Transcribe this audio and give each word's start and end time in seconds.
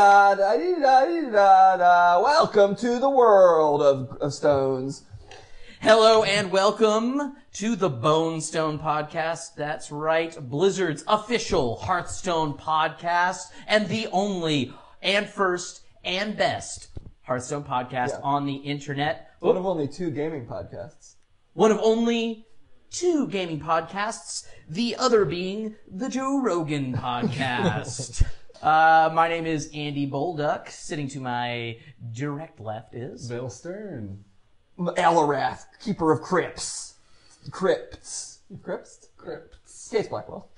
Da-dee-da, 0.00 2.22
Welcome 2.22 2.74
to 2.76 2.98
the 2.98 3.10
world 3.10 3.82
of, 3.82 4.16
of 4.22 4.32
stones. 4.32 5.04
Hello 5.82 6.22
and 6.22 6.50
welcome 6.50 7.36
to 7.52 7.76
the 7.76 7.90
Bone 7.90 8.40
Stone 8.40 8.78
Podcast. 8.78 9.56
That's 9.56 9.92
right, 9.92 10.34
Blizzard's 10.48 11.04
official 11.06 11.76
Hearthstone 11.76 12.54
podcast 12.54 13.48
and 13.68 13.88
the 13.88 14.06
only 14.10 14.72
and 15.02 15.28
first 15.28 15.82
and 16.02 16.34
best 16.34 16.88
Hearthstone 17.20 17.64
podcast 17.64 18.12
Yeah. 18.12 18.20
on 18.22 18.46
the 18.46 18.54
internet. 18.54 19.28
One 19.40 19.58
of 19.58 19.66
only 19.66 19.86
two 19.86 20.10
gaming 20.10 20.46
podcasts. 20.46 21.16
One 21.52 21.72
of 21.72 21.78
only 21.82 22.46
two 22.90 23.28
gaming 23.28 23.60
podcasts, 23.60 24.46
the 24.66 24.96
other 24.96 25.26
being 25.26 25.74
the 25.86 26.08
Joe 26.08 26.40
Rogan 26.40 26.94
podcast. 26.96 28.24
Uh, 28.62 29.10
my 29.12 29.28
name 29.28 29.46
is 29.46 29.70
Andy 29.74 30.08
Bolduck. 30.08 30.68
Sitting 30.68 31.08
to 31.08 31.20
my 31.20 31.78
direct 32.12 32.60
left 32.60 32.94
is 32.94 33.28
Bill 33.28 33.50
Stern. 33.50 34.24
Elarath, 34.78 35.64
keeper 35.80 36.12
of 36.12 36.22
crypts. 36.22 36.94
Crypts. 37.50 38.40
Crypts? 38.62 39.08
Crypts. 39.16 39.88
Case 39.90 40.08
Blackwell. 40.08 40.48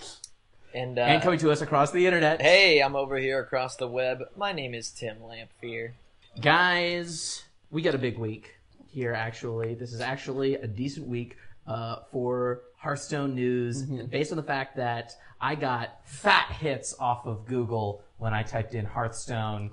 And, 0.75 0.98
uh, 0.98 1.02
and 1.02 1.23
coming 1.23 1.38
to 1.41 1.51
us 1.51 1.61
across 1.61 1.91
the 1.91 2.06
internet. 2.06 2.41
hey, 2.41 2.80
I'm 2.80 2.97
over 2.97 3.16
here 3.16 3.41
across 3.41 3.77
the 3.77 3.89
web. 3.89 4.22
My 4.37 4.53
name 4.53 4.75
is 4.75 4.91
Tim 4.91 5.19
Lamphere. 5.19 5.92
Guys, 6.41 7.44
we 7.70 7.83
got 7.83 7.94
a 7.94 7.98
big 7.98 8.19
week 8.19 8.56
here, 8.89 9.12
actually. 9.12 9.75
This 9.75 9.92
is 9.92 10.00
actually 10.00 10.55
a 10.55 10.66
decent 10.66 11.06
week 11.06 11.37
uh, 11.66 11.97
for 12.11 12.62
Hearthstone 12.83 13.34
news, 13.34 13.83
based 13.83 14.33
on 14.33 14.36
the 14.36 14.42
fact 14.42 14.77
that 14.77 15.12
I 15.41 15.55
got 15.55 16.00
fat 16.05 16.50
hits 16.52 16.94
off 16.98 17.27
of 17.27 17.47
Google 17.47 18.02
when 18.19 18.33
I 18.33 18.42
typed 18.42 18.75
in 18.75 18.84
Hearthstone. 18.84 19.70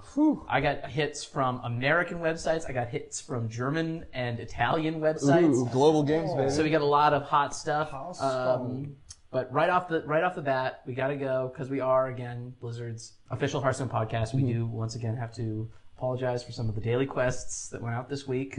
I 0.47 0.61
got 0.61 0.85
hits 0.89 1.23
from 1.23 1.61
American 1.63 2.19
websites, 2.19 2.69
I 2.69 2.73
got 2.73 2.87
hits 2.89 3.19
from 3.21 3.49
German 3.49 4.05
and 4.13 4.39
Italian 4.39 4.99
websites. 4.99 5.53
Ooh, 5.55 5.69
global 5.71 6.03
games, 6.03 6.33
baby. 6.35 6.49
So 6.51 6.63
we 6.63 6.69
got 6.69 6.81
a 6.81 6.85
lot 6.85 7.13
of 7.13 7.23
hot 7.23 7.55
stuff. 7.55 7.93
Um, 8.21 8.95
but 9.31 9.51
right 9.53 9.69
off 9.69 9.87
the 9.87 10.01
right 10.07 10.23
off 10.23 10.33
the 10.35 10.41
bat, 10.41 10.81
we 10.87 10.93
got 10.95 11.09
to 11.09 11.15
go 11.15 11.51
because 11.53 11.69
we 11.69 11.79
are 11.81 12.07
again 12.07 12.53
Blizzard's 12.59 13.13
official 13.29 13.61
Hearthstone 13.61 13.89
podcast. 13.89 14.33
We 14.33 14.41
do 14.43 14.65
once 14.65 14.95
again 14.95 15.15
have 15.17 15.33
to 15.35 15.69
apologize 15.97 16.43
for 16.43 16.51
some 16.51 16.67
of 16.69 16.73
the 16.75 16.81
daily 16.81 17.05
quests 17.05 17.69
that 17.69 17.81
went 17.81 17.93
out 17.95 18.09
this 18.09 18.27
week. 18.27 18.57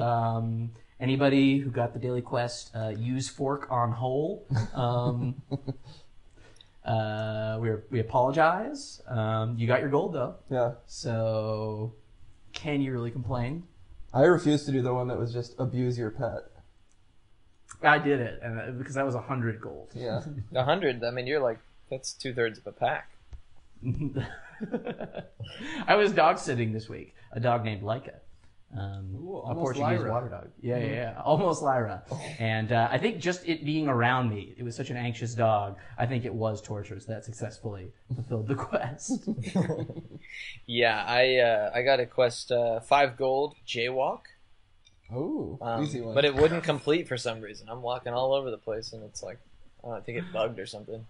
um, 0.00 0.70
anybody 1.00 1.58
who 1.58 1.70
got 1.70 1.92
the 1.92 1.98
daily 1.98 2.22
quest, 2.22 2.70
uh, 2.74 2.88
use 2.88 3.28
fork 3.28 3.66
on 3.70 3.92
hole. 3.92 4.46
Um, 4.74 5.42
uh, 6.84 7.58
we 7.60 7.70
we 7.90 8.00
apologize. 8.00 9.00
Um, 9.08 9.56
you 9.58 9.66
got 9.66 9.80
your 9.80 9.88
gold 9.88 10.12
though, 10.12 10.36
yeah. 10.50 10.72
so 10.86 11.94
can 12.52 12.80
you 12.80 12.92
really 12.92 13.10
complain? 13.10 13.64
I 14.12 14.24
refuse 14.24 14.64
to 14.64 14.72
do 14.72 14.82
the 14.82 14.92
one 14.92 15.08
that 15.08 15.18
was 15.18 15.32
just 15.32 15.54
abuse 15.58 15.96
your 15.96 16.10
pet. 16.10 16.50
I 17.82 17.98
did 17.98 18.20
it, 18.20 18.40
and 18.42 18.60
uh, 18.60 18.70
because 18.72 18.94
that 18.94 19.06
was 19.06 19.14
a 19.14 19.20
hundred 19.20 19.60
gold. 19.60 19.90
Yeah. 19.94 20.22
A 20.54 20.64
hundred. 20.64 21.02
I 21.02 21.10
mean, 21.10 21.26
you're 21.26 21.40
like 21.40 21.58
that's 21.90 22.12
two 22.12 22.34
thirds 22.34 22.58
of 22.58 22.66
a 22.66 22.72
pack. 22.72 23.10
I 25.86 25.94
was 25.94 26.12
dog 26.12 26.38
sitting 26.38 26.72
this 26.72 26.88
week. 26.88 27.14
A 27.32 27.40
dog 27.40 27.64
named 27.64 27.82
Leica. 27.82 28.16
Um, 28.76 29.16
Ooh, 29.16 29.38
a 29.38 29.54
Portuguese 29.54 29.82
Lyra. 29.82 30.10
water 30.12 30.28
dog. 30.28 30.48
Yeah, 30.60 30.78
yeah, 30.78 30.86
yeah. 30.86 31.22
Almost 31.24 31.60
Lyra. 31.62 32.04
And 32.38 32.70
uh, 32.70 32.88
I 32.90 32.98
think 32.98 33.18
just 33.18 33.46
it 33.48 33.64
being 33.64 33.88
around 33.88 34.30
me, 34.30 34.54
it 34.56 34.62
was 34.62 34.76
such 34.76 34.90
an 34.90 34.96
anxious 34.96 35.34
dog. 35.34 35.76
I 35.98 36.06
think 36.06 36.24
it 36.24 36.32
was 36.32 36.62
torture, 36.62 37.00
so 37.00 37.12
that 37.12 37.24
successfully 37.24 37.90
fulfilled 38.14 38.46
the 38.46 38.54
quest. 38.66 39.28
Yeah, 40.66 41.04
I 41.06 41.36
uh, 41.38 41.70
I 41.74 41.82
got 41.82 41.98
a 42.00 42.06
quest 42.06 42.52
uh, 42.52 42.80
five 42.80 43.16
gold 43.16 43.56
jaywalk, 43.66 44.20
Ooh, 45.12 45.58
um, 45.60 45.82
easy 45.82 46.00
one. 46.00 46.14
but 46.14 46.24
it 46.24 46.34
wouldn't 46.34 46.62
complete 46.62 47.08
for 47.08 47.16
some 47.16 47.40
reason. 47.40 47.68
I'm 47.68 47.82
walking 47.82 48.12
all 48.12 48.32
over 48.34 48.50
the 48.50 48.58
place, 48.58 48.92
and 48.92 49.02
it's 49.02 49.22
like 49.22 49.38
I, 49.82 49.86
don't 49.86 49.90
know, 49.92 49.96
I 49.98 50.00
think 50.02 50.18
it 50.18 50.32
bugged 50.32 50.58
or 50.60 50.66
something. 50.66 51.04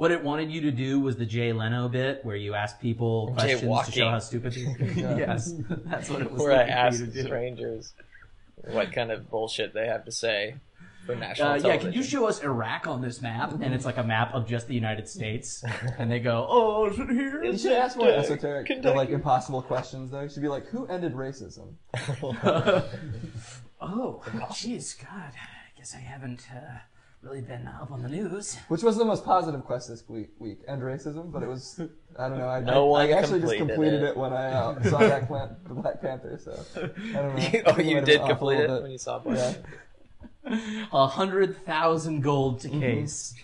What 0.00 0.10
it 0.10 0.24
wanted 0.24 0.50
you 0.50 0.62
to 0.62 0.70
do 0.70 0.98
was 0.98 1.16
the 1.16 1.26
Jay 1.26 1.52
Leno 1.52 1.86
bit, 1.86 2.24
where 2.24 2.34
you 2.34 2.54
ask 2.54 2.80
people 2.80 3.34
questions 3.34 3.84
to 3.84 3.92
show 3.92 4.08
how 4.08 4.18
stupid 4.18 4.54
they 4.54 5.04
are. 5.04 5.18
yes, 5.18 5.52
that's 5.68 6.08
what 6.08 6.22
it 6.22 6.32
was. 6.32 6.40
Where 6.40 6.52
I 6.52 6.62
asked 6.62 7.00
to 7.00 7.06
do. 7.06 7.22
strangers 7.22 7.92
what 8.72 8.94
kind 8.94 9.12
of 9.12 9.28
bullshit 9.28 9.74
they 9.74 9.86
have 9.86 10.06
to 10.06 10.10
say 10.10 10.54
for 11.04 11.14
national 11.14 11.50
Uh, 11.50 11.56
yeah, 11.56 11.76
can 11.76 11.92
you 11.92 12.02
show 12.02 12.26
us 12.26 12.42
Iraq 12.42 12.86
on 12.86 13.02
this 13.02 13.20
map? 13.20 13.52
And 13.60 13.74
it's 13.74 13.84
like 13.84 13.98
a 13.98 14.02
map 14.02 14.32
of 14.32 14.48
just 14.48 14.68
the 14.68 14.74
United 14.74 15.06
States. 15.06 15.62
And 15.98 16.10
they 16.10 16.18
go, 16.18 16.46
oh, 16.48 16.86
is 16.86 16.98
it 16.98 17.10
here? 17.10 17.44
you 17.44 17.58
should 17.58 17.72
ask 17.72 17.98
more 17.98 18.08
esoteric, 18.08 18.70
or 18.70 18.74
Kentucky. 18.74 18.96
like 18.96 19.10
impossible 19.10 19.60
questions, 19.60 20.10
though. 20.12 20.22
You 20.22 20.30
should 20.30 20.40
be 20.40 20.48
like, 20.48 20.66
who 20.68 20.86
ended 20.86 21.12
racism? 21.12 21.74
Oh, 23.82 24.22
jeez, 24.52 24.98
God. 24.98 25.32
I 25.34 25.78
guess 25.78 25.94
I 25.94 26.00
haven't 26.00 26.46
uh, 26.54 26.78
really 27.22 27.40
been 27.42 27.66
up 27.66 27.90
on 27.90 28.02
the 28.02 28.08
news. 28.08 28.56
Which 28.68 28.82
was 28.82 28.96
the 28.96 29.04
most 29.04 29.24
positive 29.24 29.64
quest 29.64 29.88
this 29.88 30.02
week, 30.08 30.30
week 30.38 30.58
end 30.66 30.82
racism, 30.82 31.30
but 31.30 31.42
it 31.42 31.48
was, 31.48 31.80
I 32.18 32.28
don't 32.28 32.38
know, 32.38 32.48
I, 32.48 32.60
No 32.60 32.94
I, 32.94 33.06
I 33.06 33.10
actually 33.10 33.40
just 33.40 33.56
completed 33.56 33.68
completed 33.68 34.02
it. 34.02 34.08
it, 34.10 34.16
when 34.16 34.32
I 34.32 34.46
uh, 34.52 34.82
saw 34.82 34.98
Black, 34.98 35.28
Plan- 35.28 35.56
Black 35.68 36.00
Panther, 36.00 36.40
so 36.42 36.64
I 36.76 37.12
don't 37.12 37.36
know. 37.36 37.36
I 37.36 37.40
think 37.50 37.64
oh, 37.66 37.78
you 37.80 37.94
did 37.96 38.04
been 38.06 38.20
off 38.20 38.30
a 38.30 38.34
complete 38.34 38.60
it 38.60 38.82
when 38.82 38.90
you 38.90 38.98
saw 38.98 39.18
Black 39.18 39.56
Yeah. 40.46 40.86
A 40.92 41.06
hundred 41.06 41.64
thousand 41.66 42.22
gold 42.22 42.60
to 42.60 42.70
case 42.70 43.34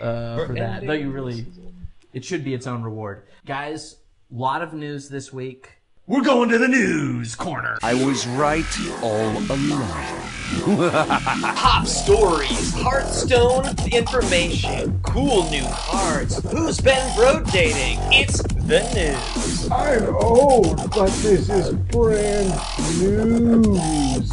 uh, 0.00 0.44
for 0.44 0.54
that. 0.54 0.84
Though 0.84 0.92
you 0.92 1.10
really, 1.12 1.46
it 2.12 2.24
should 2.24 2.44
be 2.44 2.52
its 2.52 2.66
own 2.66 2.82
reward. 2.82 3.22
Guys, 3.46 3.96
lot 4.30 4.60
of 4.60 4.74
news 4.74 5.08
this 5.08 5.32
week. 5.32 5.79
We're 6.10 6.22
going 6.22 6.48
to 6.48 6.58
the 6.58 6.66
news 6.66 7.36
corner. 7.36 7.78
I 7.84 7.94
was 7.94 8.26
right 8.26 8.64
all 9.00 9.30
along. 9.48 10.90
Top 11.54 11.86
stories, 11.86 12.74
Hearthstone 12.74 13.66
information, 13.92 15.00
cool 15.04 15.48
new 15.50 15.64
cards. 15.70 16.42
Who's 16.50 16.80
been 16.80 17.14
bro 17.14 17.44
dating? 17.52 18.00
It's 18.12 18.42
the 18.42 18.82
news. 18.92 19.70
I'm 19.70 20.16
old, 20.16 20.78
but 20.90 21.10
this 21.22 21.48
is 21.48 21.74
brand 21.74 22.60
news. 22.98 24.32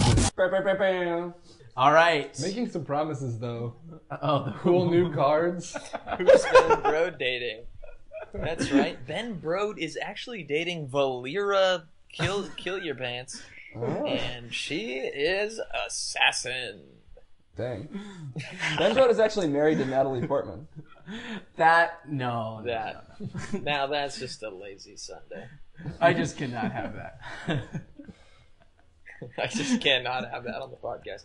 All 1.77 1.93
right. 1.93 2.39
Making 2.39 2.69
some 2.71 2.85
promises 2.85 3.37
though. 3.37 3.75
Oh, 4.23 4.51
Cool 4.61 4.89
new 4.89 5.13
cards. 5.13 5.77
Who's 6.17 6.43
been 6.43 6.81
bro 6.81 7.11
dating? 7.11 7.65
That's 8.33 8.71
right. 8.71 8.97
Ben 9.07 9.39
Brode 9.39 9.77
is 9.77 9.97
actually 10.01 10.43
dating 10.43 10.87
Valeera 10.89 11.83
Kill 12.11 12.49
Kill 12.57 12.79
Your 12.81 12.95
Pants, 12.95 13.41
oh. 13.75 14.05
and 14.05 14.53
she 14.53 14.97
is 14.97 15.59
assassin. 15.85 16.81
Dang. 17.55 17.89
Ben 18.77 18.95
Brode 18.95 19.09
is 19.09 19.19
actually 19.19 19.47
married 19.47 19.79
to 19.79 19.85
Natalie 19.85 20.25
Portman. 20.25 20.67
that 21.55 22.07
no, 22.07 22.59
no, 22.59 22.65
That 22.65 23.05
no, 23.19 23.27
no. 23.53 23.59
now 23.59 23.87
that's 23.87 24.19
just 24.19 24.43
a 24.43 24.49
lazy 24.49 24.95
Sunday. 24.95 25.47
I 25.99 26.13
just 26.13 26.37
cannot 26.37 26.71
have 26.71 26.93
that. 26.95 27.19
I 29.37 29.47
just 29.47 29.81
cannot 29.81 30.29
have 30.29 30.43
that 30.43 30.61
on 30.61 30.69
the 30.69 30.77
podcast. 30.77 31.23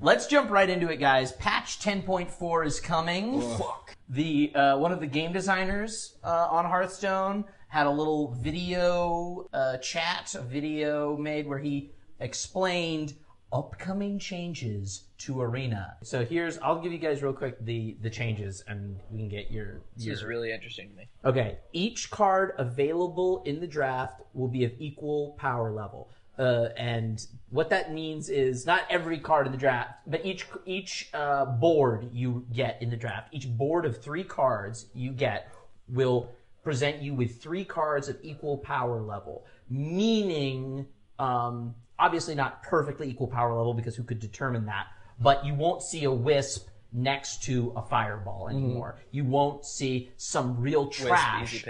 Let's 0.00 0.26
jump 0.26 0.50
right 0.50 0.68
into 0.68 0.88
it, 0.88 0.96
guys. 0.96 1.32
Patch 1.32 1.78
10.4 1.80 2.66
is 2.66 2.80
coming. 2.80 3.40
Fuck. 3.58 3.96
The 4.08 4.54
uh, 4.54 4.78
one 4.78 4.92
of 4.92 5.00
the 5.00 5.06
game 5.06 5.32
designers 5.32 6.16
uh, 6.24 6.48
on 6.50 6.64
Hearthstone 6.64 7.44
had 7.68 7.86
a 7.86 7.90
little 7.90 8.32
video 8.32 9.48
uh, 9.52 9.78
chat, 9.78 10.34
a 10.34 10.42
video 10.42 11.16
made 11.16 11.46
where 11.46 11.58
he 11.58 11.90
explained 12.20 13.14
upcoming 13.52 14.18
changes 14.18 15.04
to 15.18 15.40
Arena. 15.40 15.96
So 16.02 16.24
here's, 16.24 16.58
I'll 16.58 16.80
give 16.80 16.92
you 16.92 16.98
guys 16.98 17.22
real 17.22 17.32
quick 17.32 17.64
the 17.64 17.96
the 18.02 18.10
changes, 18.10 18.62
and 18.68 18.98
we 19.10 19.18
can 19.18 19.28
get 19.28 19.50
your. 19.50 19.80
This 19.96 20.08
is 20.08 20.24
really 20.24 20.52
interesting 20.52 20.90
to 20.90 20.96
me. 20.96 21.08
Okay, 21.24 21.58
each 21.72 22.10
card 22.10 22.52
available 22.58 23.42
in 23.44 23.60
the 23.60 23.66
draft 23.66 24.22
will 24.34 24.48
be 24.48 24.64
of 24.64 24.72
equal 24.78 25.36
power 25.38 25.72
level. 25.72 26.10
Uh, 26.38 26.68
and 26.76 27.26
what 27.50 27.70
that 27.70 27.92
means 27.92 28.28
is 28.28 28.66
not 28.66 28.82
every 28.90 29.18
card 29.18 29.46
in 29.46 29.52
the 29.52 29.58
draft, 29.58 29.90
but 30.06 30.24
each 30.24 30.46
each 30.66 31.08
uh, 31.14 31.46
board 31.46 32.08
you 32.12 32.44
get 32.52 32.80
in 32.82 32.90
the 32.90 32.96
draft, 32.96 33.28
each 33.32 33.48
board 33.48 33.86
of 33.86 34.02
three 34.02 34.24
cards 34.24 34.86
you 34.94 35.12
get 35.12 35.50
will 35.88 36.30
present 36.62 37.00
you 37.00 37.14
with 37.14 37.40
three 37.40 37.64
cards 37.64 38.08
of 38.08 38.18
equal 38.22 38.58
power 38.58 39.00
level. 39.00 39.46
Meaning, 39.70 40.86
um, 41.18 41.74
obviously 41.98 42.34
not 42.34 42.62
perfectly 42.62 43.08
equal 43.08 43.28
power 43.28 43.54
level 43.54 43.72
because 43.72 43.96
who 43.96 44.02
could 44.02 44.18
determine 44.18 44.66
that? 44.66 44.86
But 45.18 45.46
you 45.46 45.54
won't 45.54 45.82
see 45.82 46.04
a 46.04 46.12
wisp 46.12 46.68
next 46.92 47.42
to 47.44 47.72
a 47.76 47.82
fireball 47.82 48.48
anymore. 48.48 48.98
You 49.10 49.24
won't 49.24 49.64
see 49.64 50.10
some 50.16 50.60
real 50.60 50.88
trash. 50.88 51.64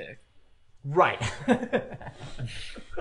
Easy 0.86 0.94
pick. 0.94 0.96
Right. 0.96 1.32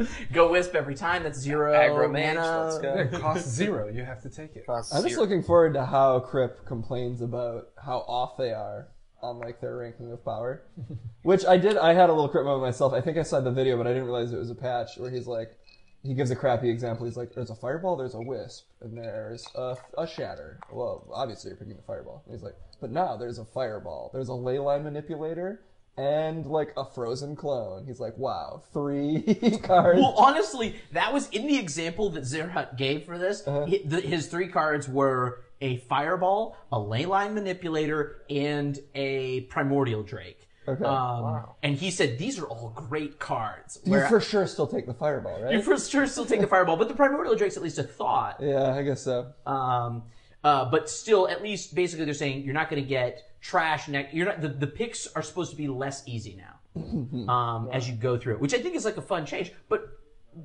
Go 0.34 0.52
wisp 0.52 0.76
every 0.76 0.96
time. 0.96 1.24
That's 1.24 1.40
zero 1.40 1.74
Aggro 1.74 2.12
mage, 2.12 2.36
mana. 2.36 2.64
let's 2.66 2.80
go. 2.80 2.94
It 2.96 3.12
costs 3.14 3.50
zero. 3.50 3.88
You 3.88 4.04
have 4.04 4.22
to 4.24 4.30
take 4.30 4.56
it. 4.56 4.66
Costs 4.66 4.94
I'm 4.94 5.04
just 5.04 5.16
zero. 5.16 5.22
looking 5.22 5.44
forward 5.44 5.74
to 5.76 5.86
how 5.86 6.20
Crip 6.20 6.66
complains 6.66 7.22
about 7.22 7.70
how 7.82 8.00
off 8.00 8.38
they 8.38 8.52
are 8.52 8.90
on 9.22 9.40
like 9.40 9.62
their 9.62 9.78
ranking 9.78 10.12
of 10.12 10.24
power. 10.24 10.64
Which 11.24 11.46
I 11.46 11.58
did. 11.58 11.78
I 11.78 11.94
had 11.94 12.10
a 12.10 12.14
little 12.14 12.30
crit 12.30 12.44
moment 12.46 12.64
myself. 12.64 12.94
I 12.94 13.02
think 13.02 13.18
I 13.18 13.24
saw 13.24 13.40
the 13.40 13.52
video, 13.52 13.78
but 13.78 13.88
I 13.88 13.92
didn't 13.92 14.06
realize 14.06 14.34
it 14.34 14.38
was 14.38 14.52
a 14.52 14.56
patch 14.56 14.98
where 14.98 15.10
he's 15.10 15.28
like, 15.28 15.58
he 16.04 16.14
gives 16.14 16.30
a 16.30 16.36
crappy 16.36 16.70
example. 16.70 17.06
He's 17.06 17.18
like, 17.18 17.34
"There's 17.34 17.50
a 17.50 17.56
fireball, 17.56 17.96
there's 17.96 18.14
a 18.14 18.22
wisp, 18.22 18.66
and 18.82 18.96
there's 18.96 19.48
a, 19.56 19.76
a 19.98 20.06
shatter." 20.06 20.60
Well, 20.72 21.08
obviously 21.12 21.50
you're 21.50 21.58
picking 21.58 21.76
the 21.76 21.82
fireball. 21.82 22.22
And 22.26 22.36
he's 22.36 22.44
like, 22.44 22.56
"But 22.80 22.92
now 22.92 23.18
there's 23.18 23.40
a 23.40 23.46
fireball, 23.46 24.12
there's 24.14 24.28
a 24.28 24.34
ley 24.34 24.60
line 24.60 24.84
manipulator." 24.84 25.62
And 25.98 26.46
like 26.46 26.74
a 26.76 26.84
frozen 26.84 27.36
clone. 27.38 27.86
He's 27.86 28.02
like, 28.02 28.18
wow, 28.18 28.62
three 28.74 29.22
cards. 29.64 30.00
Well, 30.00 30.14
honestly, 30.18 30.76
that 30.92 31.14
was 31.14 31.30
in 31.30 31.48
the 31.48 31.58
example 31.58 32.10
that 32.12 32.24
Zierhut 32.24 32.76
gave 32.78 33.06
for 33.06 33.18
this. 33.18 33.48
Uh-huh. 33.48 33.66
His 33.66 34.28
three 34.28 34.50
cards 34.50 34.90
were 34.90 35.42
a 35.62 35.78
fireball, 35.78 36.58
a 36.72 36.78
ley 36.80 37.06
line 37.06 37.34
manipulator, 37.34 38.24
and 38.30 38.78
a 38.94 39.42
primordial 39.42 40.04
drake. 40.04 40.50
Okay. 40.68 40.84
Um, 40.84 41.46
And 41.64 41.76
he 41.78 41.92
said 41.92 42.18
these 42.18 42.40
are 42.40 42.46
all 42.46 42.74
great 42.76 43.20
cards. 43.20 43.80
you 43.86 43.92
Where 43.92 44.08
for 44.10 44.20
sure 44.20 44.48
still 44.48 44.68
take 44.68 44.88
the 44.88 44.94
fireball, 44.96 45.42
right? 45.42 45.54
you 45.54 45.62
for 45.62 45.78
sure 45.78 46.08
still 46.08 46.26
take 46.26 46.42
the 46.42 46.48
fireball, 46.48 46.76
but 46.76 46.88
the 46.90 46.94
primordial 46.96 47.36
drake's 47.36 47.56
at 47.56 47.64
least 47.64 47.78
a 47.78 47.84
thought. 47.84 48.38
yeah, 48.42 48.74
I 48.74 48.82
guess 48.82 49.02
so. 49.04 49.28
Um, 49.46 50.04
uh, 50.44 50.66
but 50.70 50.90
still, 50.90 51.28
at 51.30 51.42
least 51.42 51.74
basically 51.74 52.04
they're 52.06 52.14
saying 52.14 52.44
you're 52.44 52.54
not 52.54 52.70
going 52.70 52.82
to 52.84 52.88
get 52.88 53.22
trash 53.46 53.88
next. 53.88 54.14
You're 54.14 54.26
not. 54.26 54.42
The, 54.42 54.50
the 54.50 54.68
picks 54.68 55.08
are 55.08 55.22
supposed 55.22 55.52
to 55.52 55.58
be 55.58 55.68
less 55.68 56.04
easy 56.08 56.38
now 56.38 57.30
um, 57.32 57.70
as 57.72 57.88
you 57.88 57.96
go 57.96 58.18
through 58.18 58.36
it, 58.36 58.40
which 58.40 58.54
I 58.54 58.60
think 58.60 58.76
is 58.76 58.86
like 58.86 58.98
a 58.98 59.02
fun 59.02 59.26
change. 59.26 59.54
But 59.70 59.88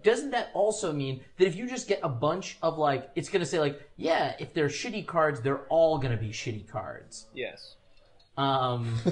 doesn't 0.02 0.30
that 0.30 0.50
also 0.54 0.92
mean 0.92 1.20
that 1.38 1.46
if 1.46 1.56
you 1.56 1.66
just 1.66 1.88
get 1.88 2.00
a 2.02 2.08
bunch 2.08 2.58
of 2.62 2.78
like, 2.78 3.10
it's 3.16 3.28
going 3.28 3.40
to 3.40 3.46
say 3.46 3.58
like, 3.58 3.80
yeah, 3.96 4.34
if 4.38 4.54
they're 4.54 4.68
shitty 4.68 5.06
cards, 5.06 5.40
they're 5.40 5.66
all 5.68 5.98
going 5.98 6.12
to 6.12 6.22
be 6.22 6.30
shitty 6.30 6.68
cards. 6.68 7.26
Yes. 7.34 7.76
Um, 8.36 8.94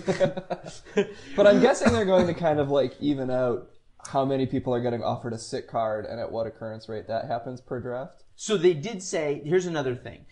But 1.36 1.46
I'm 1.46 1.60
guessing 1.60 1.92
they're 1.92 2.04
going 2.04 2.26
to 2.28 2.34
kind 2.34 2.60
of 2.60 2.70
like 2.70 2.94
even 3.00 3.30
out 3.30 3.70
how 4.12 4.24
many 4.24 4.46
people 4.46 4.72
are 4.72 4.80
getting 4.80 5.02
offered 5.02 5.32
a 5.32 5.38
sick 5.38 5.68
card 5.68 6.06
and 6.06 6.20
at 6.20 6.30
what 6.30 6.46
occurrence 6.46 6.88
rate 6.88 7.08
that 7.08 7.26
happens 7.26 7.60
per 7.60 7.80
draft. 7.80 8.24
So 8.36 8.56
they 8.56 8.72
did 8.74 9.02
say, 9.02 9.42
here's 9.44 9.66
another 9.66 9.96
thing. 9.96 10.26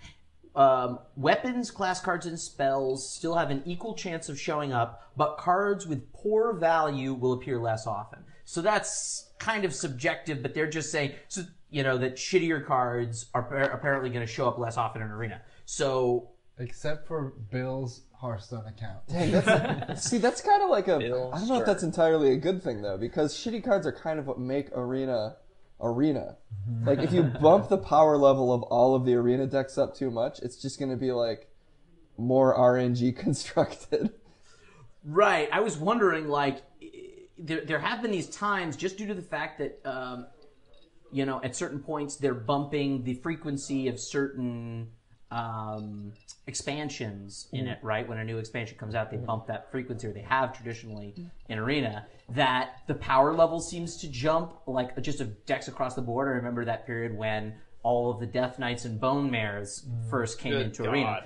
Um, 0.57 1.01
weapons, 1.17 1.71
class 1.71 2.01
cards, 2.01 2.25
and 2.25 2.41
spells 2.41 3.15
still 3.15 3.35
have 3.35 3.51
an 3.51 3.63
equal 3.67 3.95
chance 3.95 4.31
of 4.31 4.41
showing 4.41 4.73
up, 4.73 5.03
but 5.17 5.37
cards 5.37 5.87
with 5.87 6.11
poor 6.15 6.55
value 6.55 7.13
will 7.13 7.35
appear 7.35 7.61
less 7.61 7.87
often. 7.87 8.21
So 8.47 8.63
that's 8.63 9.33
kind 9.39 9.67
of 9.67 9.75
subjective, 9.75 10.43
but 10.43 10.55
they're 10.55 10.71
just 10.71 10.91
saying, 10.91 11.13
so, 11.29 11.43
you 11.69 11.83
know, 11.83 11.99
that 11.99 12.17
shittier 12.17 12.65
cards 12.65 13.27
are 13.35 13.47
appar- 13.47 13.75
apparently 13.75 14.09
going 14.09 14.27
to 14.27 14.33
show 14.33 14.49
up 14.49 14.57
less 14.57 14.79
often 14.79 15.03
in 15.03 15.09
Arena. 15.09 15.43
So, 15.67 16.31
Except 16.59 17.07
for 17.07 17.35
Bill's 17.51 18.03
Hearthstone 18.19 18.67
account. 18.67 19.07
Dang, 19.09 19.33
that's, 19.33 20.09
see, 20.09 20.17
that's 20.19 20.41
kind 20.41 20.63
of 20.63 20.71
like 20.71 20.89
a. 20.89 20.99
Bill 20.99 21.31
I 21.35 21.39
don't 21.39 21.49
know 21.49 21.61
if 21.61 21.67
that's 21.67 21.83
entirely 21.83 22.33
a 22.33 22.37
good 22.37 22.63
thing 22.63 22.81
though, 22.81 22.97
because 22.97 23.35
shitty 23.35 23.63
cards 23.63 23.87
are 23.87 23.93
kind 23.93 24.19
of 24.19 24.27
what 24.27 24.39
make 24.39 24.71
arena 24.73 25.37
arena. 25.81 26.37
Like 26.85 27.01
if 27.01 27.13
you 27.13 27.23
bump 27.41 27.69
the 27.69 27.79
power 27.79 28.17
level 28.17 28.53
of 28.53 28.63
all 28.65 28.95
of 28.95 29.05
the 29.05 29.15
arena 29.15 29.47
decks 29.47 29.79
up 29.79 29.95
too 29.95 30.11
much, 30.11 30.39
it's 30.41 30.57
just 30.57 30.79
going 30.79 30.91
to 30.91 30.97
be 30.97 31.13
like 31.13 31.49
more 32.19 32.57
RNG 32.57 33.17
constructed. 33.19 34.11
Right. 35.05 35.49
I 35.53 35.61
was 35.61 35.77
wondering, 35.77 36.27
like, 36.27 36.63
there, 37.39 37.65
there 37.65 37.79
have 37.79 38.03
been 38.03 38.11
these 38.11 38.29
times 38.29 38.77
just 38.77 38.97
due 38.99 39.07
to 39.07 39.15
the 39.15 39.23
fact 39.23 39.59
that, 39.59 39.81
um, 39.85 40.27
you 41.13 41.25
know, 41.25 41.41
at 41.43 41.55
certain 41.55 41.79
points 41.79 42.17
they're 42.17 42.35
bumping 42.35 43.05
the 43.05 43.15
frequency 43.15 43.89
of 43.89 44.01
certain 44.01 44.89
um, 45.31 46.13
expansions 46.47 47.49
in 47.53 47.67
it, 47.67 47.79
right? 47.83 48.09
When 48.09 48.19
a 48.19 48.25
new 48.25 48.39
expansion 48.39 48.77
comes 48.79 48.95
out, 48.95 49.11
they 49.11 49.17
bump 49.17 49.47
that 49.47 49.71
frequency, 49.71 50.07
or 50.07 50.13
they 50.13 50.21
have 50.23 50.53
traditionally 50.57 51.15
in 51.49 51.59
Arena, 51.59 52.07
that 52.31 52.83
the 52.87 52.95
power 52.95 53.35
level 53.35 53.61
seems 53.61 53.97
to 53.99 54.09
jump, 54.09 54.55
like, 54.67 55.01
just 55.03 55.21
of 55.21 55.45
decks 55.47 55.69
across 55.69 55.95
the 55.95 56.03
board. 56.03 56.29
I 56.29 56.33
remember 56.33 56.65
that 56.65 56.87
period 56.87 57.17
when 57.17 57.55
all 57.83 58.11
of 58.11 58.21
the 58.21 58.27
Death 58.27 58.59
Knights 58.59 58.85
and 58.85 59.01
Bone 59.01 59.31
Mares 59.31 59.85
first 60.11 60.39
came 60.39 60.53
Good 60.53 60.67
into 60.67 60.83
God. 60.85 60.93
Arena, 60.93 61.25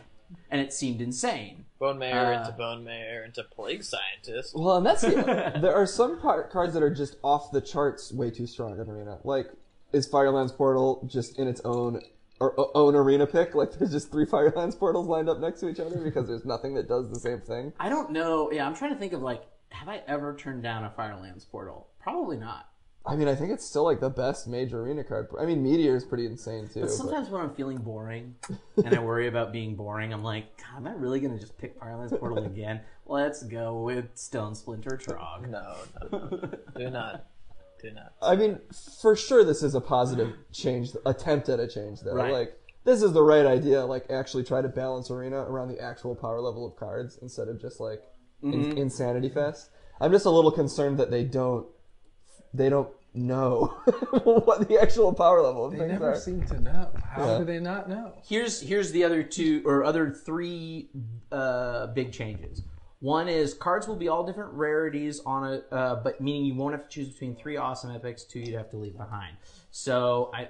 and 0.51 0.61
it 0.61 0.73
seemed 0.73 1.01
insane. 1.01 1.65
Bone 1.79 1.99
Mare 1.99 2.35
Uh, 2.35 2.41
into 2.41 2.53
Bone 2.53 2.85
Mare 2.85 3.25
into 3.25 3.43
Plague 3.45 3.83
Scientist. 3.83 4.55
Well, 4.55 4.77
and 4.77 4.85
that's 4.85 5.01
the, 5.01 5.53
there 5.61 5.75
are 5.75 5.87
some 5.87 6.21
par- 6.21 6.49
cards 6.49 6.75
that 6.75 6.83
are 6.83 6.95
just 6.95 7.17
off 7.25 7.51
the 7.53 7.61
charts, 7.63 8.13
way 8.13 8.31
too 8.31 8.47
strong 8.47 8.79
in 8.79 8.89
arena. 8.91 9.19
Like, 9.25 9.47
is 9.93 10.07
Firelands 10.07 10.53
Portal 10.53 11.03
just 11.07 11.39
in 11.39 11.49
its 11.49 11.61
own 11.65 12.03
or 12.41 12.59
o- 12.59 12.71
own 12.75 12.95
arena 12.97 13.27
pick? 13.27 13.55
Like, 13.55 13.73
there's 13.79 13.93
just 13.93 14.11
three 14.11 14.25
Firelands 14.27 14.75
portals 14.75 15.07
lined 15.07 15.29
up 15.29 15.39
next 15.39 15.61
to 15.61 15.69
each 15.69 15.79
other 15.81 15.99
because 15.99 16.27
there's 16.27 16.45
nothing 16.45 16.75
that 16.75 16.89
does 16.89 17.09
the 17.11 17.21
same 17.21 17.41
thing. 17.41 17.73
I 17.79 17.89
don't 17.89 18.11
know. 18.11 18.51
Yeah, 18.51 18.67
I'm 18.67 18.75
trying 18.75 18.93
to 18.93 18.99
think 18.99 19.13
of 19.13 19.23
like, 19.23 19.45
have 19.71 19.89
I 19.89 20.03
ever 20.09 20.35
turned 20.35 20.63
down 20.63 20.85
a 20.85 20.91
Firelands 20.91 21.45
portal? 21.45 21.89
Probably 22.01 22.37
not. 22.37 22.67
I 23.07 23.17
mean, 23.17 23.29
I 23.29 23.35
think 23.35 23.51
it's 23.51 23.65
still 23.65 23.85
like 23.85 23.99
the 24.01 24.11
best 24.11 24.47
major 24.47 24.83
arena 24.83 25.03
card. 25.03 25.29
I 25.41 25.47
mean, 25.47 25.63
Meteor 25.63 25.97
is 25.97 26.05
pretty 26.05 26.27
insane 26.27 26.67
too. 26.69 26.81
But 26.81 26.89
but- 26.89 26.91
sometimes 26.91 27.31
when 27.31 27.41
I'm 27.41 27.55
feeling 27.55 27.79
boring 27.79 28.35
and 28.85 28.95
I 28.95 28.99
worry 29.01 29.27
about 29.27 29.53
being 29.53 29.75
boring, 29.75 30.13
I'm 30.13 30.23
like, 30.23 30.57
God, 30.59 30.77
am 30.77 30.87
I 30.87 30.93
really 30.93 31.19
gonna 31.19 31.39
just 31.39 31.57
pick 31.57 31.79
Firelands 31.81 32.13
portal 32.19 32.45
again? 32.45 32.81
Let's 33.07 33.43
go 33.43 33.81
with 33.81 34.15
Stonesplinter 34.17 35.03
Trogg. 35.03 35.49
No, 35.49 35.77
no, 36.13 36.29
no. 36.31 36.51
Do 36.77 36.91
not. 36.91 37.25
Do 37.83 37.91
not. 37.93 38.13
I 38.23 38.37
mean, 38.37 38.59
for 39.01 39.17
sure, 39.17 39.45
this 39.45 39.63
is 39.63 39.75
a 39.75 39.81
positive 39.81 40.35
change, 40.53 40.91
attempt 41.07 41.49
at 41.49 41.61
a 41.61 41.67
change, 41.69 42.01
though. 42.01 42.15
Right. 42.15 42.33
Like, 42.33 42.53
this 42.85 43.03
is 43.03 43.13
the 43.13 43.23
right 43.23 43.47
idea. 43.47 43.85
Like, 43.85 44.11
actually 44.11 44.45
try 44.45 44.61
to 44.63 44.69
balance 44.69 45.11
arena 45.11 45.39
around 45.39 45.69
the 45.69 45.81
actual 45.81 46.15
power 46.15 46.41
level 46.41 46.67
of 46.67 46.77
cards 46.77 47.19
instead 47.23 47.49
of 47.49 47.61
just 47.61 47.81
like 47.81 48.03
Mm-hmm. 48.43 48.79
insanity 48.79 49.29
fest. 49.29 49.69
I'm 50.01 50.13
just 50.13 50.25
a 50.25 50.31
little 50.31 50.51
concerned 50.51 50.97
that 50.99 51.11
they 51.11 51.25
don't, 51.25 51.67
they 52.55 52.71
don't 52.71 52.89
know 53.13 53.67
what 54.25 54.67
the 54.67 54.79
actual 54.81 55.13
power 55.13 55.43
level 55.43 55.67
of 55.67 55.73
They 55.73 55.79
things 55.81 55.93
never 55.93 56.13
are. 56.13 56.17
seem 56.17 56.47
to 56.47 56.59
know. 56.59 56.89
How 57.05 57.27
Yeah. 57.33 57.39
do 57.41 57.45
they 57.45 57.59
not 57.61 57.91
know? 57.91 58.15
Here's 58.27 58.63
here's 58.63 58.93
the 58.93 59.05
other 59.05 59.23
two 59.23 59.63
or 59.67 59.85
other 59.85 60.11
three 60.11 60.89
uh, 61.31 61.89
big 61.89 62.13
changes. 62.13 62.63
One 63.01 63.29
is 63.29 63.55
cards 63.55 63.89
will 63.89 63.97
be 63.97 64.09
all 64.09 64.25
different 64.25 64.53
rarities 64.53 65.21
on 65.25 65.45
a, 65.45 65.75
uh, 65.75 66.03
but 66.03 66.21
meaning 66.21 66.45
you 66.45 66.55
won't 66.55 66.75
have 66.75 66.87
to 66.87 66.89
choose 66.89 67.09
between 67.09 67.35
three 67.35 67.57
awesome 67.57 67.91
epics, 67.95 68.25
two 68.25 68.41
you'd 68.41 68.55
have 68.55 68.71
to 68.71 68.77
leave 68.77 68.97
behind. 68.97 69.37
So 69.71 70.31
I, 70.35 70.43
I 70.43 70.49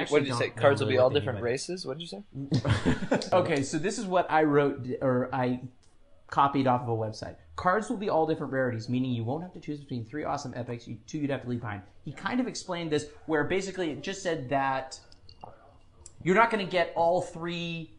actually 0.00 0.14
What 0.14 0.18
did 0.24 0.28
you 0.28 0.34
say? 0.36 0.50
Cards 0.50 0.80
will 0.80 0.88
be 0.88 0.96
all 0.96 1.10
different 1.10 1.38
by- 1.38 1.44
races? 1.44 1.84
What 1.84 1.98
did 1.98 2.02
you 2.02 2.08
say? 2.08 3.28
Okay, 3.32 3.62
so 3.62 3.78
this 3.78 3.98
is 3.98 4.06
what 4.06 4.30
I 4.30 4.44
wrote 4.44 4.86
or 5.02 5.28
I 5.34 5.60
copied 6.28 6.66
off 6.66 6.82
of 6.82 6.88
a 6.88 6.92
website. 6.92 7.36
Cards 7.56 7.88
will 7.88 7.96
be 7.96 8.08
all 8.08 8.26
different 8.26 8.52
rarities, 8.52 8.88
meaning 8.88 9.12
you 9.12 9.24
won't 9.24 9.42
have 9.42 9.52
to 9.52 9.60
choose 9.60 9.78
between 9.78 10.04
three 10.04 10.24
awesome 10.24 10.52
epics, 10.56 10.88
you, 10.88 10.98
two 11.06 11.18
you'd 11.18 11.30
have 11.30 11.42
to 11.42 11.48
leave 11.48 11.60
behind. 11.60 11.82
He 12.04 12.12
kind 12.12 12.40
of 12.40 12.46
explained 12.46 12.90
this 12.90 13.06
where 13.26 13.44
basically 13.44 13.90
it 13.90 14.02
just 14.02 14.22
said 14.22 14.48
that 14.48 14.98
you're 16.22 16.34
not 16.34 16.50
going 16.50 16.64
to 16.64 16.70
get 16.70 16.92
all 16.96 17.22
three. 17.22 17.92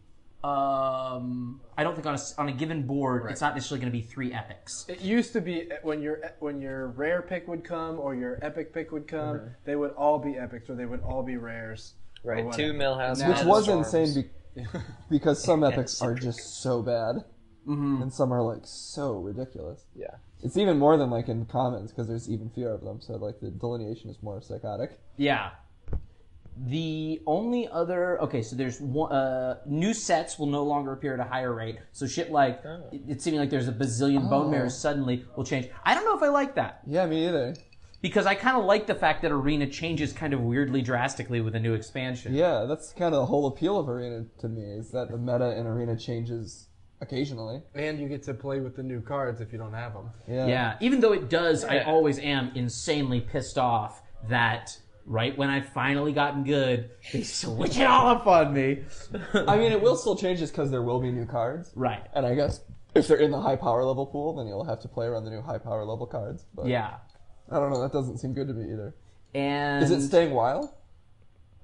Um, 0.47 1.59
I 1.77 1.83
don't 1.83 1.93
think 1.93 2.07
on 2.07 2.13
a, 2.13 2.17
s- 2.17 2.33
on 2.37 2.47
a 2.47 2.53
given 2.53 2.83
board, 2.83 3.29
it's 3.29 3.41
not 3.41 3.53
necessarily 3.53 3.81
going 3.81 3.91
to 3.91 3.97
be 3.97 4.03
three 4.03 4.33
epics. 4.33 4.85
It 4.87 5.01
used 5.01 5.33
to 5.33 5.41
be 5.41 5.69
eh, 5.71 5.75
when 5.83 6.01
your 6.01 6.23
eh, 6.23 6.29
when 6.39 6.61
your 6.61 6.87
rare 6.87 7.21
pick 7.21 7.47
would 7.47 7.63
come 7.65 7.99
or 7.99 8.15
your 8.15 8.39
epic 8.41 8.73
pick 8.73 8.91
would 8.91 9.07
come, 9.07 9.37
mm-hmm. 9.37 9.47
they 9.65 9.75
would 9.75 9.91
all 9.91 10.19
be 10.19 10.37
epics 10.37 10.69
or 10.69 10.75
they 10.75 10.85
would 10.85 11.01
all 11.01 11.21
be 11.21 11.35
rares. 11.35 11.95
Right, 12.23 12.51
two 12.53 12.73
Millhouse. 12.73 13.19
Now 13.19 13.29
Which 13.29 13.43
was 13.43 13.63
Storms. 13.65 13.93
insane 13.93 14.29
be- 14.55 14.63
because 15.09 15.43
some 15.43 15.63
epics 15.63 16.01
are 16.01 16.15
just 16.15 16.61
so 16.61 16.81
bad, 16.81 17.25
mm-hmm. 17.67 18.01
and 18.01 18.13
some 18.13 18.31
are 18.31 18.41
like 18.41 18.63
so 18.63 19.13
ridiculous. 19.13 19.85
Yeah. 19.95 20.15
It's 20.43 20.55
even 20.55 20.77
more 20.77 20.97
than 20.97 21.09
like 21.09 21.29
in 21.29 21.45
commons 21.45 21.91
because 21.91 22.07
there's 22.07 22.29
even 22.29 22.49
fewer 22.51 22.71
of 22.71 22.81
them. 22.83 23.01
So 23.01 23.13
like 23.13 23.39
the 23.41 23.49
delineation 23.49 24.09
is 24.09 24.21
more 24.21 24.41
psychotic. 24.41 24.99
Yeah. 25.17 25.49
The 26.65 27.21
only 27.27 27.67
other 27.67 28.19
okay, 28.23 28.41
so 28.41 28.55
there's 28.55 28.79
one 28.81 29.11
uh, 29.11 29.59
new 29.65 29.93
sets 29.93 30.39
will 30.39 30.47
no 30.47 30.63
longer 30.63 30.93
appear 30.93 31.13
at 31.13 31.19
a 31.19 31.23
higher 31.29 31.53
rate. 31.53 31.77
So 31.91 32.07
shit 32.07 32.31
like 32.31 32.61
it, 32.91 33.01
it's 33.07 33.23
seeming 33.23 33.39
like 33.39 33.49
there's 33.49 33.67
a 33.67 33.73
bazillion 33.73 34.29
bone 34.29 34.49
mares 34.49 34.75
suddenly 34.77 35.25
will 35.35 35.43
change. 35.43 35.67
I 35.83 35.93
don't 35.93 36.05
know 36.05 36.15
if 36.17 36.23
I 36.23 36.29
like 36.29 36.55
that 36.55 36.81
Yeah, 36.87 37.05
me 37.05 37.27
either. 37.27 37.55
because 38.01 38.25
I 38.25 38.33
kind 38.35 38.57
of 38.57 38.65
like 38.65 38.87
the 38.87 38.95
fact 38.95 39.21
that 39.21 39.31
arena 39.31 39.67
changes 39.67 40.13
kind 40.13 40.33
of 40.33 40.41
weirdly 40.41 40.81
drastically 40.81 41.41
with 41.41 41.53
a 41.55 41.59
new 41.59 41.73
expansion. 41.75 42.33
Yeah, 42.33 42.65
that's 42.67 42.91
kind 42.91 43.13
of 43.13 43.19
the 43.21 43.25
whole 43.27 43.45
appeal 43.47 43.77
of 43.79 43.87
arena 43.87 44.25
to 44.39 44.49
me 44.49 44.63
is 44.63 44.91
that 44.91 45.11
the 45.11 45.17
meta 45.17 45.55
in 45.57 45.67
arena 45.67 45.95
changes 45.95 46.69
occasionally. 47.01 47.61
And 47.75 47.99
you 47.99 48.07
get 48.07 48.23
to 48.23 48.33
play 48.33 48.59
with 48.61 48.75
the 48.75 48.83
new 48.83 49.01
cards 49.01 49.41
if 49.41 49.51
you 49.51 49.59
don't 49.59 49.73
have 49.73 49.93
them. 49.93 50.09
Yeah. 50.27 50.47
Yeah, 50.47 50.75
even 50.79 50.99
though 51.01 51.13
it 51.13 51.29
does, 51.29 51.63
I 51.63 51.81
always 51.81 52.17
am 52.17 52.51
insanely 52.55 53.21
pissed 53.21 53.59
off 53.59 54.01
that 54.29 54.75
right 55.07 55.35
when 55.37 55.49
I've 55.49 55.69
finally 55.69 56.11
gotten 56.11 56.43
good, 56.43 56.91
they 57.13 57.23
switch 57.23 57.77
it 57.77 57.85
all 57.85 58.07
up 58.09 58.27
on 58.27 58.53
me. 58.53 58.83
I 59.33 59.57
mean, 59.57 59.71
it 59.71 59.81
will 59.81 59.95
still 59.95 60.15
change 60.15 60.39
just 60.39 60.53
because 60.53 60.69
there 60.69 60.83
will 60.83 60.99
be 60.99 61.11
new 61.11 61.25
cards, 61.25 61.71
right. 61.75 62.05
and 62.13 62.25
I 62.25 62.35
guess 62.35 62.61
if 62.93 63.07
they're 63.07 63.17
in 63.17 63.31
the 63.31 63.41
high 63.41 63.55
power 63.55 63.83
level 63.83 64.05
pool, 64.05 64.35
then 64.35 64.47
you'll 64.47 64.65
have 64.65 64.81
to 64.81 64.87
play 64.87 65.05
around 65.07 65.23
the 65.25 65.31
new 65.31 65.41
high 65.41 65.57
power 65.57 65.83
level 65.85 66.05
cards. 66.05 66.45
But 66.53 66.67
Yeah. 66.67 66.97
I 67.49 67.59
don't 67.59 67.71
know. 67.71 67.81
That 67.81 67.93
doesn't 67.93 68.17
seem 68.17 68.33
good 68.33 68.47
to 68.49 68.53
me 68.53 68.73
either. 68.73 68.93
And 69.33 69.83
Is 69.83 69.91
it 69.91 70.01
staying 70.01 70.31
wild? 70.33 70.69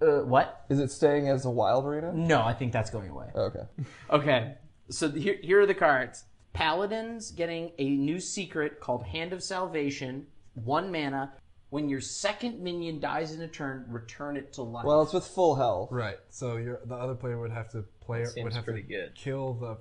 uh, 0.02 0.20
what? 0.22 0.66
Is 0.70 0.80
it 0.80 0.92
staying 0.92 1.28
as 1.28 1.46
a 1.46 1.50
wild 1.50 1.86
arena? 1.86 2.14
No, 2.14 2.42
I 2.42 2.54
think 2.54 2.72
that's 2.72 2.90
going 2.90 3.10
away. 3.10 3.28
Okay. 3.36 3.60
Okay, 4.10 4.56
so 4.90 5.10
here, 5.10 5.38
here 5.42 5.60
are 5.62 5.66
the 5.66 5.74
cards. 5.74 6.26
Paladins 6.54 7.32
getting 7.32 7.72
a 7.80 7.90
new 7.90 8.20
secret 8.20 8.80
called 8.80 9.06
Hand 9.08 9.34
of 9.34 9.42
Salvation, 9.42 10.28
one 10.54 10.92
mana. 10.92 11.34
When 11.74 11.89
your 11.89 12.01
second 12.01 12.60
minion 12.60 13.00
dies 13.00 13.34
in 13.34 13.42
a 13.42 13.48
turn, 13.48 13.86
return 13.89 14.38
it 14.38 14.53
to 14.53 14.62
life. 14.62 14.86
Well, 14.86 15.01
it's 15.01 15.12
with 15.12 15.25
full 15.25 15.56
health. 15.56 15.92
Right. 15.92 16.20
So 16.30 16.58
your 16.58 16.80
the 16.86 16.94
other 16.94 17.15
player 17.15 17.39
would 17.39 17.50
have 17.50 17.72
to 17.72 17.84
play 18.00 18.24
Seems 18.25 18.44
would 18.44 18.53
have 18.53 18.63
pretty 18.63 18.84
to 18.84 18.88
good. 18.88 19.15
kill 19.15 19.56
the 19.56 19.77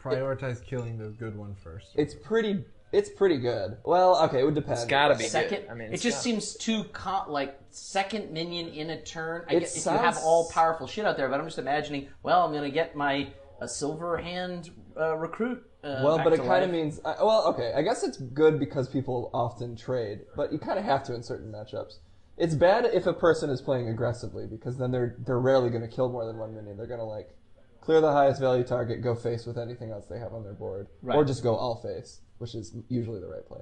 prioritize 0.00 0.64
killing 0.64 0.96
the 0.98 1.08
good 1.08 1.36
one 1.36 1.56
first. 1.56 1.88
It's 1.96 2.14
pretty. 2.14 2.64
It's 2.92 3.10
pretty 3.10 3.38
good. 3.38 3.78
Well, 3.84 4.22
okay, 4.26 4.38
it 4.38 4.44
would 4.44 4.54
depend. 4.54 4.74
It's 4.74 4.84
gotta 4.84 5.16
be 5.16 5.24
second, 5.24 5.62
good. 5.62 5.68
I 5.70 5.74
mean, 5.74 5.88
it 5.88 5.94
it's 5.94 6.02
just 6.04 6.18
gotta- 6.18 6.22
seems 6.40 6.54
too 6.54 6.84
com- 6.92 7.28
like 7.28 7.58
second 7.70 8.30
minion 8.30 8.68
in 8.68 8.90
a 8.90 9.02
turn. 9.02 9.46
I 9.50 9.54
It 9.54 9.60
guess 9.60 9.76
if 9.76 9.84
you 9.86 9.90
have 9.98 10.14
sounds- 10.14 10.24
all 10.24 10.48
powerful 10.48 10.86
shit 10.86 11.04
out 11.04 11.16
there, 11.16 11.28
but 11.28 11.40
I'm 11.40 11.46
just 11.46 11.58
imagining. 11.58 12.06
Well, 12.22 12.44
I'm 12.46 12.52
gonna 12.52 12.70
get 12.70 12.94
my 12.94 13.32
a 13.60 13.66
silver 13.66 14.16
hand 14.18 14.70
uh, 14.96 15.16
recruit. 15.16 15.68
Uh, 15.84 16.00
Well, 16.02 16.18
but 16.24 16.32
it 16.32 16.40
kind 16.42 16.64
of 16.64 16.70
means. 16.70 17.00
I- 17.04 17.22
Well, 17.22 17.46
okay, 17.48 17.72
I 17.74 17.82
guess 17.82 18.02
it's 18.02 18.16
good 18.16 18.58
because 18.58 18.88
people 18.88 19.30
often 19.34 19.76
trade, 19.76 20.20
but 20.34 20.50
you 20.52 20.58
kind 20.58 20.78
of 20.78 20.84
have 20.84 21.02
to 21.04 21.14
in 21.14 21.22
certain 21.22 21.52
matchups. 21.52 21.98
It's 22.36 22.54
bad 22.54 22.86
if 22.86 23.06
a 23.06 23.12
person 23.12 23.50
is 23.50 23.60
playing 23.60 23.88
aggressively 23.88 24.46
because 24.46 24.76
then 24.78 24.90
they're 24.90 25.14
they're 25.24 25.38
rarely 25.38 25.70
going 25.70 25.82
to 25.82 25.88
kill 25.94 26.08
more 26.08 26.24
than 26.26 26.38
one 26.38 26.54
minion. 26.54 26.76
They're 26.76 26.86
going 26.86 27.00
to 27.00 27.04
like 27.06 27.36
clear 27.80 28.00
the 28.00 28.10
highest 28.12 28.40
value 28.40 28.64
target, 28.64 29.02
go 29.02 29.14
face 29.14 29.44
with 29.46 29.58
anything 29.58 29.90
else 29.90 30.06
they 30.06 30.18
have 30.18 30.32
on 30.32 30.42
their 30.42 30.54
board, 30.54 30.88
Right. 31.02 31.16
or 31.16 31.22
just 31.24 31.42
go 31.42 31.54
all 31.54 31.76
face, 31.76 32.22
which 32.38 32.54
is 32.54 32.74
usually 32.88 33.20
the 33.20 33.28
right 33.28 33.46
play. 33.46 33.60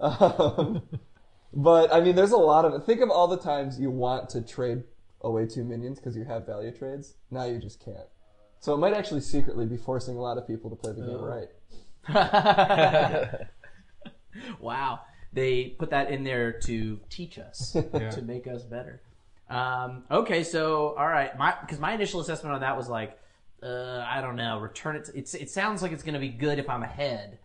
Um, 0.00 0.82
but 1.52 1.92
I 1.92 2.00
mean, 2.00 2.14
there's 2.16 2.32
a 2.32 2.36
lot 2.36 2.64
of 2.64 2.84
think 2.84 3.00
of 3.00 3.10
all 3.10 3.28
the 3.28 3.36
times 3.36 3.78
you 3.80 3.90
want 3.90 4.28
to 4.30 4.42
trade 4.42 4.84
away 5.22 5.46
two 5.46 5.64
minions 5.64 5.98
because 5.98 6.16
you 6.16 6.24
have 6.24 6.46
value 6.46 6.70
trades. 6.72 7.14
Now 7.30 7.44
you 7.44 7.58
just 7.58 7.80
can't. 7.84 8.06
So 8.60 8.74
it 8.74 8.78
might 8.78 8.94
actually 8.94 9.20
secretly 9.20 9.66
be 9.66 9.76
forcing 9.76 10.16
a 10.16 10.20
lot 10.20 10.38
of 10.38 10.46
people 10.46 10.70
to 10.70 10.76
play 10.76 10.92
the 10.92 11.02
game 11.02 11.18
Oh. 11.20 11.24
right. 11.26 11.48
wow, 14.60 15.00
they 15.32 15.74
put 15.78 15.90
that 15.90 16.10
in 16.10 16.24
there 16.24 16.52
to 16.60 17.00
teach 17.08 17.38
us, 17.38 17.72
to 17.92 18.22
make 18.22 18.46
us 18.46 18.62
better. 18.62 19.00
Um, 19.48 20.04
okay, 20.10 20.42
so 20.42 20.94
all 20.98 21.08
right, 21.08 21.36
my 21.38 21.54
because 21.60 21.78
my 21.78 21.92
initial 21.92 22.20
assessment 22.20 22.54
on 22.54 22.60
that 22.62 22.76
was 22.76 22.88
like, 22.88 23.18
uh, 23.62 24.04
I 24.06 24.20
don't 24.20 24.36
know, 24.36 24.58
return 24.58 24.96
it. 24.96 25.04
To, 25.06 25.18
it's 25.18 25.34
it 25.34 25.50
sounds 25.50 25.82
like 25.82 25.92
it's 25.92 26.02
going 26.02 26.14
to 26.14 26.20
be 26.20 26.30
good 26.30 26.58
if 26.58 26.68
I'm 26.68 26.82
ahead, 26.82 27.38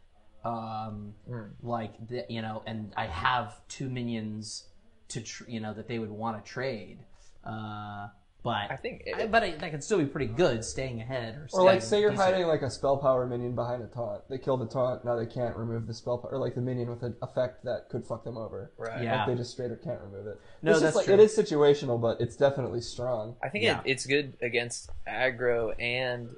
um, 0.44 1.14
like 1.62 2.08
the, 2.08 2.26
you 2.30 2.42
know, 2.42 2.64
and 2.66 2.94
I 2.96 3.06
have 3.06 3.60
two 3.68 3.90
minions 3.90 4.66
to 5.10 5.22
tr- 5.22 5.44
you 5.48 5.60
know 5.60 5.74
that 5.74 5.88
they 5.88 6.00
would 6.00 6.10
want 6.10 6.44
to 6.44 6.52
trade. 6.52 7.00
Uh, 7.44 8.08
but 8.44 8.72
I 8.72 8.78
think 8.78 9.04
I- 9.16 9.28
but 9.28 9.44
I, 9.44 9.52
that 9.52 9.72
could 9.72 9.84
still 9.84 9.98
be 9.98 10.06
pretty 10.06 10.28
good, 10.32 10.64
staying 10.64 11.02
ahead 11.02 11.36
or, 11.36 11.48
Or 11.60 11.64
like, 11.66 11.82
say 11.82 12.00
you're 12.00 12.12
decent. 12.12 12.32
hiding 12.32 12.48
like 12.48 12.62
a 12.62 12.70
spell 12.70 12.96
power 12.98 13.26
minion 13.26 13.54
behind 13.54 13.84
a 13.84 13.88
taunt. 13.88 14.22
They 14.30 14.38
kill 14.38 14.56
the 14.58 14.66
taunt. 14.68 15.04
Now 15.04 15.16
they 15.18 15.26
can't 15.26 15.56
remove 15.58 15.88
the 15.88 15.94
spell 15.94 16.18
power, 16.20 16.32
or 16.32 16.38
like 16.38 16.56
the 16.56 16.62
minion 16.62 16.90
with 16.90 17.04
an 17.04 17.16
effect 17.22 17.66
that 17.66 17.90
could 17.90 18.06
fuck 18.06 18.24
them 18.24 18.38
over. 18.38 18.72
Right. 18.78 19.04
Yeah. 19.04 19.18
Like 19.20 19.28
they 19.28 19.36
just 19.36 19.52
straight 19.52 19.72
up 19.72 19.84
can't 19.84 20.00
remove 20.02 20.28
it. 20.28 20.40
No, 20.62 20.72
it's 20.72 20.82
that's 20.82 20.96
like 20.96 21.06
true. 21.06 21.16
it 21.16 21.20
is 21.20 21.36
situational, 21.38 22.00
but 22.02 22.22
it's 22.22 22.36
definitely 22.38 22.82
strong. 22.82 23.36
I 23.44 23.50
think 23.50 23.64
Yeah. 23.66 23.80
it, 23.82 23.92
it's 23.92 24.06
good 24.06 24.34
against 24.42 24.90
aggro 25.08 25.74
and 25.82 26.30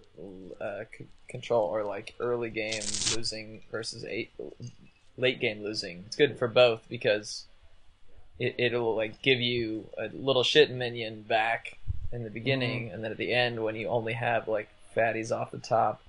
uh, 0.59 0.85
c- 0.97 1.05
control, 1.29 1.65
or 1.67 1.83
like 1.83 2.15
early 2.19 2.49
game 2.49 2.81
losing 3.15 3.61
versus 3.71 4.03
eight, 4.05 4.31
late 5.17 5.39
game 5.39 5.61
losing. 5.63 6.03
It's 6.07 6.15
good 6.15 6.37
for 6.39 6.47
both 6.47 6.81
because 6.89 7.45
it, 8.39 8.55
it'll 8.57 8.95
like 8.95 9.21
give 9.21 9.39
you 9.39 9.87
a 9.99 10.07
little 10.15 10.43
shit 10.43 10.71
minion 10.71 11.21
back 11.23 11.77
in 12.11 12.23
the 12.23 12.29
beginning, 12.29 12.85
Mm-hmm. 12.85 12.93
and 12.95 13.03
then 13.03 13.11
at 13.11 13.17
the 13.17 13.33
end 13.33 13.63
when 13.63 13.75
you 13.75 13.87
only 13.87 14.13
have 14.13 14.47
like 14.47 14.67
fatties 14.95 15.31
off 15.35 15.51
the 15.51 15.57
top. 15.57 16.01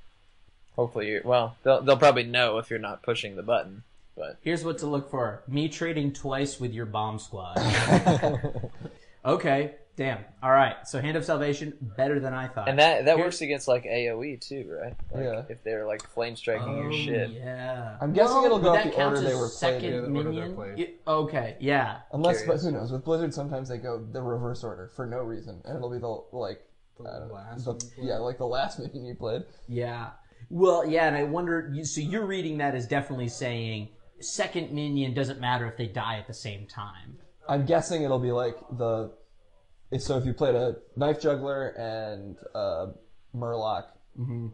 Hopefully, 0.76 1.08
you're 1.08 1.22
well. 1.24 1.56
They'll 1.62 1.82
they'll 1.82 1.96
probably 1.98 2.24
know 2.24 2.58
if 2.58 2.70
you're 2.70 2.78
not 2.78 3.02
pushing 3.02 3.36
the 3.36 3.42
button, 3.42 3.82
but 4.16 4.38
Here's 4.42 4.64
what 4.64 4.78
to 4.78 4.86
look 4.86 5.10
for: 5.10 5.42
me 5.46 5.68
trading 5.68 6.12
twice 6.12 6.58
with 6.58 6.72
your 6.72 6.86
bomb 6.86 7.18
squad. 7.18 7.58
okay, 9.24 9.72
damn. 9.96 10.18
All 10.42 10.50
right, 10.50 10.76
so 10.86 11.00
Hand 11.00 11.16
of 11.16 11.24
Salvation 11.24 11.74
better 11.96 12.18
than 12.20 12.32
I 12.34 12.48
thought. 12.48 12.68
and 12.68 12.78
that 12.78 13.04
that 13.04 13.16
Here- 13.16 13.24
works 13.26 13.40
against 13.40 13.68
like 13.68 13.84
AOE 13.84 14.36
too, 14.40 14.66
right? 14.80 14.94
Like, 15.12 15.24
Yeah. 15.24 15.42
If 15.48 15.62
they're 15.64 15.86
like 15.86 16.02
flame 16.08 16.36
striking 16.36 16.68
Oh, 16.68 16.82
your 16.82 16.92
shit. 16.92 17.30
Yeah. 17.30 17.96
I'm 18.00 18.12
guessing 18.12 18.36
Well, 18.36 18.44
it'll 18.46 18.58
go 18.58 18.70
would 18.72 18.78
up 18.78 18.84
that 18.84 18.90
the 18.90 18.96
count 18.96 19.14
order 19.16 19.20
they 19.26 19.32
as 19.34 19.38
were 19.40 19.48
played 19.48 19.50
second. 19.52 19.84
Yeah, 19.94 20.00
the 20.00 20.06
order 20.06 20.22
they're 20.22 20.32
minion. 20.32 20.54
played. 20.54 20.78
It- 20.78 21.00
okay, 21.06 21.56
yeah. 21.60 21.98
Unless, 22.12 22.38
but 22.38 22.44
Curious. 22.44 22.64
who 22.64 22.70
knows? 22.72 22.92
With 22.92 23.04
Blizzard, 23.04 23.34
sometimes 23.34 23.68
they 23.68 23.78
go 23.78 23.98
the 23.98 24.22
reverse 24.22 24.64
order 24.64 24.88
for 24.94 25.06
no 25.06 25.18
reason, 25.18 25.60
and 25.64 25.76
it'll 25.76 25.90
be 25.90 25.98
the 25.98 26.08
like, 26.36 26.60
The 26.98 27.08
I 27.08 27.18
don't 27.18 27.28
know, 27.28 27.34
last 27.34 27.64
the- 27.64 27.70
one 27.72 27.80
you 27.82 27.88
played? 27.96 28.06
yeah, 28.08 28.16
like 28.18 28.38
the 28.38 28.46
last 28.46 28.78
minion 28.80 29.04
you 29.04 29.14
played. 29.14 29.42
Yeah. 29.68 30.10
Well, 30.50 30.86
yeah, 30.86 31.06
and 31.06 31.16
I 31.16 31.22
wonder. 31.24 31.70
you- 31.72 31.84
So 31.84 32.00
you're 32.00 32.26
reading 32.26 32.58
that 32.58 32.74
as 32.74 32.86
definitely 32.86 33.28
saying 33.28 33.88
second 34.20 34.70
minion 34.72 35.14
doesn't 35.14 35.40
matter 35.40 35.66
if 35.66 35.76
they 35.76 35.86
die 35.86 36.18
at 36.18 36.26
the 36.26 36.34
same 36.34 36.66
time. 36.66 37.18
I'm 37.48 37.64
guessing 37.66 38.02
it'll 38.02 38.18
be 38.18 38.32
like 38.32 38.56
the. 38.70 39.12
So 39.98 40.16
if 40.16 40.24
you 40.24 40.32
played 40.32 40.54
a 40.54 40.76
knife 40.96 41.20
juggler 41.20 41.68
and 41.68 42.36
uh, 42.54 42.86
Murloc 43.34 43.84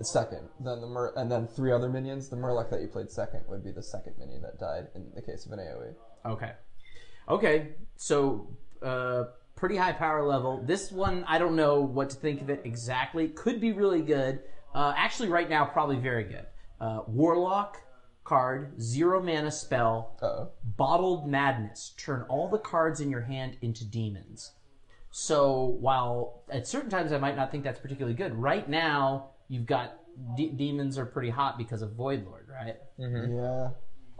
second, 0.03 0.49
then 0.61 0.81
the 0.81 0.87
Mur- 0.87 1.13
and 1.17 1.31
then 1.31 1.47
three 1.47 1.73
other 1.73 1.89
minions, 1.89 2.29
the 2.29 2.37
Murloc 2.37 2.71
that 2.71 2.81
you 2.81 2.89
played 2.89 3.11
second 3.11 3.43
would 3.49 3.65
be 3.65 3.73
the 3.73 3.83
second 3.83 4.15
minion 4.19 4.43
that 4.43 4.59
died 4.59 4.89
in 4.95 5.11
the 5.15 5.23
case 5.23 5.47
of 5.47 5.53
an. 5.53 5.59
AOE. 5.59 5.95
Okay. 6.27 6.53
Okay. 7.29 7.69
So, 7.97 8.57
uh, 8.83 9.25
pretty 9.57 9.77
high 9.77 9.93
power 9.93 10.25
level. 10.25 10.63
This 10.65 10.93
one, 10.93 11.25
I 11.27 11.39
don't 11.39 11.57
know 11.57 11.81
what 11.81 12.11
to 12.11 12.17
think 12.17 12.41
of 12.41 12.51
it 12.51 12.63
exactly. 12.65 13.29
Could 13.29 13.61
be 13.61 13.73
really 13.73 14.03
good. 14.03 14.41
Uh, 14.75 14.93
actually, 14.97 15.29
right 15.29 15.49
now, 15.49 15.65
probably 15.65 15.97
very 15.97 16.25
good. 16.25 16.47
Uh, 16.81 17.01
Warlock 17.09 17.79
card, 18.23 18.81
zero 18.81 19.21
mana 19.23 19.51
spell, 19.51 20.17
Uh-oh. 20.23 20.51
Bottled 20.77 21.27
Madness. 21.29 21.95
Turn 21.97 22.25
all 22.29 22.49
the 22.49 22.59
cards 22.59 23.01
in 23.01 23.11
your 23.11 23.23
hand 23.23 23.57
into 23.63 23.85
demons. 23.85 24.53
So 25.11 25.77
while 25.81 26.43
at 26.51 26.67
certain 26.67 26.91
times 26.91 27.13
I 27.13 27.19
might 27.19 27.37
not 27.37 27.51
think 27.51 27.65
that's 27.65 27.81
particularly 27.81 28.17
good, 28.17 28.35
right 28.35 28.69
now 28.69 29.31
you've 29.49 29.67
got 29.67 29.99
de- 30.37 30.51
demons 30.51 30.99
are 30.99 31.07
pretty 31.07 31.31
hot 31.31 31.59
because 31.59 31.83
of 31.83 31.93
Void 31.93 32.25
Lord, 32.25 32.47
right? 32.49 32.77
Yeah. 32.99 33.71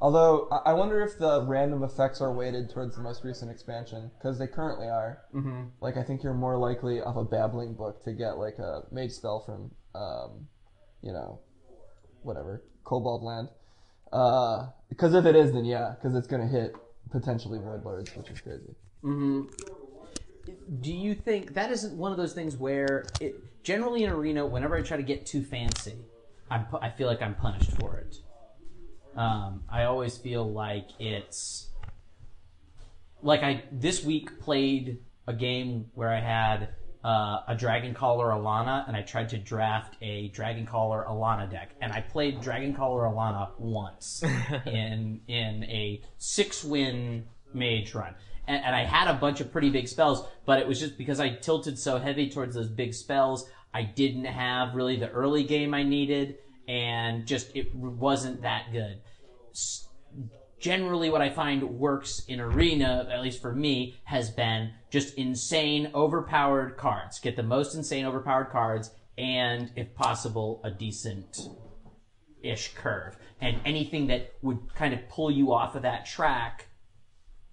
Although 0.01 0.49
I 0.51 0.71
I 0.71 0.73
wonder 0.75 1.03
if 1.03 1.19
the 1.19 1.45
random 1.45 1.83
effects 1.83 2.21
are 2.21 2.33
weighted 2.33 2.71
towards 2.71 2.97
the 2.97 3.03
most 3.03 3.25
recent 3.25 3.51
expansion 3.51 4.11
because 4.19 4.39
they 4.39 4.47
currently 4.47 4.87
are. 4.87 5.23
Mm-hmm. 5.35 5.65
Like 5.81 5.97
I 5.97 6.03
think 6.03 6.23
you're 6.23 6.35
more 6.35 6.57
likely 6.57 7.01
off 7.01 7.17
a 7.17 7.25
babbling 7.25 7.75
book 7.75 8.03
to 8.05 8.13
get 8.13 8.39
like 8.39 8.59
a 8.59 8.83
mage 8.91 9.13
spell 9.13 9.41
from, 9.41 9.73
um, 10.01 10.47
you 11.03 11.13
know, 11.13 11.41
whatever 12.23 12.63
Cobalt 12.85 13.23
Land. 13.23 13.49
Uh, 14.13 14.69
because 14.89 15.15
if 15.15 15.27
it 15.27 15.37
is, 15.37 15.53
then 15.53 15.65
yeah, 15.65 15.95
because 15.95 16.17
it's 16.17 16.27
gonna 16.27 16.47
hit 16.47 16.75
potentially 17.11 17.59
void 17.59 17.85
lords, 17.85 18.15
which 18.17 18.31
is 18.31 18.41
crazy. 18.41 18.75
Do 20.81 20.93
you 20.93 21.15
think 21.15 21.55
that 21.55 21.71
isn't 21.71 21.97
one 21.97 22.11
of 22.11 22.19
those 22.19 22.33
things 22.33 22.57
where 22.57 23.07
it 23.21 23.43
generally 23.69 24.05
in 24.05 24.11
arena 24.11 24.47
whenever 24.47 24.77
i 24.77 24.81
try 24.81 24.97
to 24.97 25.03
get 25.03 25.27
too 25.27 25.43
fancy 25.43 25.95
I'm, 26.51 26.67
i 26.81 26.89
feel 26.89 27.07
like 27.07 27.21
i'm 27.21 27.35
punished 27.35 27.73
for 27.73 27.99
it. 27.99 28.17
Um, 29.15 29.63
i 29.69 29.85
always 29.85 30.17
feel 30.17 30.51
like 30.51 30.89
it's 30.99 31.69
like 33.23 33.43
i 33.43 33.63
this 33.71 34.03
week 34.03 34.41
played 34.41 35.01
a 35.27 35.35
game 35.35 35.91
where 35.95 36.09
i 36.09 36.19
had 36.21 36.71
uh, 37.05 37.43
a 37.47 37.55
Dragoncaller 37.55 38.33
Alanna 38.33 38.89
and 38.89 38.97
i 38.97 39.03
tried 39.03 39.29
to 39.29 39.39
draft 39.39 39.97
a 40.01 40.31
Dragoncaller 40.31 41.07
Alanna 41.07 41.51
deck. 41.51 41.71
And 41.81 41.93
i 41.93 42.01
played 42.01 42.41
Dragoncaller 42.41 43.13
Alanna 43.13 43.51
once 43.59 44.23
in 44.67 45.21
in 45.29 45.65
a 45.65 46.01
six 46.17 46.65
win 46.65 47.27
mage 47.53 47.95
run 47.95 48.15
and, 48.49 48.65
and 48.65 48.75
I 48.75 48.85
had 48.85 49.07
a 49.09 49.15
bunch 49.15 49.41
of 49.41 49.53
pretty 49.53 49.71
big 49.71 49.87
spells, 49.87 50.27
but 50.47 50.59
it 50.59 50.67
was 50.67 50.81
just 50.81 50.99
because 50.99 51.21
I 51.21 51.29
tilted 51.29 51.79
so 51.79 51.99
heavy 51.99 52.29
towards 52.31 52.55
those 52.55 52.69
big 52.69 52.95
spells. 52.95 53.49
I 53.73 53.83
didn't 53.83 54.25
have 54.25 54.75
really 54.75 54.97
the 54.97 55.11
early 55.11 55.45
game 55.45 55.75
I 55.75 55.83
needed, 55.85 56.39
and 56.67 57.27
just 57.27 57.55
it 57.55 57.75
wasn't 57.75 58.43
that 58.43 58.73
good. 58.73 59.01
S- 59.53 59.85
Generally, 60.59 61.11
what 61.11 61.23
I 61.23 61.31
find 61.31 61.79
works 61.79 62.25
in 62.27 62.41
arena, 62.41 63.07
at 63.13 63.23
least 63.23 63.41
for 63.41 63.55
me, 63.55 64.01
has 64.03 64.29
been 64.29 64.73
just 64.91 65.15
insane, 65.15 65.93
overpowered 65.95 66.77
cards. 66.77 67.21
Get 67.21 67.37
the 67.37 67.45
most 67.45 67.77
insane, 67.77 68.05
overpowered 68.05 68.47
cards, 68.47 68.91
and 69.17 69.71
if 69.77 69.95
possible, 69.95 70.61
a 70.65 70.71
decent 70.73 71.49
ish 72.43 72.75
curve. 72.75 73.17
And 73.41 73.61
anything 73.65 74.09
that 74.09 74.33
would 74.43 74.75
kind 74.75 74.95
of 74.95 75.09
pull 75.09 75.31
you 75.31 75.53
off 75.53 75.77
of 75.77 75.83
that 75.83 76.07
track 76.07 76.68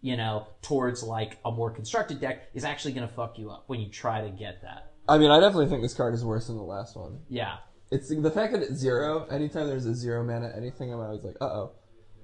you 0.05 0.15
know, 0.15 0.45
towards 0.61 1.01
like 1.01 1.39
a 1.45 1.51
more 1.51 1.71
constructed 1.71 2.21
deck 2.21 2.43
is 2.53 2.63
actually 2.63 2.93
going 2.93 3.07
to 3.07 3.11
fuck 3.11 3.39
you 3.39 3.49
up 3.49 3.63
when 3.65 3.79
you 3.79 3.89
try 3.89 4.21
to 4.21 4.29
get 4.29 4.61
that. 4.61 4.91
I 5.09 5.17
mean, 5.17 5.31
I 5.31 5.39
definitely 5.39 5.65
think 5.67 5.81
this 5.81 5.95
card 5.95 6.13
is 6.13 6.23
worse 6.23 6.45
than 6.45 6.57
the 6.57 6.61
last 6.63 6.95
one. 6.95 7.21
Yeah. 7.27 7.57
It's 7.89 8.09
the 8.09 8.29
fact 8.29 8.53
that 8.53 8.61
it's 8.61 8.75
zero. 8.75 9.25
Anytime 9.31 9.65
there's 9.67 9.87
a 9.87 9.95
zero 9.95 10.23
mana 10.23 10.51
anything, 10.55 10.93
I'm 10.93 10.99
always 10.99 11.23
like, 11.23 11.37
uh 11.41 11.45
oh, 11.45 11.71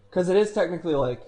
because 0.09 0.29
it 0.29 0.37
is 0.37 0.51
technically 0.53 0.93
like 0.93 1.21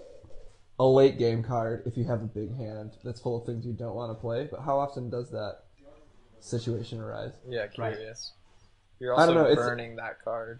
a 0.79 0.85
late 0.85 1.17
game 1.17 1.41
card 1.43 1.81
if 1.87 1.97
you 1.97 2.03
have 2.03 2.21
a 2.21 2.25
big 2.25 2.55
hand 2.55 2.91
that's 3.03 3.19
full 3.19 3.39
of 3.39 3.47
things 3.47 3.65
you 3.65 3.73
don't 3.73 3.95
want 3.95 4.11
to 4.15 4.21
play. 4.21 4.47
But 4.51 4.61
how 4.61 4.77
often 4.77 5.09
does 5.09 5.31
that 5.31 5.57
situation 6.39 6.99
arise? 6.99 7.33
Yeah, 7.49 7.61
Right. 7.61 7.95
curious. 7.95 8.33
You're 8.99 9.15
I 9.19 9.25
don't 9.25 9.37
also 9.37 9.43
know, 9.45 9.51
it's- 9.51 9.67
burning 9.67 9.95
that 9.95 10.23
card. 10.23 10.59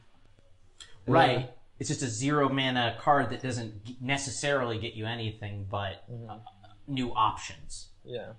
right? 1.08 1.52
It's 1.84 1.90
just 1.90 2.02
a 2.02 2.08
zero 2.08 2.48
mana 2.48 2.96
card 2.98 3.30
that 3.32 3.42
doesn't 3.42 3.74
necessarily 4.00 4.78
get 4.80 4.94
you 4.94 5.06
anything 5.06 5.68
but 5.70 6.06
uh, 6.30 6.38
new 6.88 7.12
options. 7.14 7.90
Yeah. 8.06 8.32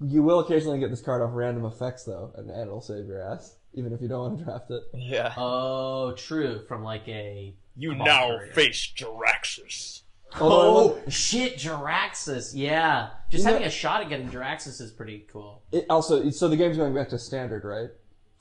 You 0.00 0.22
will 0.22 0.38
occasionally 0.38 0.78
get 0.78 0.90
this 0.90 1.00
card 1.00 1.20
off 1.20 1.30
random 1.34 1.64
effects 1.64 2.04
though, 2.04 2.30
and, 2.36 2.48
and 2.48 2.60
it'll 2.68 2.80
save 2.80 3.06
your 3.06 3.20
ass, 3.20 3.56
even 3.74 3.92
if 3.92 4.00
you 4.00 4.06
don't 4.06 4.20
want 4.20 4.38
to 4.38 4.44
draft 4.44 4.70
it. 4.70 4.82
Yeah. 4.94 5.34
Oh, 5.36 6.12
true. 6.12 6.62
From 6.68 6.84
like 6.84 7.08
a 7.08 7.56
you 7.76 7.90
Come 7.90 8.02
on, 8.02 8.06
now 8.06 8.28
hurry 8.28 8.52
face 8.52 8.92
Jaraxxus. 8.96 10.02
Although 10.40 10.60
I 10.60 10.64
oh 10.68 10.86
wonder- 10.94 11.10
shit, 11.10 11.56
Jaraxxus. 11.56 12.52
Yeah, 12.54 13.08
just 13.32 13.42
You 13.42 13.46
know- 13.48 13.52
having 13.54 13.66
a 13.66 13.70
shot 13.72 14.00
at 14.02 14.08
getting 14.08 14.28
Jaraxxus 14.30 14.80
is 14.80 14.92
pretty 14.92 15.26
cool. 15.32 15.64
it 15.72 15.86
also, 15.90 16.30
so 16.30 16.46
the 16.46 16.56
game's 16.56 16.76
going 16.76 16.94
back 16.94 17.08
to 17.08 17.18
standard, 17.18 17.64
right? 17.64 17.90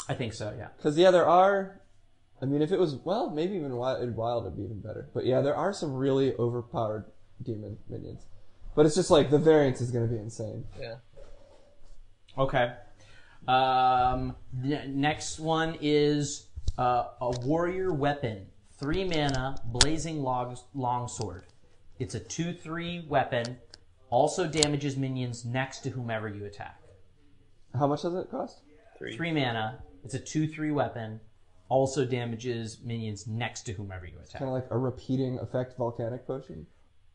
I 0.08 0.14
think 0.14 0.34
so. 0.34 0.54
Yeah. 0.56 0.68
Because 0.78 1.00
yeah, 1.00 1.10
there 1.10 1.26
are. 1.28 1.82
I 2.42 2.46
mean, 2.46 2.62
if 2.62 2.72
it 2.72 2.80
was 2.80 2.96
well, 2.96 3.30
maybe 3.30 3.56
even 3.56 3.76
wild, 3.76 4.16
wild 4.16 4.44
would 4.44 4.58
be 4.58 4.64
even 4.64 4.82
better. 4.82 5.10
But 5.14 5.26
yeah, 5.26 5.42
there 5.42 5.56
are 5.56 5.74
some 5.74 5.94
really 5.94 6.36
overpowered 6.36 7.06
demon 7.42 7.78
minions. 7.90 8.26
But 8.76 8.86
it's 8.86 8.96
just 8.96 9.10
like 9.10 9.30
the 9.30 9.38
variance 9.40 9.80
is 9.80 9.90
going 9.92 10.08
to 10.08 10.14
be 10.14 10.20
insane. 10.20 10.66
Yeah. 10.80 10.96
Okay. 12.38 12.74
Um, 13.48 14.36
the 14.54 14.86
next 14.88 15.40
one 15.40 15.78
is 15.80 16.48
uh, 16.78 17.06
a 17.22 17.32
warrior 17.42 17.94
weapon, 17.94 18.48
three 18.78 19.06
mana, 19.06 19.56
blazing 19.66 20.22
log- 20.22 20.60
longsword. 20.74 21.46
It's 22.00 22.16
a 22.16 22.20
two-three 22.20 23.06
weapon. 23.08 23.58
Also 24.10 24.48
damages 24.48 24.98
minions 24.98 25.46
next 25.46 25.80
to 25.82 25.90
whomever 25.90 26.28
you 26.28 26.46
attack. 26.46 26.82
How 27.78 27.88
much 27.88 28.02
does 28.02 28.16
it 28.16 28.30
cost? 28.30 28.62
Three. 28.98 29.16
Three 29.16 29.32
mana. 29.32 29.80
It's 30.04 30.14
a 30.14 30.20
two-three 30.20 30.72
weapon. 30.72 31.22
Also 31.70 32.06
damages 32.06 32.80
minions 32.84 33.26
next 33.28 33.64
to 33.64 33.74
whomever 33.74 34.06
you 34.06 34.18
attack. 34.20 34.40
Kind 34.40 34.46
of 34.50 34.54
like 34.54 34.68
a 34.70 34.78
repeating 34.78 35.40
effect 35.40 35.76
volcanic 35.78 36.28
potion. 36.28 36.68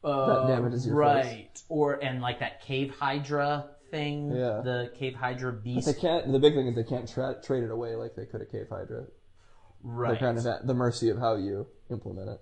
Uh, 0.03 0.47
damages 0.49 0.87
your 0.87 0.97
right. 0.97 1.63
Or 1.69 2.03
and 2.03 2.21
like 2.23 2.41
that 2.41 2.63
cave 2.63 2.95
hydra 2.99 3.71
thing. 3.91 4.31
Yeah. 4.33 4.61
The 4.65 4.91
cave 4.99 5.15
hydra 5.15 5.53
beast. 5.53 5.87
They 5.87 5.93
can't. 5.95 6.33
The 6.33 6.39
big 6.39 6.55
thing 6.55 6.67
is 6.67 6.75
they 6.75 6.83
can't 6.85 7.09
tra- 7.09 7.37
trade 7.45 7.63
it 7.65 7.71
away 7.71 7.95
like 7.97 8.15
they 8.17 8.25
could 8.27 8.41
a 8.41 8.47
cave 8.47 8.67
hydra. 8.71 9.05
right. 9.83 10.09
They're 10.19 10.29
kind 10.29 10.39
of 10.39 10.47
at 10.47 10.67
the 10.67 10.75
mercy 10.75 11.11
of 11.11 11.19
how 11.19 11.37
you 11.37 11.67
implement 11.91 12.29
it. 12.31 12.41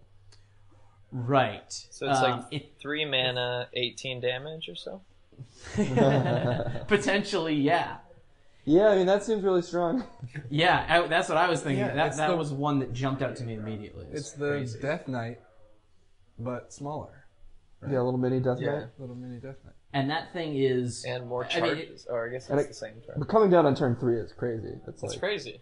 Right. 1.10 1.70
So 1.90 2.08
it's 2.08 2.20
Um, 2.20 2.46
like 2.52 2.78
three 2.78 3.04
mana, 3.04 3.68
18 3.74 4.20
damage 4.20 4.68
or 4.68 4.74
so? 4.76 5.02
potentially, 6.86 7.54
yeah. 7.54 7.98
Yeah, 8.68 8.88
I 8.88 8.96
mean 8.96 9.06
that 9.06 9.22
seems 9.25 9.42
really 9.42 9.62
strong. 9.62 10.04
Yeah, 10.50 10.84
I, 10.88 11.06
that's 11.06 11.28
what 11.28 11.38
I 11.38 11.48
was 11.48 11.62
thinking. 11.62 11.84
Yeah, 11.87 11.94
that 11.94 12.06
it's 12.08 12.16
that 12.18 12.28
the- 12.28 12.37
was 12.37 12.52
one 12.52 12.78
that 12.80 12.92
jumped 12.92 13.22
out 13.22 13.37
to 13.37 13.44
me 13.44 13.54
immediately. 13.54 14.06
It's 14.12 14.32
the 14.32 14.48
crazy. 14.50 14.78
Death 14.80 15.08
Knight, 15.08 15.40
but 16.38 16.72
smaller. 16.72 17.25
Yeah, 17.82 18.00
a 18.00 18.02
little 18.02 18.18
mini 18.18 18.40
death 18.40 18.58
Yeah. 18.60 18.72
knight. 18.80 18.87
Little 18.98 19.14
mini 19.14 19.37
Death 19.40 19.56
Knight. 19.64 19.75
and 19.94 20.10
that 20.10 20.32
thing 20.32 20.56
is 20.56 21.04
And 21.08 21.26
more 21.28 21.44
I 21.46 21.60
mean, 21.60 21.75
charges. 21.76 22.06
or 22.10 22.26
I 22.26 22.30
guess 22.32 22.50
And 22.50 22.58
it's 22.58 22.66
it- 22.66 22.68
the 22.70 22.75
same 22.75 22.94
turn. 23.06 23.14
But 23.18 23.28
coming 23.28 23.50
down 23.50 23.64
on 23.66 23.75
turn 23.75 23.96
three 23.96 24.18
is 24.18 24.32
crazy. 24.32 24.68
It's 24.87 25.02
It's 25.02 25.12
like 25.14 25.18
crazy. 25.20 25.60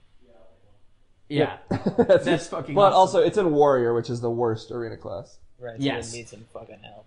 yeah. 1.28 1.58
that's, 1.70 2.25
That's 2.25 2.48
fucking 2.48 2.75
But 2.75 2.88
awesome. 2.92 2.94
also, 2.98 3.20
it's 3.20 3.36
in 3.38 3.52
warrior, 3.52 3.94
which 3.94 4.10
is 4.10 4.20
the 4.20 4.30
worst 4.30 4.70
arena 4.72 4.96
class. 4.96 5.38
Right. 5.60 5.78
Yes. 5.78 6.08
So 6.10 6.14
it 6.14 6.18
needs 6.18 6.30
some 6.30 6.44
fucking 6.52 6.80
help. 6.82 7.06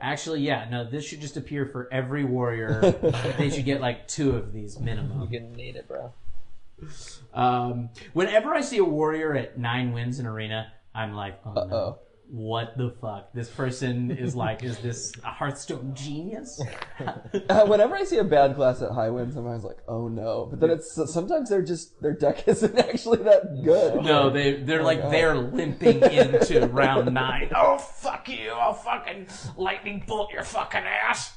Actually, 0.00 0.40
yeah. 0.40 0.68
No, 0.70 0.88
this 0.88 1.04
should 1.04 1.20
just 1.20 1.36
appear 1.36 1.66
for 1.66 1.88
every 1.92 2.24
warrior. 2.24 2.80
they 3.38 3.50
should 3.50 3.64
get 3.64 3.80
like 3.80 4.08
two 4.08 4.36
of 4.36 4.52
these 4.52 4.78
minimum. 4.78 5.28
You're 5.30 5.40
gonna 5.40 5.56
need 5.56 5.76
it, 5.76 5.86
bro. 5.86 6.12
Um, 7.34 7.90
whenever 8.12 8.54
I 8.54 8.62
see 8.62 8.78
a 8.78 8.84
warrior 8.84 9.34
at 9.34 9.58
nine 9.58 9.92
wins 9.92 10.18
in 10.18 10.26
arena, 10.26 10.72
I'm 10.94 11.14
like, 11.14 11.40
oh 11.44 11.52
no. 11.52 11.60
Uh-oh. 11.60 11.98
What 12.32 12.78
the 12.78 12.94
fuck? 13.00 13.32
This 13.32 13.48
person 13.50 14.12
is 14.12 14.36
like, 14.36 14.62
is 14.62 14.78
this 14.78 15.12
a 15.24 15.30
Hearthstone 15.30 15.94
genius? 15.94 16.60
Uh, 17.48 17.64
whenever 17.66 17.96
I 17.96 18.04
see 18.04 18.18
a 18.18 18.24
bad 18.24 18.54
class 18.54 18.82
at 18.82 18.90
high 18.90 19.08
win, 19.08 19.32
sometimes 19.32 19.64
I'm 19.64 19.68
like, 19.70 19.78
oh 19.88 20.08
no. 20.08 20.46
But 20.50 20.60
then 20.60 20.70
it's 20.70 20.92
sometimes 21.10 21.48
they're 21.48 21.62
just 21.62 22.00
their 22.02 22.12
deck 22.12 22.44
isn't 22.46 22.78
actually 22.78 23.18
that 23.22 23.62
good. 23.64 24.04
No, 24.04 24.28
they 24.30 24.54
they're 24.62 24.82
like 24.82 25.00
God. 25.00 25.12
they're 25.12 25.36
limping 25.36 26.02
into 26.02 26.66
round 26.66 27.12
nine. 27.14 27.50
Oh 27.56 27.78
fuck 27.78 28.28
you! 28.28 28.50
I'll 28.50 28.74
fucking 28.74 29.28
lightning 29.56 30.04
bolt 30.06 30.30
your 30.32 30.44
fucking 30.44 30.82
ass. 30.82 31.32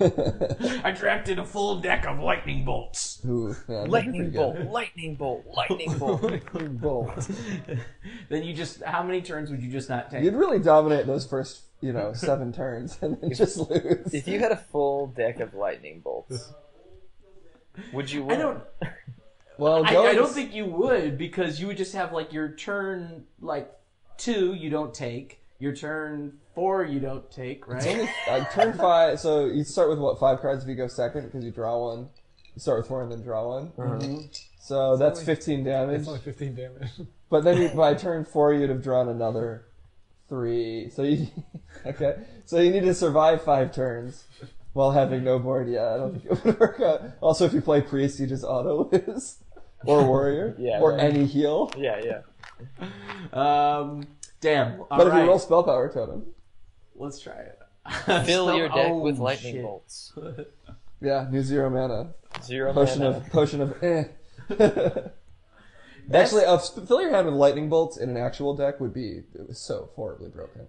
I 0.00 0.92
drafted 0.96 1.38
a 1.38 1.44
full 1.44 1.80
deck 1.80 2.06
of 2.06 2.18
lightning 2.20 2.64
bolts. 2.64 3.20
Ooh, 3.26 3.48
yeah, 3.68 3.86
that'd 3.86 3.86
be 3.86 3.90
Lightning 3.90 4.30
bolt, 4.30 4.56
lightning 4.70 5.14
bolt, 5.16 5.44
lightning 5.52 5.96
bolt. 5.98 6.22
bolt. 6.80 7.30
then 8.28 8.42
you 8.44 8.54
just 8.54 8.82
how 8.82 9.02
many 9.02 9.22
turns 9.22 9.50
would 9.50 9.62
you 9.62 9.70
just 9.70 9.88
not 9.88 10.10
take? 10.10 10.22
You'd 10.24 10.34
really 10.34 10.58
dominate 10.60 11.06
those 11.06 11.26
first, 11.26 11.62
you 11.80 11.92
know, 11.92 12.12
seven 12.12 12.52
turns 12.52 12.96
and 13.02 13.20
then 13.20 13.32
just 13.34 13.56
lose. 13.58 14.14
if 14.14 14.28
you 14.28 14.38
had 14.38 14.52
a 14.52 14.56
full 14.56 15.08
deck 15.08 15.40
of 15.40 15.54
lightning 15.54 16.00
bolts, 16.00 16.52
would 17.92 18.10
you 18.10 18.28
I 18.30 18.36
don't. 18.36 18.62
Well, 19.56 19.84
I, 19.86 19.90
I 20.08 20.14
don't 20.16 20.32
think 20.32 20.52
you 20.52 20.66
would 20.66 21.16
because 21.16 21.60
you 21.60 21.68
would 21.68 21.76
just 21.76 21.94
have 21.94 22.12
like 22.12 22.32
your 22.32 22.48
turn 22.56 23.22
like 23.40 23.70
two 24.16 24.52
you 24.54 24.68
don't 24.68 24.92
take, 24.92 25.43
your 25.58 25.74
turn 25.74 26.38
four 26.54 26.84
you 26.84 27.00
don't 27.00 27.30
take, 27.30 27.64
It's 27.68 27.86
only, 27.86 28.04
right? 28.04 28.10
uh, 28.28 28.44
turn 28.52 28.72
five. 28.76 29.20
So 29.20 29.46
you 29.46 29.64
start 29.64 29.88
with 29.90 29.98
what 29.98 30.18
five 30.18 30.40
cards 30.40 30.62
if 30.62 30.68
you 30.68 30.74
go 30.74 30.86
second 30.88 31.26
because 31.26 31.44
you 31.44 31.50
draw 31.50 31.90
one. 31.90 32.08
You 32.54 32.60
start 32.60 32.78
with 32.80 32.88
four 32.88 33.02
and 33.02 33.10
then 33.10 33.22
draw 33.22 33.48
one. 33.56 33.72
Mm-hmm. 33.76 34.26
So 34.60 34.96
that's 34.96 35.20
only- 35.20 35.26
fifteen 35.34 35.64
damage. 35.64 36.00
It's 36.00 36.08
only 36.08 36.20
15 36.20 36.54
damage. 36.54 36.90
But 37.30 37.42
then 37.42 37.60
you, 37.60 37.68
by 37.70 37.94
turn 37.94 38.24
four, 38.24 38.52
you'd 38.54 38.70
have 38.70 38.82
drawn 38.82 39.08
another 39.08 39.64
three. 40.28 40.88
So 40.90 41.02
you 41.02 41.26
okay. 41.86 42.16
So 42.44 42.60
you 42.60 42.70
need 42.70 42.82
to 42.84 42.94
survive 42.94 43.42
five 43.42 43.74
turns 43.74 44.22
while 44.72 44.92
having 44.92 45.24
no 45.24 45.40
board. 45.40 45.68
Yeah, 45.68 45.94
I 45.94 45.96
don't 45.96 46.12
think 46.12 46.26
it 46.26 46.44
would 46.44 46.60
work 46.60 46.80
out. 46.80 47.02
Also, 47.20 47.44
if 47.44 47.52
you 47.52 47.60
play 47.60 47.80
priest, 47.80 48.20
you 48.20 48.28
just 48.28 48.44
auto 48.44 48.88
lose, 48.92 49.38
or 49.84 50.04
warrior, 50.06 50.54
Yeah, 50.60 50.78
or 50.80 50.92
right. 50.92 51.00
any 51.00 51.24
heal. 51.26 51.72
Yeah, 51.76 52.00
yeah. 52.04 52.88
Um, 53.32 54.06
damn. 54.44 54.80
All 54.80 54.86
But 54.90 55.06
if 55.08 55.12
right, 55.12 55.22
you 55.22 55.28
roll 55.28 55.38
spell 55.38 55.62
power 55.64 55.92
totem, 55.92 56.26
let's 56.94 57.18
try 57.20 57.34
it. 57.34 57.58
Fill 58.06 58.24
Spell- 58.46 58.56
your 58.56 58.68
deck 58.68 58.90
oh, 58.90 58.98
with 58.98 59.18
lightning 59.18 59.54
shit. 59.54 59.62
bolts. 59.62 60.12
yeah, 61.00 61.26
new 61.30 61.42
zero 61.42 61.68
mana, 61.70 62.14
Zero 62.42 62.72
potion 62.72 63.00
mana. 63.00 63.16
of 63.16 63.30
potion 63.30 63.60
of 63.60 63.82
eh. 63.82 64.04
Actually, 66.12 66.44
uh, 66.44 66.58
sp- 66.60 66.84
fill 66.86 67.00
your 67.00 67.10
hand 67.10 67.26
with 67.26 67.34
lightning 67.34 67.68
bolts 67.70 67.96
in 67.96 68.10
an 68.10 68.16
actual 68.16 68.54
deck 68.54 68.78
would 68.80 68.92
be 68.92 69.22
it 69.34 69.48
was 69.48 69.58
so 69.58 69.88
horribly 69.96 70.28
broken. 70.28 70.66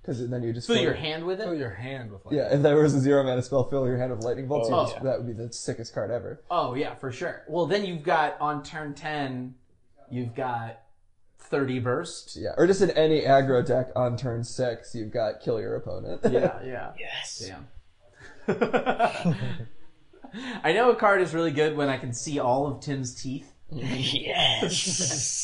Because 0.00 0.28
then 0.28 0.42
you 0.42 0.52
just 0.52 0.66
Fill 0.66 0.76
fill 0.76 0.82
your 0.84 0.94
hand 0.94 1.24
with 1.24 1.38
Fill 1.38 1.52
it. 1.52 1.58
your 1.58 1.70
hand 1.70 2.10
with 2.12 2.24
like 2.26 2.34
Yeah, 2.34 2.52
if 2.54 2.62
there 2.62 2.76
was 2.76 2.94
a 2.94 3.00
zero 3.00 3.22
mana 3.24 3.42
spell, 3.42 3.68
fill 3.70 3.86
your 3.86 3.98
hand 3.98 4.10
with 4.12 4.24
lightning 4.24 4.46
bolts. 4.48 4.68
Oh, 4.70 4.80
you 4.82 4.86
just- 4.86 4.96
yeah. 4.96 5.02
That 5.10 5.18
would 5.18 5.26
be 5.26 5.32
the 5.32 5.52
sickest 5.52 5.94
card 5.94 6.10
ever. 6.10 6.40
Oh 6.50 6.74
yeah, 6.74 6.94
for 6.96 7.10
sure. 7.12 7.42
Well, 7.48 7.66
then 7.66 7.84
you've 7.84 8.02
got 8.04 8.40
on 8.40 8.62
turn 8.62 8.94
ten, 8.94 9.54
you've 10.10 10.34
got 10.34 10.80
thirty 11.42 11.78
burst. 11.78 12.36
Yeah, 12.36 12.50
or 12.56 12.66
just 12.66 12.80
in 12.82 12.90
any 12.90 13.22
aggro 13.22 13.64
deck 13.64 13.90
on 13.96 14.16
turn 14.16 14.44
six, 14.44 14.94
you've 14.94 15.12
got 15.12 15.40
kill 15.40 15.60
your 15.60 15.76
opponent. 15.76 16.20
Yeah, 16.30 16.58
yeah. 16.64 16.92
Yes. 16.98 17.42
Damn. 17.46 17.68
I 20.64 20.72
know 20.72 20.90
a 20.90 20.96
card 20.96 21.20
is 21.20 21.34
really 21.34 21.50
good 21.50 21.76
when 21.76 21.88
I 21.88 21.98
can 21.98 22.12
see 22.14 22.38
all 22.38 22.66
of 22.66 22.80
Tim's 22.80 23.14
teeth. 23.22 23.52
Yes. 23.70 25.38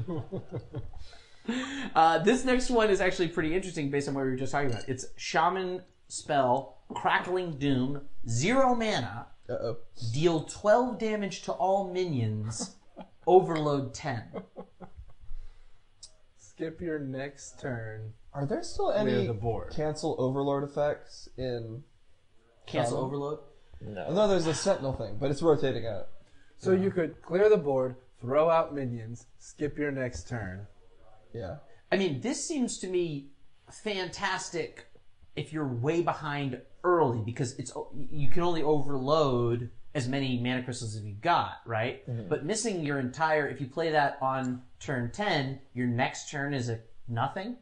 Uh, 1.94 2.18
this 2.18 2.44
next 2.44 2.68
one 2.68 2.90
is 2.90 3.00
actually 3.00 3.28
pretty 3.28 3.54
interesting 3.54 3.90
based 3.90 4.06
on 4.06 4.12
what 4.14 4.22
we 4.22 4.28
were 4.30 4.36
just 4.36 4.52
talking 4.52 4.68
about. 4.70 4.86
It's 4.86 5.06
Shaman 5.16 5.80
spell, 6.08 6.76
Crackling 6.92 7.56
Doom, 7.56 8.02
zero 8.28 8.74
mana, 8.74 9.28
Uh 9.48 9.52
oh. 9.54 9.76
deal 10.12 10.40
12 10.42 10.98
damage 10.98 11.40
to 11.44 11.52
all 11.52 11.90
minions, 11.90 12.76
overload 13.26 13.94
10. 13.94 14.24
Skip 16.58 16.80
your 16.80 16.98
next 16.98 17.60
turn. 17.60 18.14
Are 18.34 18.44
there 18.44 18.64
still 18.64 18.90
Clear 18.90 19.08
any 19.08 19.26
the 19.28 19.32
board. 19.32 19.72
cancel 19.72 20.16
overload 20.18 20.64
effects 20.64 21.28
in? 21.36 21.84
Cancel 22.66 22.96
Shaman? 22.96 23.04
overload? 23.04 23.38
No. 23.80 24.12
no, 24.12 24.26
there's 24.26 24.48
a 24.48 24.54
sentinel 24.54 24.92
thing, 24.92 25.18
but 25.20 25.30
it's 25.30 25.40
rotating 25.40 25.86
out. 25.86 26.08
So 26.56 26.72
you 26.72 26.90
could 26.90 27.22
clear 27.22 27.48
the 27.48 27.56
board, 27.56 27.94
throw 28.20 28.50
out 28.50 28.74
minions, 28.74 29.26
skip 29.38 29.78
your 29.78 29.92
next 29.92 30.28
turn. 30.28 30.66
Yeah. 31.32 31.58
I 31.92 31.96
mean, 31.96 32.22
this 32.22 32.44
seems 32.44 32.78
to 32.78 32.88
me 32.88 33.28
fantastic 33.70 34.86
if 35.36 35.52
you're 35.52 35.68
way 35.68 36.02
behind 36.02 36.60
early 36.82 37.22
because 37.24 37.52
it's 37.52 37.72
you 38.10 38.30
can 38.30 38.42
only 38.42 38.64
overload 38.64 39.70
as 39.94 40.06
many 40.08 40.38
mana 40.38 40.62
crystals 40.62 40.94
as 40.96 41.02
you've 41.02 41.20
got, 41.20 41.60
right? 41.66 42.02
But 42.28 42.44
missing 42.44 42.84
your 42.84 42.98
entire 42.98 43.48
if 43.48 43.60
you 43.60 43.66
play 43.66 43.90
that 43.90 44.18
on 44.20 44.62
turn 44.80 45.10
10, 45.10 45.58
your 45.74 45.86
next 45.86 46.30
turn 46.30 46.54
is 46.54 46.68
a 46.68 46.80
nothing. 47.08 47.56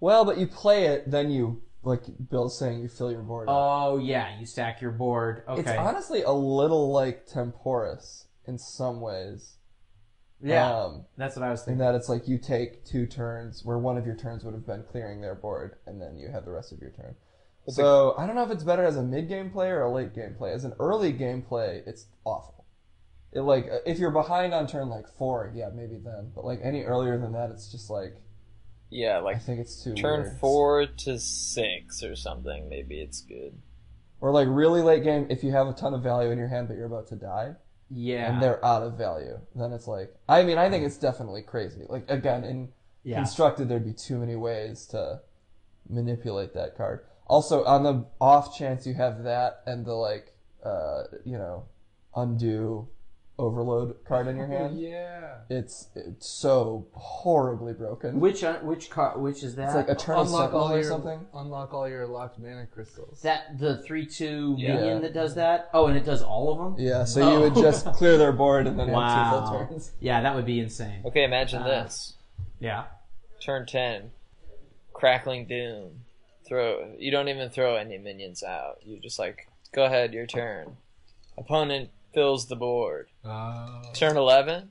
Well, 0.00 0.24
but 0.24 0.38
you 0.38 0.46
play 0.46 0.86
it, 0.86 1.10
then 1.10 1.30
you 1.30 1.62
like 1.82 2.02
Bill's 2.30 2.58
saying, 2.58 2.80
you 2.80 2.88
fill 2.88 3.10
your 3.12 3.22
board. 3.22 3.48
up. 3.48 3.54
Oh 3.56 3.98
yeah, 3.98 4.38
you 4.38 4.44
stack 4.46 4.80
your 4.80 4.90
board. 4.90 5.42
Okay. 5.48 5.60
It's 5.60 5.70
honestly 5.70 6.22
a 6.22 6.32
little 6.32 6.92
like 6.92 7.26
Temporus 7.26 8.26
in 8.46 8.58
some 8.58 9.00
ways. 9.00 9.54
Yeah, 10.40 10.70
Um, 10.72 11.04
that's 11.16 11.34
what 11.34 11.44
I 11.44 11.50
was 11.50 11.60
in 11.62 11.66
thinking. 11.66 11.78
that 11.78 11.94
it's 11.96 12.08
like 12.08 12.28
you 12.28 12.38
take 12.38 12.84
two 12.84 13.06
turns 13.06 13.64
where 13.64 13.78
one 13.78 13.98
of 13.98 14.06
your 14.06 14.14
turns 14.14 14.44
would 14.44 14.54
have 14.54 14.66
been 14.66 14.84
clearing 14.84 15.20
their 15.20 15.34
board, 15.34 15.76
and 15.86 16.00
then 16.00 16.16
you 16.16 16.28
have 16.28 16.44
the 16.44 16.52
rest 16.52 16.70
of 16.72 16.80
your 16.80 16.90
turn. 16.90 17.16
So 17.68 18.14
I 18.18 18.26
don't 18.26 18.34
know 18.36 18.44
if 18.44 18.50
it's 18.50 18.64
better 18.64 18.84
as 18.84 18.96
a 18.96 19.02
mid 19.02 19.28
game 19.28 19.50
play 19.50 19.68
or 19.70 19.82
a 19.82 19.92
late 19.92 20.14
game 20.14 20.34
play. 20.36 20.52
As 20.52 20.64
an 20.64 20.74
early 20.80 21.12
game 21.12 21.42
play, 21.42 21.82
it's 21.86 22.06
awful. 22.24 22.64
It 23.32 23.40
like 23.42 23.66
if 23.86 23.98
you're 23.98 24.10
behind 24.10 24.54
on 24.54 24.66
turn 24.66 24.88
like 24.88 25.06
four, 25.08 25.52
yeah, 25.54 25.68
maybe 25.74 25.98
then. 25.98 26.32
But 26.34 26.44
like 26.44 26.60
any 26.62 26.82
earlier 26.84 27.18
than 27.18 27.32
that, 27.32 27.50
it's 27.50 27.70
just 27.70 27.90
like 27.90 28.14
Yeah, 28.90 29.18
like 29.18 29.36
I 29.36 29.38
like 29.38 29.42
think 29.42 29.60
it's 29.60 29.82
too 29.82 29.94
turn 29.94 30.20
weird. 30.22 30.32
four 30.40 30.86
to 30.86 31.18
six 31.18 32.02
or 32.02 32.16
something. 32.16 32.68
Maybe 32.68 33.00
it's 33.00 33.20
good. 33.20 33.60
or 34.20 34.30
like 34.32 34.48
really 34.50 34.82
late 34.82 35.04
game. 35.04 35.26
If 35.30 35.44
you 35.44 35.52
have 35.52 35.68
a 35.68 35.72
ton 35.72 35.94
of 35.94 36.02
value 36.02 36.30
in 36.30 36.38
your 36.38 36.48
hand, 36.48 36.68
but 36.68 36.76
you're 36.76 36.86
about 36.86 37.06
to 37.08 37.16
die, 37.16 37.54
yeah, 37.90 38.30
and 38.30 38.42
they're 38.42 38.64
out 38.64 38.82
of 38.82 38.96
value, 38.98 39.38
then 39.54 39.72
it's 39.72 39.86
like 39.86 40.14
I 40.28 40.42
mean 40.42 40.58
I 40.58 40.70
think 40.70 40.84
it's 40.84 40.96
definitely 40.98 41.42
crazy. 41.42 41.82
Like 41.88 42.04
again 42.10 42.44
in 42.44 42.72
yeah. 43.04 43.16
constructed, 43.16 43.68
there'd 43.68 43.84
be 43.84 43.92
too 43.92 44.18
many 44.18 44.36
ways 44.36 44.86
to 44.86 45.20
manipulate 45.88 46.54
that 46.54 46.76
card. 46.76 47.04
Also, 47.28 47.64
on 47.64 47.82
the 47.82 48.04
off 48.20 48.56
chance 48.56 48.86
you 48.86 48.94
have 48.94 49.22
that 49.24 49.62
and 49.66 49.84
the 49.84 49.92
like, 49.94 50.32
uh, 50.64 51.02
you 51.24 51.36
know, 51.36 51.64
undo 52.16 52.88
overload 53.38 53.94
card 54.04 54.26
in 54.26 54.36
your 54.36 54.46
hand, 54.56 54.80
Yeah. 54.80 55.34
it's 55.50 55.88
it's 55.94 56.26
so 56.26 56.86
horribly 56.94 57.72
broken. 57.74 58.18
Which 58.18 58.42
uh, 58.42 58.56
which 58.60 58.90
car? 58.90 59.16
Which 59.18 59.42
is 59.44 59.54
that? 59.56 59.66
It's 59.66 59.74
like 59.74 59.88
Eternal 59.88 60.22
Unlock 60.22 60.40
Sentinel 60.50 60.60
all 60.60 60.72
or 60.72 60.76
your 60.76 60.84
something. 60.84 61.26
unlock 61.34 61.74
all 61.74 61.88
your 61.88 62.06
locked 62.06 62.38
mana 62.38 62.66
crystals. 62.66 63.20
that 63.22 63.58
the 63.58 63.76
three 63.82 64.06
two 64.06 64.54
Yeah. 64.58 64.74
minion 64.76 65.02
that 65.02 65.12
does 65.14 65.34
that. 65.36 65.68
Oh, 65.74 65.86
and 65.86 65.96
it 65.96 66.04
does 66.06 66.22
all 66.22 66.50
of 66.52 66.58
them. 66.76 66.84
Yeah, 66.84 67.04
so 67.04 67.30
you 67.32 67.40
would 67.40 67.54
just 67.54 67.84
clear 67.92 68.16
their 68.16 68.32
board 68.32 68.66
and 68.66 68.78
then 68.78 68.88
have 68.88 68.96
two 68.96 69.46
full 69.46 69.58
Wow. 69.60 69.66
turns. 69.68 69.92
Yeah, 70.00 70.22
that 70.22 70.34
would 70.34 70.46
be 70.46 70.58
insane. 70.60 71.02
Okay, 71.04 71.24
imagine 71.24 71.62
Uh, 71.62 71.82
this. 71.84 72.14
Yeah. 72.58 72.84
Turn 73.40 73.66
ten, 73.66 74.10
crackling 74.92 75.46
doom. 75.46 76.00
Throw. 76.48 76.94
You 76.98 77.10
don't 77.10 77.28
even 77.28 77.50
throw 77.50 77.76
any 77.76 77.98
minions 77.98 78.42
out. 78.42 78.78
You 78.82 78.98
just 79.00 79.18
like 79.18 79.48
go 79.74 79.84
ahead, 79.84 80.14
your 80.14 80.26
turn. 80.26 80.76
Opponent 81.36 81.90
fills 82.14 82.46
the 82.48 82.56
board. 82.56 83.08
Oh. 83.24 83.82
Turn 83.94 84.16
eleven, 84.16 84.70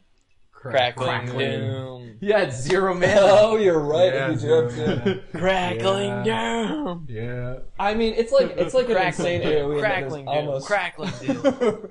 crackling, 0.52 1.08
Crackling. 1.08 1.50
doom. 1.60 2.18
Yeah, 2.20 2.40
it's 2.42 2.60
zero 2.60 2.94
mana. 2.96 3.16
Oh, 3.22 3.58
you're 3.58 3.80
right. 3.80 4.12
Yeah, 4.12 4.32
you 4.32 4.38
zero 4.38 4.70
to. 4.70 5.22
Crackling 5.34 6.26
Yeah. 6.26 6.68
doom. 6.68 7.06
Yeah. 7.10 7.60
I 7.80 7.94
mean, 7.94 8.16
it's 8.18 8.32
like 8.32 8.58
it's 8.58 8.74
like 8.74 8.88
an 8.90 8.96
Crackling 8.96 9.34
insane 9.36 9.42
doom. 9.52 9.70
AoE 9.70 9.70
that 9.70 9.76
is 9.76 9.82
Crackling 9.82 10.26
doom. 10.26 10.34
almost 10.34 10.66
Crackling 10.68 11.12
doom. 11.22 11.90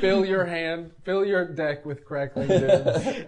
fill 0.00 0.24
your 0.24 0.44
hand, 0.46 0.90
fill 1.04 1.24
your 1.24 1.46
deck 1.54 1.86
with 1.86 2.04
crackling 2.04 2.48
dooms. 2.48 3.06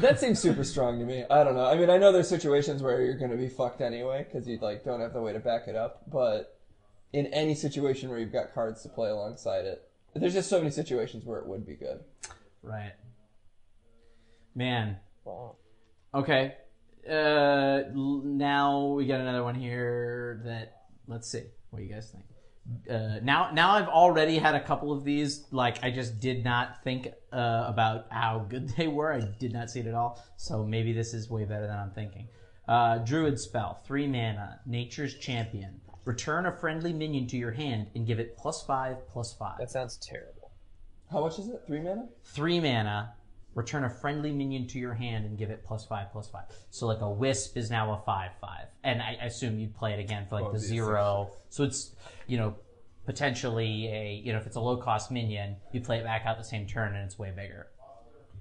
That 0.00 0.20
seems 0.20 0.38
super 0.38 0.64
strong 0.64 0.98
to 1.00 1.04
me. 1.04 1.24
I 1.28 1.42
don't 1.42 1.54
know. 1.54 1.64
I 1.64 1.76
mean, 1.76 1.90
I 1.90 1.98
know 1.98 2.12
there's 2.12 2.28
situations 2.28 2.82
where 2.82 3.02
you're 3.02 3.18
going 3.18 3.30
to 3.30 3.36
be 3.36 3.48
fucked 3.48 3.80
anyway 3.80 4.24
because 4.24 4.46
you 4.46 4.58
like 4.60 4.84
don't 4.84 5.00
have 5.00 5.12
the 5.12 5.20
way 5.20 5.32
to 5.32 5.40
back 5.40 5.66
it 5.66 5.76
up. 5.76 6.02
But 6.10 6.58
in 7.12 7.26
any 7.26 7.54
situation 7.54 8.08
where 8.08 8.18
you've 8.18 8.32
got 8.32 8.54
cards 8.54 8.82
to 8.82 8.88
play 8.88 9.08
alongside 9.08 9.64
it, 9.64 9.90
there's 10.14 10.34
just 10.34 10.48
so 10.48 10.58
many 10.58 10.70
situations 10.70 11.24
where 11.24 11.38
it 11.38 11.46
would 11.46 11.66
be 11.66 11.74
good. 11.74 12.00
Right. 12.62 12.92
Man. 14.54 14.98
Wow. 15.24 15.56
Okay. 16.14 16.54
Uh, 17.08 17.82
now 17.94 18.88
we 18.88 19.06
got 19.06 19.20
another 19.20 19.42
one 19.42 19.54
here 19.54 20.42
that 20.44 20.82
let's 21.06 21.30
see 21.30 21.44
what 21.70 21.82
you 21.82 21.88
guys 21.88 22.10
think. 22.10 22.24
Uh, 22.90 23.18
now, 23.22 23.50
now 23.52 23.70
I've 23.70 23.88
already 23.88 24.38
had 24.38 24.54
a 24.54 24.60
couple 24.60 24.92
of 24.92 25.04
these. 25.04 25.46
Like 25.50 25.82
I 25.82 25.90
just 25.90 26.20
did 26.20 26.44
not 26.44 26.82
think 26.84 27.08
uh, 27.32 27.64
about 27.66 28.06
how 28.10 28.46
good 28.48 28.68
they 28.76 28.88
were. 28.88 29.12
I 29.12 29.20
did 29.38 29.52
not 29.52 29.70
see 29.70 29.80
it 29.80 29.86
at 29.86 29.94
all. 29.94 30.22
So 30.36 30.64
maybe 30.64 30.92
this 30.92 31.14
is 31.14 31.30
way 31.30 31.44
better 31.44 31.66
than 31.66 31.78
I'm 31.78 31.90
thinking. 31.90 32.28
Uh, 32.66 32.98
Druid 32.98 33.40
spell, 33.40 33.80
three 33.86 34.06
mana, 34.06 34.60
Nature's 34.66 35.14
Champion. 35.14 35.80
Return 36.04 36.46
a 36.46 36.52
friendly 36.52 36.92
minion 36.92 37.26
to 37.28 37.36
your 37.36 37.52
hand 37.52 37.88
and 37.94 38.06
give 38.06 38.18
it 38.18 38.36
plus 38.36 38.62
five, 38.62 38.96
plus 39.08 39.32
five. 39.32 39.58
That 39.58 39.70
sounds 39.70 39.96
terrible. 39.96 40.50
How 41.10 41.20
much 41.20 41.38
is 41.38 41.48
it? 41.48 41.62
Three 41.66 41.80
mana? 41.80 42.08
three 42.24 42.60
mana, 42.60 43.14
return 43.58 43.84
a 43.84 43.90
friendly 43.90 44.32
minion 44.32 44.66
to 44.68 44.78
your 44.78 44.94
hand 44.94 45.26
and 45.26 45.36
give 45.36 45.50
it 45.50 45.64
plus 45.66 45.84
five, 45.84 46.06
plus 46.12 46.28
five. 46.28 46.44
So 46.70 46.86
like 46.86 47.00
a 47.00 47.10
wisp 47.10 47.56
is 47.56 47.70
now 47.70 47.92
a 47.92 47.98
five 48.06 48.30
five, 48.40 48.66
and 48.84 49.02
I 49.02 49.18
I 49.20 49.26
assume 49.26 49.58
you'd 49.58 49.74
play 49.74 49.92
it 49.92 50.00
again 50.00 50.26
for 50.28 50.36
like 50.36 50.46
Oh, 50.46 50.52
the 50.52 50.58
it'd 50.58 50.70
be 50.70 50.78
a 50.78 50.84
zero. 50.84 51.30
So 51.50 51.64
it's 51.64 51.94
you 52.26 52.38
know 52.38 52.54
potentially 53.04 53.88
a 53.88 54.22
you 54.24 54.32
know 54.32 54.38
if 54.38 54.46
it's 54.46 54.56
a 54.56 54.60
low 54.60 54.76
cost 54.76 55.10
minion, 55.10 55.56
you 55.72 55.80
play 55.80 55.98
it 55.98 56.04
back 56.04 56.22
out 56.26 56.38
the 56.38 56.44
same 56.44 56.66
turn 56.66 56.94
and 56.94 57.04
it's 57.04 57.18
way 57.18 57.30
bigger. 57.34 57.66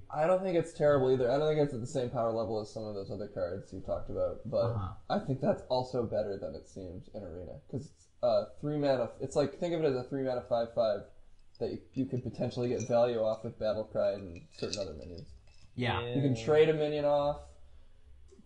I 0.10 0.26
don't 0.26 0.42
think 0.42 0.56
it's 0.56 0.72
terrible 0.72 1.12
either. 1.12 1.30
I 1.30 1.38
don't 1.38 1.50
think 1.54 1.66
it's 1.66 1.74
at 1.74 1.82
the 1.82 1.88
same 1.88 2.10
power 2.10 2.32
level 2.32 2.62
as 2.62 2.72
some 2.74 2.86
of 2.86 2.96
those 2.96 3.12
other 3.12 3.28
cards 3.28 3.74
you 3.74 3.82
talked 3.82 4.10
about, 4.10 4.40
but 4.46 4.68
Uh-huh. 4.72 4.94
I 5.10 5.20
think 5.20 5.42
that's 5.42 5.64
also 5.68 6.04
better 6.04 6.38
than 6.42 6.56
it 6.56 6.66
seemed 6.70 7.04
in 7.14 7.24
Arena 7.24 7.56
because 7.68 7.88
it's 7.88 8.08
uh, 8.24 8.46
three 8.62 8.78
mana. 8.78 9.10
It's 9.20 9.36
like 9.36 9.60
think 9.60 9.74
of 9.74 9.84
it 9.84 9.88
as 9.88 9.96
a 9.96 10.04
three 10.10 10.24
mana 10.24 10.44
five 10.48 10.70
five 10.74 11.02
that 11.60 11.72
you, 11.72 11.80
you 11.94 12.06
could 12.06 12.24
potentially 12.24 12.70
get 12.70 12.88
value 12.88 13.20
off 13.20 13.44
with 13.44 13.58
Battle 13.60 13.84
Cry 13.84 14.14
and 14.14 14.42
certain 14.58 14.80
other 14.82 14.94
minions. 14.94 15.28
Yeah. 15.76 16.02
You 16.16 16.22
can 16.22 16.36
trade 16.36 16.70
a 16.70 16.74
minion 16.74 17.06
off, 17.06 17.40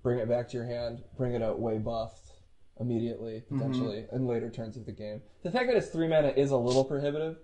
bring 0.04 0.20
it 0.20 0.28
back 0.30 0.50
to 0.50 0.58
your 0.58 0.66
hand, 0.66 1.04
bring 1.18 1.34
it 1.34 1.42
out 1.42 1.60
way 1.60 1.78
buffed 1.78 2.32
immediately, 2.80 3.44
mm-hmm. 3.46 3.58
potentially, 3.60 4.06
in 4.12 4.26
later 4.28 4.50
turns 4.50 4.76
of 4.78 4.86
the 4.86 4.92
game. 4.92 5.22
The 5.44 5.52
fact 5.52 5.68
that 5.68 5.78
it's 5.78 5.88
three 5.88 6.08
mana 6.08 6.30
is 6.30 6.52
a 6.52 6.58
little 6.58 6.84
prohibitive, 6.84 7.38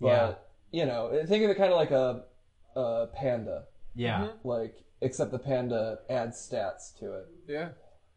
but 0.00 0.06
Yeah. 0.08 0.80
you 0.80 0.86
know, 0.86 1.10
think 1.26 1.44
of 1.44 1.50
it 1.50 1.56
kind 1.56 1.72
of 1.72 1.76
like 1.78 1.90
a, 1.92 2.24
a 2.76 3.06
panda, 3.14 3.64
Yeah. 3.94 4.20
Mm-hmm. 4.20 4.48
like 4.48 4.76
except 5.00 5.30
the 5.32 5.38
panda 5.38 5.98
adds 6.08 6.36
stats 6.36 6.96
to 6.98 7.12
it. 7.14 7.26
yeah. 7.48 7.68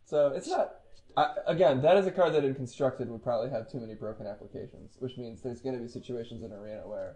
So 0.05 0.27
it's 0.35 0.47
not. 0.47 0.75
I, 1.17 1.33
again, 1.47 1.81
that 1.81 1.97
is 1.97 2.05
a 2.07 2.11
card 2.11 2.33
that 2.33 2.43
in 2.43 2.53
constructed 2.55 3.09
would 3.09 3.23
probably 3.23 3.49
have 3.49 3.71
too 3.71 3.79
many 3.79 3.93
broken 3.95 4.27
applications, 4.27 4.95
which 4.99 5.17
means 5.17 5.41
there's 5.41 5.61
going 5.61 5.75
to 5.75 5.81
be 5.81 5.87
situations 5.87 6.43
in 6.43 6.51
arena 6.51 6.81
where 6.85 7.15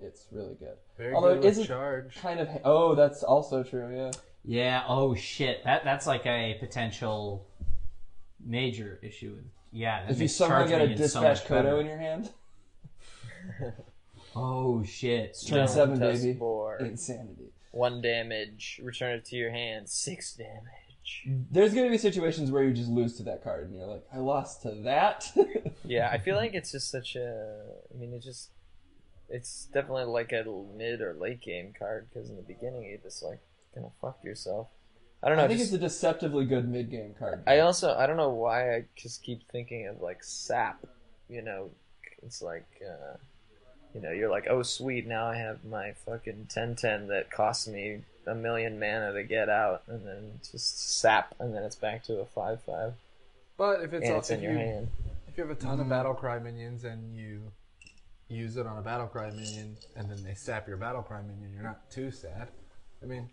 it's 0.00 0.26
really 0.32 0.54
good. 0.54 0.76
Very 0.96 1.14
Although 1.14 1.34
good 1.34 1.36
it 1.36 1.40
with 1.44 1.52
isn't 1.52 1.66
charge. 1.66 2.16
kind 2.16 2.40
of. 2.40 2.48
Oh, 2.64 2.94
that's 2.94 3.22
also 3.22 3.62
true. 3.62 3.94
Yeah. 3.94 4.10
Yeah. 4.44 4.84
Oh 4.88 5.14
shit. 5.14 5.62
That 5.64 5.84
that's 5.84 6.06
like 6.06 6.24
a 6.26 6.56
potential 6.60 7.46
major 8.44 8.98
issue. 9.02 9.36
Yeah. 9.72 10.06
If 10.08 10.20
you 10.20 10.28
somehow 10.28 10.64
get 10.66 10.80
a 10.80 10.86
minions 10.86 11.12
so 11.12 11.20
dispatch 11.20 11.46
Kodo 11.48 11.80
in 11.80 11.86
your 11.86 11.98
hand, 11.98 12.30
Oh 14.36 14.82
shit. 14.84 15.36
turn 15.46 15.58
No. 15.60 15.66
seven, 15.66 15.98
baby. 15.98 16.32
board. 16.32 16.80
Insanity. 16.82 17.52
One 17.72 18.00
damage. 18.00 18.80
Return 18.82 19.16
it 19.16 19.24
to 19.26 19.36
your 19.36 19.50
hand. 19.50 19.88
Six 19.88 20.32
damage. 20.34 20.87
There's 21.50 21.74
going 21.74 21.86
to 21.86 21.90
be 21.90 21.98
situations 21.98 22.50
where 22.50 22.62
you 22.64 22.72
just 22.72 22.88
lose 22.90 23.16
to 23.18 23.22
that 23.24 23.42
card, 23.44 23.68
and 23.68 23.78
you're 23.78 23.86
like, 23.86 24.04
I 24.12 24.18
lost 24.18 24.62
to 24.62 24.70
that. 24.84 25.30
Yeah, 25.84 26.10
I 26.12 26.18
feel 26.18 26.36
like 26.36 26.52
it's 26.52 26.70
just 26.72 26.90
such 26.90 27.16
a. 27.16 27.62
I 27.94 27.98
mean, 27.98 28.12
it 28.12 28.20
just. 28.22 28.50
It's 29.30 29.66
definitely 29.72 30.04
like 30.04 30.32
a 30.32 30.44
mid 30.76 31.00
or 31.00 31.14
late 31.14 31.40
game 31.40 31.72
card 31.78 32.08
because 32.12 32.28
in 32.30 32.36
the 32.36 32.42
beginning 32.42 32.84
you 32.84 32.98
just 33.02 33.22
like 33.22 33.40
gonna 33.74 33.90
fuck 34.00 34.18
yourself. 34.22 34.68
I 35.22 35.28
don't 35.28 35.38
know. 35.38 35.44
I 35.44 35.48
think 35.48 35.60
just- 35.60 35.72
it's 35.72 35.76
a 35.82 35.86
deceptively 35.86 36.44
good 36.44 36.68
mid 36.68 36.90
game 36.90 37.14
card. 37.18 37.42
I 37.46 37.60
also 37.60 37.94
I 37.94 38.06
don't 38.06 38.16
know 38.18 38.30
why 38.30 38.74
I 38.74 38.84
just 38.96 39.22
keep 39.22 39.48
thinking 39.50 39.86
of 39.86 40.00
like 40.02 40.22
sap. 40.22 40.84
You 41.28 41.42
know, 41.42 41.70
it's 42.22 42.42
like 42.42 42.66
uh, 42.86 43.16
you 43.94 44.00
know 44.02 44.10
you're 44.10 44.30
like 44.30 44.46
oh 44.48 44.62
sweet 44.62 45.06
now 45.06 45.26
I 45.26 45.36
have 45.36 45.64
my 45.64 45.92
fucking 46.06 46.48
ten 46.50 46.74
ten 46.76 47.08
that 47.08 47.30
costs 47.30 47.66
me 47.68 48.02
a 48.28 48.34
million 48.34 48.78
mana 48.78 49.12
to 49.12 49.22
get 49.24 49.48
out 49.48 49.82
and 49.88 50.06
then 50.06 50.32
just 50.50 50.98
sap 51.00 51.34
and 51.38 51.54
then 51.54 51.62
it's 51.62 51.76
back 51.76 52.02
to 52.04 52.20
a 52.20 52.24
five 52.26 52.62
five 52.62 52.94
But 53.56 53.82
if 53.82 53.92
it's, 53.92 54.04
and 54.04 54.12
all, 54.12 54.18
it's 54.20 54.30
if 54.30 54.38
in 54.38 54.42
your 54.44 54.52
you 54.52 54.58
hand. 54.58 54.88
if 55.28 55.36
you 55.36 55.44
have 55.44 55.50
a 55.50 55.60
ton 55.60 55.80
of 55.80 55.88
battle 55.88 56.14
cry 56.14 56.38
minions 56.38 56.84
and 56.84 57.16
you 57.16 57.40
use 58.28 58.56
it 58.56 58.66
on 58.66 58.76
a 58.78 58.82
battle 58.82 59.06
cry 59.06 59.30
minion 59.30 59.76
and 59.96 60.10
then 60.10 60.22
they 60.22 60.34
sap 60.34 60.68
your 60.68 60.76
battle 60.76 61.02
cry 61.02 61.20
minion, 61.22 61.50
you're 61.54 61.62
not 61.62 61.90
too 61.90 62.10
sad. 62.10 62.48
I 63.02 63.06
mean, 63.06 63.28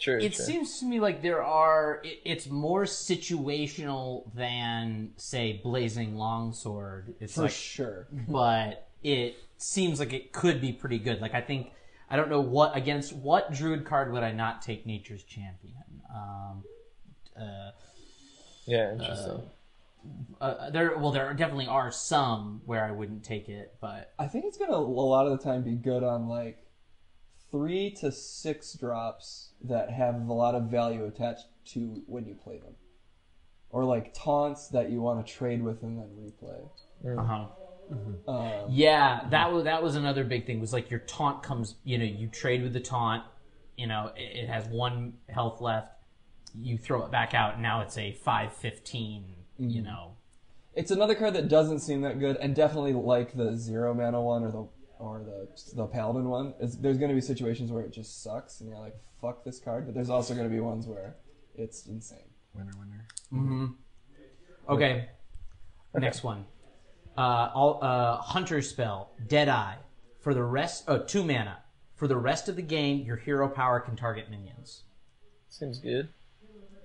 True. 0.00 0.18
It 0.18 0.32
true. 0.32 0.44
seems 0.44 0.78
to 0.80 0.86
me 0.86 0.98
like 0.98 1.20
there 1.20 1.42
are. 1.42 2.00
It, 2.02 2.20
it's 2.24 2.48
more 2.48 2.84
situational 2.84 4.24
than, 4.34 5.10
say, 5.16 5.60
blazing 5.62 6.16
longsword. 6.16 7.14
It's 7.20 7.34
for 7.34 7.42
like, 7.42 7.50
sure. 7.50 8.06
but 8.26 8.88
it 9.02 9.36
seems 9.58 9.98
like 10.00 10.14
it 10.14 10.32
could 10.32 10.60
be 10.60 10.72
pretty 10.72 10.98
good. 10.98 11.20
Like 11.20 11.34
I 11.34 11.42
think 11.42 11.70
I 12.10 12.16
don't 12.16 12.28
know 12.28 12.40
what 12.40 12.76
against 12.76 13.12
what 13.14 13.52
druid 13.52 13.84
card 13.84 14.12
would 14.12 14.22
I 14.22 14.32
not 14.32 14.62
take 14.62 14.84
Nature's 14.84 15.22
Champion? 15.22 15.74
Um, 16.12 16.64
uh, 17.40 17.70
yeah, 18.66 18.92
interesting. 18.92 19.42
uh, 20.40 20.70
there, 20.70 20.96
well, 20.98 21.12
there 21.12 21.32
definitely 21.34 21.68
are 21.68 21.90
some 21.92 22.62
where 22.64 22.84
I 22.84 22.90
wouldn't 22.90 23.24
take 23.24 23.48
it, 23.48 23.74
but 23.80 24.12
I 24.18 24.26
think 24.26 24.44
it's 24.44 24.58
gonna 24.58 24.72
a 24.72 24.78
lot 24.78 25.26
of 25.26 25.38
the 25.38 25.44
time 25.44 25.62
be 25.62 25.76
good 25.76 26.02
on 26.02 26.28
like 26.28 26.66
three 27.50 27.90
to 28.00 28.10
six 28.10 28.74
drops 28.74 29.50
that 29.62 29.90
have 29.90 30.28
a 30.28 30.32
lot 30.32 30.54
of 30.54 30.64
value 30.64 31.04
attached 31.04 31.46
to 31.66 32.02
when 32.06 32.26
you 32.26 32.34
play 32.34 32.58
them, 32.58 32.74
or 33.70 33.84
like 33.84 34.14
taunts 34.14 34.68
that 34.68 34.90
you 34.90 35.00
want 35.00 35.24
to 35.24 35.32
trade 35.32 35.62
with 35.62 35.82
and 35.82 35.98
then 35.98 36.08
replay. 36.18 36.68
Uh-huh. 37.90 38.64
Um, 38.64 38.70
Yeah, 38.70 39.26
that 39.30 39.52
was 39.52 39.64
that 39.64 39.82
was 39.82 39.96
another 39.96 40.24
big 40.24 40.46
thing. 40.46 40.60
Was 40.60 40.72
like 40.72 40.90
your 40.90 41.00
taunt 41.00 41.42
comes, 41.42 41.76
you 41.84 41.98
know, 41.98 42.04
you 42.04 42.28
trade 42.28 42.62
with 42.62 42.72
the 42.72 42.80
taunt, 42.80 43.24
you 43.76 43.86
know 43.86 44.12
it, 44.16 44.44
it 44.44 44.48
has 44.48 44.66
one 44.68 45.14
health 45.28 45.60
left. 45.60 45.92
You 46.54 46.78
throw 46.78 47.04
it 47.04 47.10
back 47.12 47.32
out, 47.34 47.54
and 47.54 47.62
now 47.62 47.80
it's 47.82 47.96
a 47.98 48.12
five 48.12 48.52
fifteen. 48.52 49.24
You 49.58 49.82
know, 49.82 50.12
It's 50.74 50.90
another 50.90 51.14
card 51.14 51.34
that 51.34 51.48
doesn't 51.48 51.80
seem 51.80 52.00
that 52.00 52.18
good, 52.18 52.36
and 52.36 52.54
definitely 52.54 52.92
like 52.94 53.36
the 53.36 53.56
zero 53.56 53.92
mana 53.92 54.20
one 54.20 54.42
or 54.44 54.50
the 54.50 54.68
or 54.98 55.22
the 55.22 55.48
the 55.74 55.86
paladin 55.86 56.28
one. 56.28 56.54
Is 56.60 56.78
there's 56.78 56.98
going 56.98 57.10
to 57.10 57.14
be 57.14 57.20
situations 57.20 57.70
where 57.70 57.82
it 57.82 57.92
just 57.92 58.22
sucks, 58.22 58.60
and 58.60 58.68
you're 58.70 58.78
like, 58.78 58.96
fuck 59.20 59.44
this 59.44 59.60
card. 59.60 59.86
But 59.86 59.94
there's 59.94 60.10
also 60.10 60.34
going 60.34 60.48
to 60.48 60.52
be 60.54 60.60
ones 60.60 60.86
where 60.86 61.16
it's 61.54 61.86
insane. 61.86 62.30
Winner, 62.54 62.72
winner. 62.78 63.06
Hmm. 63.30 63.66
Okay. 64.68 65.08
Next 65.94 66.22
one. 66.22 66.46
Uh, 67.16 67.50
all, 67.54 67.78
uh, 67.82 68.16
Hunter 68.18 68.62
spell, 68.62 69.10
Deadeye. 69.26 69.74
For 70.20 70.34
the 70.34 70.42
rest, 70.42 70.84
oh, 70.88 70.98
two 70.98 71.22
mana. 71.24 71.58
For 71.96 72.06
the 72.06 72.16
rest 72.16 72.48
of 72.48 72.56
the 72.56 72.62
game, 72.62 73.00
your 73.04 73.16
hero 73.16 73.48
power 73.48 73.80
can 73.80 73.96
target 73.96 74.30
minions. 74.30 74.84
Seems 75.48 75.78
good. 75.78 76.08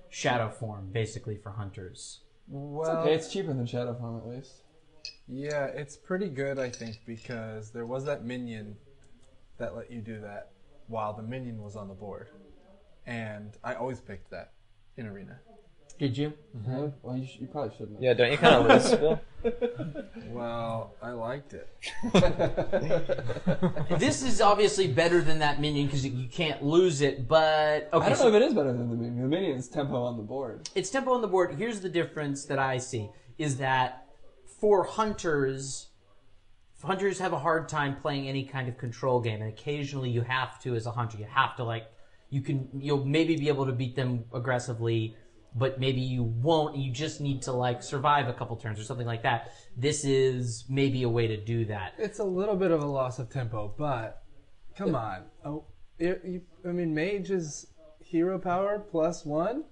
Shadow 0.08 0.50
form, 0.50 0.90
basically 0.92 1.36
for 1.36 1.50
hunters. 1.50 2.20
Well, 2.48 2.98
Okay, 2.98 3.14
it's 3.14 3.30
cheaper 3.32 3.52
than 3.52 3.66
Shadow 3.66 3.94
Form 3.94 4.18
at 4.18 4.26
least. 4.26 4.62
yeah, 5.28 5.66
it's 5.66 5.96
pretty 5.96 6.28
good, 6.28 6.58
I 6.58 6.70
think, 6.70 7.00
because 7.06 7.70
there 7.70 7.86
was 7.86 8.04
that 8.04 8.24
minion 8.24 8.76
that 9.58 9.74
let 9.76 9.90
you 9.90 10.00
do 10.00 10.20
that 10.20 10.50
while 10.86 11.12
the 11.12 11.22
minion 11.22 11.60
was 11.62 11.76
on 11.76 11.88
the 11.88 11.94
board, 11.94 12.28
and 13.06 13.56
I 13.64 13.74
always 13.74 14.00
picked 14.00 14.30
that 14.30 14.52
in 14.96 15.06
arena. 15.06 15.38
Did 15.98 16.18
you? 16.18 16.32
Mm-hmm. 16.56 16.70
Really? 16.70 16.92
Well, 17.02 17.16
you, 17.16 17.26
sh- 17.26 17.36
you 17.40 17.46
probably 17.46 17.74
shouldn't. 17.76 18.02
Yeah, 18.02 18.12
don't 18.12 18.30
you 18.30 18.36
kind 18.38 18.54
of 18.70 18.84
lose, 18.84 18.94
Bill? 19.00 19.20
Well, 20.28 20.94
I 21.02 21.10
liked 21.12 21.54
it. 21.54 21.68
This 23.98 24.22
is 24.22 24.40
obviously 24.40 24.88
better 24.88 25.22
than 25.22 25.38
that 25.38 25.60
minion 25.60 25.86
because 25.86 26.04
you 26.06 26.28
can't 26.28 26.62
lose 26.62 27.00
it. 27.00 27.26
But 27.28 27.88
okay, 27.92 28.06
I 28.06 28.08
don't 28.08 28.18
so 28.18 28.28
know 28.28 28.36
if 28.36 28.42
it 28.42 28.46
is 28.46 28.54
better 28.54 28.72
than 28.72 28.90
the 28.90 28.96
minion. 28.96 29.22
The 29.22 29.28
minion's 29.28 29.68
tempo 29.68 30.02
on 30.02 30.16
the 30.16 30.22
board. 30.22 30.68
it's 30.74 30.90
tempo 30.90 31.12
on 31.12 31.22
the 31.22 31.28
board. 31.28 31.54
Here's 31.56 31.80
the 31.80 31.88
difference 31.88 32.44
that 32.46 32.58
I 32.58 32.78
see: 32.78 33.08
is 33.38 33.56
that 33.58 34.06
for 34.60 34.84
hunters, 34.84 35.88
hunters 36.82 37.18
have 37.20 37.32
a 37.32 37.38
hard 37.38 37.68
time 37.68 37.96
playing 37.96 38.28
any 38.28 38.44
kind 38.44 38.68
of 38.68 38.76
control 38.76 39.20
game, 39.20 39.40
and 39.40 39.50
occasionally 39.50 40.10
you 40.10 40.22
have 40.22 40.60
to, 40.62 40.74
as 40.74 40.86
a 40.86 40.90
hunter, 40.90 41.16
you 41.18 41.26
have 41.30 41.56
to 41.56 41.64
like 41.64 41.86
you 42.30 42.40
can 42.42 42.68
you'll 42.74 43.04
maybe 43.04 43.36
be 43.36 43.48
able 43.48 43.66
to 43.66 43.72
beat 43.72 43.96
them 43.96 44.24
aggressively, 44.34 45.16
but 45.56 45.80
maybe 45.80 46.00
you 46.00 46.22
won't. 46.22 46.76
You 46.76 46.92
just 46.92 47.20
need 47.20 47.42
to 47.42 47.52
like 47.52 47.82
survive 47.82 48.28
a 48.28 48.32
couple 48.32 48.56
turns 48.56 48.78
or 48.78 48.84
something 48.84 49.06
like 49.06 49.22
that. 49.22 49.52
This 49.76 50.04
is 50.04 50.64
maybe 50.68 51.02
a 51.02 51.08
way 51.08 51.26
to 51.26 51.36
do 51.36 51.64
that. 51.66 51.94
It's 51.98 52.18
a 52.18 52.24
little 52.24 52.56
bit 52.56 52.70
of 52.70 52.82
a 52.82 52.86
loss 52.86 53.18
of 53.18 53.30
tempo, 53.30 53.74
but 53.76 54.22
come 54.76 54.94
on. 54.94 55.24
Oh, 55.44 55.64
you, 55.98 56.20
you, 56.24 56.42
I 56.64 56.72
mean, 56.72 56.94
mage 56.94 57.30
is 57.30 57.66
hero 58.00 58.38
power 58.38 58.78
plus 58.78 59.24
one. 59.24 59.64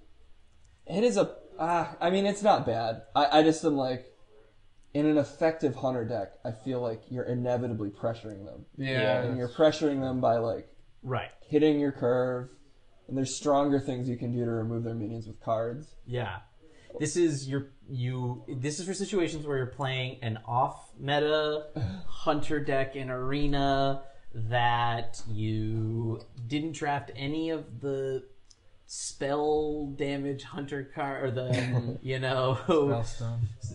It 0.86 1.04
is 1.04 1.16
a. 1.16 1.36
Ah, 1.58 1.96
I 2.00 2.10
mean, 2.10 2.26
it's 2.26 2.42
not 2.42 2.66
bad. 2.66 3.02
I, 3.14 3.38
I 3.38 3.42
just 3.42 3.64
am 3.64 3.76
like, 3.76 4.06
in 4.92 5.06
an 5.06 5.18
effective 5.18 5.74
hunter 5.76 6.04
deck, 6.04 6.32
I 6.44 6.50
feel 6.52 6.80
like 6.80 7.02
you're 7.10 7.24
inevitably 7.24 7.90
pressuring 7.90 8.44
them, 8.44 8.64
Yeah, 8.76 9.22
and 9.22 9.36
you're 9.36 9.48
pressuring 9.48 10.00
them 10.00 10.20
by 10.20 10.38
like 10.38 10.68
Right. 11.02 11.30
hitting 11.48 11.78
your 11.78 11.92
curve. 11.92 12.48
And 13.08 13.16
there's 13.16 13.34
stronger 13.34 13.78
things 13.80 14.08
you 14.08 14.16
can 14.16 14.32
do 14.32 14.44
to 14.44 14.50
remove 14.50 14.84
their 14.84 14.94
minions 14.94 15.26
with 15.26 15.40
cards. 15.40 15.94
Yeah. 16.06 16.38
This 16.98 17.16
is 17.16 17.48
your 17.48 17.70
you 17.88 18.44
this 18.48 18.78
is 18.78 18.86
for 18.86 18.94
situations 18.94 19.46
where 19.46 19.56
you're 19.56 19.66
playing 19.66 20.18
an 20.22 20.38
off 20.46 20.90
meta 20.98 21.66
hunter 22.06 22.60
deck 22.60 22.96
in 22.96 23.10
arena 23.10 24.02
that 24.34 25.22
you 25.28 26.20
didn't 26.46 26.72
draft 26.72 27.10
any 27.16 27.50
of 27.50 27.80
the 27.80 28.24
spell 28.86 29.92
damage 29.96 30.44
hunter 30.44 30.90
card 30.94 31.24
or 31.24 31.30
the 31.30 31.98
you 32.02 32.18
know 32.18 32.58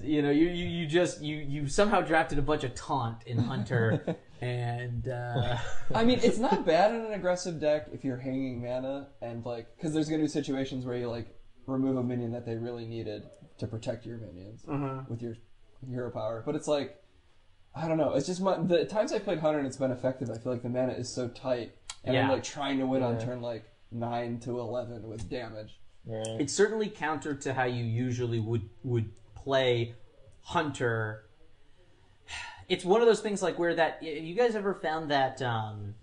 you 0.03 0.21
know 0.21 0.29
you, 0.29 0.47
you 0.47 0.65
you 0.65 0.87
just 0.87 1.21
you 1.21 1.37
you 1.37 1.67
somehow 1.67 1.99
drafted 2.01 2.37
a 2.37 2.41
bunch 2.41 2.63
of 2.63 2.73
taunt 2.75 3.23
in 3.25 3.37
hunter 3.37 4.17
and 4.41 5.07
uh 5.07 5.57
I 5.95 6.03
mean, 6.05 6.19
it's 6.23 6.37
not 6.37 6.65
bad 6.65 6.93
in 6.93 7.01
an 7.05 7.13
aggressive 7.13 7.59
deck 7.59 7.87
if 7.93 8.03
you're 8.03 8.17
hanging 8.17 8.61
mana 8.61 9.07
and 9.21 9.45
like, 9.45 9.67
because 9.75 9.93
there's 9.93 10.09
gonna 10.09 10.21
be 10.23 10.27
situations 10.29 10.85
where 10.85 10.97
you 10.97 11.09
like 11.09 11.27
remove 11.65 11.97
a 11.97 12.03
minion 12.03 12.31
that 12.31 12.45
they 12.45 12.55
really 12.55 12.85
needed 12.85 13.23
to 13.59 13.67
protect 13.67 14.05
your 14.05 14.17
minions 14.17 14.63
with 15.09 15.21
your 15.21 15.35
hero 15.87 16.09
power. 16.09 16.41
But 16.45 16.55
it's 16.55 16.67
like, 16.67 17.01
I 17.75 17.87
don't 17.87 17.97
know. 17.97 18.13
It's 18.13 18.25
just 18.27 18.41
my, 18.41 18.57
the 18.57 18.85
times 18.85 19.11
I 19.13 19.19
played 19.19 19.39
Hunter 19.39 19.59
and 19.59 19.67
it's 19.67 19.77
been 19.77 19.91
effective. 19.91 20.29
I 20.29 20.37
feel 20.37 20.51
like 20.51 20.63
the 20.63 20.69
mana 20.69 20.93
is 20.93 21.07
so 21.07 21.27
tight, 21.27 21.75
and 22.03 22.15
I'm 22.23 22.31
like 22.31 22.43
trying 22.43 22.79
to 22.79 22.85
win 22.87 23.03
on 23.03 23.19
turn 23.19 23.41
like 23.41 23.65
nine 23.91 24.39
to 24.41 24.59
eleven 24.59 25.07
with 25.07 25.29
damage. 25.29 25.79
it's 26.39 26.53
certainly 26.53 26.89
counter 26.89 27.35
to 27.35 27.53
how 27.53 27.65
you 27.65 27.83
usually 27.83 28.39
would 28.39 28.67
would 28.83 29.11
play 29.35 29.93
hunter 30.41 31.25
it's 32.69 32.85
one 32.85 33.01
of 33.01 33.07
those 33.07 33.19
things 33.19 33.41
like 33.41 33.59
where 33.59 33.75
that 33.75 34.01
have 34.03 34.03
you 34.23 34.35
guys 34.35 34.55
ever 34.55 34.75
found 34.75 35.11
that 35.11 35.41
um 35.41 35.95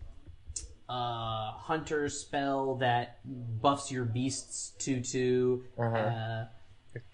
uh 0.89 1.53
hunter 1.53 2.09
spell 2.09 2.77
that 2.77 3.19
buffs 3.61 3.91
your 3.91 4.05
beasts 4.05 4.73
2 4.79 5.01
2 5.01 5.65
uh 5.79 6.45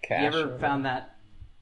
Cash. 0.03 0.21
you 0.21 0.41
ever 0.41 0.59
found 0.59 0.85
that 0.85 1.17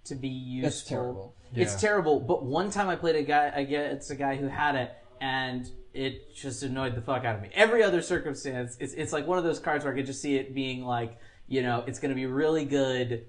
to 0.05 0.15
be 0.15 0.29
useful? 0.29 0.69
It's 0.69 0.83
terrible. 0.85 1.35
it's 1.55 1.81
terrible 1.81 2.21
but 2.21 2.45
one 2.45 2.71
time 2.71 2.89
i 2.89 2.97
played 2.97 3.17
a 3.17 3.23
guy 3.23 3.53
i 3.55 3.65
get 3.65 3.93
it's 3.93 4.11
a 4.11 4.17
guy 4.17 4.37
who 4.37 4.49
had 4.49 4.75
it 4.77 4.93
and 5.21 5.71
it 5.93 6.35
just 6.35 6.63
annoyed 6.63 6.95
the 6.95 7.03
fuck 7.03 7.25
out 7.25 7.35
of 7.35 7.43
me. 7.43 7.51
Every 7.53 7.83
other 7.83 8.01
circumstance 8.03 8.77
it's, 8.81 8.95
it's 8.95 9.13
like 9.13 9.27
one 9.27 9.39
of 9.39 9.45
those 9.45 9.59
cards 9.59 9.85
where 9.85 9.93
i 9.93 9.97
could 9.97 10.07
just 10.07 10.23
see 10.23 10.37
it 10.37 10.55
being 10.55 10.85
like 10.85 11.19
you 11.49 11.63
know 11.63 11.85
it's 11.87 11.99
going 11.99 12.11
to 12.11 12.15
be 12.15 12.27
really 12.27 12.65
good 12.65 13.27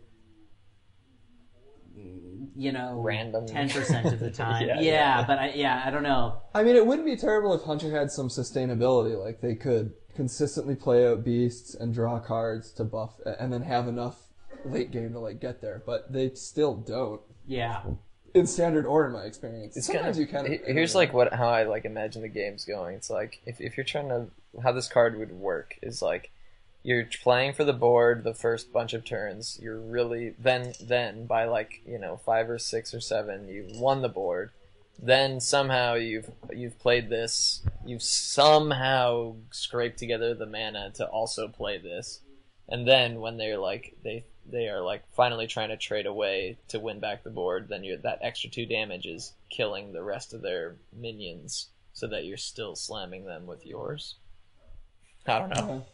you 2.61 2.71
know 2.71 2.99
Random. 3.01 3.47
10% 3.47 4.13
of 4.13 4.19
the 4.19 4.29
time 4.43 4.67
yeah, 4.67 4.75
Yeah, 4.75 4.81
yeah. 4.81 5.23
but 5.25 5.39
i 5.39 5.49
yeah 5.55 5.81
i 5.85 5.89
don't 5.89 6.03
know 6.03 6.41
I 6.53 6.63
mean, 6.63 6.75
it 6.75 6.85
wouldn't 6.85 7.05
be 7.05 7.15
terrible 7.15 7.53
if 7.53 7.63
Hunter 7.63 7.91
had 7.97 8.11
some 8.11 8.27
sustainability. 8.27 9.17
Like 9.17 9.39
they 9.41 9.55
could 9.55 9.93
consistently 10.15 10.75
play 10.75 11.07
out 11.07 11.23
beasts 11.23 11.73
and 11.73 11.93
draw 11.93 12.19
cards 12.19 12.71
to 12.73 12.83
buff, 12.83 13.13
and 13.25 13.51
then 13.53 13.61
have 13.61 13.87
enough 13.87 14.17
late 14.65 14.91
game 14.91 15.13
to 15.13 15.19
like 15.19 15.39
get 15.39 15.61
there. 15.61 15.81
But 15.85 16.11
they 16.11 16.31
still 16.33 16.75
don't 16.75 17.21
yeah 17.47 17.81
in 18.33 18.47
standard 18.47 18.85
or 18.85 19.07
in 19.07 19.13
my 19.13 19.23
experience. 19.23 19.77
It's 19.77 19.87
Sometimes 19.87 20.03
kind 20.03 20.15
of, 20.15 20.19
you 20.19 20.27
kind 20.27 20.53
of. 20.53 20.75
Here's 20.75 20.95
like 20.95 21.13
what 21.13 21.33
how 21.33 21.47
I 21.49 21.63
like 21.63 21.85
imagine 21.85 22.21
the 22.21 22.27
game's 22.27 22.65
going. 22.65 22.95
It's 22.95 23.09
like 23.09 23.41
if 23.45 23.61
if 23.61 23.77
you're 23.77 23.85
trying 23.85 24.09
to 24.09 24.27
how 24.61 24.73
this 24.73 24.87
card 24.87 25.17
would 25.17 25.31
work 25.31 25.75
is 25.81 26.01
like 26.01 26.31
you're 26.83 27.05
playing 27.21 27.53
for 27.53 27.63
the 27.63 27.73
board 27.73 28.23
the 28.23 28.33
first 28.33 28.73
bunch 28.73 28.93
of 28.93 29.05
turns. 29.05 29.59
You're 29.61 29.79
really 29.79 30.35
then 30.39 30.73
then 30.81 31.25
by 31.25 31.45
like 31.45 31.81
you 31.85 31.99
know 31.99 32.17
five 32.17 32.49
or 32.49 32.57
six 32.57 32.93
or 32.93 32.99
seven 32.99 33.47
you've 33.47 33.77
won 33.77 34.01
the 34.01 34.09
board. 34.09 34.51
Then 35.01 35.39
somehow 35.39 35.95
you've 35.95 36.29
you've 36.51 36.79
played 36.79 37.09
this. 37.09 37.61
You've 37.85 38.03
somehow 38.03 39.35
scraped 39.51 39.99
together 39.99 40.33
the 40.33 40.45
mana 40.45 40.91
to 40.95 41.05
also 41.05 41.47
play 41.47 41.77
this, 41.77 42.21
and 42.67 42.87
then 42.87 43.19
when 43.19 43.37
they're 43.37 43.57
like 43.57 43.95
they 44.03 44.25
they 44.45 44.67
are 44.67 44.81
like 44.81 45.03
finally 45.13 45.47
trying 45.47 45.69
to 45.69 45.77
trade 45.77 46.07
away 46.07 46.57
to 46.67 46.79
win 46.79 46.99
back 46.99 47.23
the 47.23 47.29
board, 47.29 47.67
then 47.69 47.83
you're 47.83 47.97
that 47.97 48.19
extra 48.21 48.49
two 48.49 48.65
damage 48.65 49.05
is 49.05 49.33
killing 49.49 49.93
the 49.93 50.03
rest 50.03 50.33
of 50.33 50.41
their 50.41 50.77
minions, 50.95 51.69
so 51.93 52.07
that 52.07 52.25
you're 52.25 52.37
still 52.37 52.75
slamming 52.75 53.25
them 53.25 53.45
with 53.45 53.65
yours. 53.65 54.15
I 55.27 55.39
don't 55.39 55.49
know. 55.49 55.85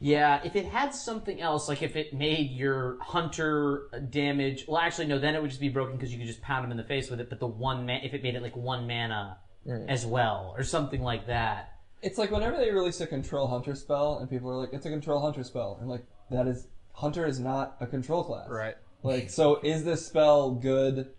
Yeah, 0.00 0.40
if 0.44 0.54
it 0.54 0.66
had 0.66 0.94
something 0.94 1.40
else, 1.40 1.68
like 1.68 1.82
if 1.82 1.96
it 1.96 2.14
made 2.14 2.50
your 2.50 2.98
hunter 3.00 3.88
damage, 4.10 4.64
well, 4.68 4.78
actually, 4.78 5.08
no, 5.08 5.18
then 5.18 5.34
it 5.34 5.42
would 5.42 5.50
just 5.50 5.60
be 5.60 5.68
broken 5.68 5.96
because 5.96 6.12
you 6.12 6.18
could 6.18 6.28
just 6.28 6.40
pound 6.40 6.64
him 6.64 6.70
in 6.70 6.76
the 6.76 6.84
face 6.84 7.10
with 7.10 7.20
it. 7.20 7.28
But 7.28 7.40
the 7.40 7.48
one 7.48 7.84
man, 7.84 8.02
if 8.04 8.14
it 8.14 8.22
made 8.22 8.36
it 8.36 8.42
like 8.42 8.56
one 8.56 8.86
mana 8.86 9.38
mm. 9.66 9.88
as 9.88 10.06
well, 10.06 10.54
or 10.56 10.62
something 10.62 11.02
like 11.02 11.26
that. 11.26 11.72
It's 12.00 12.16
like 12.16 12.30
whenever 12.30 12.56
they 12.56 12.70
release 12.70 13.00
a 13.00 13.08
control 13.08 13.48
hunter 13.48 13.74
spell, 13.74 14.18
and 14.18 14.30
people 14.30 14.50
are 14.50 14.56
like, 14.56 14.72
"It's 14.72 14.86
a 14.86 14.90
control 14.90 15.20
hunter 15.20 15.42
spell," 15.42 15.78
and 15.80 15.90
like 15.90 16.04
that 16.30 16.46
is 16.46 16.68
hunter 16.92 17.26
is 17.26 17.40
not 17.40 17.76
a 17.80 17.86
control 17.86 18.22
class. 18.22 18.48
Right. 18.48 18.76
Like, 19.02 19.30
so 19.30 19.60
is 19.62 19.84
this 19.84 20.06
spell 20.06 20.52
good 20.52 21.10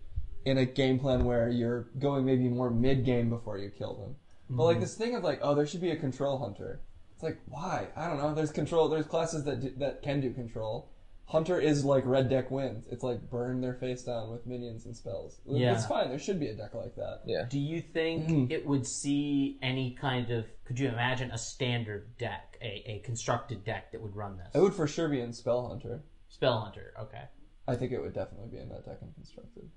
in 0.44 0.58
a 0.58 0.64
game 0.64 0.98
plan 0.98 1.24
where 1.24 1.48
you're 1.50 1.88
going 1.98 2.24
maybe 2.24 2.48
more 2.48 2.70
mid 2.70 3.04
game 3.04 3.28
before 3.28 3.58
you 3.58 3.70
kill 3.70 3.94
them? 3.94 4.16
But 4.48 4.64
like 4.64 4.74
mm-hmm. 4.74 4.82
this 4.82 4.94
thing 4.94 5.14
of 5.14 5.22
like, 5.22 5.40
oh, 5.42 5.54
there 5.54 5.66
should 5.66 5.80
be 5.80 5.90
a 5.90 5.96
control 5.96 6.38
hunter. 6.38 6.80
It's 7.20 7.24
like 7.24 7.38
why? 7.50 7.88
I 7.96 8.08
don't 8.08 8.16
know. 8.16 8.32
There's 8.34 8.50
control. 8.50 8.88
There's 8.88 9.04
classes 9.04 9.44
that 9.44 9.60
do, 9.60 9.74
that 9.76 10.00
can 10.00 10.22
do 10.22 10.32
control. 10.32 10.90
Hunter 11.26 11.60
is 11.60 11.84
like 11.84 12.06
red 12.06 12.30
deck 12.30 12.50
wins. 12.50 12.86
It's 12.90 13.04
like 13.04 13.28
burn 13.28 13.60
their 13.60 13.74
face 13.74 14.04
down 14.04 14.30
with 14.30 14.46
minions 14.46 14.86
and 14.86 14.96
spells. 14.96 15.38
Yeah. 15.44 15.74
It's 15.74 15.84
fine. 15.84 16.08
There 16.08 16.18
should 16.18 16.40
be 16.40 16.48
a 16.48 16.54
deck 16.54 16.74
like 16.74 16.96
that. 16.96 17.20
Yeah. 17.26 17.44
Do 17.46 17.58
you 17.58 17.82
think 17.82 18.26
mm-hmm. 18.26 18.50
it 18.50 18.66
would 18.66 18.86
see 18.86 19.58
any 19.60 19.98
kind 20.00 20.30
of? 20.30 20.46
Could 20.64 20.78
you 20.78 20.88
imagine 20.88 21.30
a 21.30 21.36
standard 21.36 22.16
deck, 22.16 22.56
a, 22.62 22.84
a 22.86 23.02
constructed 23.04 23.64
deck 23.64 23.92
that 23.92 24.00
would 24.00 24.16
run 24.16 24.38
this? 24.38 24.48
It 24.54 24.60
would 24.60 24.74
for 24.74 24.86
sure 24.86 25.10
be 25.10 25.20
in 25.20 25.34
Spell 25.34 25.68
Hunter. 25.68 26.02
Spell 26.30 26.58
Hunter, 26.58 26.94
okay. 27.02 27.24
I 27.68 27.76
think 27.76 27.92
it 27.92 28.00
would 28.00 28.14
definitely 28.14 28.48
be 28.48 28.62
in 28.62 28.70
that 28.70 28.86
deck 28.86 28.96
and 29.02 29.14
constructed. 29.14 29.68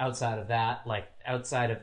Outside 0.00 0.38
of 0.38 0.48
that, 0.48 0.86
like 0.86 1.08
outside 1.26 1.72
of 1.72 1.78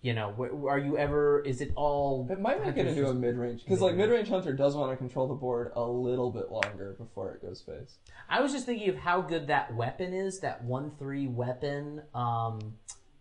you 0.00 0.14
know, 0.14 0.32
wh- 0.36 0.68
are 0.70 0.78
you 0.78 0.98
ever? 0.98 1.40
Is 1.40 1.60
it 1.60 1.72
all? 1.76 2.26
It 2.30 2.40
might 2.40 2.64
make 2.64 2.76
it 2.76 2.86
into 2.86 3.08
a 3.08 3.14
mid 3.14 3.36
range 3.36 3.64
because 3.64 3.80
like 3.80 3.94
mid 3.94 4.10
range 4.10 4.28
hunter 4.28 4.52
does 4.52 4.74
want 4.74 4.90
to 4.92 4.96
control 4.96 5.28
the 5.28 5.34
board 5.34 5.72
a 5.74 5.82
little 5.82 6.30
bit 6.30 6.50
longer 6.50 6.94
before 6.98 7.32
it 7.32 7.42
goes 7.42 7.60
face. 7.60 7.98
I 8.28 8.40
was 8.40 8.52
just 8.52 8.66
thinking 8.66 8.88
of 8.88 8.96
how 8.96 9.20
good 9.20 9.46
that 9.48 9.74
weapon 9.74 10.12
is. 10.12 10.40
That 10.40 10.64
one 10.64 10.90
three 10.98 11.26
weapon. 11.28 12.02
Um, 12.14 12.74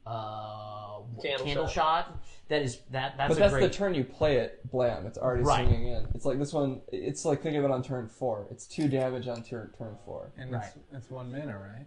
uh, 0.05 0.99
Candle 1.21 1.45
candle 1.45 1.67
shot. 1.67 2.05
shot. 2.07 2.23
That 2.49 2.61
is 2.63 2.79
that. 2.91 3.15
That's 3.17 3.29
But 3.29 3.37
a 3.37 3.39
that's 3.39 3.53
great. 3.53 3.61
the 3.63 3.69
turn 3.69 3.93
you 3.93 4.03
play 4.03 4.37
it. 4.37 4.69
Blam! 4.71 5.05
It's 5.05 5.17
already 5.17 5.43
Right. 5.43 5.65
swinging 5.67 5.87
in. 5.89 6.07
It's 6.15 6.25
like 6.25 6.39
this 6.39 6.53
one. 6.53 6.81
It's 6.91 7.23
like 7.25 7.41
think 7.43 7.55
of 7.55 7.63
it 7.63 7.71
on 7.71 7.83
turn 7.83 8.07
four. 8.07 8.47
It's 8.51 8.65
two 8.65 8.87
damage 8.87 9.27
on 9.27 9.43
turn 9.43 9.71
turn 9.77 9.97
four. 10.05 10.31
And 10.37 10.51
Right. 10.51 10.63
it's, 10.65 10.77
it's 10.91 11.11
one 11.11 11.31
mana, 11.31 11.57
right? 11.57 11.85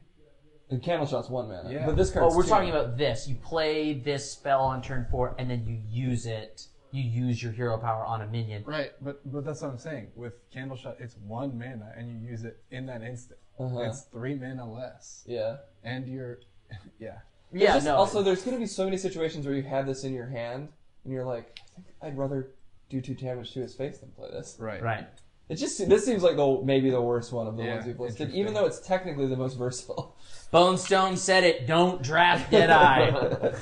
And 0.75 0.83
candle 0.83 1.07
shot's 1.07 1.31
one 1.31 1.47
mana. 1.49 1.73
Yeah. 1.73 1.87
But 1.87 1.95
this 1.97 2.11
card. 2.11 2.27
Oh, 2.29 2.37
we're 2.37 2.45
talking 2.45 2.71
about 2.71 2.99
this. 2.99 3.29
You 3.29 3.37
play 3.37 3.93
this 3.95 4.29
spell 4.33 4.61
on 4.61 4.83
turn 4.83 5.07
four, 5.09 5.37
and 5.39 5.49
then 5.49 5.65
you 5.65 5.79
use 5.89 6.27
it. 6.27 6.67
You 6.91 7.03
use 7.03 7.41
your 7.41 7.53
hero 7.53 7.79
power 7.79 8.05
on 8.05 8.23
a 8.23 8.27
minion. 8.27 8.65
Right, 8.67 8.91
but 9.01 9.21
but 9.31 9.45
that's 9.45 9.63
what 9.63 9.71
I'm 9.71 9.79
saying. 9.79 10.09
With 10.17 10.35
Candle 10.53 10.77
Shot, 10.77 10.97
it's 10.99 11.17
one 11.27 11.57
mana, 11.57 11.93
and 11.97 12.09
you 12.11 12.29
use 12.29 12.43
it 12.45 12.59
in 12.73 12.87
that 12.87 13.03
instant. 13.03 13.39
Uh-huh. 13.59 13.83
It's 13.83 14.03
three 14.13 14.35
mana 14.35 14.69
less, 14.69 15.23
Yeah. 15.29 15.59
and 15.85 16.09
you're, 16.09 16.41
yeah. 16.99 17.19
Yeah, 17.53 17.75
Just- 17.75 17.87
no. 17.87 17.95
Also, 17.95 18.21
there's 18.21 18.43
going 18.43 18.57
to 18.57 18.61
be 18.61 18.67
so 18.67 18.85
many 18.85 18.97
situations 18.97 19.47
where 19.47 19.55
you 19.55 19.63
have 19.63 19.87
this 19.87 20.03
in 20.03 20.13
your 20.13 20.27
hand, 20.27 20.69
and 21.05 21.13
you're 21.13 21.25
like, 21.25 21.61
I 21.79 21.83
think 21.83 21.87
I'd 22.03 22.19
rather 22.19 22.51
do 22.91 23.01
two 23.01 23.15
damage 23.15 23.53
to 23.53 23.61
his 23.61 23.75
face 23.75 23.99
than 23.99 24.11
play 24.11 24.29
this. 24.33 24.57
Right. 24.59 24.83
right. 24.83 25.07
It 25.49 25.57
just 25.57 25.89
this 25.89 26.07
seems 26.07 26.23
like 26.23 26.37
the 26.37 26.61
maybe 26.65 26.89
the 26.91 27.01
worst 27.03 27.33
one 27.33 27.47
of 27.47 27.57
the 27.57 27.65
Yeah, 27.65 27.75
ones 27.75 27.87
we've 27.87 28.01
listed, 28.01 28.21
interesting. 28.23 28.41
even 28.41 28.55
though 28.55 28.65
it's 28.65 28.81
technically 28.81 29.27
the 29.27 29.37
most 29.37 29.59
versatile. 29.59 30.17
Bonestone 30.51 31.17
said 31.17 31.45
it. 31.45 31.67
Don't 31.67 32.03
draft 32.03 32.51
Deadeye. 32.51 33.53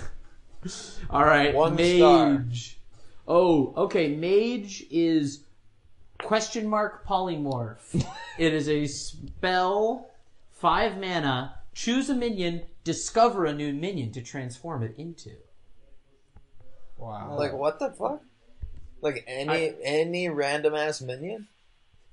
All 1.11 1.25
right, 1.25 1.53
One 1.55 1.75
Mage. 1.75 2.79
Oh, 3.27 3.73
okay. 3.77 4.15
Mage 4.15 4.85
is 4.91 5.45
question 6.23 6.69
mark 6.69 7.05
polymorph. 7.07 8.05
it 8.39 8.55
is 8.55 8.69
a 8.69 8.87
spell, 8.87 10.09
five 10.53 10.99
mana. 10.99 11.57
Choose 11.75 12.09
a 12.11 12.15
minion. 12.15 12.63
Discover 12.85 13.47
a 13.47 13.53
new 13.55 13.73
minion 13.73 14.13
to 14.13 14.23
transform 14.23 14.83
it 14.85 14.95
into. 14.99 15.31
Wow. 16.97 17.37
Like 17.37 17.53
what 17.53 17.79
the 17.81 17.91
fuck? 17.91 18.23
Like 19.01 19.25
any 19.27 19.73
any 19.83 20.29
random 20.29 20.75
ass 20.77 21.01
minion? 21.01 21.49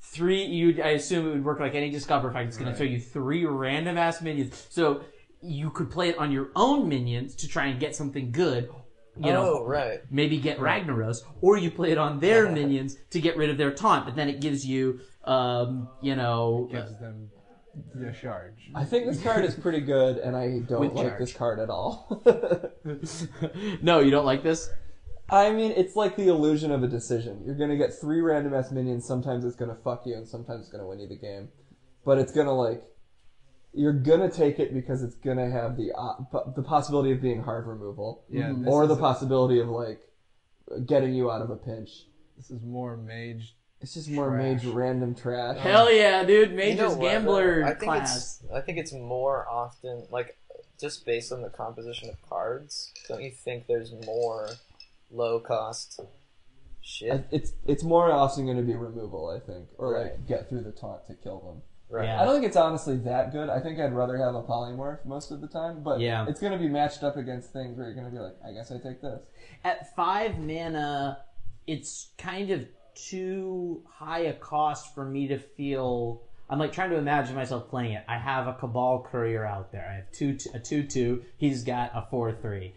Three. 0.02 0.44
You. 0.46 0.82
I 0.84 0.90
assume 0.90 1.28
it 1.28 1.32
would 1.32 1.46
work 1.46 1.60
like 1.60 1.76
any 1.76 1.90
Discover 1.90 2.30
effect. 2.30 2.48
It's 2.48 2.58
going 2.58 2.68
Right. 2.70 2.78
to 2.78 2.84
show 2.86 2.90
you 2.90 3.00
three 3.00 3.46
random 3.46 3.98
ass 3.98 4.22
minions. 4.22 4.68
So 4.70 5.02
you 5.42 5.70
could 5.70 5.90
play 5.92 6.10
it 6.10 6.18
on 6.18 6.32
your 6.32 6.50
own 6.56 6.90
minions 6.90 7.36
to 7.36 7.48
try 7.48 7.68
and 7.68 7.80
get 7.80 7.96
something 7.96 8.32
good. 8.32 8.70
You 9.18 9.34
know, 9.34 9.60
oh 9.60 9.66
right. 9.66 10.00
maybe 10.10 10.38
get 10.38 10.60
Ragnaros, 10.60 11.18
or 11.42 11.58
you 11.58 11.70
play 11.72 11.92
it 11.92 11.98
on 11.98 12.20
their 12.20 12.50
minions 12.60 12.96
to 13.10 13.20
get 13.20 13.36
rid 13.36 13.50
of 13.50 13.58
their 13.58 13.72
taunt, 13.72 14.06
but 14.06 14.16
then 14.16 14.30
it 14.30 14.40
gives 14.40 14.66
you, 14.66 15.02
um, 15.26 15.90
you 16.02 16.16
know, 16.16 16.70
gives 16.72 16.98
them 17.00 17.30
the 17.96 18.14
charge. 18.14 18.72
I 18.74 18.86
think 18.86 19.08
this 19.08 19.22
card 19.22 19.44
is 19.44 19.56
pretty 19.56 19.82
good, 19.82 20.20
and 20.20 20.38
I 20.38 20.60
don't 20.60 20.80
With 20.80 20.94
like 20.94 21.08
charge. 21.08 21.20
this 21.20 21.34
card 21.34 21.60
at 21.60 21.70
all. 21.70 22.22
no, 23.82 24.00
you 24.00 24.12
don't 24.12 24.26
like 24.26 24.42
this? 24.42 24.70
I 25.32 25.52
mean, 25.52 25.72
it's 25.76 25.96
like 25.96 26.16
the 26.16 26.28
illusion 26.28 26.72
of 26.72 26.84
a 26.84 26.88
decision. 26.88 27.42
You're 27.46 27.56
gonna 27.56 27.78
get 27.78 27.94
three 27.94 28.22
random 28.22 28.54
ass 28.54 28.72
minions. 28.72 29.06
Sometimes 29.06 29.46
it's 29.46 29.56
gonna 29.56 29.78
fuck 29.84 30.06
you, 30.06 30.16
and 30.16 30.28
sometimes 30.28 30.62
it's 30.62 30.70
gonna 30.72 30.88
win 30.88 31.00
you 31.00 31.08
the 31.08 31.16
game. 31.18 31.50
But 32.06 32.18
it's 32.18 32.32
gonna 32.32 32.54
like, 32.54 32.82
you're 33.74 33.94
gonna 33.94 34.32
take 34.32 34.60
it 34.60 34.74
because 34.74 35.04
it's 35.04 35.16
gonna 35.16 35.50
have 35.50 35.78
the 35.78 35.92
uh, 35.96 36.14
po- 36.32 36.54
the 36.56 36.64
possibility 36.64 37.12
of 37.12 37.22
being 37.22 37.44
hard 37.44 37.68
removal, 37.68 38.24
Yeah, 38.30 38.54
or 38.66 38.88
the 38.88 38.94
is- 38.96 39.00
possibility 39.00 39.60
of 39.60 39.68
like 39.70 40.02
getting 40.86 41.14
you 41.14 41.30
out 41.32 41.42
of 41.42 41.50
a 41.50 41.56
pinch. 41.56 42.06
This 42.38 42.50
is 42.52 42.62
more 42.64 42.96
mage. 42.98 43.56
It's 43.82 43.94
just 43.94 44.10
more 44.10 44.30
Trash. 44.30 44.64
mage 44.64 44.66
random 44.66 45.16
trash. 45.16 45.58
Hell 45.58 45.92
yeah, 45.94 46.24
dude! 46.26 46.52
You 46.52 46.56
Mage's 46.58 46.80
know 46.80 46.96
gambler? 46.98 47.64
I 47.64 47.70
think 47.70 47.92
class. 47.92 48.42
it's 48.42 48.52
I 48.52 48.60
think 48.62 48.78
it's 48.78 48.92
more 48.92 49.48
often 49.50 50.06
like 50.12 50.38
just 50.82 51.06
based 51.06 51.32
on 51.32 51.42
the 51.42 51.50
composition 51.50 52.10
of 52.10 52.22
cards. 52.30 52.92
Don't 53.08 53.22
you 53.22 53.32
think 53.32 53.68
there's 53.68 53.94
more 54.06 54.50
low 55.12 55.40
cost 55.40 56.00
shit? 56.82 57.26
It's 57.32 57.54
it's 57.66 57.84
more 57.84 58.12
often 58.12 58.46
going 58.46 58.58
to 58.58 58.64
be 58.64 58.76
removal, 58.76 59.30
I 59.30 59.40
think, 59.46 59.68
or 59.78 60.00
like 60.00 60.28
get 60.28 60.50
through 60.50 60.64
the 60.64 60.72
taunt 60.72 61.06
to 61.08 61.16
kill 61.16 61.40
them. 61.42 61.62
Right. 61.92 62.06
Yeah. 62.06 62.22
I 62.22 62.26
don't 62.26 62.36
think 62.36 62.46
it's 62.46 62.56
honestly 62.56 62.98
that 62.98 63.32
good. 63.32 63.50
I 63.50 63.60
think 63.60 63.80
I'd 63.80 63.94
rather 63.94 64.16
have 64.18 64.36
a 64.36 64.44
polymorph 64.44 65.04
most 65.06 65.32
of 65.32 65.42
the 65.42 65.48
time, 65.48 65.82
but 65.82 66.00
Yeah. 66.00 66.28
it's 66.30 66.40
going 66.40 66.52
to 66.54 66.60
be 66.60 66.68
matched 66.68 67.02
up 67.02 67.18
against 67.18 67.52
things 67.52 67.78
where 67.80 67.88
you're 67.88 67.96
going 67.96 68.06
to 68.06 68.12
be 68.12 68.20
like, 68.20 68.36
I 68.48 68.52
guess 68.52 68.72
I 68.72 68.76
take 68.78 69.02
this. 69.02 69.22
At 69.64 69.96
five 69.96 70.38
mana, 70.38 71.18
it's 71.66 72.10
kind 72.20 72.52
of 72.52 72.68
too 72.94 73.82
high 73.90 74.20
a 74.20 74.34
cost 74.34 74.94
for 74.94 75.04
me 75.04 75.28
to 75.30 75.40
feel. 75.40 76.22
I'm 76.48 76.60
like 76.60 76.74
trying 76.74 76.92
to 76.92 76.98
imagine 76.98 77.36
myself 77.36 77.70
playing 77.70 77.94
it. 77.94 78.04
I 78.08 78.20
have 78.20 78.48
a 78.48 78.54
Cabal 78.54 79.08
Courier 79.10 79.44
out 79.46 79.72
there. 79.72 79.88
I 79.90 79.96
have 79.96 80.12
two, 80.12 80.38
a 80.54 80.60
two 80.60 80.84
two. 80.84 81.24
He's 81.38 81.64
got 81.64 81.90
a 81.96 82.06
four 82.12 82.32
three. 82.34 82.76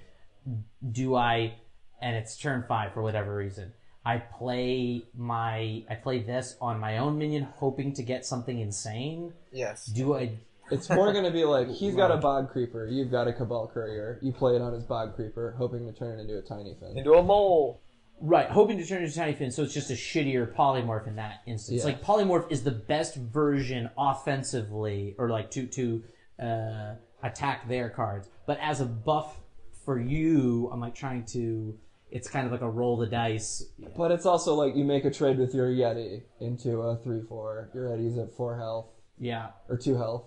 Do 0.90 1.14
I? 1.16 1.54
And 2.02 2.16
it's 2.16 2.36
turn 2.36 2.64
five 2.68 2.92
for 2.92 3.02
whatever 3.02 3.34
reason. 3.34 3.72
I 4.04 4.18
play 4.18 5.04
my 5.16 5.84
I 5.88 5.94
play 6.02 6.20
this 6.20 6.56
on 6.60 6.80
my 6.80 6.98
own 6.98 7.18
minion, 7.18 7.44
hoping 7.56 7.92
to 7.94 8.02
get 8.02 8.26
something 8.26 8.58
insane. 8.58 9.32
yes. 9.52 9.86
Do 9.86 10.14
I? 10.16 10.32
It's 10.70 10.88
more 10.88 11.12
going 11.12 11.24
to 11.24 11.30
be 11.30 11.44
like 11.44 11.68
he's 11.82 11.94
got 11.94 12.10
a 12.10 12.16
bog 12.16 12.50
creeper, 12.50 12.86
you've 12.86 13.10
got 13.10 13.28
a 13.28 13.32
cabal 13.32 13.70
courier. 13.72 14.18
You 14.20 14.32
play 14.32 14.56
it 14.56 14.62
on 14.62 14.72
his 14.72 14.84
bog 14.84 15.14
creeper, 15.14 15.54
hoping 15.56 15.86
to 15.86 15.92
turn 15.92 16.18
it 16.18 16.22
into 16.22 16.38
a 16.38 16.42
tiny 16.42 16.74
fin. 16.80 16.98
Into 16.98 17.12
a 17.14 17.22
mole. 17.22 17.80
Right, 18.24 18.48
hoping 18.48 18.78
to 18.78 18.86
turn 18.86 19.02
it 19.02 19.06
into 19.06 19.20
a 19.20 19.24
Tiny 19.24 19.34
Fin, 19.34 19.50
so 19.50 19.64
it's 19.64 19.74
just 19.74 19.90
a 19.90 19.94
shittier 19.94 20.54
polymorph 20.54 21.08
in 21.08 21.16
that 21.16 21.40
instance. 21.44 21.80
Yeah. 21.80 21.86
Like 21.86 22.04
polymorph 22.04 22.52
is 22.52 22.62
the 22.62 22.70
best 22.70 23.16
version 23.16 23.90
offensively, 23.98 25.16
or 25.18 25.28
like 25.28 25.50
to 25.52 25.66
to 25.66 26.04
uh, 26.40 26.94
attack 27.24 27.68
their 27.68 27.90
cards. 27.90 28.28
But 28.46 28.58
as 28.60 28.80
a 28.80 28.84
buff 28.84 29.40
for 29.84 30.00
you, 30.00 30.70
I'm 30.72 30.80
like 30.80 30.94
trying 30.94 31.24
to. 31.26 31.76
It's 32.12 32.28
kind 32.28 32.44
of 32.46 32.52
like 32.52 32.60
a 32.60 32.68
roll 32.68 32.98
the 32.98 33.06
dice. 33.06 33.64
But 33.96 34.12
it's 34.12 34.26
also 34.26 34.54
like 34.54 34.76
you 34.76 34.84
make 34.84 35.06
a 35.06 35.10
trade 35.10 35.38
with 35.38 35.54
your 35.54 35.68
Yeti 35.68 36.22
into 36.40 36.80
a 36.82 36.96
three 37.02 37.22
four. 37.22 37.70
Your 37.74 37.88
Yeti's 37.88 38.18
at 38.18 38.30
four 38.36 38.56
health 38.58 38.90
Yeah, 39.18 39.48
or 39.68 39.78
two 39.78 39.96
health. 39.96 40.26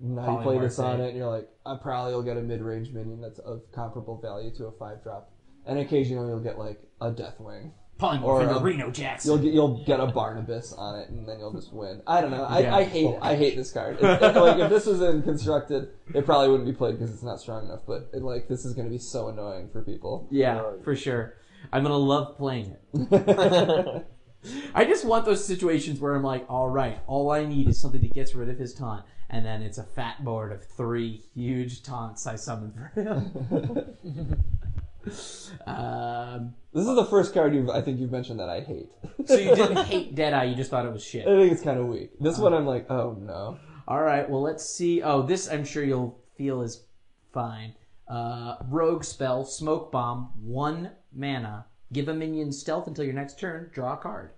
Now 0.00 0.38
you 0.38 0.42
play 0.42 0.58
this 0.58 0.78
on 0.78 1.00
it. 1.00 1.04
it, 1.04 1.08
and 1.08 1.18
you're 1.18 1.28
like, 1.28 1.48
I 1.66 1.76
probably 1.76 2.14
will 2.14 2.22
get 2.22 2.36
a 2.38 2.42
mid 2.42 2.62
range 2.62 2.92
minion 2.92 3.20
that's 3.20 3.40
of 3.40 3.62
comparable 3.72 4.18
value 4.20 4.50
to 4.56 4.66
a 4.66 4.72
five 4.72 5.02
drop, 5.02 5.30
and 5.66 5.78
occasionally 5.78 6.28
you'll 6.28 6.40
get 6.40 6.58
like 6.58 6.80
a 7.00 7.10
Deathwing. 7.10 7.72
Polymorph 7.98 8.22
Or 8.22 8.42
into 8.42 8.54
a- 8.54 8.58
um, 8.58 8.62
Reno 8.62 8.90
Jackson. 8.90 9.30
You'll 9.32 9.42
get 9.42 9.52
you'll 9.52 9.84
get 9.84 9.98
a 10.00 10.06
Barnabus 10.06 10.72
on 10.78 11.00
it, 11.00 11.08
and 11.10 11.26
then 11.28 11.38
you'll 11.40 11.52
just 11.52 11.72
win. 11.72 12.00
I 12.06 12.20
don't 12.20 12.30
know. 12.30 12.44
I, 12.44 12.60
Yeah. 12.60 12.76
I 12.76 12.84
hate 12.84 13.16
I 13.20 13.34
hate 13.34 13.56
this 13.56 13.72
card. 13.72 13.98
It's 14.00 14.36
like 14.36 14.58
if 14.58 14.70
this 14.70 14.86
was 14.86 15.02
in 15.02 15.22
constructed, 15.22 15.90
it 16.14 16.24
probably 16.24 16.48
wouldn't 16.48 16.68
be 16.68 16.74
played 16.74 16.98
because 16.98 17.12
it's 17.12 17.22
not 17.24 17.40
strong 17.40 17.64
enough. 17.66 17.80
But 17.86 18.08
it, 18.12 18.22
like 18.22 18.46
this 18.48 18.64
is 18.64 18.74
going 18.74 18.86
to 18.86 18.92
be 18.92 18.98
so 18.98 19.28
annoying 19.28 19.68
for 19.72 19.82
people. 19.82 20.28
yeah, 20.30 20.62
for 20.84 20.94
sure. 20.94 21.34
I'm 21.72 21.82
gonna 21.82 21.96
love 21.96 22.36
playing 22.36 22.76
it. 22.94 24.06
I 24.74 24.84
just 24.84 25.04
want 25.04 25.24
those 25.24 25.44
situations 25.44 25.98
where 25.98 26.14
I'm 26.14 26.22
like, 26.22 26.46
all 26.48 26.68
right, 26.68 27.00
all 27.08 27.32
I 27.32 27.44
need 27.44 27.68
is 27.68 27.80
something 27.80 28.00
that 28.00 28.14
gets 28.14 28.32
rid 28.36 28.48
of 28.48 28.56
his 28.58 28.72
taunt, 28.72 29.04
and 29.28 29.44
then 29.44 29.60
it's 29.62 29.78
a 29.78 29.82
fat 29.82 30.24
board 30.24 30.52
of 30.52 30.64
three 30.64 31.24
huge 31.34 31.82
taunts 31.82 32.24
I 32.28 32.36
summon 32.36 32.72
for 32.72 33.00
him. 33.00 34.44
um, 35.66 36.54
This 36.72 36.86
is 36.86 36.94
the 36.96 37.06
first 37.08 37.32
card 37.34 37.54
you've 37.54 37.70
I 37.70 37.80
think 37.80 38.00
you've 38.00 38.10
mentioned 38.12 38.40
that 38.40 38.48
I 38.48 38.60
hate. 38.60 38.88
so 39.26 39.36
you 39.36 39.54
didn't 39.54 39.84
hate 39.86 40.14
Deadeye, 40.14 40.44
you 40.44 40.54
just 40.54 40.70
thought 40.70 40.84
it 40.86 40.92
was 40.92 41.04
shit. 41.04 41.26
I 41.26 41.36
think 41.38 41.52
it's 41.52 41.62
kind 41.62 41.78
of 41.78 41.86
weak. 41.86 42.10
This 42.20 42.38
one 42.38 42.54
I'm 42.54 42.66
like, 42.66 42.90
oh 42.90 43.16
no. 43.20 43.58
All 43.86 44.02
right, 44.02 44.28
well, 44.28 44.42
let's 44.42 44.68
see. 44.68 45.02
Oh, 45.02 45.22
this 45.22 45.48
I'm 45.50 45.64
sure 45.64 45.82
you'll 45.82 46.20
feel 46.36 46.60
is 46.60 46.84
fine. 47.32 47.74
Uh, 48.06 48.56
rogue 48.68 49.04
spell, 49.04 49.44
smoke 49.44 49.90
bomb, 49.92 50.30
one 50.42 50.90
mana. 51.14 51.66
Give 51.92 52.08
a 52.08 52.14
minion 52.14 52.52
stealth 52.52 52.86
until 52.86 53.04
your 53.04 53.14
next 53.14 53.38
turn. 53.38 53.70
Draw 53.72 53.94
a 53.94 53.96
card. 53.96 54.30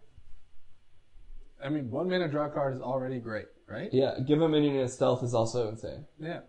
I 1.65 1.69
mean, 1.69 1.91
one 1.91 2.09
mana 2.09 2.29
draw 2.29 2.49
card 2.49 2.75
is 2.75 2.81
already 2.81 3.19
great, 3.19 3.47
right? 3.69 3.91
Yeah, 3.93 4.15
give 4.27 4.41
a 4.41 4.49
minion 4.49 4.77
a 4.77 4.89
stealth 4.89 5.23
is 5.23 5.35
also 5.35 5.69
insane. 5.69 6.07
Yeah. 6.19 6.41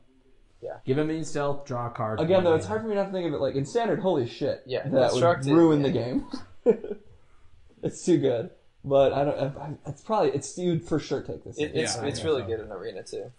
Give 0.85 0.97
a 0.97 1.03
minion 1.05 1.25
stealth. 1.25 1.65
Draw 1.65 1.87
a 1.87 1.89
card. 1.91 2.19
Again, 2.19 2.43
though, 2.43 2.55
it's 2.55 2.65
mana. 2.65 2.69
hard 2.69 2.81
for 2.83 2.87
me 2.89 2.95
not 2.95 3.05
to 3.07 3.11
think 3.11 3.27
of 3.27 3.33
it 3.33 3.39
like 3.41 3.55
in 3.55 3.65
standard. 3.65 3.99
Holy 3.99 4.27
shit! 4.27 4.63
Yeah, 4.65 4.83
that 4.83 4.91
would 4.91 5.09
constructed, 5.09 5.53
ruin 5.53 5.81
the 5.81 5.89
yeah. 5.89 6.03
game. 6.03 6.25
it's 7.83 8.05
too 8.05 8.17
good, 8.17 8.51
but 8.83 9.13
I 9.13 9.23
don't. 9.25 9.37
I, 9.37 9.63
I- 9.63 9.77
it's 9.89 10.01
probably 10.01 10.31
it's 10.31 10.57
you'd 10.57 10.83
for 10.83 10.99
sure 10.99 11.21
take 11.21 11.43
this. 11.43 11.57
It, 11.57 11.71
it's 11.75 11.95
Yeah, 11.95 12.01
I 12.03 12.07
it's 12.07 12.19
guess 12.19 12.25
really 12.25 12.41
so. 12.41 12.47
good 12.47 12.59
in 12.61 12.71
arena 12.71 13.03
too. 13.03 13.31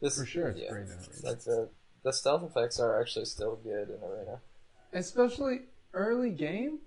This 0.00 0.18
For 0.18 0.26
sure, 0.26 0.48
it's 0.48 0.60
yeah, 0.60 0.70
great 0.70 0.82
in 0.86 0.88
arena. 0.90 1.02
That's 1.22 1.46
a, 1.46 1.68
the 2.02 2.12
stealth 2.12 2.42
effects 2.42 2.80
are 2.80 3.00
actually 3.00 3.24
still 3.26 3.56
good 3.56 3.88
in 3.88 3.98
arena. 4.02 4.40
Especially 4.92 5.60
early 5.94 6.30
game. 6.30 6.80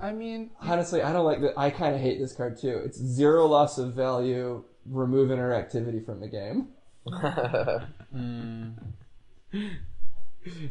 I 0.00 0.12
mean, 0.12 0.50
Honestly, 0.60 1.02
I 1.02 1.12
don't 1.12 1.24
like 1.26 1.40
that. 1.42 1.58
I 1.58 1.70
kind 1.70 1.94
of 1.94 2.00
hate 2.00 2.18
this 2.20 2.32
card 2.32 2.56
too. 2.58 2.80
It's 2.84 2.96
zero 2.98 3.46
loss 3.46 3.76
of 3.78 3.92
value, 3.94 4.64
remove 4.86 5.30
interactivity 5.30 6.04
from 6.06 6.20
the 6.20 6.28
game. 6.28 6.68
Mm. 8.14 8.74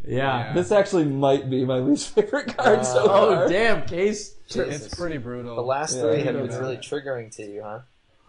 Yeah. 0.06 0.54
This 0.54 0.72
actually 0.72 1.06
might 1.06 1.50
be 1.50 1.66
my 1.66 1.80
least 1.80 2.16
favorite 2.16 2.58
card 2.58 2.86
so 2.86 3.04
oh, 3.04 3.08
far. 3.08 3.44
Oh 3.46 3.50
damn, 3.50 3.86
case. 3.86 4.36
It's 4.50 4.94
pretty 4.96 5.18
brutal. 5.18 5.56
The 5.56 5.62
last 5.62 5.96
Yeah, 5.96 6.02
three 6.04 6.16
I 6.16 6.24
have 6.24 6.36
been 6.36 6.48
that. 6.48 6.60
really 6.60 6.78
triggering 6.78 7.36
to 7.36 7.44
you, 7.44 7.64
huh? 7.64 7.80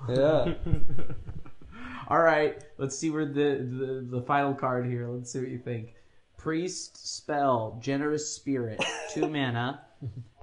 Yeah. 0.09 0.55
All 2.09 2.21
right, 2.21 2.63
let's 2.77 2.99
see 2.99 3.11
where 3.11 3.25
the, 3.25 3.33
the 3.33 4.07
the 4.19 4.23
final 4.23 4.53
card 4.53 4.87
here. 4.87 5.09
Let's 5.09 5.33
see 5.33 5.39
what 5.39 5.49
you 5.49 5.59
think. 5.59 5.95
Priest 6.37 7.17
spell, 7.17 7.79
generous 7.81 8.35
spirit, 8.35 8.83
two 9.15 9.29
mana. 9.29 9.83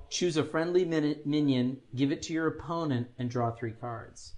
Choose 0.10 0.38
a 0.38 0.44
friendly 0.44 0.86
min- 0.86 1.20
minion, 1.26 1.78
give 1.94 2.12
it 2.14 2.22
to 2.24 2.34
your 2.34 2.48
opponent, 2.48 3.08
and 3.20 3.30
draw 3.30 3.52
three 3.52 3.74
cards. 3.74 4.34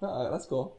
Oh, 0.00 0.30
that's 0.30 0.46
cool. 0.46 0.78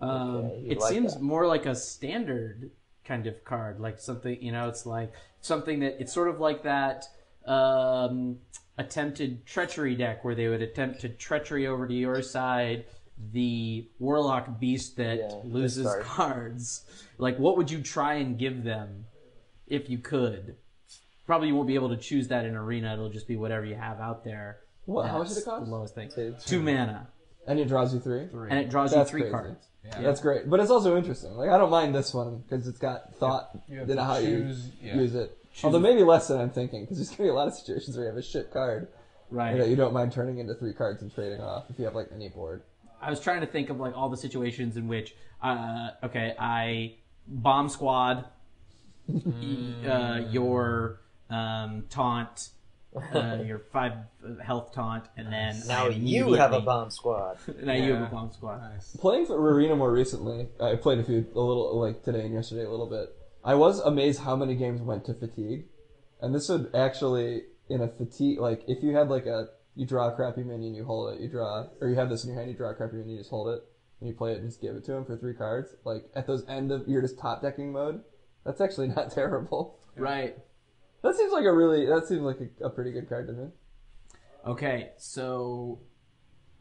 Um, 0.00 0.36
Okay, 0.46 0.64
it 0.68 0.78
like 0.80 0.92
seems 0.92 1.14
that. 1.14 1.22
more 1.22 1.46
like 1.46 1.66
a 1.66 1.74
standard 1.74 2.70
kind 3.04 3.26
of 3.26 3.44
card, 3.44 3.80
like 3.80 3.98
something 3.98 4.40
you 4.42 4.52
know. 4.52 4.68
It's 4.68 4.86
like 4.86 5.12
something 5.40 5.80
that 5.80 6.00
it's 6.00 6.12
sort 6.12 6.28
of 6.28 6.40
like 6.40 6.62
that 6.64 7.04
um, 7.46 8.38
attempted 8.78 9.46
treachery 9.46 9.94
deck 9.94 10.24
where 10.24 10.34
they 10.34 10.48
would 10.48 10.62
attempt 10.62 11.00
to 11.02 11.08
treachery 11.08 11.66
over 11.66 11.86
to 11.86 11.94
your 11.94 12.22
side 12.22 12.86
the 13.32 13.88
warlock 14.00 14.58
beast 14.58 14.96
that 14.96 15.18
Yeah, 15.18 15.28
loses 15.44 15.86
cards. 16.02 16.82
Like, 17.16 17.38
what 17.38 17.56
would 17.56 17.70
you 17.70 17.80
try 17.80 18.14
and 18.14 18.36
give 18.36 18.64
them 18.64 19.04
if 19.68 19.88
you 19.88 19.98
could? 19.98 20.56
Probably 21.24 21.48
you 21.48 21.54
won't 21.54 21.68
be 21.68 21.76
able 21.76 21.90
to 21.90 21.96
choose 21.96 22.26
that 22.28 22.44
in 22.44 22.56
arena. 22.56 22.92
It'll 22.92 23.10
just 23.10 23.28
be 23.28 23.36
whatever 23.36 23.64
you 23.64 23.76
have 23.76 24.00
out 24.00 24.24
there. 24.24 24.58
What? 24.86 25.06
How 25.08 25.18
much 25.18 25.28
did 25.28 25.38
it 25.38 25.44
cost? 25.44 25.64
The 25.64 25.70
lowest 25.70 25.94
thing. 25.94 26.10
Two. 26.12 26.34
Two 26.44 26.60
mana, 26.60 27.06
And 27.46 27.58
it 27.60 27.68
draws 27.68 27.92
you 27.94 28.00
three. 28.00 28.26
Three. 28.28 28.48
and 28.50 28.58
it 28.58 28.70
draws 28.70 28.92
That's 28.92 29.10
you 29.10 29.18
three 29.18 29.20
crazy. 29.22 29.32
cards. 29.32 29.66
Yeah. 29.84 30.00
That's 30.00 30.20
great, 30.20 30.48
but 30.48 30.60
it's 30.60 30.70
also 30.70 30.96
interesting. 30.96 31.32
Like 31.32 31.50
I 31.50 31.58
don't 31.58 31.70
mind 31.70 31.94
this 31.94 32.14
one 32.14 32.38
because 32.48 32.66
it's 32.66 32.78
got 32.78 33.14
thought 33.16 33.50
You 33.68 33.80
have 33.80 33.90
in 33.90 33.96
to 33.96 34.04
how 34.04 34.18
choose- 34.18 34.66
you 34.80 34.88
yeah. 34.88 34.96
use 34.96 35.14
it. 35.14 35.36
Although 35.62 35.78
maybe 35.80 36.02
less 36.02 36.28
than 36.28 36.40
I'm 36.40 36.50
thinking, 36.50 36.80
because 36.82 36.96
there's 36.96 37.10
gonna 37.10 37.24
be 37.24 37.28
a 37.28 37.34
lot 37.34 37.46
of 37.48 37.54
situations 37.54 37.96
where 37.96 38.06
you 38.06 38.10
have 38.10 38.18
a 38.18 38.22
shit 38.22 38.50
card 38.50 38.88
Right. 39.30 39.58
that 39.58 39.68
you 39.68 39.76
don't 39.76 39.92
mind 39.92 40.12
turning 40.12 40.38
into 40.38 40.54
three 40.54 40.72
cards 40.72 41.02
and 41.02 41.14
trading 41.14 41.40
off 41.40 41.64
if 41.70 41.78
you 41.78 41.84
have 41.84 41.94
like 41.94 42.08
any 42.14 42.28
board. 42.30 42.62
I 43.00 43.10
was 43.10 43.20
trying 43.20 43.40
to 43.42 43.46
think 43.46 43.68
of 43.70 43.78
like 43.78 43.94
all 43.96 44.08
the 44.08 44.16
situations 44.16 44.76
in 44.78 44.88
which, 44.88 45.14
uh, 45.42 45.90
okay, 46.02 46.34
I 46.38 46.94
bomb 47.28 47.68
squad, 47.68 48.24
y- 49.06 49.86
uh, 49.86 50.16
your 50.30 51.00
um, 51.30 51.84
taunt, 51.90 52.48
uh, 53.14 53.42
your 53.44 53.58
five 53.72 53.92
health 54.42 54.72
taunt, 54.72 55.06
and 55.16 55.32
then 55.32 55.60
Now 55.66 55.88
you 55.88 56.34
have 56.34 56.52
a 56.52 56.60
bomb 56.60 56.90
squad. 56.90 57.38
Now 57.62 57.72
you 57.72 57.92
have 57.94 58.02
a 58.02 58.06
bomb 58.06 58.32
squad. 58.32 58.60
Nice. 58.60 58.96
Playing 58.96 59.26
for 59.26 59.36
Arena 59.36 59.74
more 59.74 59.92
recently, 59.92 60.48
I 60.60 60.76
played 60.76 60.98
a 60.98 61.04
few 61.04 61.26
a 61.34 61.40
little 61.40 61.78
like 61.78 62.04
today 62.04 62.20
and 62.20 62.34
yesterday 62.34 62.64
a 62.64 62.70
little 62.70 62.88
bit. 62.88 63.08
I 63.44 63.56
was 63.56 63.80
amazed 63.80 64.20
how 64.20 64.36
many 64.36 64.54
games 64.54 64.80
went 64.80 65.04
to 65.06 65.14
fatigue, 65.14 65.66
and 66.20 66.34
this 66.34 66.48
would 66.48 66.70
actually 66.74 67.42
in 67.68 67.80
a 67.80 67.88
fatigue 67.88 68.38
like 68.38 68.62
if 68.68 68.82
you 68.82 68.94
had 68.94 69.08
like 69.08 69.26
a 69.26 69.48
you 69.74 69.86
draw 69.86 70.08
a 70.08 70.12
crappy 70.14 70.44
minion, 70.44 70.74
you 70.74 70.84
hold 70.84 71.14
it, 71.14 71.20
you 71.20 71.28
draw, 71.28 71.66
or 71.80 71.88
you 71.88 71.96
have 71.96 72.08
this 72.08 72.22
in 72.22 72.30
your 72.30 72.38
hand, 72.38 72.50
you 72.50 72.56
draw 72.56 72.70
a 72.70 72.74
crappy 72.74 72.96
minion, 72.96 73.10
you 73.10 73.18
just 73.18 73.30
hold 73.30 73.48
it, 73.48 73.64
and 74.00 74.08
you 74.08 74.14
play 74.14 74.32
it 74.32 74.38
and 74.38 74.48
just 74.48 74.60
give 74.60 74.76
it 74.76 74.84
to 74.84 74.92
him 74.92 75.04
for 75.04 75.16
three 75.16 75.34
cards. 75.34 75.74
Like 75.84 76.04
at 76.14 76.26
those 76.26 76.48
end 76.48 76.70
of 76.70 76.86
you're 76.86 77.02
just 77.02 77.18
top 77.18 77.42
decking 77.42 77.72
mode. 77.72 78.02
That's 78.44 78.60
actually 78.60 78.88
not 78.96 79.10
terrible. 79.10 79.80
Right. 79.96 80.36
That 81.04 81.14
seems 81.16 81.32
like 81.32 81.44
a 81.44 81.52
really 81.52 81.84
that 81.86 82.06
seems 82.08 82.22
like 82.22 82.38
a, 82.40 82.64
a 82.64 82.70
pretty 82.70 82.90
good 82.90 83.08
card 83.08 83.26
to 83.28 83.34
me. 83.34 83.48
Okay, 84.46 84.90
so 84.96 85.78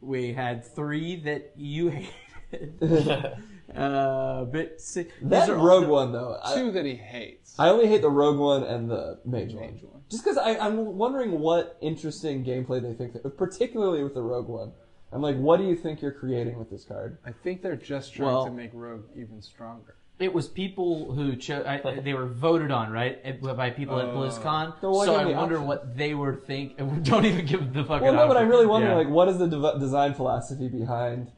we 0.02 0.34
had 0.34 0.66
three 0.66 1.16
that 1.22 1.54
you 1.56 1.90
hated. 2.52 2.82
uh, 3.74 4.44
but 4.44 4.82
si- 4.82 5.08
That 5.22 5.48
these 5.48 5.56
rogue 5.56 5.86
the- 5.86 5.90
one 5.90 6.12
though, 6.12 6.38
I, 6.44 6.56
Two 6.56 6.72
that 6.74 6.86
he 6.86 6.96
hates. 6.96 7.56
I 7.58 7.70
only 7.70 7.88
hate 7.88 8.02
the 8.02 8.10
rogue 8.10 8.38
one 8.38 8.64
and 8.64 8.92
the 8.92 9.20
mage 9.26 9.54
one. 9.54 9.64
One. 9.64 10.02
Just 10.10 10.24
because 10.26 10.38
I'm 10.38 10.98
wondering 10.98 11.40
what 11.40 11.78
interesting 11.82 12.44
gameplay 12.44 12.82
they 12.82 12.94
think, 12.94 13.14
that, 13.14 13.38
particularly 13.38 14.04
with 14.04 14.14
the 14.14 14.22
rogue 14.22 14.50
one. 14.50 14.74
I'm 15.14 15.22
like, 15.22 15.38
what 15.38 15.58
do 15.58 15.64
you 15.64 15.76
think 15.76 16.02
you're 16.02 16.12
creating 16.12 16.58
with 16.60 16.70
this 16.70 16.84
card? 16.86 17.18
I 17.26 17.32
think 17.32 17.62
they're 17.62 17.76
just 17.76 18.14
trying 18.14 18.28
Well- 18.28 18.46
to 18.46 18.52
make 18.52 18.72
Rogue 18.74 19.06
even 19.16 19.42
stronger. 19.42 19.96
It 20.20 20.34
was 20.34 20.48
people 20.48 21.14
who 21.14 21.36
chose. 21.36 21.66
They 22.04 22.14
were 22.14 22.28
voted 22.28 22.72
on, 22.72 22.92
right, 22.92 23.42
by 23.42 23.72
people 23.72 24.00
at 24.00 24.06
Uh, 24.06 24.12
BlizzCon. 24.14 24.80
So 24.80 25.16
I 25.16 25.26
wonder 25.36 25.60
what 25.62 25.98
they 25.98 26.14
were 26.14 26.36
think. 26.36 26.78
Don't 27.04 27.26
even 27.26 27.46
give 27.46 27.74
the 27.74 27.84
fucking. 27.84 28.04
Well, 28.06 28.14
no, 28.14 28.28
but 28.28 28.38
I'm 28.38 28.44
option. 28.44 28.50
really 28.50 28.66
wondering, 28.68 28.92
Yeah. 28.94 28.98
like, 29.04 29.10
what 29.10 29.28
is 29.28 29.40
the 29.40 29.48
dev- 29.48 29.80
design 29.80 30.14
philosophy 30.14 30.70
behind 30.70 31.32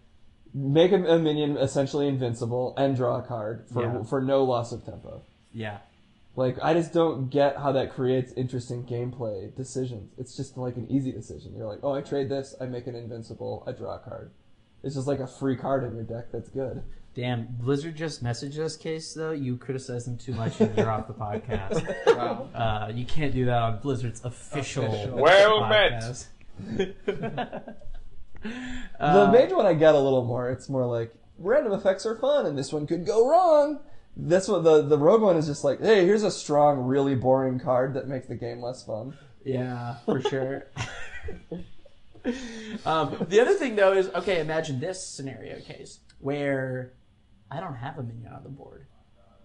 make 0.53 0.91
a, 0.91 0.95
a 1.03 1.17
minion 1.19 1.57
essentially 1.57 2.07
invincible 2.07 2.73
and 2.77 2.95
draw 2.95 3.17
a 3.17 3.21
card 3.21 3.65
for 3.73 3.83
Yeah. 3.83 4.03
for 4.03 4.21
no 4.21 4.43
loss 4.43 4.71
of 4.71 4.85
tempo? 4.85 5.21
yeah, 5.51 5.77
Like, 6.35 6.57
I 6.61 6.73
just 6.73 6.91
don't 6.93 7.29
get 7.29 7.55
how 7.57 7.71
that 7.71 7.93
creates 7.93 8.33
interesting 8.33 8.83
gameplay 8.85 9.55
decisions. 9.55 10.11
It's 10.17 10.35
just 10.35 10.57
like 10.57 10.75
an 10.75 10.85
easy 10.91 11.11
decision. 11.13 11.53
You're 11.55 11.65
like, 11.67 11.79
oh, 11.81 11.93
I 11.93 12.01
trade 12.01 12.27
this, 12.29 12.53
I 12.59 12.65
make 12.65 12.87
an 12.87 12.95
invincible, 12.95 13.63
I 13.65 13.71
draw 13.71 13.95
a 13.95 13.99
card. 13.99 14.31
It's 14.83 14.95
just 14.95 15.07
like 15.07 15.19
a 15.21 15.27
free 15.27 15.55
card 15.55 15.85
in 15.85 15.95
your 15.95 16.03
deck 16.03 16.25
that's 16.33 16.49
good. 16.49 16.83
Damn. 17.15 17.47
Blizzard 17.59 17.95
just 17.95 18.23
messaged 18.23 18.59
us, 18.59 18.75
case 18.77 19.13
though. 19.13 19.31
You 19.31 19.57
criticize 19.57 20.05
them 20.05 20.17
too 20.17 20.33
much, 20.33 20.59
and 20.61 20.75
you're 20.77 20.89
off 20.91 21.07
the 21.07 21.13
podcast. 21.13 22.15
Wow. 22.15 22.49
Uh, 22.53 22.91
you 22.93 23.05
can't 23.05 23.33
do 23.33 23.45
that 23.45 23.57
on 23.61 23.79
Blizzard's 23.79 24.23
official. 24.23 24.85
Official. 24.85 25.17
Well 25.17 25.67
met. 25.67 25.91
podcast. 26.03 26.27
The 28.43 28.53
Uh, 28.99 29.31
mage 29.31 29.51
one 29.51 29.65
I 29.65 29.73
get 29.73 29.95
a 29.95 29.99
little 29.99 30.23
more. 30.23 30.51
It's 30.51 30.69
more 30.69 30.85
like 30.85 31.11
random 31.39 31.73
effects 31.73 32.05
are 32.05 32.15
fun, 32.15 32.45
and 32.45 32.55
this 32.55 32.71
one 32.71 32.85
could 32.85 33.03
go 33.05 33.27
wrong. 33.27 33.79
That's 34.15 34.47
what 34.47 34.63
the 34.63 34.83
the 34.83 34.97
rogue 34.99 35.23
one 35.23 35.35
is 35.35 35.47
just 35.47 35.63
like, 35.63 35.81
hey, 35.81 36.05
here's 36.05 36.21
a 36.23 36.29
strong, 36.29 36.79
really 36.85 37.15
boring 37.15 37.59
card 37.59 37.95
that 37.95 38.07
makes 38.07 38.27
the 38.27 38.35
game 38.35 38.61
less 38.61 38.83
fun. 38.85 39.17
Yeah, 39.43 39.95
for 40.05 40.21
sure. 40.21 40.67
um, 42.85 43.17
the 43.29 43.39
other 43.39 43.53
thing, 43.55 43.75
though, 43.75 43.93
is 43.93 44.09
okay. 44.09 44.39
Imagine 44.39 44.79
this 44.79 45.03
scenario 45.03 45.59
case 45.59 45.99
where 46.19 46.93
I 47.55 47.61
don't 47.61 47.75
have 47.75 47.97
a 47.97 48.03
minion 48.03 48.33
on 48.33 48.43
the 48.43 48.49
board, 48.49 48.85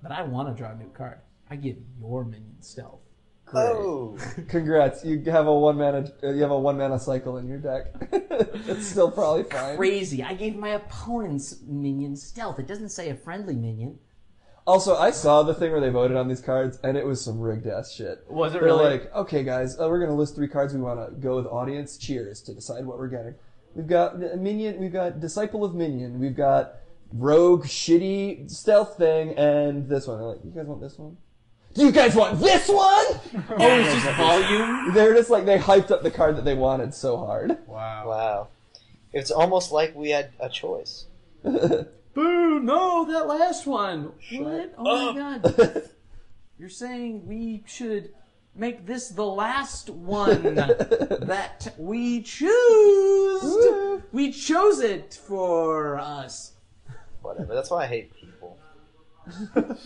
but 0.02 0.10
I 0.10 0.22
want 0.22 0.48
to 0.48 0.60
draw 0.60 0.72
a 0.72 0.76
new 0.76 0.90
card. 0.90 1.20
I 1.48 1.56
give 1.56 1.76
your 2.00 2.24
minion 2.24 2.60
stealth. 2.60 3.00
Great. 3.44 3.66
Oh, 3.66 4.16
Congrats, 4.48 5.04
you 5.04 5.22
have 5.26 5.46
a 5.46 5.54
one 5.54 5.78
mana 5.78 6.10
uh, 6.22 6.30
you 6.30 6.42
have 6.42 6.50
a 6.50 6.58
one 6.58 6.76
mana 6.76 6.98
cycle 6.98 7.36
in 7.36 7.46
your 7.46 7.58
deck. 7.58 7.86
it's 8.12 8.86
still 8.86 9.10
probably 9.10 9.44
fine. 9.44 9.76
Crazy! 9.76 10.22
I 10.22 10.34
gave 10.34 10.56
my 10.56 10.70
opponent's 10.70 11.60
minion 11.66 12.16
stealth. 12.16 12.58
It 12.58 12.66
doesn't 12.66 12.90
say 12.90 13.10
a 13.10 13.14
friendly 13.14 13.54
minion. 13.54 13.98
Also, 14.66 14.96
I 14.96 15.10
saw 15.10 15.42
the 15.42 15.54
thing 15.54 15.72
where 15.72 15.80
they 15.80 15.88
voted 15.88 16.16
on 16.16 16.28
these 16.28 16.40
cards, 16.40 16.78
and 16.84 16.96
it 16.96 17.06
was 17.06 17.20
some 17.20 17.40
rigged 17.40 17.66
ass 17.66 17.92
shit. 17.92 18.24
Was 18.28 18.54
it 18.54 18.60
They're 18.60 18.66
really? 18.66 18.90
like, 18.90 19.14
okay, 19.14 19.42
guys, 19.42 19.78
uh, 19.80 19.88
we're 19.88 20.00
gonna 20.00 20.14
list 20.14 20.34
three 20.34 20.48
cards 20.48 20.74
we 20.74 20.80
want 20.80 21.00
to 21.00 21.14
go 21.16 21.36
with 21.36 21.46
audience 21.46 21.96
cheers 21.96 22.40
to 22.42 22.54
decide 22.54 22.84
what 22.84 22.98
we're 22.98 23.08
getting. 23.08 23.34
We've 23.74 23.86
got 23.86 24.14
a 24.16 24.36
minion, 24.36 24.80
we've 24.80 24.92
got 24.92 25.20
disciple 25.20 25.64
of 25.64 25.74
minion, 25.74 26.20
we've 26.20 26.36
got 26.36 26.74
rogue 27.12 27.64
shitty 27.64 28.50
stealth 28.50 28.96
thing, 28.96 29.34
and 29.36 29.88
this 29.88 30.06
one. 30.06 30.18
They're 30.18 30.28
like, 30.28 30.44
you 30.44 30.50
guys 30.50 30.66
want 30.66 30.80
this 30.80 30.98
one? 30.98 31.16
Do 31.74 31.84
you 31.84 31.92
guys 31.92 32.16
want 32.16 32.40
this 32.40 32.68
one? 32.68 32.76
oh, 32.78 33.54
it's 33.58 34.04
just 34.04 34.16
volume. 34.16 34.92
They're 34.92 35.14
just 35.14 35.30
like 35.30 35.44
they 35.46 35.58
hyped 35.58 35.90
up 35.90 36.02
the 36.02 36.10
card 36.10 36.36
that 36.36 36.44
they 36.44 36.54
wanted 36.54 36.94
so 36.94 37.16
hard. 37.16 37.58
Wow. 37.66 38.08
wow. 38.08 38.48
It's 39.12 39.30
almost 39.30 39.70
like 39.70 39.94
we 39.94 40.10
had 40.10 40.32
a 40.40 40.48
choice. 40.48 41.06
Boo! 41.42 42.60
No, 42.60 43.04
that 43.06 43.26
last 43.28 43.66
one. 43.66 44.12
What? 44.32 44.74
Oh 44.78 45.12
my 45.12 45.38
god! 45.38 45.82
You're 46.58 46.68
saying 46.68 47.26
we 47.26 47.62
should 47.66 48.12
make 48.54 48.84
this 48.86 49.08
the 49.08 49.24
last 49.24 49.88
one 49.90 50.54
that 50.56 51.74
we 51.78 52.22
choose. 52.22 54.02
We 54.12 54.32
chose 54.32 54.80
it 54.80 55.14
for 55.26 55.98
us. 55.98 56.49
Whatever. 57.22 57.54
That's 57.54 57.70
why 57.70 57.84
I 57.84 57.86
hate 57.86 58.12
people. 58.14 58.58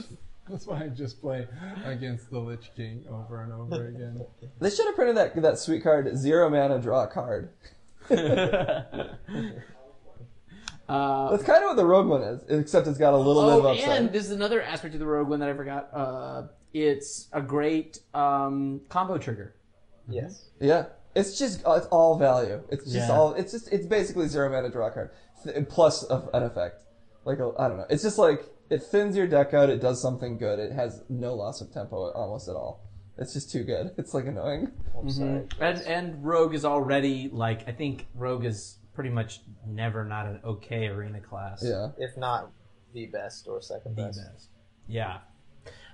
That's 0.48 0.66
why 0.66 0.84
I 0.84 0.88
just 0.88 1.20
play 1.20 1.46
against 1.84 2.30
the 2.30 2.38
Lich 2.38 2.70
King 2.76 3.04
over 3.10 3.42
and 3.42 3.52
over 3.52 3.88
again. 3.88 4.20
They 4.60 4.70
should 4.70 4.86
have 4.86 4.94
printed 4.94 5.16
that 5.16 5.40
that 5.42 5.58
sweet 5.58 5.82
card 5.82 6.16
zero 6.16 6.50
mana 6.50 6.78
draw 6.80 7.04
a 7.04 7.06
card. 7.06 7.50
Uh, 10.86 11.30
That's 11.30 11.44
kind 11.44 11.62
of 11.64 11.68
what 11.68 11.76
the 11.76 11.86
rogue 11.86 12.06
one 12.06 12.22
is, 12.22 12.42
except 12.48 12.86
it's 12.86 12.98
got 12.98 13.14
a 13.14 13.16
little 13.16 13.42
bit 13.48 13.58
of 13.58 13.64
oh, 13.64 13.68
upside. 13.72 13.88
and 14.02 14.12
this 14.12 14.26
is 14.26 14.32
another 14.32 14.60
aspect 14.60 14.92
of 14.92 15.00
the 15.00 15.06
Rogue 15.06 15.28
One 15.28 15.40
that 15.40 15.48
I 15.48 15.54
forgot. 15.54 15.88
Uh, 15.94 16.42
it's 16.74 17.28
a 17.32 17.40
great 17.40 18.00
um, 18.12 18.82
combo 18.90 19.16
trigger. 19.16 19.54
Yes. 20.08 20.50
Yeah, 20.60 20.86
it's 21.14 21.38
just 21.38 21.62
it's 21.66 21.86
all 21.86 22.18
value. 22.18 22.60
It's 22.70 22.84
just 22.84 23.08
Yeah. 23.08 23.16
all. 23.16 23.32
It's 23.32 23.52
just 23.52 23.72
it's 23.72 23.86
basically 23.86 24.28
zero 24.28 24.50
mana 24.50 24.68
draw 24.68 24.90
card 24.90 25.10
th- 25.42 25.68
plus 25.70 26.04
a, 26.10 26.28
an 26.34 26.42
effect. 26.42 26.83
Like 27.24 27.38
I 27.40 27.64
I 27.64 27.68
don't 27.68 27.78
know. 27.78 27.86
It's 27.90 28.02
just 28.02 28.18
like 28.18 28.44
it 28.70 28.82
thins 28.82 29.16
your 29.16 29.26
deck 29.26 29.54
out. 29.54 29.68
It 29.70 29.80
does 29.80 30.00
something 30.00 30.38
good. 30.38 30.58
It 30.58 30.72
has 30.72 31.02
no 31.08 31.34
loss 31.34 31.60
of 31.60 31.72
tempo 31.72 32.10
almost 32.12 32.48
at 32.48 32.56
all. 32.56 32.80
It's 33.18 33.32
just 33.32 33.50
too 33.50 33.62
good. 33.64 33.92
It's 33.98 34.14
like 34.14 34.26
annoying. 34.26 34.72
I'm 34.98 35.10
sorry. 35.10 35.44
And 35.60 35.80
and 35.82 36.24
Rogue 36.24 36.54
is 36.54 36.64
already 36.64 37.28
like 37.32 37.68
I 37.68 37.72
think 37.72 38.06
Rogue 38.14 38.44
is 38.44 38.78
pretty 38.94 39.10
much 39.10 39.40
never 39.66 40.04
not 40.04 40.26
an 40.26 40.40
okay 40.44 40.86
arena 40.86 41.20
class. 41.20 41.62
Yeah. 41.64 41.88
If 41.98 42.16
not 42.16 42.50
the 42.92 43.06
best 43.06 43.46
or 43.48 43.60
second 43.60 43.96
the 43.96 44.04
best. 44.04 44.20
best. 44.32 44.48
Yeah. 44.88 45.18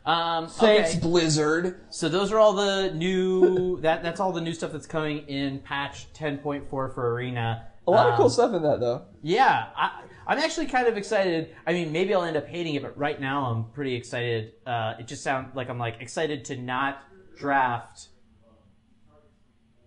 Um, 0.07 0.49
Thanks, 0.49 0.93
okay. 0.93 1.01
Blizzard. 1.01 1.81
So 1.91 2.09
those 2.09 2.33
are 2.33 2.39
all 2.39 2.55
the 2.55 2.91
new 2.95 3.79
that 3.83 4.03
that's 4.03 4.19
all 4.21 4.33
the 4.33 4.41
new 4.41 4.55
stuff 4.55 4.73
that's 4.73 4.87
coming 4.87 5.19
in 5.29 5.59
patch 5.61 6.11
10.4 6.15 6.69
for 6.69 7.13
Arena. 7.13 7.67
A 7.87 7.91
lot 7.91 8.09
of 8.09 8.17
cool 8.17 8.27
Um, 8.27 8.31
stuff 8.31 8.55
in 8.55 8.63
that 8.63 8.81
though. 8.81 9.03
Yeah, 9.23 9.67
I, 9.77 10.03
I'm 10.31 10.39
actually 10.39 10.67
kind 10.67 10.87
of 10.87 10.97
excited. 10.97 11.57
I 11.67 11.73
mean, 11.73 11.91
maybe 11.91 12.15
I'll 12.15 12.23
end 12.23 12.37
up 12.37 12.47
hating 12.47 12.77
it, 12.77 12.83
but 12.83 12.97
right 12.97 13.21
now 13.21 13.47
I'm 13.47 13.65
pretty 13.73 13.97
excited. 13.97 14.53
Uh, 14.65 14.95
it 15.01 15.09
just 15.09 15.25
sounds 15.25 15.57
like 15.57 15.69
I'm 15.69 15.79
like 15.81 15.97
excited 15.99 16.45
to 16.45 16.57
not 16.57 17.03
draft 17.37 18.11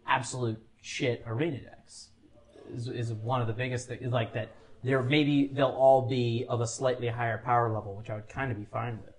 absolute 0.06 0.62
shit 0.82 1.24
arena 1.26 1.62
decks. 1.62 2.10
Is, 2.76 2.90
is 2.90 3.14
one 3.14 3.40
of 3.40 3.48
the 3.48 3.54
biggest 3.54 3.88
things. 3.88 4.12
Like 4.12 4.34
that, 4.34 4.50
there 4.84 5.02
maybe 5.02 5.48
they'll 5.54 5.68
all 5.68 6.10
be 6.10 6.46
of 6.50 6.60
a 6.60 6.68
slightly 6.68 7.08
higher 7.08 7.38
power 7.38 7.72
level, 7.72 7.96
which 7.96 8.10
I 8.10 8.16
would 8.16 8.28
kind 8.28 8.52
of 8.52 8.58
be 8.58 8.66
fine 8.66 9.00
with. 9.06 9.16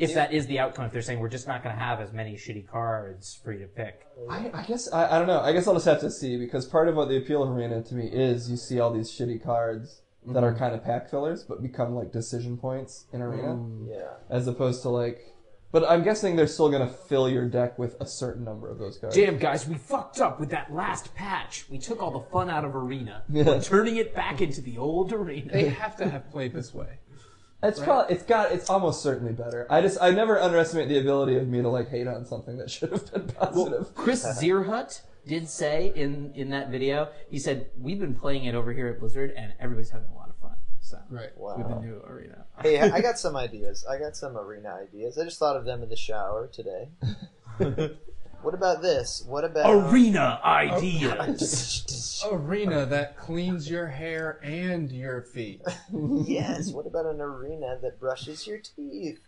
If 0.00 0.14
that 0.14 0.32
is 0.32 0.46
the 0.46 0.58
outcome, 0.58 0.86
if 0.86 0.92
they're 0.92 1.02
saying 1.02 1.20
we're 1.20 1.28
just 1.28 1.46
not 1.46 1.62
going 1.62 1.74
to 1.74 1.80
have 1.80 2.00
as 2.00 2.12
many 2.12 2.34
shitty 2.34 2.66
cards 2.66 3.38
for 3.44 3.52
you 3.52 3.60
to 3.60 3.66
pick. 3.66 4.06
I, 4.28 4.50
I 4.52 4.62
guess 4.62 4.90
I, 4.92 5.16
I 5.16 5.18
don't 5.18 5.28
know. 5.28 5.40
I 5.40 5.52
guess 5.52 5.66
I'll 5.66 5.74
just 5.74 5.86
have 5.86 6.00
to 6.00 6.10
see 6.10 6.36
because 6.36 6.66
part 6.66 6.88
of 6.88 6.96
what 6.96 7.08
the 7.08 7.16
appeal 7.16 7.42
of 7.42 7.50
Arena 7.50 7.82
to 7.82 7.94
me 7.94 8.06
is 8.06 8.50
you 8.50 8.56
see 8.56 8.80
all 8.80 8.92
these 8.92 9.10
shitty 9.10 9.42
cards 9.42 10.02
that 10.26 10.44
are 10.44 10.50
mm-hmm. 10.50 10.58
kind 10.58 10.74
of 10.74 10.84
pack 10.84 11.10
fillers 11.10 11.42
but 11.42 11.62
become 11.62 11.94
like 11.94 12.12
decision 12.12 12.56
points 12.56 13.06
in 13.12 13.22
Arena 13.22 13.54
mm-hmm. 13.54 13.90
Yeah. 13.90 14.12
as 14.28 14.46
opposed 14.46 14.82
to 14.82 14.88
like. 14.88 15.34
But 15.72 15.88
I'm 15.88 16.02
guessing 16.02 16.34
they're 16.34 16.48
still 16.48 16.68
gonna 16.68 16.88
fill 16.88 17.28
your 17.28 17.46
deck 17.48 17.78
with 17.78 17.96
a 18.00 18.06
certain 18.06 18.44
number 18.44 18.68
of 18.68 18.78
those 18.78 18.98
cards. 18.98 19.14
Damn, 19.14 19.38
guys, 19.38 19.68
we 19.68 19.76
fucked 19.76 20.20
up 20.20 20.40
with 20.40 20.50
that 20.50 20.74
last 20.74 21.14
patch. 21.14 21.66
We 21.70 21.78
took 21.78 22.02
all 22.02 22.10
the 22.10 22.28
fun 22.32 22.50
out 22.50 22.64
of 22.64 22.74
Arena. 22.74 23.22
We're 23.28 23.60
turning 23.60 23.96
it 23.96 24.14
back 24.14 24.40
into 24.40 24.60
the 24.60 24.78
old 24.78 25.12
Arena. 25.12 25.52
They 25.52 25.68
have 25.68 25.96
to 25.98 26.08
have 26.08 26.30
played 26.30 26.52
this 26.52 26.74
way. 26.74 26.98
It's 27.62 27.78
probably 27.78 28.14
it's 28.14 28.24
got 28.24 28.52
it's 28.52 28.70
almost 28.70 29.02
certainly 29.02 29.32
better. 29.32 29.66
I 29.68 29.82
just 29.82 29.98
I 30.00 30.10
never 30.10 30.40
underestimate 30.40 30.88
the 30.88 30.98
ability 30.98 31.36
of 31.36 31.46
me 31.46 31.60
to 31.60 31.68
like 31.68 31.90
hate 31.90 32.06
on 32.06 32.24
something 32.24 32.56
that 32.56 32.70
should 32.70 32.90
have 32.90 33.12
been 33.12 33.28
positive. 33.28 33.94
Chris 33.94 34.24
Zierhut 34.42 35.00
did 35.26 35.48
say 35.48 35.92
in, 35.94 36.32
in 36.34 36.50
that 36.50 36.70
video, 36.70 37.08
he 37.28 37.38
said, 37.38 37.70
We've 37.78 38.00
been 38.00 38.14
playing 38.14 38.44
it 38.44 38.54
over 38.54 38.72
here 38.72 38.88
at 38.88 39.00
Blizzard, 39.00 39.32
and 39.36 39.52
everybody's 39.60 39.90
having 39.90 40.08
a 40.08 40.14
lot 40.14 40.28
of 40.28 40.36
fun. 40.36 40.56
So. 40.80 40.98
Right. 41.10 41.36
Wow. 41.36 41.58
With 41.58 41.68
the 41.68 41.80
new 41.80 42.02
arena. 42.06 42.44
Hey, 42.62 42.78
I 42.78 43.00
got 43.00 43.18
some 43.18 43.36
ideas. 43.36 43.86
I 43.88 43.98
got 43.98 44.14
some 44.14 44.36
arena 44.36 44.76
ideas. 44.82 45.16
I 45.16 45.24
just 45.24 45.38
thought 45.38 45.56
of 45.56 45.64
them 45.64 45.82
in 45.82 45.88
the 45.88 45.96
shower 45.96 46.46
today. 46.46 46.90
What 48.42 48.54
about 48.54 48.82
this? 48.82 49.24
What 49.26 49.44
about 49.44 49.92
Arena 49.92 50.40
ideas. 50.44 52.24
Arena 52.30 52.86
that 52.86 53.16
cleans 53.18 53.70
your 53.70 53.86
hair 53.86 54.40
and 54.42 54.90
your 54.90 55.22
feet. 55.22 55.62
yes. 56.24 56.70
What 56.70 56.86
about 56.86 57.06
an 57.06 57.20
arena 57.20 57.78
that 57.82 57.98
brushes 57.98 58.46
your 58.46 58.58
teeth? 58.58 59.20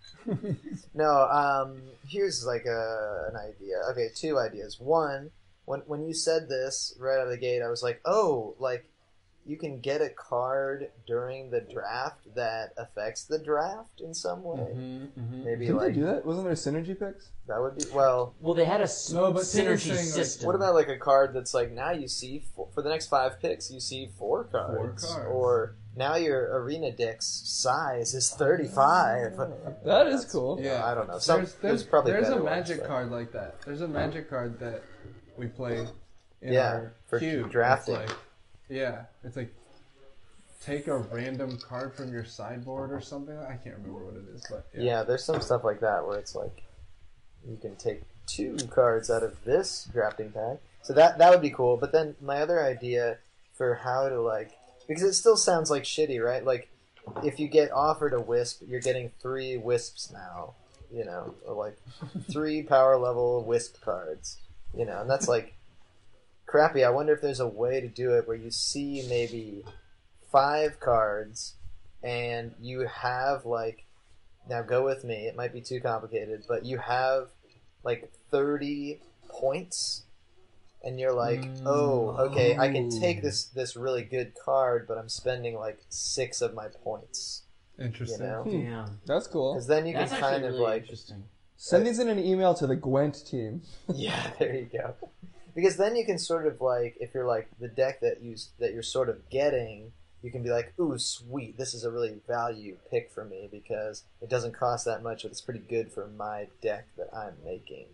no. 0.95 1.29
Um. 1.29 1.83
Here's 2.07 2.45
like 2.45 2.65
a 2.67 3.29
an 3.31 3.37
idea. 3.37 3.77
Okay, 3.91 4.09
two 4.15 4.39
ideas. 4.39 4.79
One, 4.79 5.31
when 5.65 5.81
when 5.87 6.03
you 6.05 6.15
said 6.15 6.49
this 6.49 6.95
right 6.99 7.19
out 7.19 7.27
of 7.27 7.31
the 7.31 7.39
gate, 7.39 7.63
I 7.63 7.69
was 7.69 7.83
like, 7.83 8.01
oh, 8.05 8.55
like 8.59 8.87
you 9.45 9.57
can 9.57 9.81
get 9.81 10.01
a 10.01 10.09
card 10.09 10.89
during 11.07 11.51
the 11.51 11.61
draft 11.61 12.33
that 12.37 12.73
affects 12.77 13.25
the 13.25 13.39
draft 13.39 14.01
in 14.01 14.15
some 14.15 14.43
way. 14.45 14.59
Mm-hmm, 14.61 15.45
Maybe 15.45 15.67
Didn't 15.67 15.79
like 15.79 15.95
they 15.95 16.01
do 16.01 16.07
that? 16.07 16.25
Wasn't 16.25 16.45
there 16.47 16.55
synergy 16.55 16.99
picks? 16.99 17.31
that 17.49 17.61
would 17.61 17.77
be 17.77 17.85
well. 17.93 18.35
well, 18.41 18.55
they 18.55 18.65
had 18.65 18.81
a 18.81 18.85
s- 18.85 19.11
No, 19.13 19.33
but 19.33 19.43
synergy 19.43 19.79
saying, 19.81 19.97
like, 19.97 20.05
system. 20.07 20.47
What 20.47 20.55
about 20.55 20.75
like 20.75 20.89
a 20.89 20.97
card 20.97 21.35
that's 21.35 21.53
like 21.55 21.73
now 21.73 21.91
you 21.91 22.07
see 22.09 22.45
four, 22.55 22.69
for 22.73 22.83
the 22.83 22.89
next 22.89 23.09
five 23.09 23.41
picks 23.41 23.71
you 23.71 23.81
see 23.81 24.09
four 24.17 24.45
cards, 24.45 25.05
cards. 25.05 25.27
or 25.29 25.75
now 25.97 26.15
your 26.15 26.57
arena 26.61 26.93
deck's 26.93 27.27
size 27.45 28.15
is 28.15 28.31
thirty 28.31 28.69
five. 28.69 29.37
That 29.85 30.07
is 30.07 30.25
cool. 30.25 30.61
Yeah. 30.63 30.87
I 30.87 30.95
don't 30.95 31.09
know. 31.09 31.19
Some- 31.19 31.39
there's, 31.39 31.55
there's 31.55 31.61
there's, 31.63 31.83
probably 31.83 32.13
there's 32.13 32.29
a 32.29 32.31
better 32.33 32.45
ones, 32.45 32.69
magic 32.69 32.79
but- 32.83 32.89
card 32.89 33.11
like 33.11 33.33
that. 33.33 33.61
There's 33.63 33.81
a 33.81 33.89
magic 33.89 34.31
card 34.31 34.61
that 34.61 34.83
we 35.37 35.49
play 35.49 35.87
in 36.41 36.53
Yeah, 36.53 36.69
our 36.69 36.93
for 37.07 37.19
queue. 37.19 37.49
drafting. 37.51 37.97
It's 37.97 38.09
like, 38.11 38.19
yeah, 38.73 39.03
it's 39.25 39.37
like 39.37 39.53
take 40.65 40.87
a 40.87 40.97
random 40.97 41.59
card 41.59 41.93
from 41.95 42.13
your 42.13 42.25
sideboard 42.25 42.93
or 42.93 43.01
something. 43.01 43.37
I 43.37 43.55
can't 43.57 43.77
remember 43.77 44.05
what 44.05 44.15
it 44.15 44.25
is, 44.35 44.47
but 44.49 44.67
Yeah. 44.75 44.83
yeah. 44.83 45.03
there's 45.03 45.25
some 45.25 45.41
stuff 45.41 45.65
like 45.65 45.81
that 45.81 46.07
where 46.07 46.19
it's 46.19 46.35
like 46.35 46.63
you 47.49 47.57
can 47.61 47.75
take 47.77 48.03
two 48.27 48.57
cards 48.71 49.11
out 49.11 49.23
of 49.23 49.43
this 49.45 49.89
drafting 49.93 50.31
pack. 50.31 50.59
So 50.83 50.93
that 50.95 51.19
that 51.19 51.31
would 51.31 51.43
be 51.43 51.51
cool. 51.51 51.77
But 51.77 51.93
then 51.93 52.15
my 52.21 52.41
other 52.41 52.63
idea 52.63 53.19
for 53.55 53.75
how 53.75 54.09
to 54.09 54.21
like 54.21 54.53
because 54.89 55.03
it 55.03 55.15
still 55.15 55.37
sounds 55.37 55.71
like 55.71 55.83
shitty, 55.85 56.23
right? 56.25 56.45
Like 56.45 56.69
if 57.25 57.39
you 57.41 57.49
get 57.49 57.73
offered 57.73 58.15
a 58.15 58.21
wisp, 58.21 58.63
you're 58.67 58.81
getting 58.81 59.11
three 59.21 59.57
wisps 59.57 60.11
now. 60.13 60.55
You 60.95 61.05
know, 61.07 61.35
or 61.47 61.55
like 61.55 61.79
three 62.31 62.63
power 62.63 62.99
level 62.99 63.43
wisp 63.45 63.81
cards. 63.83 64.39
You 64.77 64.85
know, 64.87 65.01
and 65.01 65.11
that's 65.11 65.27
like 65.29 65.55
crappy. 66.53 66.85
I 66.85 66.91
wonder 66.91 67.15
if 67.15 67.23
there's 67.23 67.41
a 67.41 67.49
way 67.49 67.81
to 67.81 67.89
do 67.89 68.13
it 68.15 68.29
where 68.29 68.37
you 68.37 68.51
see 68.51 69.07
maybe 69.09 69.65
five 70.31 70.79
cards 70.81 71.55
and 72.03 72.55
you 72.61 72.87
have 72.87 73.47
like 73.47 73.87
now 74.49 74.61
go 74.63 74.85
with 74.85 75.05
me 75.05 75.27
it 75.27 75.37
might 75.37 75.53
be 75.53 75.61
too 75.61 75.81
complicated 75.81 76.43
but 76.49 76.65
you 76.65 76.79
have 76.79 77.29
like 77.85 78.11
30 78.31 79.01
points 79.29 80.05
and 80.83 80.99
you're 80.99 81.13
like 81.13 81.45
oh 81.65 82.17
okay 82.19 82.57
i 82.57 82.69
can 82.69 82.91
take 82.91 83.23
this 83.23 83.45
this 83.45 83.77
really 83.77 84.03
good 84.03 84.33
card 84.45 84.87
but 84.89 84.99
i'm 84.99 85.09
spending 85.09 85.55
like 85.55 85.79
six 85.91 86.41
of 86.41 86.55
my 86.55 86.67
points 86.83 87.43
you 87.79 87.85
Interesting. 87.85 88.27
know 88.27 88.43
hmm. 88.43 88.65
Damn. 88.65 89.01
That's 89.07 89.27
cool. 89.27 89.55
because 89.55 89.67
then 89.67 89.87
you 89.87 89.95
can 89.95 90.09
kind 90.09 90.45
of 90.45 90.53
really 90.55 90.63
like 90.63 90.83
interesting. 90.83 91.25
Send 91.57 91.87
these 91.87 92.01
in 92.01 92.09
an 92.09 92.19
email 92.19 92.55
to 92.55 92.67
the 92.67 92.75
Gwent 92.75 93.25
team. 93.25 93.63
yeah 93.95 94.31
there 94.39 94.55
you 94.55 94.69
go 94.73 94.95
because 95.55 95.77
then 95.77 95.97
you 95.97 96.05
can 96.05 96.19
sort 96.19 96.47
of 96.47 96.61
like 96.61 96.97
if 97.01 97.15
you're 97.15 97.27
like 97.27 97.49
the 97.61 97.69
deck 97.69 98.01
that 98.01 98.23
you 98.23 98.37
that 98.59 98.73
you're 98.73 98.83
sort 98.83 99.09
of 99.09 99.29
getting 99.31 99.93
you 100.23 100.31
can 100.31 100.43
be 100.43 100.51
like 100.51 100.73
ooh 100.79 100.97
sweet 100.99 101.59
this 101.59 101.75
is 101.75 101.85
a 101.85 101.91
really 101.91 102.21
value 102.27 102.77
pick 102.91 103.11
for 103.11 103.25
me 103.25 103.49
because 103.51 104.05
it 104.21 104.31
doesn't 104.31 104.53
cost 104.57 104.85
that 104.85 105.03
much 105.03 105.23
but 105.23 105.31
it's 105.31 105.41
pretty 105.41 105.61
good 105.61 105.91
for 105.93 106.07
my 106.09 106.47
deck 106.61 106.87
that 106.97 107.09
i'm 107.15 107.35
making 107.45 107.87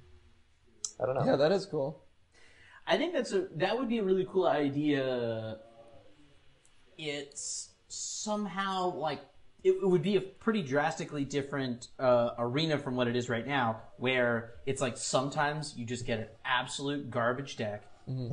i 1.00 1.06
don't 1.06 1.14
know 1.14 1.24
Yeah, 1.24 1.36
that 1.36 1.52
is 1.52 1.66
cool. 1.66 2.02
I 2.86 2.96
think 2.96 3.12
that's 3.12 3.32
a 3.32 3.48
that 3.56 3.76
would 3.78 3.88
be 3.88 3.98
a 3.98 4.02
really 4.02 4.26
cool 4.30 4.46
idea. 4.46 5.58
It's 6.96 7.70
somehow 7.88 8.94
like 8.94 9.20
it, 9.64 9.82
would 9.82 10.02
be 10.02 10.16
a 10.16 10.20
pretty 10.20 10.62
drastically 10.62 11.24
different 11.24 11.88
uh, 11.98 12.30
arena 12.38 12.78
from 12.78 12.96
what 12.96 13.08
it 13.08 13.16
is 13.16 13.28
right 13.28 13.46
now, 13.46 13.80
where 13.96 14.52
it's 14.66 14.80
like 14.80 14.96
sometimes 14.96 15.74
you 15.76 15.84
just 15.84 16.06
get 16.06 16.20
an 16.20 16.26
absolute 16.44 17.10
garbage 17.10 17.56
deck, 17.56 17.84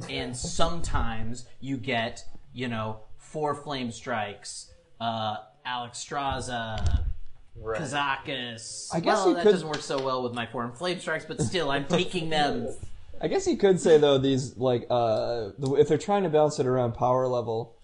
and 0.10 0.36
sometimes 0.36 1.46
you 1.60 1.78
get 1.78 2.24
you 2.54 2.68
know 2.68 3.00
four 3.18 3.54
flame 3.56 3.92
strikes, 3.92 4.72
uh, 5.02 5.38
Alexstrasza, 5.66 7.04
right. 7.56 7.82
Kazakus. 7.82 8.90
I 8.94 9.00
guess 9.00 9.26
well, 9.26 9.34
that 9.34 9.44
could- 9.44 9.52
doesn't 9.52 9.68
work 9.68 9.82
so 9.82 10.04
well 10.04 10.24
with 10.24 10.34
my 10.34 10.46
four 10.46 10.72
flame 10.72 11.00
strikes, 11.00 11.26
but 11.26 11.42
still, 11.42 11.72
I'm 11.72 11.86
taking 11.86 12.30
them. 12.30 12.70
I 13.22 13.28
guess 13.30 13.48
you 13.48 13.56
could 13.56 13.80
say 13.80 13.98
though 13.98 14.18
these 14.18 14.58
like 14.58 14.88
uh 14.90 15.52
if 15.78 15.88
they're 15.88 15.98
trying 15.98 16.24
to 16.24 16.30
balance 16.30 16.60
it 16.60 16.68
around 16.68 16.94
power 16.96 17.28
level, 17.28 17.76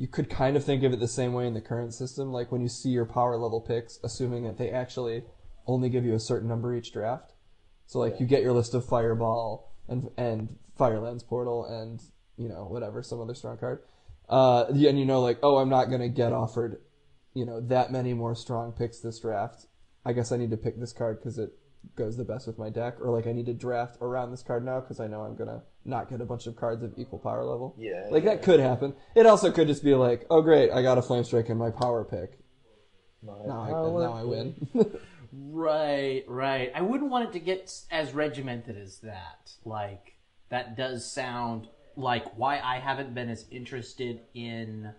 you 0.00 0.08
could 0.08 0.30
kind 0.30 0.56
of 0.56 0.64
think 0.64 0.82
of 0.82 0.94
it 0.94 0.98
the 0.98 1.06
same 1.06 1.34
way 1.34 1.46
in 1.46 1.52
the 1.52 1.60
current 1.60 1.92
system. 1.92 2.32
Like 2.32 2.50
when 2.50 2.62
you 2.62 2.68
see 2.68 2.88
your 2.88 3.04
power 3.04 3.36
level 3.36 3.60
picks, 3.60 4.00
assuming 4.02 4.44
that 4.44 4.56
they 4.56 4.70
actually 4.70 5.24
only 5.66 5.90
give 5.90 6.06
you 6.06 6.14
a 6.14 6.18
certain 6.18 6.48
number 6.48 6.74
each 6.74 6.90
draft. 6.90 7.34
So 7.84 7.98
like 7.98 8.18
you 8.18 8.24
get 8.24 8.40
your 8.40 8.54
list 8.54 8.72
of 8.72 8.86
Fireball 8.86 9.74
and 9.88 10.08
and 10.16 10.56
Firelands 10.78 11.22
Portal 11.22 11.66
and 11.66 12.00
you 12.38 12.48
know 12.48 12.64
whatever 12.64 13.02
some 13.02 13.20
other 13.20 13.34
strong 13.34 13.58
card. 13.58 13.82
Uh, 14.26 14.64
and 14.70 14.98
you 14.98 15.04
know 15.04 15.20
like 15.20 15.38
oh 15.42 15.58
I'm 15.58 15.68
not 15.68 15.90
gonna 15.90 16.08
get 16.08 16.32
offered, 16.32 16.80
you 17.34 17.44
know 17.44 17.60
that 17.60 17.92
many 17.92 18.14
more 18.14 18.34
strong 18.34 18.72
picks 18.72 19.00
this 19.00 19.20
draft. 19.20 19.66
I 20.06 20.14
guess 20.14 20.32
I 20.32 20.38
need 20.38 20.50
to 20.50 20.56
pick 20.56 20.80
this 20.80 20.94
card 20.94 21.18
because 21.18 21.36
it 21.36 21.52
goes 21.96 22.16
the 22.16 22.24
best 22.24 22.46
with 22.46 22.58
my 22.58 22.70
deck, 22.70 22.96
or 23.00 23.10
like 23.10 23.26
I 23.26 23.32
need 23.32 23.46
to 23.46 23.54
draft 23.54 23.98
around 24.00 24.30
this 24.30 24.42
card 24.42 24.64
now 24.64 24.80
because 24.80 25.00
I 25.00 25.06
know 25.06 25.22
I'm 25.22 25.36
gonna 25.36 25.62
not 25.84 26.08
get 26.10 26.20
a 26.20 26.24
bunch 26.24 26.46
of 26.46 26.56
cards 26.56 26.82
of 26.82 26.92
equal 26.96 27.18
power 27.18 27.44
level. 27.44 27.74
Yeah, 27.78 28.08
like 28.10 28.24
yeah. 28.24 28.30
that 28.30 28.42
could 28.42 28.60
happen. 28.60 28.94
It 29.14 29.26
also 29.26 29.50
could 29.50 29.66
just 29.66 29.84
be 29.84 29.94
like, 29.94 30.26
oh 30.30 30.42
great, 30.42 30.70
I 30.70 30.82
got 30.82 30.98
a 30.98 31.02
flame 31.02 31.24
strike 31.24 31.48
in 31.48 31.58
my 31.58 31.70
power 31.70 32.04
pick. 32.04 32.38
My 33.22 33.32
Now 33.46 33.62
I, 33.62 33.70
power 33.70 34.02
now 34.02 34.12
I 34.12 34.24
win. 34.24 34.68
Right, 35.32 36.24
right. 36.26 36.72
I 36.74 36.80
wouldn't 36.80 37.10
want 37.10 37.28
it 37.28 37.32
to 37.34 37.38
get 37.38 37.72
as 37.90 38.12
regimented 38.12 38.76
as 38.76 38.98
that. 39.00 39.52
Like 39.64 40.16
that 40.48 40.76
does 40.76 41.10
sound 41.10 41.68
like 41.96 42.36
why 42.36 42.58
I 42.58 42.78
haven't 42.78 43.14
been 43.14 43.28
as 43.28 43.46
interested 43.50 44.20
in, 44.34 44.92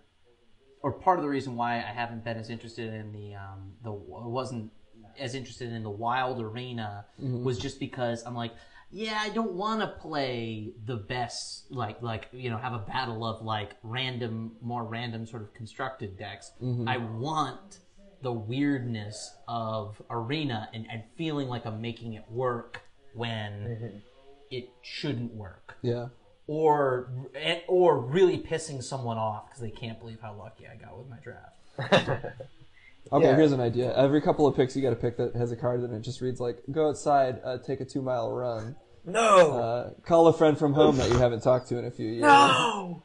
or 0.80 0.92
part 0.92 1.18
of 1.18 1.22
the 1.22 1.28
reason 1.28 1.56
why 1.56 1.76
I 1.76 1.92
haven't 1.94 2.24
been 2.24 2.38
as 2.38 2.48
interested 2.48 2.92
in 2.94 3.12
the 3.12 3.34
um 3.34 3.72
the 3.82 3.92
wasn't 3.92 4.72
as 5.18 5.34
interested 5.34 5.72
in 5.72 5.82
the 5.82 5.90
wild 5.90 6.40
arena 6.40 7.06
mm-hmm. 7.20 7.44
was 7.44 7.58
just 7.58 7.80
because 7.80 8.22
I'm 8.24 8.34
like. 8.34 8.52
Yeah, 8.94 9.18
I 9.18 9.30
don't 9.30 9.54
want 9.54 9.80
to 9.80 9.86
play 9.86 10.74
the 10.84 10.96
best, 10.96 11.64
like, 11.70 12.02
like 12.02 12.28
you 12.30 12.50
know, 12.50 12.58
have 12.58 12.74
a 12.74 12.78
battle 12.80 13.24
of 13.24 13.40
like 13.40 13.70
random, 13.82 14.52
more 14.60 14.84
random 14.84 15.24
sort 15.26 15.40
of 15.40 15.54
constructed 15.54 16.18
decks. 16.18 16.52
Mm-hmm. 16.62 16.86
I 16.86 16.98
want 16.98 17.78
the 18.22 18.32
weirdness 18.32 19.34
of 19.48 20.00
arena 20.10 20.68
and, 20.72 20.86
and 20.90 21.02
feeling 21.16 21.48
like 21.48 21.66
I'm 21.66 21.80
making 21.80 22.14
it 22.14 22.24
work 22.30 22.82
when 23.14 23.52
mm-hmm. 23.52 23.96
it 24.50 24.70
shouldn't 24.80 25.34
work, 25.34 25.76
Yeah. 25.82 26.08
or 26.46 27.10
or 27.68 27.98
really 27.98 28.38
pissing 28.38 28.82
someone 28.82 29.18
off 29.18 29.48
because 29.48 29.60
they 29.60 29.70
can't 29.70 29.98
believe 29.98 30.20
how 30.20 30.34
lucky 30.34 30.66
I 30.66 30.76
got 30.76 30.96
with 30.96 31.08
my 31.08 31.18
draft. 31.18 31.56
Okay, 33.10 33.24
Yeah. 33.26 33.36
here's 33.36 33.52
an 33.52 33.60
idea. 33.60 33.94
Every 33.96 34.20
couple 34.20 34.46
of 34.46 34.54
picks, 34.54 34.76
you 34.76 34.82
got 34.82 34.92
a 34.92 34.96
pick 34.96 35.16
that 35.16 35.34
has 35.34 35.50
a 35.52 35.56
card 35.56 35.80
and 35.80 35.92
it 35.94 36.00
just 36.00 36.20
reads 36.20 36.40
like, 36.40 36.58
"Go 36.70 36.88
outside, 36.88 37.40
uh, 37.44 37.58
take 37.58 37.80
a 37.80 37.84
two 37.84 38.00
mile 38.02 38.30
run, 38.32 38.76
No. 39.04 39.52
uh, 39.58 39.90
call 40.06 40.28
a 40.28 40.32
friend 40.32 40.56
from 40.56 40.72
home 40.74 40.96
that 40.98 41.10
you 41.10 41.16
haven't 41.18 41.42
talked 41.42 41.68
to 41.68 41.78
in 41.78 41.84
a 41.84 41.90
few 41.90 42.06
years, 42.08 42.22
No. 42.22 43.02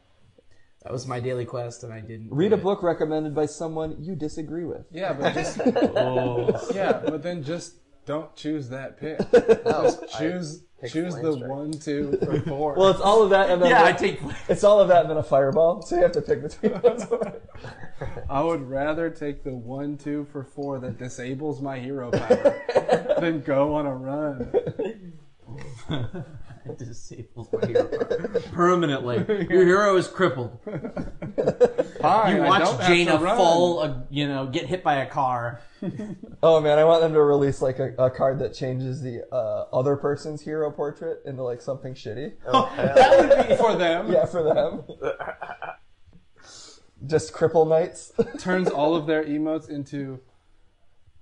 That 0.84 0.94
was 0.94 1.08
my 1.08 1.20
daily 1.20 1.44
quest, 1.44 1.84
and 1.84 1.92
I 1.92 2.00
didn't 2.00 2.30
read 2.32 2.54
a 2.54 2.56
it. 2.56 2.64
book 2.64 2.82
recommended 2.84 3.34
by 3.36 3.48
someone 3.48 3.98
you 4.02 4.16
disagree 4.16 4.64
with." 4.66 4.86
Yeah, 4.92 5.14
but 5.14 5.34
just 5.34 5.60
Oh. 5.98 6.70
yeah, 6.74 7.02
but 7.04 7.24
then 7.24 7.44
just 7.44 7.76
don't 8.06 8.34
choose 8.36 8.70
that 8.70 8.98
pick. 8.98 9.20
No, 9.66 9.82
Just 9.84 10.08
choose 10.18 10.58
pick 10.60 10.67
choose 10.86 11.16
the 11.16 11.34
Strike. 11.34 11.50
one, 11.50 11.72
two, 11.72 12.20
or 12.28 12.40
four. 12.42 12.76
Well, 12.76 12.90
it's 12.90 13.02
all 13.02 13.24
of 13.24 13.32
that, 13.32 13.50
and 13.50 13.62
then 13.62 13.70
yeah, 13.72 13.84
I 13.84 13.94
take. 13.94 14.20
it's 14.48 14.64
all 14.64 14.80
of 14.80 14.88
that, 14.90 15.02
and 15.02 15.10
then 15.10 15.18
a 15.18 15.24
fireball. 15.24 15.82
So 15.82 15.96
you 15.96 16.04
have 16.04 16.12
to 16.12 16.22
pick 16.22 16.44
between 16.44 16.80
those. 16.82 17.06
I 18.30 18.42
would 18.42 18.62
rather 18.70 19.10
take 19.10 19.44
the 19.44 19.54
one, 19.54 19.98
two 19.98 20.28
for 20.32 20.44
four 20.44 20.80
that 20.80 20.98
disables 21.00 21.62
my 21.62 21.80
hero 21.80 22.12
power 22.12 23.16
than 23.20 23.42
go 23.42 23.74
on 23.76 23.86
a 23.88 23.96
run. 23.96 24.52
It 26.70 26.78
disables 26.86 27.48
my 27.54 27.68
hero 27.68 27.86
power 27.86 28.40
permanently. 28.52 29.18
Your 29.50 29.66
hero 29.66 29.96
is 29.98 30.08
crippled. 30.08 30.60
Fine, 32.02 32.36
You 32.36 32.44
I 32.44 32.48
watch 32.48 32.62
don't 32.64 32.80
have 32.80 32.88
Jaina 32.88 33.12
to 33.14 33.24
run. 33.24 33.38
fall, 33.38 33.80
uh, 33.80 34.02
you 34.10 34.28
know, 34.28 34.48
get 34.48 34.66
hit 34.66 34.84
by 34.84 34.96
a 34.96 35.06
car. 35.10 35.62
oh 36.44 36.60
man, 36.62 36.78
I 36.80 36.84
want 36.84 37.02
them 37.02 37.14
to 37.14 37.22
release 37.22 37.62
like 37.62 37.80
a, 37.80 37.94
a 37.98 38.10
card 38.10 38.40
that 38.40 38.54
changes 38.54 39.02
the 39.02 39.24
uh, 39.34 39.66
other 39.74 39.96
person's 39.96 40.42
hero 40.42 40.70
portrait 40.72 41.22
into 41.26 41.44
like 41.44 41.62
something 41.62 41.94
shitty. 41.94 42.34
Oh. 42.46 42.72
That 42.76 43.20
would 43.40 43.48
be 43.50 43.56
for 43.56 43.76
them. 43.76 44.12
Yeah, 44.12 44.26
for 44.26 44.44
them. 44.44 44.84
Just 47.06 47.32
cripple 47.34 47.68
knights. 47.68 48.12
Turns 48.40 48.70
all 48.70 48.96
of 48.96 49.06
their 49.06 49.24
emotes 49.24 49.70
into. 49.70 50.20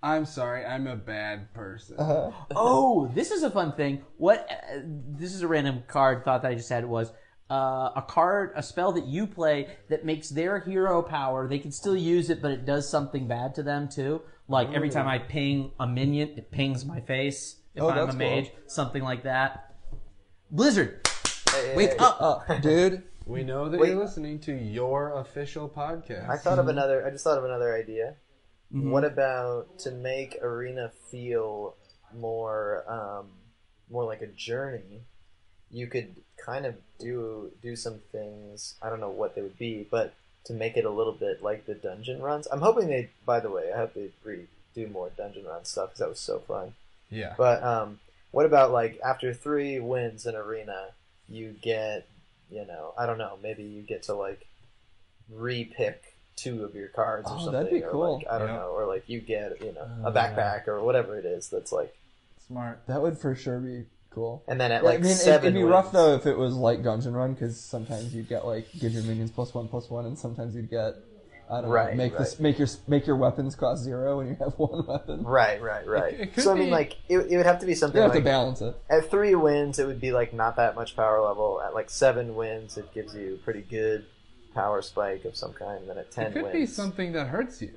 I'm 0.06 0.26
sorry, 0.26 0.64
I'm 0.64 0.86
a 0.88 0.96
bad 0.96 1.52
person. 1.54 1.96
Oh, 2.00 3.10
this 3.16 3.32
is 3.32 3.42
a 3.44 3.50
fun 3.50 3.74
thing. 3.74 4.04
What? 4.18 4.48
Uh, 4.52 4.82
this 4.86 5.34
is 5.34 5.42
a 5.42 5.48
random 5.48 5.84
card 5.88 6.24
thought 6.24 6.44
that 6.44 6.52
I 6.52 6.56
just 6.56 6.70
had 6.70 6.86
was 6.86 7.12
uh, 7.50 7.90
a 7.96 8.04
card, 8.08 8.52
a 8.56 8.62
spell 8.62 8.92
that 8.94 9.06
you 9.06 9.26
play 9.26 9.68
that 9.90 10.06
makes 10.06 10.30
their 10.30 10.60
hero 10.60 11.02
power. 11.02 11.48
They 11.48 11.58
can 11.60 11.72
still 11.72 11.96
use 11.96 12.30
it, 12.30 12.40
but 12.42 12.52
it 12.52 12.66
does 12.66 12.88
something 12.88 13.28
bad 13.28 13.56
to 13.56 13.64
them 13.64 13.90
too. 13.90 14.22
Like 14.48 14.72
every 14.74 14.90
time 14.92 15.08
I 15.08 15.18
ping 15.18 15.72
a 15.80 15.88
minion, 15.88 16.36
it 16.38 16.52
pings 16.52 16.86
my 16.86 17.00
face. 17.02 17.56
If 17.74 17.82
Oh, 17.82 17.90
I'm 17.90 17.96
that's 17.96 18.16
a 18.16 18.20
cool. 18.20 18.30
mage, 18.30 18.52
something 18.68 19.02
like 19.04 19.24
that. 19.24 19.74
Blizzard, 20.52 21.08
Hey, 21.52 21.70
hey, 21.70 21.76
wake 21.76 21.90
hey. 21.92 21.98
up! 22.00 22.46
uh, 22.48 22.60
dude. 22.60 23.04
We 23.26 23.44
know 23.44 23.70
that 23.70 23.80
Wait. 23.80 23.90
you're 23.90 23.98
listening 24.00 24.38
to 24.42 24.54
your 24.54 25.18
official 25.20 25.68
podcast. 25.68 26.30
I 26.30 26.38
thought 26.38 26.60
of 26.60 26.68
another. 26.68 27.04
I 27.06 27.10
just 27.10 27.24
thought 27.24 27.40
of 27.40 27.44
another 27.44 27.74
idea. 27.76 28.18
Mm-hmm. 28.74 28.92
What 28.92 29.04
about 29.04 29.80
to 29.80 29.92
make 29.92 30.38
arena 30.42 30.92
feel 31.10 31.76
more, 32.18 32.84
um, 32.88 33.28
more 33.90 34.04
like 34.06 34.22
a 34.22 34.28
journey? 34.28 35.02
You 35.72 35.88
could 35.88 36.16
kind 36.44 36.66
of 36.66 36.76
do 37.00 37.52
do 37.62 37.76
some 37.76 38.00
things. 38.12 38.76
I 38.82 38.90
don't 38.90 39.00
know 39.00 39.10
what 39.10 39.36
they 39.36 39.42
would 39.42 39.58
be, 39.58 39.88
but 39.90 40.14
to 40.46 40.54
make 40.54 40.78
it 40.78 40.86
a 40.86 40.90
little 40.90 41.14
bit 41.14 41.42
like 41.42 41.66
the 41.66 41.74
dungeon 41.74 42.22
runs. 42.22 42.48
I'm 42.52 42.62
hoping 42.62 42.88
they. 42.88 43.10
By 43.26 43.40
the 43.40 43.50
way, 43.50 43.72
I 43.74 43.78
hope 43.78 43.94
they 43.94 44.10
re- 44.24 44.48
do 44.74 44.88
more 44.88 45.10
dungeon 45.18 45.46
run 45.46 45.66
stuff 45.66 45.90
because 45.90 46.00
that 46.00 46.10
was 46.10 46.20
so 46.20 46.40
fun. 46.40 46.74
yeah. 47.10 47.34
But 47.38 47.64
um, 47.64 48.00
what 48.32 48.46
about 48.46 48.72
like 48.72 49.00
after 49.04 49.34
three 49.34 49.80
wins 49.80 50.26
in 50.26 50.36
arena, 50.36 50.88
you 51.30 51.56
get, 51.62 52.08
you 52.52 52.66
know, 52.66 52.94
I 52.98 53.06
don't 53.06 53.18
know, 53.18 53.38
maybe 53.42 53.64
you 53.64 53.82
get 53.82 54.04
to 54.04 54.14
like 54.14 54.46
re-pick 55.32 56.15
two 56.36 56.64
of 56.64 56.76
your 56.76 56.90
cards 56.90 57.30
or 57.30 57.36
Oh, 57.36 57.38
something. 57.38 57.54
that'd 57.54 57.72
be 57.72 57.84
or 57.84 57.92
cool. 57.92 58.18
like 58.18 58.28
I 58.30 58.38
don't 58.40 58.48
Yeah. 58.50 58.56
know, 58.56 58.68
or 58.76 58.86
like 58.86 59.08
you 59.08 59.22
get, 59.22 59.62
you 59.62 59.72
know, 59.74 59.88
Oh, 60.04 60.08
a 60.08 60.10
uh, 60.10 60.14
backpack 60.14 60.68
or 60.68 60.82
whatever 60.84 61.18
it 61.18 61.26
is 61.26 61.50
that's 61.50 61.72
like, 61.72 61.96
Smart. 62.48 62.80
That 62.88 63.02
would 63.02 63.18
for 63.18 63.34
sure 63.36 63.60
be 63.60 63.86
cool. 64.12 64.44
and 64.48 64.60
then 64.62 64.72
at 64.72 64.84
Yeah, 64.84 64.90
like 64.90 65.00
I 65.00 65.02
mean, 65.02 65.12
it, 65.12 65.16
seven. 65.16 65.46
it'd 65.48 65.54
be 65.56 65.64
wins, 65.64 65.72
rough 65.72 65.92
though 65.92 66.14
if 66.16 66.26
it 66.26 66.38
was 66.38 66.54
like 66.56 66.84
Dungeon 66.84 67.14
Run, 67.14 67.34
because 67.34 67.60
sometimes 67.60 68.14
you'd 68.14 68.30
get 68.30 68.46
like 68.46 68.68
give 68.80 68.92
your 68.94 69.04
minions 69.04 69.32
plus 69.32 69.54
one 69.54 69.68
plus 69.68 69.90
one, 69.90 70.06
and 70.06 70.18
sometimes 70.18 70.56
you'd 70.56 70.70
get 70.70 70.96
I 71.48 71.62
don't 71.62 71.70
Right, 71.70 71.92
know 71.92 71.98
make 71.98 72.18
this 72.18 72.40
make 72.40 72.58
your 72.60 72.68
make 72.88 73.06
your 73.08 73.16
weapons 73.18 73.56
cost 73.56 73.84
zero 73.84 74.18
when 74.18 74.28
you 74.30 74.36
have 74.40 74.54
one 74.58 74.86
weapon. 74.88 75.24
Right, 75.24 75.62
right, 75.62 75.86
right. 75.88 76.14
It- 76.14 76.30
it 76.38 76.42
so 76.42 76.52
I 76.52 76.56
mean, 76.56 76.66
be- 76.66 76.72
like 76.72 76.98
it, 77.08 77.20
it 77.32 77.38
would 77.38 77.46
have 77.46 77.60
to 77.60 77.66
be 77.68 77.76
something 77.76 77.98
You 78.02 78.04
have 78.04 78.14
to 78.14 78.22
balance 78.22 78.62
it. 78.62 78.76
at 78.90 79.10
three 79.12 79.36
wins, 79.36 79.78
it 79.80 79.86
would 79.88 80.02
be 80.02 80.12
like 80.12 80.34
not 80.34 80.56
that 80.58 80.76
much 80.76 80.96
power 80.96 81.22
level. 81.22 81.62
At 81.62 81.74
like 81.74 81.90
seven 81.92 82.36
wins, 82.36 82.78
it 82.78 82.92
gives 82.94 83.14
you 83.16 83.40
pretty 83.44 83.62
good 83.62 84.06
power 84.56 84.82
spike 84.82 85.26
of 85.26 85.36
some 85.36 85.54
kind. 85.54 85.82
And 85.82 85.90
then 85.90 85.98
at 86.00 86.10
ten 86.12 86.28
It 86.28 86.34
could 86.34 86.44
wins, 86.44 86.54
be 86.54 86.66
something 86.66 87.12
that 87.14 87.28
hurts 87.28 87.62
you. 87.62 87.72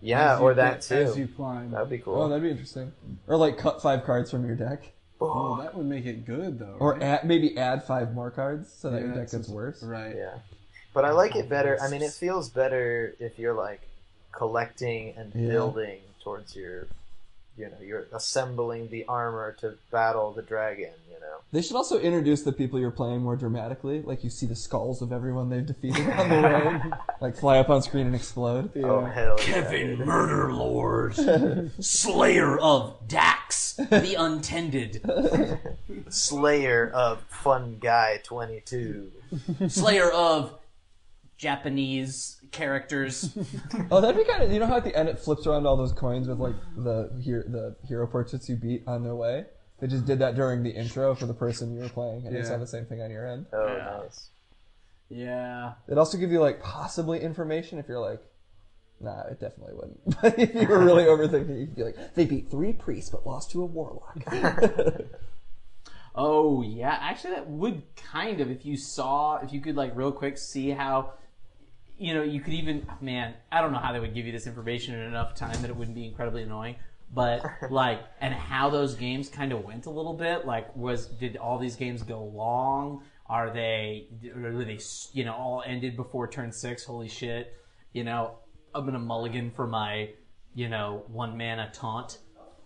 yeah, 0.00 0.38
you 0.38 0.42
or 0.44 0.54
that 0.54 0.86
get- 0.88 0.98
As 0.98 1.18
you 1.18 1.28
climb. 1.28 1.72
That'd 1.72 1.90
be 1.90 1.98
cool. 1.98 2.22
Oh, 2.22 2.28
that'd 2.28 2.42
be 2.42 2.50
interesting. 2.50 2.92
Or 3.26 3.36
like 3.36 3.58
cut 3.58 3.82
five 3.82 4.04
cards 4.04 4.30
from 4.30 4.46
your 4.46 4.56
deck, 4.56 4.90
oh. 5.20 5.30
oh, 5.58 5.62
that 5.62 5.74
would 5.74 5.86
make 5.86 6.06
it 6.06 6.24
good 6.24 6.58
though. 6.58 6.76
or 6.78 6.92
right? 6.94 7.02
add, 7.02 7.24
maybe 7.24 7.58
add 7.58 7.84
five 7.84 8.14
more 8.14 8.30
cards 8.30 8.72
so 8.72 8.90
that 8.90 9.02
your 9.02 9.12
deck 9.14 9.30
gets 9.30 9.48
worse. 9.48 9.82
Right. 9.82 10.16
Yeah. 10.16 10.34
But 10.94 11.04
I 11.04 11.10
like 11.12 11.36
it 11.36 11.48
better. 11.48 11.78
I 11.80 11.88
mean, 11.88 12.02
it 12.02 12.12
feels 12.12 12.48
better 12.50 13.14
if 13.18 13.38
you're 13.38 13.54
like 13.54 13.80
collecting 14.32 15.14
and 15.16 15.32
Yeah. 15.34 15.48
building 15.50 15.98
towards 16.22 16.54
your, 16.56 16.86
you 17.56 17.66
know, 17.66 17.76
you're 17.80 18.06
assembling 18.12 18.88
the 18.88 19.04
armor 19.06 19.52
to 19.60 19.74
battle 19.90 20.32
the 20.32 20.42
dragon, 20.42 20.92
you 21.10 21.20
know. 21.20 21.36
They 21.52 21.60
should 21.60 21.76
also 21.76 21.98
introduce 21.98 22.42
the 22.42 22.52
people 22.52 22.80
you're 22.80 22.90
playing 22.90 23.20
more 23.20 23.36
dramatically. 23.36 24.00
Like 24.02 24.24
you 24.24 24.30
see 24.30 24.46
the 24.46 24.56
skulls 24.56 25.02
of 25.02 25.12
everyone 25.12 25.50
they've 25.50 25.66
defeated 25.66 26.08
on 26.08 26.28
the 26.30 26.40
road, 26.40 26.92
like 27.20 27.36
fly 27.36 27.58
up 27.58 27.68
on 27.68 27.82
screen 27.82 28.06
and 28.06 28.14
explode. 28.14 28.70
Oh, 28.76 29.04
hell 29.04 29.36
yeah. 29.38 29.44
Kevin, 29.44 29.98
Murder 29.98 30.52
Lord, 30.52 31.14
Slayer 31.80 32.58
of 32.58 33.06
Dax, 33.06 33.74
the 33.74 34.16
Untended, 34.18 35.02
Slayer 36.08 36.90
of 36.94 37.22
Fun 37.28 37.76
Guy 37.80 38.20
22. 38.24 39.12
Slayer 39.68 40.10
of 40.10 40.58
Japanese 41.36 42.41
characters. 42.52 43.36
Oh, 43.90 44.00
that'd 44.00 44.16
be 44.16 44.24
kind 44.30 44.42
of. 44.42 44.52
You 44.52 44.60
know 44.60 44.66
how 44.66 44.76
at 44.76 44.84
the 44.84 44.94
end 44.96 45.08
it 45.08 45.18
flips 45.18 45.46
around 45.46 45.66
all 45.66 45.76
those 45.76 45.92
coins 45.92 46.28
with 46.28 46.38
like 46.38 46.54
the 46.76 47.10
here 47.20 47.44
the 47.48 47.76
hero 47.86 48.06
portraits 48.06 48.48
you 48.48 48.56
beat 48.56 48.84
on 48.86 49.02
their 49.02 49.14
way. 49.14 49.46
They 49.80 49.86
just 49.88 50.04
did 50.06 50.20
that 50.20 50.34
during 50.36 50.62
the 50.62 50.70
intro 50.70 51.14
for 51.14 51.26
the 51.26 51.34
person 51.34 51.74
you 51.74 51.80
were 51.80 51.88
playing, 51.88 52.24
and 52.26 52.32
you 52.36 52.42
Yeah. 52.42 52.48
saw 52.48 52.56
the 52.58 52.66
same 52.66 52.84
thing 52.86 53.02
on 53.02 53.10
your 53.10 53.26
end. 53.26 53.46
Oh, 53.52 53.76
Yeah. 53.76 54.00
nice. 54.02 54.28
Yeah. 55.08 55.72
It 55.88 55.98
also 55.98 56.16
give 56.18 56.30
you 56.30 56.40
like 56.40 56.62
possibly 56.62 57.20
information 57.20 57.78
if 57.78 57.88
you're 57.88 57.98
like, 58.00 58.22
nah, 59.00 59.22
it 59.24 59.40
definitely 59.40 59.74
wouldn't. 59.74 60.00
But 60.22 60.38
if 60.38 60.54
you 60.54 60.68
were 60.68 60.78
really 60.78 61.04
overthinking, 61.04 61.58
you'd 61.58 61.74
be 61.74 61.82
like, 61.84 62.14
they 62.14 62.24
beat 62.24 62.50
three 62.50 62.72
priests 62.72 63.10
but 63.10 63.26
lost 63.26 63.50
to 63.52 63.62
a 63.62 63.66
warlock. 63.66 64.22
Oh 66.14 66.60
yeah, 66.62 66.98
actually 67.00 67.34
that 67.34 67.48
would 67.48 67.82
kind 67.96 68.40
of 68.42 68.50
if 68.50 68.66
you 68.66 68.76
saw 68.76 69.36
if 69.38 69.50
you 69.52 69.60
could 69.62 69.76
like 69.76 69.96
real 69.96 70.12
quick 70.12 70.36
see 70.36 70.68
how 70.68 71.14
you 72.02 72.14
know 72.14 72.22
you 72.22 72.40
could 72.40 72.52
even 72.52 72.84
man 73.00 73.32
I 73.52 73.60
don't 73.60 73.72
know 73.72 73.78
how 73.78 73.92
they 73.92 74.00
would 74.00 74.12
give 74.12 74.26
you 74.26 74.32
this 74.32 74.48
information 74.48 74.94
in 74.94 75.02
enough 75.02 75.34
time 75.34 75.60
that 75.62 75.70
it 75.70 75.76
wouldn't 75.76 75.94
be 75.94 76.04
incredibly 76.04 76.42
annoying 76.42 76.74
but 77.14 77.44
like 77.70 78.00
and 78.20 78.34
how 78.34 78.68
those 78.70 78.94
games 78.94 79.28
kind 79.28 79.52
of 79.52 79.64
went 79.64 79.86
a 79.86 79.90
little 79.90 80.14
bit 80.14 80.44
like 80.44 80.74
was 80.76 81.06
did 81.06 81.36
all 81.36 81.58
these 81.58 81.76
games 81.76 82.02
go 82.02 82.24
long 82.24 83.02
are 83.26 83.50
they 83.50 84.08
or 84.34 84.52
were 84.52 84.64
they 84.64 84.80
you 85.12 85.24
know 85.24 85.32
all 85.32 85.62
ended 85.64 85.96
before 85.96 86.26
turn 86.26 86.50
6 86.50 86.84
holy 86.84 87.08
shit 87.08 87.56
you 87.92 88.02
know 88.02 88.38
I'm 88.74 88.84
gonna 88.84 88.98
mulligan 88.98 89.52
for 89.52 89.68
my 89.68 90.10
you 90.54 90.68
know 90.68 91.04
one 91.06 91.38
mana 91.38 91.70
taunt 91.72 92.18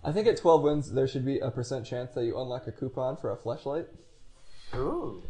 I 0.03 0.13
think 0.13 0.29
at 0.29 0.39
12 0.39 0.63
wins 0.63 0.93
there 0.93 1.09
should 1.09 1.27
be 1.27 1.41
a 1.41 1.51
percent 1.51 1.85
chance 1.85 2.15
that 2.15 2.25
you 2.25 2.41
unlock 2.41 2.69
a 2.69 2.73
coupon 2.73 3.17
for 3.17 3.33
a 3.33 3.37
flashlight. 3.37 3.89
Ooh. 4.73 5.21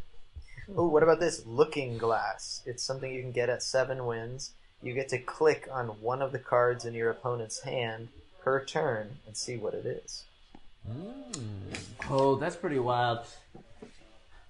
Ooh, 0.71 0.87
what 0.87 1.03
about 1.03 1.21
this? 1.21 1.45
Looking 1.47 1.97
Glass. 1.99 2.63
It's 2.67 2.83
something 2.83 3.13
you 3.13 3.23
can 3.23 3.33
get 3.33 3.49
at 3.49 3.63
seven 3.63 4.07
wins. 4.07 4.53
You 4.83 4.95
get 4.95 5.09
to 5.11 5.19
click 5.19 5.69
on 5.73 5.87
one 6.01 6.23
of 6.23 6.33
the 6.33 6.39
cards 6.39 6.85
in 6.85 6.95
your 6.95 7.11
opponent's 7.11 7.61
hand 7.63 8.09
per 8.43 8.65
turn 8.65 9.19
and 9.27 9.37
see 9.37 9.57
what 9.57 9.75
it 9.75 9.87
is. 9.87 10.25
Oh, 12.11 12.37
that's 12.37 12.57
pretty 12.57 12.79
wild. 12.79 13.21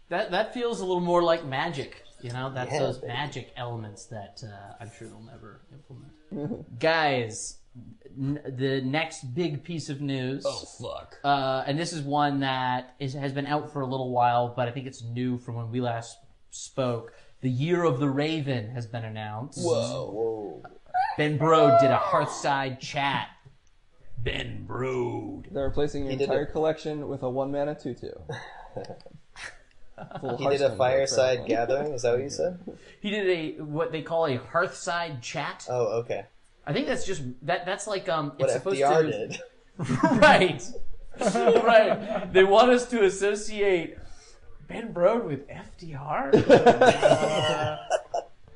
That 0.09 0.31
that 0.31 0.53
feels 0.55 0.81
a 0.81 0.85
little 0.87 1.01
more 1.01 1.23
like 1.23 1.45
magic. 1.45 2.03
You 2.23 2.33
know, 2.33 2.51
that's 2.53 2.73
Yeah, 2.73 2.79
those 2.81 2.99
baby. 2.99 3.13
magic 3.13 3.53
elements 3.57 4.07
that 4.07 4.43
uh, 4.45 4.75
I'm 4.81 4.91
sure 4.99 5.09
they'll 5.09 5.21
never 5.21 5.61
implement. 5.73 6.79
Guys, 6.81 7.59
n- 8.19 8.41
the 8.47 8.81
next 8.83 9.35
big 9.35 9.63
piece 9.65 9.89
of 9.89 10.01
news. 10.01 10.45
Oh 10.47 10.65
fuck. 10.83 11.19
Uh, 11.25 11.65
and 11.67 11.79
this 11.79 11.93
is 11.93 12.03
one 12.03 12.41
that 12.41 12.95
is, 12.99 13.15
has 13.15 13.33
been 13.33 13.47
out 13.47 13.73
for 13.73 13.81
a 13.83 13.87
little 13.87 14.11
while, 14.11 14.53
but 14.55 14.69
I 14.69 14.71
think 14.73 14.87
it's 14.87 15.03
new 15.03 15.39
from 15.39 15.55
when 15.57 15.71
we 15.71 15.81
last 15.81 16.19
spoke. 16.51 17.13
The 17.43 17.51
Year 17.51 17.85
of 17.85 18.01
the 18.01 18.09
Raven 18.09 18.71
has 18.71 18.87
been 18.87 19.05
announced. 19.05 19.59
Whoa. 19.63 20.11
Whoa. 20.11 20.63
Ben 21.19 21.39
Brode 21.39 21.79
did 21.81 21.91
a 21.91 21.99
Hearthside 21.99 22.81
chat. 22.81 23.29
Ben 24.19 24.67
Brode. 24.69 25.53
They're 25.53 25.65
replacing 25.69 26.03
your 26.05 26.13
He 26.13 26.17
did 26.17 26.25
entire 26.25 26.43
it. 26.45 26.53
collection 26.53 27.09
with 27.09 27.23
a 27.23 27.31
one 27.31 27.53
mana 27.53 27.75
tutu. 27.75 28.09
Full 30.21 30.37
He 30.37 30.47
did 30.49 30.61
a 30.61 30.77
fireside 30.77 31.39
book 31.39 31.47
for 31.49 31.53
everyone. 31.55 31.69
gathering. 31.69 31.93
Is 31.95 32.03
that 32.03 32.13
what 32.15 32.23
you 32.23 32.29
said? 32.31 32.59
He 33.01 33.11
did 33.11 33.27
a 33.59 33.63
what 33.63 33.93
they 33.93 34.03
call 34.03 34.27
a 34.27 34.39
Hearthside 34.39 35.23
chat. 35.23 35.67
Oh, 35.71 35.99
okay. 36.01 36.27
I 36.67 36.73
think 36.73 36.87
that's 36.89 37.07
just 37.07 37.23
that. 37.43 37.65
That's 37.67 37.87
like 37.87 38.09
um. 38.09 38.33
What 38.37 38.49
It's 38.49 38.55
supposed 38.55 38.81
FDR 38.81 39.03
to. 39.03 39.29
did. 39.29 39.41
right. 40.21 40.63
right. 41.65 42.33
They 42.33 42.45
want 42.45 42.71
us 42.71 42.87
to 42.87 43.05
associate 43.05 43.97
Ben 44.69 44.93
Brode 44.93 45.25
with 45.25 45.47
FDR. 45.49 46.33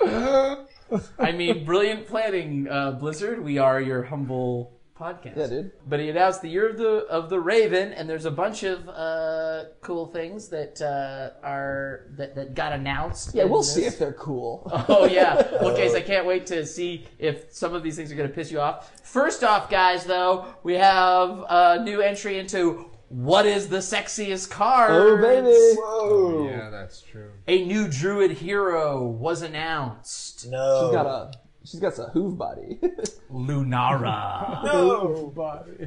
I 1.19 1.33
mean, 1.33 1.65
brilliant 1.65 2.07
planning, 2.09 2.69
uh, 2.69 2.93
Blizzard. 2.93 3.43
We 3.45 3.59
are 3.59 3.81
your 3.81 4.03
humble 4.03 4.80
podcast. 5.01 5.37
Yeah, 5.37 5.47
dude. 5.47 5.73
But 5.89 6.01
he 6.01 6.11
announced 6.11 6.43
the 6.43 6.49
year 6.49 6.69
of 6.69 6.77
the 6.77 7.07
of 7.07 7.31
the 7.31 7.41
Raven, 7.41 7.93
and 7.93 8.09
there's 8.09 8.27
a 8.27 8.31
bunch 8.31 8.63
of 8.63 8.89
uh, 8.89 9.65
cool 9.81 10.07
things 10.07 10.49
that 10.49 10.81
uh, 10.83 11.45
are 11.47 12.07
that, 12.17 12.35
that 12.35 12.55
got 12.55 12.73
announced. 12.73 13.35
Yeah, 13.35 13.45
we'll 13.45 13.61
this. 13.61 13.75
see 13.75 13.85
if 13.85 13.99
they're 13.99 14.13
cool. 14.13 14.71
Oh 14.89 15.07
yeah. 15.07 15.47
Well, 15.61 15.77
guys, 15.77 15.95
I 15.95 16.01
can't 16.01 16.27
wait 16.27 16.47
to 16.47 16.67
see 16.67 17.07
if 17.19 17.53
some 17.53 17.75
of 17.75 17.83
these 17.83 17.95
things 17.95 18.11
are 18.11 18.15
going 18.15 18.29
to 18.29 18.35
piss 18.35 18.51
you 18.51 18.61
off. 18.61 18.99
First 19.05 19.45
off, 19.45 19.71
guys, 19.71 20.05
though, 20.05 20.47
we 20.63 20.75
have 20.75 21.45
a 21.49 21.83
new 21.85 22.01
entry 22.01 22.39
into 22.39 22.91
what 23.11 23.45
is 23.45 23.69
the 23.69 23.79
sexiest 23.79 24.51
card? 24.51 24.91
Oh, 24.93 25.17
baby. 25.17 25.49
Whoa! 25.81 26.49
Yeah, 26.49 26.71
that's 26.71 27.03
true. 27.03 27.33
A 27.49 27.65
new 27.65 27.89
druid 27.89 28.31
hero 28.31 29.05
was 29.05 29.43
announced. 29.43 30.49
No. 30.49 30.87
She's 30.87 30.95
got 30.95 31.07
a 31.07 31.33
she's 31.71 31.81
got 31.81 31.99
a 31.99 32.11
hoove 32.15 32.37
body. 32.37 32.79
Lunara. 33.33 34.65
no. 34.65 35.33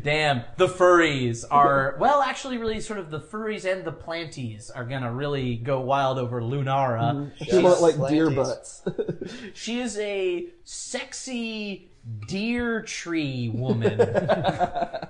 Damn, 0.02 0.44
the 0.58 0.68
furries 0.68 1.44
are 1.50 1.98
well, 2.00 2.22
actually, 2.22 2.58
really, 2.58 2.80
sort 2.80 3.00
of 3.00 3.12
the 3.12 3.20
furries 3.20 3.70
and 3.70 3.84
the 3.84 3.92
planties 3.92 4.70
are 4.70 4.86
gonna 4.86 5.12
really 5.12 5.56
go 5.56 5.82
wild 5.82 6.18
over 6.18 6.42
Lunara. 6.42 7.14
Mm-hmm. 7.14 7.44
she 7.44 7.58
look 7.58 7.82
like 7.82 8.10
deer 8.10 8.30
butts. 8.30 8.82
She 9.54 9.80
is 9.80 9.98
a 9.98 10.48
sexy 10.64 11.90
deer 12.28 12.82
tree 12.82 13.50
woman. 13.50 14.00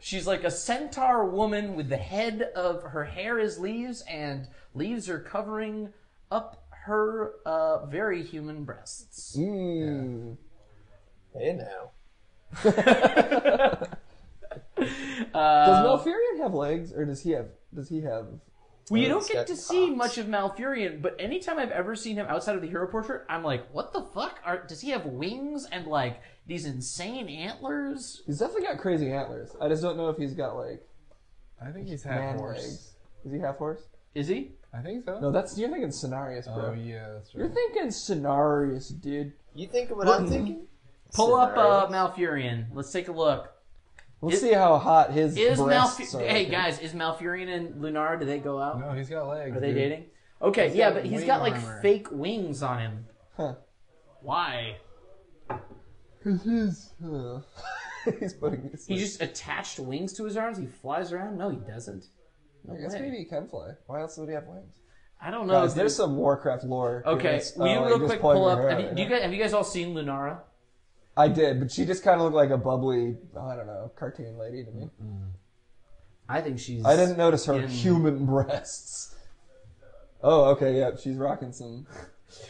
She's 0.00 0.26
like 0.26 0.44
a 0.44 0.50
centaur 0.50 1.24
woman 1.26 1.74
with 1.74 1.88
the 1.88 1.96
head 1.96 2.50
of 2.54 2.82
her 2.82 3.04
hair 3.04 3.38
is 3.38 3.58
leaves, 3.58 4.02
and 4.02 4.46
leaves 4.74 5.08
are 5.08 5.18
covering 5.18 5.92
up 6.30 6.65
her 6.86 7.32
uh, 7.44 7.86
very 7.86 8.22
human 8.22 8.64
breasts. 8.64 9.36
Mm. 9.38 10.36
Hey 11.36 11.52
now. 11.52 11.90
Does 14.76 14.88
Uh, 15.34 15.84
Malfurion 15.84 16.38
have 16.38 16.54
legs, 16.54 16.92
or 16.92 17.04
does 17.04 17.22
he 17.22 17.30
have? 17.32 17.48
Does 17.74 17.88
he 17.88 18.02
have? 18.02 18.26
well, 18.90 19.00
you 19.02 19.08
don't 19.08 19.26
get 19.26 19.34
got 19.34 19.46
to 19.48 19.56
see 19.56 19.86
cocks. 19.88 19.96
much 19.96 20.18
of 20.18 20.26
Malfurion, 20.26 21.02
but 21.02 21.16
anytime 21.18 21.58
I've 21.58 21.70
ever 21.70 21.96
seen 21.96 22.16
him 22.16 22.26
outside 22.28 22.54
of 22.56 22.62
the 22.62 22.68
hero 22.68 22.86
portrait, 22.86 23.24
I'm 23.28 23.42
like, 23.42 23.66
what 23.72 23.92
the 23.92 24.02
fuck? 24.02 24.38
Are, 24.44 24.64
does 24.66 24.80
he 24.80 24.90
have 24.90 25.04
wings 25.06 25.66
and 25.72 25.86
like 25.86 26.20
these 26.46 26.66
insane 26.66 27.28
antlers? 27.28 28.22
He's 28.26 28.38
definitely 28.38 28.66
got 28.68 28.78
crazy 28.78 29.10
antlers. 29.10 29.50
I 29.60 29.68
just 29.68 29.82
don't 29.82 29.96
know 29.96 30.08
if 30.10 30.16
he's 30.18 30.34
got 30.34 30.56
like 30.56 30.86
I 31.60 31.70
think 31.72 31.88
he's 31.88 32.02
half 32.02 32.36
horse. 32.36 32.62
legs. 32.62 32.92
Is 33.24 33.32
he 33.32 33.38
half 33.40 33.56
horse? 33.56 33.82
Is 34.14 34.28
he? 34.28 34.52
I 34.78 34.82
think 34.82 35.04
so. 35.04 35.18
No, 35.20 35.30
that's 35.30 35.56
you're 35.58 35.68
thinking 35.70 35.88
Cenarius, 35.90 36.44
bro. 36.44 36.66
oh 36.70 36.72
yeah, 36.74 37.08
that's 37.14 37.34
right. 37.34 37.40
You're 37.44 37.48
thinking 37.54 37.86
Cenarius, 37.88 39.00
dude. 39.00 39.32
You 39.54 39.66
think 39.68 39.90
of 39.90 39.96
what 39.98 40.08
I'm 40.08 40.26
thinking? 40.28 40.66
Pull 41.14 41.34
up 41.36 41.56
uh, 41.56 41.86
Cenarius. 41.88 42.14
Malfurion. 42.16 42.66
Let's 42.74 42.92
take 42.92 43.08
a 43.08 43.12
look. 43.12 43.52
Let's 44.20 44.36
Is- 44.36 44.42
see 44.42 44.52
how 44.52 44.76
hot 44.78 45.12
his 45.12 45.36
Is 45.36 45.58
breasts 45.60 46.00
Malfu- 46.14 46.20
are. 46.20 46.26
Hey 46.28 46.46
guys, 46.46 46.78
is 46.80 46.92
Malfurion 46.92 47.48
and 47.54 47.80
Lunar? 47.80 48.16
Do 48.16 48.24
they 48.26 48.38
go 48.38 48.60
out? 48.60 48.80
No, 48.80 48.92
he's 48.92 49.08
got 49.08 49.28
legs. 49.28 49.56
Are 49.56 49.60
they 49.60 49.68
dude. 49.68 49.76
dating? 49.76 50.04
Okay, 50.42 50.74
yeah, 50.74 50.90
got 50.90 50.94
but 50.96 51.04
he's 51.06 51.18
wing 51.20 51.26
got 51.26 51.40
like 51.40 51.54
armor. 51.54 51.80
fake 51.82 52.08
wings 52.10 52.62
on 52.62 52.78
him. 52.80 53.06
Huh. 53.36 53.54
Why? 54.20 54.76
Cause 56.22 56.42
he's 56.44 56.92
uh, 57.04 57.40
he's 58.20 58.34
putting. 58.34 58.70
His, 58.70 58.86
He 58.86 58.96
just 58.98 59.22
attached 59.22 59.78
wings 59.78 60.12
to 60.14 60.24
his 60.24 60.36
arms. 60.36 60.58
He 60.58 60.66
flies 60.66 61.12
around. 61.12 61.38
No, 61.38 61.50
he 61.50 61.56
doesn't. 61.58 62.06
No 62.66 62.74
I 62.74 62.78
guess 62.78 62.94
way. 62.94 63.00
maybe 63.02 63.16
he 63.18 63.24
can 63.24 63.48
fly. 63.48 63.72
Why 63.86 64.00
else 64.00 64.16
would 64.18 64.28
he 64.28 64.34
have 64.34 64.46
wings? 64.46 64.74
I 65.20 65.30
don't 65.30 65.46
know. 65.46 65.54
Guys, 65.54 65.74
there's 65.74 65.96
some 65.96 66.16
Warcraft 66.16 66.64
lore. 66.64 67.02
Okay, 67.06 67.36
It's, 67.36 67.56
will 67.56 67.68
you 67.68 67.78
uh, 67.78 67.86
real 67.86 68.00
quick 68.00 68.20
pull 68.20 68.46
up? 68.46 68.58
Have 68.68 68.80
you, 68.80 68.90
do 68.94 69.02
you 69.02 69.08
guys, 69.08 69.22
have 69.22 69.32
you 69.32 69.38
guys 69.42 69.52
all 69.52 69.64
seen 69.64 69.94
Lunara? 69.94 70.40
I 71.16 71.28
did, 71.28 71.60
but 71.60 71.72
she 71.72 71.86
just 71.86 72.04
kind 72.04 72.16
of 72.16 72.24
looked 72.24 72.36
like 72.36 72.50
a 72.50 72.58
bubbly, 72.58 73.16
I 73.40 73.56
don't 73.56 73.66
know, 73.66 73.90
cartoon 73.96 74.36
lady 74.36 74.64
to 74.64 74.70
me. 74.70 74.90
I 76.28 76.42
think 76.42 76.58
she's. 76.58 76.84
I 76.84 76.96
didn't 76.96 77.16
notice 77.16 77.46
her 77.46 77.54
in- 77.54 77.68
human 77.68 78.26
breasts. 78.26 79.14
Oh, 80.22 80.46
okay, 80.50 80.76
yeah, 80.78 80.90
she's 81.00 81.16
rocking 81.16 81.52
some, 81.52 81.86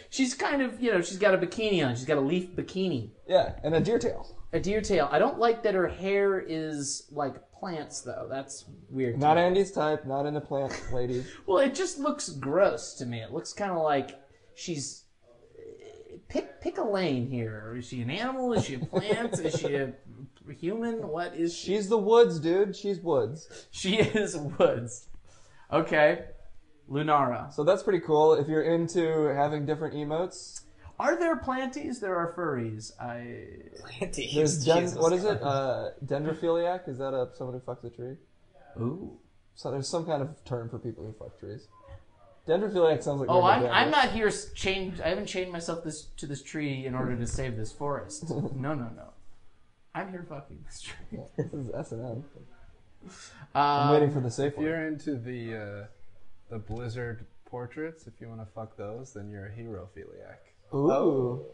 She's 0.09 0.35
kind 0.35 0.63
of, 0.63 0.81
you 0.81 0.91
know, 0.93 1.03
she's 1.03 1.19
got 1.19 1.35
a 1.35 1.39
bikini 1.39 1.87
on. 1.87 1.95
She's 1.95 2.07
got 2.07 2.17
a 2.17 2.23
leaf 2.23 2.51
bikini, 2.57 3.11
yeah, 3.29 3.53
and 3.63 3.75
a 3.75 3.81
deer 3.81 3.99
tail. 3.99 4.27
A 4.53 4.61
deer 4.61 4.81
tail. 4.81 5.09
I 5.11 5.19
don't 5.19 5.39
like 5.39 5.63
that 5.65 5.75
her 5.75 5.89
hair 5.89 6.41
is 6.41 7.07
like 7.11 7.51
plants, 7.53 8.01
though. 8.01 8.27
That's 8.31 8.65
weird. 8.91 9.19
Not. 9.19 9.39
Andy's 9.39 9.73
type, 9.73 10.07
not 10.07 10.27
into 10.27 10.41
plant 10.41 10.73
ladies. 10.93 11.27
Well, 11.47 11.59
it 11.59 11.75
just 11.75 11.99
looks 11.99 12.29
gross 12.31 12.95
to 12.95 13.07
me. 13.07 13.21
It 13.21 13.33
looks 13.33 13.53
kind 13.53 13.73
of 13.73 13.83
like 13.83 14.21
she's 14.55 15.05
pick 16.29 16.61
pick 16.61 16.79
a 16.79 16.85
lane 16.85 17.29
here. 17.29 17.75
Is 17.79 17.87
she 17.87 18.03
an 18.03 18.11
animal? 18.11 18.53
Is 18.53 18.65
she 18.65 18.75
a 18.75 18.79
plant? 18.79 19.39
is 19.39 19.59
she 19.59 19.75
a 19.75 19.93
human? 20.59 21.09
What 21.09 21.35
is 21.35 21.55
she? 21.55 21.75
She's 21.75 21.89
the 21.89 21.99
woods, 21.99 22.41
dude. 22.41 22.77
She's 22.77 23.01
woods. 23.01 23.67
She 23.71 23.97
is 23.97 24.37
woods. 24.37 25.09
Okay, 25.73 26.25
Lunara. 26.91 27.53
So 27.53 27.65
that's 27.65 27.83
pretty 27.83 28.01
cool. 28.01 28.35
If 28.35 28.49
you're 28.49 28.63
into 28.63 29.35
having 29.35 29.67
different 29.67 29.95
emotes, 29.95 30.63
Are 30.99 31.19
there 31.19 31.37
planties? 31.37 32.01
There 32.01 32.17
are 32.17 32.33
furries. 32.33 32.93
I 33.01 33.47
Planties. 33.81 34.35
there's 34.35 34.65
den- 34.65 34.83
Jesus 34.85 34.99
what 34.99 35.13
is 35.13 35.25
it? 35.25 35.43
Uh, 35.43 35.91
dendrophiliac? 36.05 36.89
Is 36.89 36.99
that 36.99 37.13
a 37.15 37.29
someone 37.35 37.55
who 37.55 37.61
fucks 37.61 37.85
a 37.85 37.91
tree? 37.91 38.17
ooh. 38.81 39.17
So 39.55 39.71
there's 39.71 39.89
some 39.89 40.05
kind 40.07 40.23
of 40.23 40.43
term 40.45 40.69
for 40.69 40.79
people 40.79 41.05
who 41.05 41.13
fuck 41.13 41.39
trees. 41.39 41.67
Dendrophiliac 42.47 43.03
sounds 43.03 43.21
like. 43.21 43.29
Oh, 43.31 43.43
I'm, 43.43 43.63
rhododendron. 43.63 43.73
I'm 43.75 43.91
not 43.91 44.11
here 44.13 44.31
chained. 44.55 45.01
I 45.05 45.09
haven't 45.09 45.27
chained 45.27 45.51
myself 45.53 45.83
this 45.85 46.05
to 46.19 46.27
this 46.27 46.43
tree 46.43 46.87
in 46.87 46.95
order 46.95 47.17
to 47.17 47.27
save 47.27 47.57
this 47.57 47.73
forest. 47.73 48.25
No, 48.31 48.75
no, 48.75 48.89
no. 48.97 49.11
I'm 49.95 50.11
here 50.11 50.25
fucking 50.29 50.59
this 50.67 50.83
tree. 50.83 51.19
This 51.37 51.53
is 51.53 51.71
S 51.75 51.93
and 51.93 52.03
M. 52.03 52.25
Um, 53.07 53.11
I'm 53.55 53.93
waiting 53.93 54.13
for 54.13 54.21
the 54.21 54.31
safe 54.31 54.53
If 54.53 54.57
one. 54.59 54.67
you're 54.67 54.87
into 54.87 55.17
the 55.17 55.55
uh, 55.57 55.87
the 56.51 56.59
Blizzard 56.59 57.25
portraits, 57.47 58.07
if 58.07 58.15
you 58.21 58.29
want 58.29 58.41
to 58.41 58.47
fuck 58.55 58.77
those, 58.77 59.15
then 59.15 59.31
you're 59.31 59.47
a 59.47 59.53
hero 59.53 59.89
philiac. 59.97 60.39
Ooh. 60.75 61.45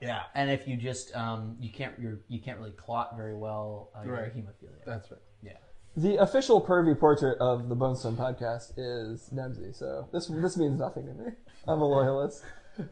Yeah, 0.00 0.22
and 0.34 0.50
if 0.50 0.66
you 0.66 0.76
just 0.76 1.14
um, 1.14 1.56
you 1.60 1.70
can't 1.70 1.92
you're, 1.98 2.20
you 2.28 2.40
can't 2.40 2.58
really 2.58 2.70
clot 2.72 3.16
very 3.16 3.36
well, 3.36 3.90
uh, 3.94 4.02
you're 4.04 4.14
a 4.16 4.22
Right. 4.22 4.34
hemophilia. 4.36 4.84
That's 4.86 5.10
right. 5.10 5.20
Yeah. 5.42 5.52
The 5.96 6.16
official 6.22 6.60
pervy 6.62 6.98
portrait 6.98 7.36
of 7.38 7.68
the 7.68 7.74
Bonestone 7.74 8.16
podcast 8.16 8.72
is 8.78 9.26
Dempsey, 9.26 9.72
so 9.74 10.08
this 10.12 10.26
this 10.28 10.56
means 10.56 10.78
nothing 10.78 11.06
to 11.06 11.12
me. 11.14 11.30
I'm 11.68 11.80
a 11.82 11.86
loyalist. 11.86 12.42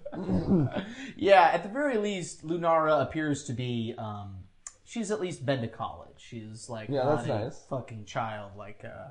Yeah, 1.17 1.51
at 1.53 1.63
the 1.63 1.69
very 1.69 1.97
least, 1.99 2.47
Lunara 2.47 3.01
appears 3.03 3.45
to 3.45 3.53
be. 3.53 3.95
Um, 3.97 4.41
she's 4.85 5.11
at 5.11 5.21
least 5.21 5.47
been 5.47 5.61
to 5.63 5.69
college. 5.69 6.17
She's 6.19 6.69
like 6.69 6.89
Yeah, 6.89 7.05
not 7.05 7.17
that's 7.17 7.29
a 7.29 7.39
nice. 7.45 7.65
fucking 7.71 8.05
child 8.05 8.53
like 8.57 8.85
uh, 8.85 9.09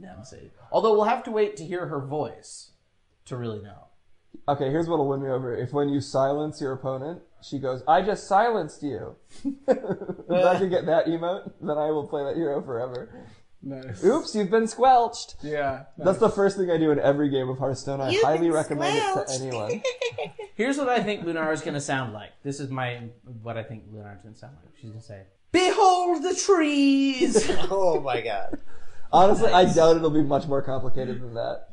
Dempsey. 0.00 0.50
Although 0.72 0.92
we'll 0.92 1.04
have 1.04 1.22
to 1.24 1.30
wait 1.30 1.56
to 1.58 1.64
hear 1.64 1.86
her 1.86 2.00
voice 2.00 2.70
to 3.26 3.36
really 3.36 3.60
know. 3.62 3.84
Okay, 4.46 4.70
here's 4.70 4.88
what'll 4.88 5.08
win 5.08 5.22
me 5.22 5.28
over. 5.28 5.56
If 5.56 5.72
when 5.72 5.88
you 5.88 6.00
silence 6.00 6.60
your 6.60 6.72
opponent, 6.72 7.22
she 7.42 7.58
goes, 7.58 7.82
"I 7.88 8.02
just 8.02 8.26
silenced 8.26 8.82
you." 8.82 9.16
if 9.44 10.44
I 10.44 10.58
can 10.58 10.68
get 10.68 10.86
that 10.86 11.06
emote, 11.06 11.52
then 11.60 11.78
I 11.78 11.90
will 11.90 12.06
play 12.06 12.24
that 12.24 12.36
hero 12.36 12.62
forever. 12.62 13.26
Nice. 13.62 14.04
Oops, 14.04 14.34
you've 14.34 14.50
been 14.50 14.68
squelched. 14.68 15.36
Yeah. 15.42 15.84
That's 15.96 16.18
the 16.18 16.30
first 16.30 16.56
thing 16.56 16.70
I 16.70 16.78
do 16.78 16.92
in 16.92 17.00
every 17.00 17.28
game 17.28 17.48
of 17.48 17.58
Hearthstone. 17.58 18.00
I 18.00 18.14
highly 18.22 18.50
recommend 18.50 18.96
it 18.96 19.26
to 19.26 19.34
anyone. 19.34 19.82
Here's 20.54 20.78
what 20.78 20.88
I 20.88 21.02
think 21.02 21.24
Lunar 21.24 21.52
is 21.52 21.60
going 21.60 21.74
to 21.74 21.80
sound 21.80 22.12
like. 22.12 22.30
This 22.44 22.60
is 22.60 22.70
my 22.70 23.02
what 23.42 23.56
I 23.56 23.64
think 23.64 23.84
Lunar 23.92 24.14
is 24.14 24.22
going 24.22 24.34
to 24.34 24.38
sound 24.38 24.56
like. 24.64 24.74
She's 24.76 24.90
going 24.90 25.00
to 25.00 25.06
say, 25.06 25.22
"Behold 25.50 26.22
the 26.22 26.34
trees." 26.34 27.50
Oh 27.70 28.00
my 28.00 28.20
god. 28.20 28.58
Honestly, 29.12 29.50
I 29.50 29.72
doubt 29.72 29.96
it'll 29.96 30.10
be 30.10 30.22
much 30.22 30.46
more 30.46 30.62
complicated 30.62 31.20
than 31.20 31.34
that. 31.34 31.67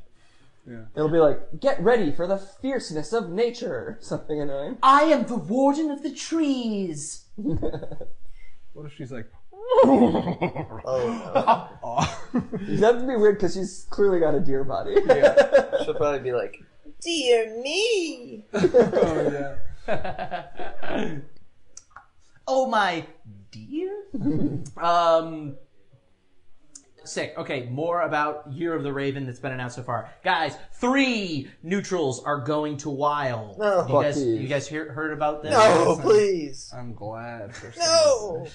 Yeah. 0.68 0.86
It'll 0.95 1.09
be 1.09 1.20
like, 1.20 1.59
get 1.59 1.80
ready 1.82 2.11
for 2.11 2.26
the 2.28 2.38
fierceness 2.38 3.13
of 3.13 3.30
nature. 3.30 3.97
Something 4.01 4.41
annoying. 4.41 4.78
I 4.82 5.03
am 5.03 5.26
the 5.28 5.36
warden 5.36 5.91
of 5.91 6.03
the 6.03 6.11
trees. 6.13 7.26
What 8.74 8.88
if 8.88 8.93
she's 8.97 9.09
like, 9.09 9.32
Oh 9.86 11.70
no. 12.34 12.41
That'd 12.78 13.07
be 13.07 13.16
weird 13.16 13.38
because 13.38 13.53
she's 13.53 13.88
clearly 13.89 14.20
got 14.20 14.36
a 14.36 14.41
deer 14.41 14.66
body. 14.66 14.95
yeah. 15.05 15.82
She'll 15.86 15.93
probably 15.93 16.20
be 16.20 16.34
like, 16.34 16.61
Dear 16.99 17.57
me. 17.61 18.43
oh 18.53 19.55
yeah. 19.88 21.16
Hello, 22.47 22.68
my 22.68 23.05
dear. 23.51 24.03
um, 24.78 25.55
sick. 27.08 27.34
Okay, 27.38 27.68
more 27.70 28.01
about 28.01 28.51
Year 28.51 28.74
of 28.76 28.84
the 28.84 28.91
Raven 28.93 29.26
that's 29.26 29.39
been 29.39 29.51
announced 29.51 29.76
so 29.76 29.84
far, 29.84 30.10
guys. 30.24 30.58
Three 30.74 31.49
neutrals 31.64 32.24
are 32.24 32.39
going 32.39 32.78
to 32.78 32.89
Wild. 32.89 33.58
No. 33.60 33.82
you 33.82 33.88
Fuck 33.88 34.01
guys, 34.03 34.16
these. 34.16 34.41
you 34.41 34.47
guys 34.47 34.68
hear, 34.68 34.91
heard 34.91 35.14
about 35.14 35.43
this? 35.43 35.51
No, 35.51 35.97
please. 36.01 36.72
I'm 36.76 36.93
glad 36.93 37.56
for 37.56 37.72
some 37.72 37.84
No. 37.84 38.47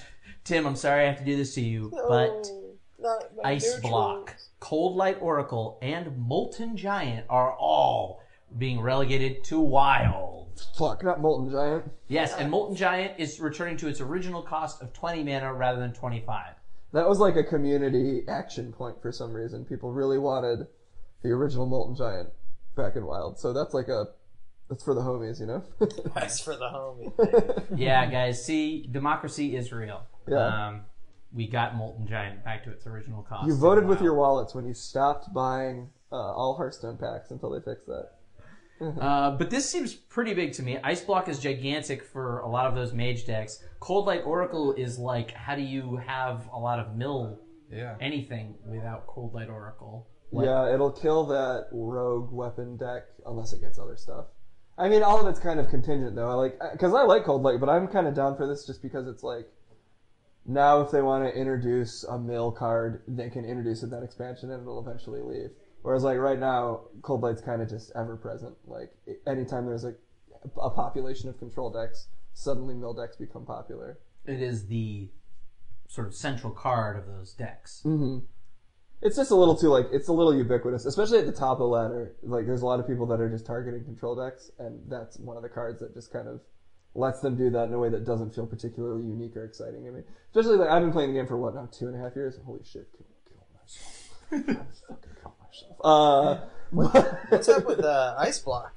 Tim, 0.44 0.66
I'm 0.66 0.76
sorry 0.76 1.04
I 1.04 1.06
have 1.10 1.18
to 1.18 1.24
do 1.24 1.36
this 1.36 1.54
to 1.54 1.60
you, 1.60 1.90
but 2.08 2.46
No, 2.46 2.72
not 2.98 3.24
my 3.42 3.50
Ice 3.50 3.64
neutrals. 3.76 3.90
Block, 3.90 4.36
Coldlight 4.60 5.20
Oracle, 5.22 5.78
and 5.82 6.16
Molten 6.18 6.76
Giant 6.76 7.26
are 7.28 7.52
all 7.52 8.22
being 8.58 8.80
relegated 8.80 9.44
to 9.44 9.60
Wild. 9.60 10.38
Fuck, 10.76 11.04
not 11.04 11.20
Molten 11.20 11.50
Giant. 11.50 11.90
Yes, 12.08 12.34
and 12.34 12.50
Molten 12.50 12.76
Giant 12.76 13.14
is 13.18 13.38
returning 13.40 13.76
to 13.78 13.88
its 13.88 14.00
original 14.00 14.42
cost 14.42 14.82
of 14.82 14.92
20 14.92 15.22
mana 15.24 15.52
rather 15.54 15.78
than 15.78 15.92
25. 15.92 16.54
That 16.92 17.08
was 17.08 17.18
like 17.18 17.36
a 17.36 17.44
community 17.44 18.22
action 18.28 18.72
point 18.72 19.00
for 19.00 19.12
some 19.12 19.32
reason. 19.32 19.64
People 19.64 19.92
really 19.92 20.18
wanted 20.18 20.66
the 21.22 21.30
original 21.30 21.66
Molten 21.66 21.94
Giant 21.94 22.30
back 22.76 22.96
in 22.96 23.06
Wild. 23.06 23.38
So 23.38 23.52
that's 23.52 23.74
like 23.74 23.88
a 23.88 24.08
that's 24.68 24.84
for 24.84 24.94
the 24.94 25.00
homies, 25.00 25.40
you 25.40 25.46
know? 25.46 25.64
That's 26.14 26.38
for 26.38 26.54
the 26.54 26.66
homie. 26.66 27.64
Yeah, 27.76 28.06
guys, 28.06 28.44
see, 28.44 28.86
democracy 28.88 29.56
is 29.56 29.72
real. 29.72 30.02
Yeah. 30.28 30.68
Um, 30.68 30.82
we 31.32 31.48
got 31.48 31.74
Molten 31.74 32.06
Giant 32.06 32.44
back 32.44 32.62
to 32.64 32.70
its 32.70 32.86
original 32.86 33.22
cost. 33.22 33.48
you 33.48 33.56
voted 33.56 33.84
with 33.84 34.00
your 34.00 34.14
wallets 34.14 34.54
when 34.54 34.64
you 34.64 34.72
stopped 34.74 35.34
buying 35.34 35.90
uh, 36.12 36.14
all 36.14 36.56
Hearthstone 36.56 36.98
packs 36.98 37.32
until 37.32 37.50
they 37.50 37.58
fixed 37.60 37.88
that. 37.88 38.10
Uh, 38.80 39.32
but 39.32 39.50
this 39.50 39.68
seems 39.68 39.94
pretty 39.94 40.32
big 40.32 40.52
to 40.54 40.62
me. 40.62 40.78
Ice 40.82 41.02
Block 41.02 41.28
is 41.28 41.38
gigantic 41.38 42.02
for 42.02 42.38
a 42.40 42.48
lot 42.48 42.66
of 42.66 42.74
those 42.74 42.92
mage 42.94 43.26
decks. 43.26 43.62
Coldlight 43.80 44.26
Oracle 44.26 44.72
is 44.72 44.98
like, 44.98 45.32
how 45.32 45.54
do 45.54 45.62
you 45.62 45.96
have 45.96 46.48
a 46.52 46.58
lot 46.58 46.78
of 46.80 46.96
mill 46.96 47.38
Yeah. 47.70 47.96
anything 48.00 48.54
without 48.66 49.06
Coldlight 49.06 49.50
Oracle? 49.50 50.06
Like- 50.32 50.46
Yeah, 50.46 50.72
it'll 50.72 50.92
kill 50.92 51.26
that 51.26 51.66
rogue 51.72 52.32
weapon 52.32 52.76
deck 52.76 53.02
unless 53.26 53.52
it 53.52 53.60
gets 53.60 53.78
other 53.78 53.96
stuff. 53.96 54.26
I 54.78 54.88
mean, 54.88 55.02
all 55.02 55.20
of 55.20 55.26
it's 55.26 55.40
kind 55.40 55.60
of 55.60 55.68
contingent 55.68 56.14
though. 56.16 56.30
I 56.30 56.34
like 56.34 56.58
because 56.72 56.94
I 56.94 57.02
like 57.02 57.24
Coldlight, 57.24 57.60
but 57.60 57.68
I'm 57.68 57.86
kind 57.86 58.06
of 58.06 58.14
down 58.14 58.36
for 58.36 58.46
this 58.46 58.64
just 58.64 58.80
because 58.80 59.06
it's 59.08 59.22
like 59.22 59.46
now 60.46 60.80
if 60.80 60.90
they 60.90 61.02
want 61.02 61.24
to 61.24 61.38
introduce 61.38 62.02
a 62.04 62.18
mill 62.18 62.50
card, 62.50 63.02
they 63.06 63.28
can 63.28 63.44
introduce 63.44 63.82
it 63.82 63.86
in 63.86 63.90
that 63.90 64.02
expansion 64.02 64.50
and 64.50 64.62
it'll 64.62 64.80
eventually 64.80 65.20
leave. 65.20 65.50
Whereas 65.82 66.02
like 66.02 66.18
right 66.18 66.38
now, 66.38 66.82
Coldlight's 67.02 67.40
kind 67.40 67.62
of 67.62 67.68
just 67.68 67.92
ever 67.96 68.16
present. 68.16 68.54
Like 68.66 68.92
anytime 69.26 69.66
there's 69.66 69.84
a 69.84 69.94
a 70.60 70.70
population 70.70 71.28
of 71.28 71.38
control 71.38 71.70
decks, 71.70 72.08
suddenly 72.32 72.74
mill 72.74 72.94
decks 72.94 73.16
become 73.16 73.44
popular. 73.44 73.98
It 74.26 74.40
is 74.42 74.66
the 74.66 75.08
sort 75.88 76.06
of 76.06 76.14
central 76.14 76.52
card 76.52 76.96
of 76.96 77.06
those 77.06 77.32
decks. 77.32 77.80
hmm 77.82 78.18
It's 79.02 79.16
just 79.16 79.30
a 79.30 79.34
little 79.34 79.56
too 79.56 79.68
like 79.68 79.86
it's 79.92 80.08
a 80.08 80.12
little 80.12 80.34
ubiquitous, 80.34 80.86
especially 80.86 81.18
at 81.18 81.26
the 81.26 81.32
top 81.32 81.52
of 81.54 81.58
the 81.60 81.66
ladder. 81.66 82.14
Like 82.22 82.46
there's 82.46 82.62
a 82.62 82.66
lot 82.66 82.80
of 82.80 82.86
people 82.86 83.06
that 83.06 83.20
are 83.20 83.28
just 83.28 83.46
targeting 83.46 83.84
control 83.84 84.14
decks, 84.14 84.50
and 84.58 84.80
that's 84.88 85.18
one 85.18 85.36
of 85.36 85.42
the 85.42 85.48
cards 85.48 85.80
that 85.80 85.94
just 85.94 86.12
kind 86.12 86.28
of 86.28 86.40
lets 86.94 87.20
them 87.20 87.36
do 87.36 87.50
that 87.50 87.68
in 87.68 87.74
a 87.74 87.78
way 87.78 87.88
that 87.88 88.04
doesn't 88.04 88.34
feel 88.34 88.46
particularly 88.46 89.02
unique 89.04 89.36
or 89.36 89.44
exciting 89.44 89.84
to 89.84 89.90
me. 89.92 90.02
Especially 90.30 90.56
like 90.56 90.68
I've 90.68 90.82
been 90.82 90.92
playing 90.92 91.12
the 91.12 91.18
game 91.18 91.26
for 91.26 91.36
what 91.36 91.54
now 91.54 91.68
two 91.72 91.86
and 91.86 91.96
a 91.96 91.98
half 91.98 92.16
years. 92.16 92.38
Holy 92.44 92.64
shit! 92.64 92.88
Kill, 92.92 93.06
kill 94.42 94.54
myself. 94.54 94.98
I'm 95.52 95.56
fucking 95.58 95.78
kill 95.82 95.90
myself. 95.92 96.44
Uh, 96.94 97.06
What's 97.30 97.48
up 97.48 97.66
with 97.66 97.80
uh, 97.84 98.14
Ice 98.18 98.38
Block? 98.38 98.72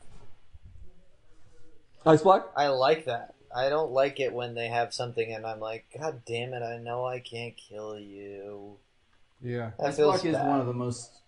Ice 2.05 2.21
Block? 2.21 2.51
I 2.55 2.67
like 2.67 3.05
that. 3.05 3.35
I 3.55 3.69
don't 3.69 3.91
like 3.91 4.19
it 4.19 4.33
when 4.33 4.55
they 4.55 4.67
have 4.67 4.93
something 4.93 5.31
and 5.31 5.45
I'm 5.45 5.59
like, 5.59 5.85
God 5.97 6.21
damn 6.25 6.53
it! 6.53 6.63
I 6.63 6.77
know 6.77 7.05
I 7.05 7.19
can't 7.19 7.55
kill 7.55 7.99
you. 7.99 8.77
Yeah. 9.43 9.71
That 9.77 9.89
Ice 9.89 9.97
feels 9.97 10.13
Block 10.21 10.25
is 10.25 10.33
bad. 10.35 10.47
one 10.47 10.59
of 10.59 10.65
the 10.65 10.73
most, 10.73 11.21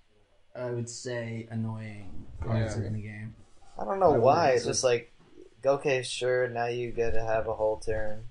I 0.56 0.72
would 0.72 0.90
say, 0.90 1.48
annoying 1.52 2.26
cards 2.44 2.76
Yeah. 2.78 2.86
in 2.88 2.94
the 2.94 3.02
game. 3.02 3.36
I 3.78 3.86
don't 3.86 4.00
know 4.00 4.16
I 4.16 4.18
why. 4.18 4.48
would- 4.50 4.56
It's 4.56 4.66
just 4.66 4.84
like, 4.84 5.12
okay, 5.64 6.02
sure. 6.02 6.48
Now 6.48 6.66
you 6.66 6.92
get 6.92 7.12
to 7.14 7.22
have 7.22 7.48
a 7.48 7.54
whole 7.54 7.78
turn. 7.78 8.24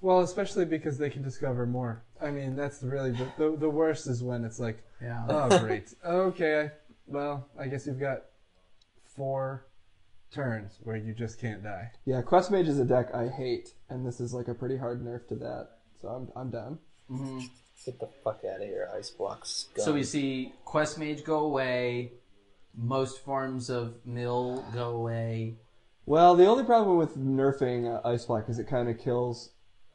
Well, 0.00 0.20
especially 0.20 0.64
because 0.64 0.96
they 0.98 1.10
can 1.10 1.22
discover 1.22 1.66
more. 1.66 2.02
I 2.22 2.30
mean, 2.30 2.54
that's 2.56 2.82
really 2.82 3.10
the, 3.10 3.26
the, 3.36 3.56
the 3.56 3.70
worst 3.70 4.06
is 4.06 4.22
when 4.22 4.44
it's 4.44 4.60
like, 4.60 4.82
Yeah. 5.02 5.24
oh, 5.28 5.58
great. 5.58 5.92
Okay, 6.04 6.70
well, 7.06 7.48
I 7.58 7.66
guess 7.66 7.86
you've 7.86 8.00
got 8.00 8.22
four 9.04 9.66
turns 10.32 10.78
where 10.82 10.96
you 10.96 11.12
just 11.12 11.40
can't 11.40 11.62
die. 11.62 11.90
Yeah, 12.04 12.22
Quest 12.22 12.50
Mage 12.50 12.68
is 12.68 12.78
a 12.78 12.84
deck 12.84 13.14
I 13.14 13.28
hate, 13.28 13.74
and 13.90 14.06
this 14.06 14.20
is 14.20 14.32
like 14.32 14.48
a 14.48 14.54
pretty 14.54 14.76
hard 14.76 15.04
nerf 15.04 15.26
to 15.28 15.34
that. 15.36 15.68
So 16.00 16.08
I'm 16.08 16.28
I'm 16.34 16.50
down. 16.50 16.78
Get 17.84 17.98
the 18.00 18.08
fuck 18.24 18.40
out 18.48 18.60
of 18.60 18.66
here, 18.66 18.88
Ice 18.96 19.10
Blocks. 19.10 19.68
So 19.76 19.92
we 19.92 20.04
see 20.04 20.52
Quest 20.64 20.98
Mage 20.98 21.24
go 21.24 21.40
away, 21.40 22.12
most 22.74 23.24
forms 23.24 23.68
of 23.70 23.94
mill 24.06 24.64
go 24.72 24.90
away. 24.90 25.56
Well, 26.06 26.34
the 26.34 26.46
only 26.46 26.64
problem 26.64 26.96
with 26.96 27.16
nerfing 27.16 27.92
uh, 27.92 28.08
Ice 28.08 28.24
Block 28.24 28.48
is 28.48 28.58
it 28.58 28.66
kind 28.66 28.88
of 28.88 28.98
kills 28.98 29.50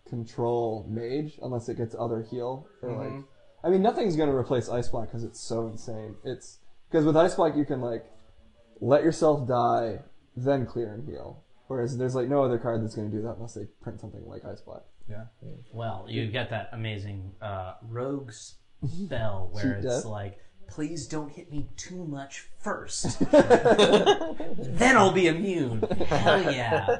control 0.09 0.85
mage 0.89 1.39
unless 1.41 1.69
it 1.69 1.77
gets 1.77 1.95
other 1.97 2.21
heal. 2.29 2.67
Or 2.81 2.91
like, 2.91 3.23
I 3.63 3.69
mean, 3.69 3.81
nothing's 3.81 4.15
gonna 4.15 4.35
replace 4.35 4.69
Ice 4.69 4.87
Block 4.87 5.07
because 5.07 5.23
it's 5.23 5.39
so 5.39 5.67
insane. 5.67 6.15
It's 6.23 6.59
because 6.89 7.05
with 7.05 7.17
Ice 7.17 7.35
Block 7.35 7.55
you 7.55 7.65
can 7.65 7.81
like 7.81 8.05
let 8.79 9.03
yourself 9.03 9.47
die, 9.47 9.99
then 10.35 10.65
clear 10.65 10.93
and 10.93 11.07
heal. 11.07 11.43
Whereas 11.67 11.97
there's 11.97 12.15
like 12.15 12.29
no 12.29 12.43
other 12.43 12.57
card 12.57 12.83
that's 12.83 12.95
gonna 12.95 13.09
do 13.09 13.21
that 13.23 13.35
unless 13.35 13.53
they 13.53 13.65
print 13.81 13.99
something 13.99 14.25
like 14.25 14.45
Ice 14.45 14.61
Block. 14.61 14.85
Yeah. 15.09 15.25
Well, 15.73 16.05
you 16.09 16.27
get 16.27 16.49
that 16.49 16.69
amazing 16.73 17.31
uh, 17.41 17.75
rogue 17.87 18.31
spell 18.87 19.49
where 19.51 19.75
it's 19.75 19.85
death. 19.85 20.05
like, 20.05 20.37
please 20.67 21.07
don't 21.07 21.31
hit 21.31 21.51
me 21.51 21.67
too 21.77 22.05
much 22.05 22.47
first. 22.59 23.19
then 23.31 24.97
I'll 24.97 25.13
be 25.13 25.27
immune. 25.27 25.81
Hell 25.81 26.51
yeah. 26.51 26.99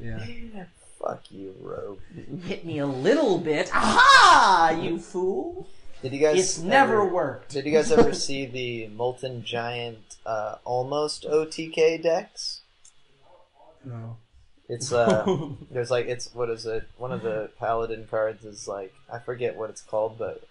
Yeah. 0.00 0.64
fuck 1.00 1.22
you, 1.30 1.54
Rogue. 1.60 1.98
Hit 2.44 2.64
me 2.64 2.78
a 2.78 2.86
little 2.86 3.38
bit. 3.38 3.70
Aha, 3.74 4.78
you 4.80 4.98
fool. 4.98 5.68
Did 6.02 6.12
you 6.12 6.20
guys? 6.20 6.38
It's 6.38 6.58
never 6.58 7.02
ever- 7.02 7.06
worked. 7.06 7.50
Did 7.52 7.66
you 7.66 7.72
guys 7.72 7.92
ever 7.92 8.14
see 8.26 8.46
the 8.46 8.88
Molten 8.88 9.44
Giant 9.44 10.16
uh, 10.24 10.56
almost 10.64 11.24
OTK 11.24 12.02
decks? 12.02 12.62
No. 13.84 14.16
It's 14.68 14.92
uh, 14.92 15.24
there's 15.70 15.90
like 15.90 16.06
it's 16.06 16.32
what 16.34 16.48
is 16.48 16.64
it? 16.64 16.88
One 16.96 17.12
of 17.12 17.22
the 17.22 17.50
paladin 17.58 18.06
cards 18.08 18.44
is 18.44 18.68
like 18.68 18.94
I 19.12 19.18
forget 19.18 19.56
what 19.56 19.68
it's 19.68 19.82
called, 19.82 20.16
but 20.18 20.44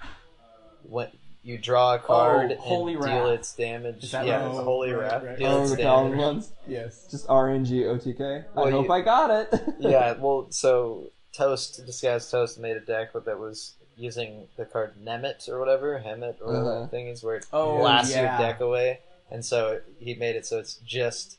when 0.84 1.08
you 1.44 1.58
draw 1.58 1.96
a 1.96 2.00
card 2.00 2.52
Oh, 2.52 2.62
Holy 2.62 2.94
and 2.96 3.04
Wrath. 3.04 3.14
deal 3.24 3.32
its 3.32 3.56
damage, 3.56 4.04
Is 4.04 4.12
that 4.12 4.26
yeah, 4.26 4.46
right? 4.46 4.52
Holy 4.64 4.92
Right, 4.92 5.02
Wrath, 5.12 5.24
right. 5.24 5.38
deal 5.38 5.52
Oh, 5.52 5.62
its 5.62 5.72
the 5.72 5.78
damage. 5.78 6.18
Ones, 6.18 6.52
Yes. 6.68 7.08
just 7.10 7.28
RNG 7.28 7.86
OTK. 7.86 8.46
I 8.58 8.70
hope 8.72 8.86
you- 8.88 8.92
I 8.92 9.02
got 9.02 9.32
it. 9.32 9.62
yeah, 9.80 10.14
well, 10.20 10.48
so 10.50 11.12
Toast, 11.34 11.86
Disguised 11.86 12.30
Toast 12.32 12.60
made 12.60 12.76
a 12.78 12.82
deck 12.82 13.10
but 13.14 13.26
that 13.26 13.40
was 13.40 13.76
using 13.96 14.48
the 14.58 14.66
card 14.66 14.94
Nemet 15.04 15.48
or 15.50 15.60
whatever, 15.60 16.02
Hemet 16.06 16.42
or 16.42 16.48
whatever 16.48 16.72
Uh-huh. 16.72 16.82
the 16.82 16.88
thing 16.88 17.08
is, 17.08 17.24
where 17.24 17.36
it 17.38 17.46
Oh, 17.54 17.78
blasts 17.80 18.14
yeah. 18.14 18.38
your 18.38 18.48
deck 18.48 18.60
away. 18.62 19.00
And 19.32 19.44
so 19.46 19.80
he 20.00 20.16
made 20.16 20.36
it 20.36 20.46
so 20.46 20.58
it's 20.60 20.76
just, 20.86 21.38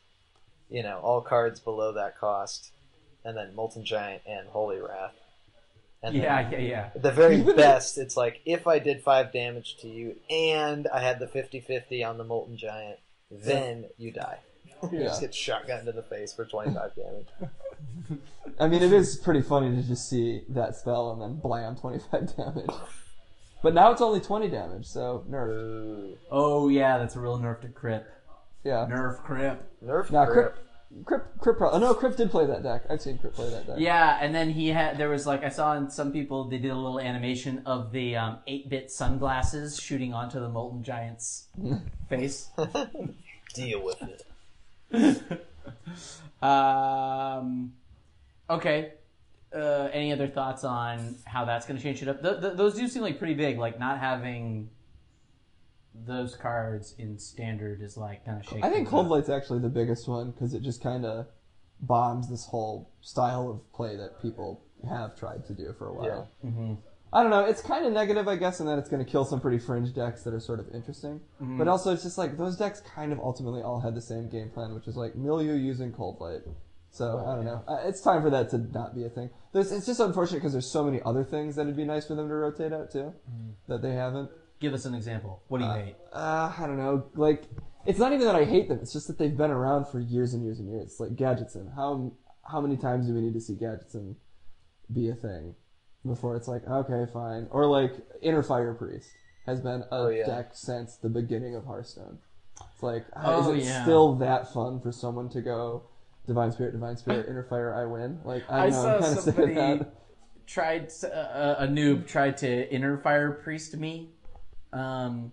you 0.70 0.82
know, 0.82 0.98
all 1.00 1.20
cards 1.20 1.58
below 1.60 1.92
that 1.92 2.18
cost, 2.18 2.70
and 3.24 3.36
then 3.36 3.54
Molten 3.54 3.84
Giant 3.84 4.22
and 4.26 4.46
Holy 4.48 4.78
Wrath. 4.80 5.14
And 6.02 6.14
then 6.14 6.22
Yeah, 6.22 6.50
yeah, 6.50 6.58
yeah. 6.58 6.90
at 6.94 7.02
the 7.02 7.10
very 7.12 7.42
best, 7.56 7.98
it's 7.98 8.16
like 8.16 8.40
if 8.46 8.66
I 8.66 8.78
did 8.78 9.02
five 9.02 9.32
damage 9.32 9.76
to 9.78 9.88
you 9.88 10.16
and 10.30 10.88
I 10.88 11.00
had 11.00 11.18
the 11.18 11.26
50-50 11.26 12.06
on 12.08 12.16
the 12.18 12.24
Molten 12.24 12.56
Giant, 12.56 12.98
then 13.30 13.86
you 13.98 14.10
die. 14.12 14.38
you 14.92 15.00
just 15.00 15.20
get 15.20 15.34
shotgun 15.34 15.84
to 15.84 15.92
the 15.92 16.02
face 16.02 16.32
for 16.32 16.46
25 16.46 16.94
damage. 16.94 17.26
I 18.60 18.66
mean, 18.66 18.82
it 18.82 18.92
is 18.92 19.16
pretty 19.16 19.42
funny 19.42 19.74
to 19.76 19.82
just 19.82 20.08
see 20.08 20.42
that 20.48 20.74
spell 20.76 21.12
and 21.12 21.20
then 21.20 21.36
blam, 21.38 21.76
25 21.76 22.36
damage. 22.36 22.70
But 23.62 23.74
now 23.74 23.92
it's 23.92 24.00
only 24.00 24.20
20 24.20 24.48
damage, 24.48 24.86
so 24.86 25.24
nerf. 25.30 26.16
Oh, 26.30 26.68
yeah, 26.70 26.96
that's 26.96 27.14
a 27.14 27.20
real 27.20 27.38
nerf 27.38 27.60
to 27.60 27.68
Kripp. 27.68 28.04
Yeah. 28.64 28.86
Nerf 28.90 29.22
Kripp. 29.22 29.58
Nerf 29.84 30.10
Now, 30.10 30.24
grip. 30.24 30.54
Kripp, 30.54 30.58
Kripp, 31.04 31.22
Kripp, 31.38 31.56
pro- 31.56 31.70
oh, 31.70 31.78
no, 31.78 31.94
Kripp 31.94 32.16
did 32.16 32.30
play 32.32 32.46
that 32.46 32.62
deck. 32.64 32.82
I've 32.90 33.00
seen 33.00 33.16
Kripp 33.18 33.34
play 33.34 33.48
that 33.50 33.66
deck. 33.66 33.76
Yeah, 33.78 34.18
and 34.20 34.34
then 34.34 34.50
he 34.50 34.68
had 34.68 34.98
there 34.98 35.08
was 35.08 35.24
like 35.26 35.44
I 35.44 35.48
saw 35.48 35.74
in 35.76 35.88
some 35.88 36.10
people 36.12 36.44
they 36.44 36.58
did 36.58 36.70
a 36.70 36.74
little 36.74 36.98
animation 36.98 37.62
of 37.64 37.92
the 37.92 38.16
um, 38.16 38.38
8-bit 38.48 38.90
sunglasses 38.90 39.78
shooting 39.80 40.12
onto 40.12 40.40
the 40.40 40.48
molten 40.48 40.82
giant's 40.82 41.46
face. 42.08 42.48
Deal 43.54 43.82
with 43.84 44.02
it. 44.02 45.22
Um, 46.42 47.72
okay. 48.48 48.92
Uh, 49.54 49.88
any 49.92 50.12
other 50.12 50.28
thoughts 50.28 50.64
on 50.64 51.16
how 51.24 51.44
that's 51.44 51.66
going 51.66 51.76
to 51.76 51.82
change 51.82 52.02
it 52.02 52.08
up? 52.08 52.22
Th- 52.22 52.40
th- 52.40 52.54
those 52.56 52.74
do 52.74 52.86
seem 52.88 53.02
like 53.02 53.18
pretty 53.18 53.34
big. 53.34 53.58
Like 53.58 53.78
not 53.78 53.98
having 53.98 54.70
those 56.06 56.36
cards 56.36 56.94
in 56.98 57.18
standard 57.18 57.80
is 57.82 57.96
like 57.96 58.24
kind 58.24 58.38
of 58.38 58.44
shaking. 58.44 58.64
I 58.64 58.70
think 58.70 58.88
Cold 58.88 59.06
up. 59.06 59.12
Light's 59.12 59.28
actually 59.28 59.60
the 59.60 59.68
biggest 59.68 60.08
one 60.08 60.30
because 60.30 60.54
it 60.54 60.62
just 60.62 60.82
kind 60.82 61.04
of 61.04 61.26
bombs 61.80 62.28
this 62.28 62.46
whole 62.46 62.90
style 63.00 63.48
of 63.48 63.72
play 63.72 63.96
that 63.96 64.20
people 64.20 64.62
have 64.88 65.16
tried 65.16 65.44
to 65.46 65.54
do 65.54 65.74
for 65.78 65.88
a 65.88 65.94
while. 65.94 66.28
Yeah. 66.42 66.50
Mm-hmm. 66.50 66.74
I 67.12 67.22
don't 67.22 67.30
know. 67.30 67.44
It's 67.44 67.60
kind 67.60 67.84
of 67.84 67.92
negative, 67.92 68.28
I 68.28 68.36
guess, 68.36 68.60
in 68.60 68.66
that 68.66 68.78
it's 68.78 68.88
going 68.88 69.04
to 69.04 69.10
kill 69.10 69.24
some 69.24 69.40
pretty 69.40 69.58
fringe 69.58 69.92
decks 69.92 70.22
that 70.22 70.32
are 70.32 70.38
sort 70.40 70.60
of 70.60 70.68
interesting. 70.72 71.20
Mm-hmm. 71.42 71.58
But 71.58 71.66
also, 71.66 71.92
it's 71.92 72.04
just 72.04 72.18
like 72.18 72.38
those 72.38 72.56
decks 72.56 72.80
kind 72.94 73.12
of 73.12 73.18
ultimately 73.18 73.62
all 73.62 73.80
had 73.80 73.94
the 73.96 74.00
same 74.00 74.28
game 74.28 74.50
plan, 74.50 74.74
which 74.74 74.86
is 74.86 74.96
like 74.96 75.16
milieu 75.16 75.54
using 75.54 75.90
Coldlight. 75.92 76.42
So 76.92 77.24
I 77.26 77.34
don't 77.36 77.44
know. 77.44 77.64
Uh, 77.68 77.78
It's 77.84 78.00
time 78.00 78.22
for 78.22 78.30
that 78.30 78.50
to 78.50 78.58
not 78.58 78.94
be 78.94 79.04
a 79.04 79.08
thing. 79.08 79.30
There's, 79.52 79.72
it's 79.72 79.86
just 79.86 80.00
unfortunate 80.00 80.38
because 80.38 80.52
there's 80.52 80.70
so 80.70 80.84
many 80.84 81.00
other 81.04 81.24
things 81.24 81.56
that'd 81.56 81.76
be 81.76 81.84
nice 81.84 82.06
for 82.06 82.14
them 82.14 82.28
to 82.28 82.34
rotate 82.34 82.72
out 82.72 82.90
too 82.92 83.12
that 83.68 83.82
they 83.82 83.92
haven't. 83.92 84.30
Give 84.60 84.74
us 84.74 84.84
an 84.84 84.94
example. 84.94 85.42
What 85.48 85.58
do 85.58 85.64
you 85.64 85.72
hate? 85.72 85.96
Uh, 86.12 86.52
I 86.58 86.66
don't 86.66 86.76
know. 86.76 87.04
Like, 87.14 87.44
it's 87.86 87.98
not 87.98 88.12
even 88.12 88.26
that 88.26 88.36
I 88.36 88.44
hate 88.44 88.68
them. 88.68 88.78
It's 88.82 88.92
just 88.92 89.06
that 89.06 89.18
they've 89.18 89.36
been 89.36 89.50
around 89.50 89.86
for 89.86 89.98
years 90.00 90.34
and 90.34 90.44
years 90.44 90.58
and 90.60 90.68
years. 90.68 90.84
It's 90.92 91.00
like 91.00 91.10
Gadgetzan. 91.16 91.74
How 91.74 92.12
how 92.50 92.60
many 92.60 92.76
times 92.76 93.06
do 93.06 93.14
we 93.14 93.20
need 93.22 93.32
to 93.34 93.40
see 93.40 93.54
Gadgetzan 93.54 94.16
be 94.92 95.08
a 95.08 95.14
thing 95.14 95.54
before 96.06 96.36
it's 96.36 96.46
like 96.46 96.66
okay, 96.68 97.10
fine? 97.10 97.46
Or 97.50 97.64
like 97.66 97.94
Inner 98.20 98.42
Fire 98.42 98.74
Priest 98.74 99.08
has 99.46 99.60
been 99.62 99.80
a 99.82 99.86
Oh, 99.90 100.08
yeah. 100.08 100.26
deck 100.26 100.50
since 100.52 100.96
the 100.96 101.08
beginning 101.08 101.54
of 101.56 101.64
Hearthstone. 101.64 102.18
It's 102.74 102.82
like, 102.82 103.06
Oh, 103.16 103.54
is 103.54 103.64
it 103.64 103.66
yeah. 103.68 103.82
still 103.82 104.14
that 104.16 104.52
fun 104.52 104.80
for 104.80 104.92
someone 104.92 105.30
to 105.30 105.40
go 105.40 105.84
Divine 106.26 106.52
Spirit, 106.52 106.72
Divine 106.72 106.98
Spirit, 106.98 107.26
Inner 107.28 107.44
Fire, 107.44 107.74
I 107.74 107.86
win? 107.86 108.20
Like, 108.24 108.44
I, 108.50 108.66
I 108.66 108.70
don't 108.70 108.72
know, 108.72 108.76
saw 108.82 108.94
I'm 108.96 109.00
kind 109.02 109.04
of 109.16 109.24
sick 109.24 109.28
of 109.28 109.34
somebody 109.36 109.54
that. 109.54 109.94
tried 110.46 110.90
to- 110.90 111.16
uh, 111.16 111.56
a 111.60 111.66
noob 111.66 112.06
tried 112.06 112.36
to 112.38 112.70
inner 112.74 112.98
fire 112.98 113.32
priest 113.32 113.74
me, 113.78 114.10
um, 114.72 115.32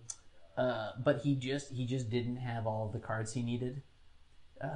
uh, 0.57 0.91
but 1.03 1.21
he 1.23 1.35
just 1.35 1.71
he 1.71 1.85
just 1.85 2.09
didn't 2.09 2.38
have 2.38 2.65
all 2.65 2.89
the 2.91 2.99
cards 2.99 3.33
he 3.33 3.41
needed. 3.43 3.81
Uh, 4.61 4.67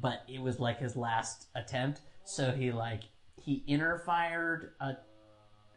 but 0.00 0.22
it 0.28 0.40
was 0.40 0.60
like 0.60 0.78
his 0.78 0.94
last 0.96 1.46
attempt, 1.56 2.00
so 2.24 2.52
he 2.52 2.70
like 2.70 3.02
he 3.40 3.64
inner 3.66 3.98
fired 3.98 4.70
a, 4.80 4.92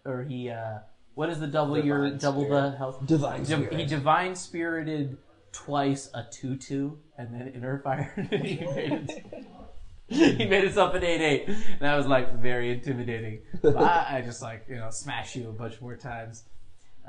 or 0.06 0.24
he 0.24 0.50
uh, 0.50 0.80
what 1.16 1.30
is 1.30 1.40
the 1.40 1.48
double 1.48 1.78
your 1.84 2.04
Divine 2.04 2.18
double 2.20 2.50
the 2.50 2.72
health 2.78 3.06
Divine 3.06 3.40
Div- 3.44 3.48
Spirit. 3.60 3.74
he 3.74 3.86
divine 3.86 4.36
spirited 4.36 5.18
twice 5.52 6.10
a 6.14 6.26
two 6.32 6.56
two 6.58 7.00
and 7.18 7.34
then 7.34 7.52
inner 7.56 7.80
fired. 7.80 8.28
he 8.30 8.60
made 8.60 8.92
it. 9.10 9.46
he 10.08 10.46
made 10.46 10.64
himself 10.64 10.94
an 10.94 11.04
eight 11.04 11.22
eight, 11.22 11.48
and 11.48 11.80
that 11.82 11.96
was 11.96 12.06
like 12.06 12.40
very 12.40 12.72
intimidating. 12.72 13.40
But 13.64 13.78
I, 13.78 14.18
I 14.18 14.22
just 14.22 14.44
like 14.44 14.66
you 14.70 14.76
know 14.76 14.92
smash 14.92 15.36
you 15.36 15.50
a 15.50 15.54
bunch 15.54 15.82
more 15.82 15.96
times. 15.96 16.44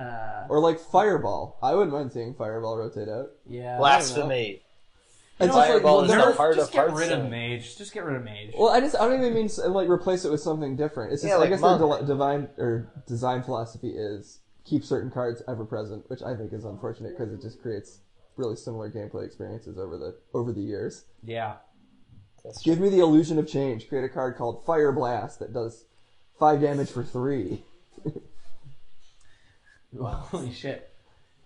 Uh, 0.00 0.46
Or 0.48 0.60
like 0.60 0.78
Fireball. 0.80 1.58
I 1.62 1.74
wouldn't 1.74 1.92
mind 1.92 2.12
seeing 2.12 2.34
Fireball 2.34 2.76
rotate 2.78 3.08
out. 3.08 3.30
yeah, 3.46 3.76
Blasphemy. 3.78 4.62
It's 5.38 5.46
just 5.46 5.56
like, 5.56 5.68
Fireball 5.70 5.96
well, 5.96 6.04
is 6.04 6.10
they're- 6.10 6.26
the 6.26 6.32
heart 6.32 6.56
just 6.56 6.68
of 6.68 6.74
get 6.74 6.92
rid 6.92 7.12
of 7.12 7.30
mage. 7.30 7.76
Just 7.78 7.92
get 7.92 8.04
rid 8.04 8.16
of 8.16 8.24
mage. 8.24 8.52
Well, 8.58 8.68
I 8.70 8.80
just 8.80 8.94
I 8.96 9.06
don't 9.08 9.20
even 9.20 9.34
mean 9.34 9.48
like 9.72 9.88
replace 9.88 10.24
it 10.24 10.30
with 10.30 10.40
something 10.40 10.76
different. 10.76 11.12
It's 11.12 11.22
just 11.22 11.30
Yeah, 11.34 11.38
I 11.38 11.46
guess 11.48 11.60
Monk. 11.60 11.80
their 11.80 11.88
del- 11.88 12.06
divine 12.06 12.48
or 12.58 12.90
design 13.06 13.42
philosophy 13.42 13.90
is 13.90 14.40
keep 14.64 14.84
certain 14.84 15.10
cards 15.10 15.42
ever 15.48 15.64
present, 15.64 16.08
which 16.10 16.22
I 16.22 16.36
think 16.36 16.52
is 16.52 16.64
unfortunate 16.64 17.16
because 17.16 17.32
it 17.32 17.40
just 17.40 17.60
creates 17.62 17.98
really 18.36 18.56
similar 18.56 18.90
gameplay 18.90 19.24
experiences 19.26 19.78
over 19.78 19.96
the 19.98 20.14
over 20.34 20.52
the 20.52 20.60
years. 20.62 21.04
yeah, 21.24 21.56
That's 22.44 22.62
Give 22.62 22.78
me 22.78 22.88
the 22.90 23.00
illusion 23.00 23.38
of 23.38 23.46
change. 23.48 23.88
Create 23.88 24.04
a 24.04 24.08
card 24.10 24.36
called 24.36 24.64
Fire 24.66 24.92
Blast 24.92 25.38
that 25.40 25.52
does 25.54 25.84
five 26.38 26.60
damage 26.60 26.90
for 26.90 27.02
three. 27.04 27.64
holy 29.98 30.52
shit. 30.52 30.88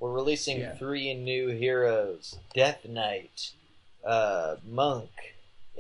We're 0.01 0.13
releasing 0.13 0.59
Yeah. 0.61 0.75
three 0.75 1.15
new 1.15 1.49
heroes: 1.49 2.37
Death 2.55 2.85
Knight, 2.87 3.53
uh, 4.05 4.57
Monk, 4.67 5.11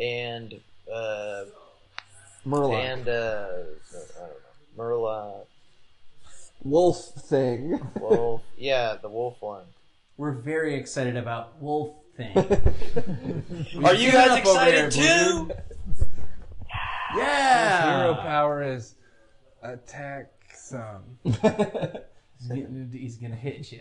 and 0.01 0.61
uh, 0.93 1.45
Murloc. 2.47 2.75
and 2.75 3.09
uh, 3.09 3.47
I 3.53 3.93
don't 3.93 4.17
know, 4.17 4.83
Murloc, 4.83 5.47
Wolf 6.63 7.05
thing. 7.29 7.81
Wolf. 8.01 8.43
yeah, 8.57 8.97
the 9.01 9.09
Wolf 9.09 9.37
one. 9.41 9.65
We're 10.17 10.33
very 10.33 10.75
excited 10.77 11.17
about 11.17 11.61
Wolf 11.61 11.95
Thing. 12.17 12.37
Are 13.85 13.95
you 13.95 14.13
guys 14.13 14.31
up 14.31 14.47
over 14.47 14.65
there, 14.71 14.87
excited 14.87 14.93
too? 14.93 15.51
yeah. 17.17 18.03
Hero 18.03 18.15
power 18.15 18.63
is 18.63 18.95
attack 19.63 20.31
some. 20.55 21.03
He's 22.53 22.63
gonna, 22.67 22.87
he's 22.93 23.17
gonna 23.17 23.35
hit 23.35 23.73
you. 23.73 23.81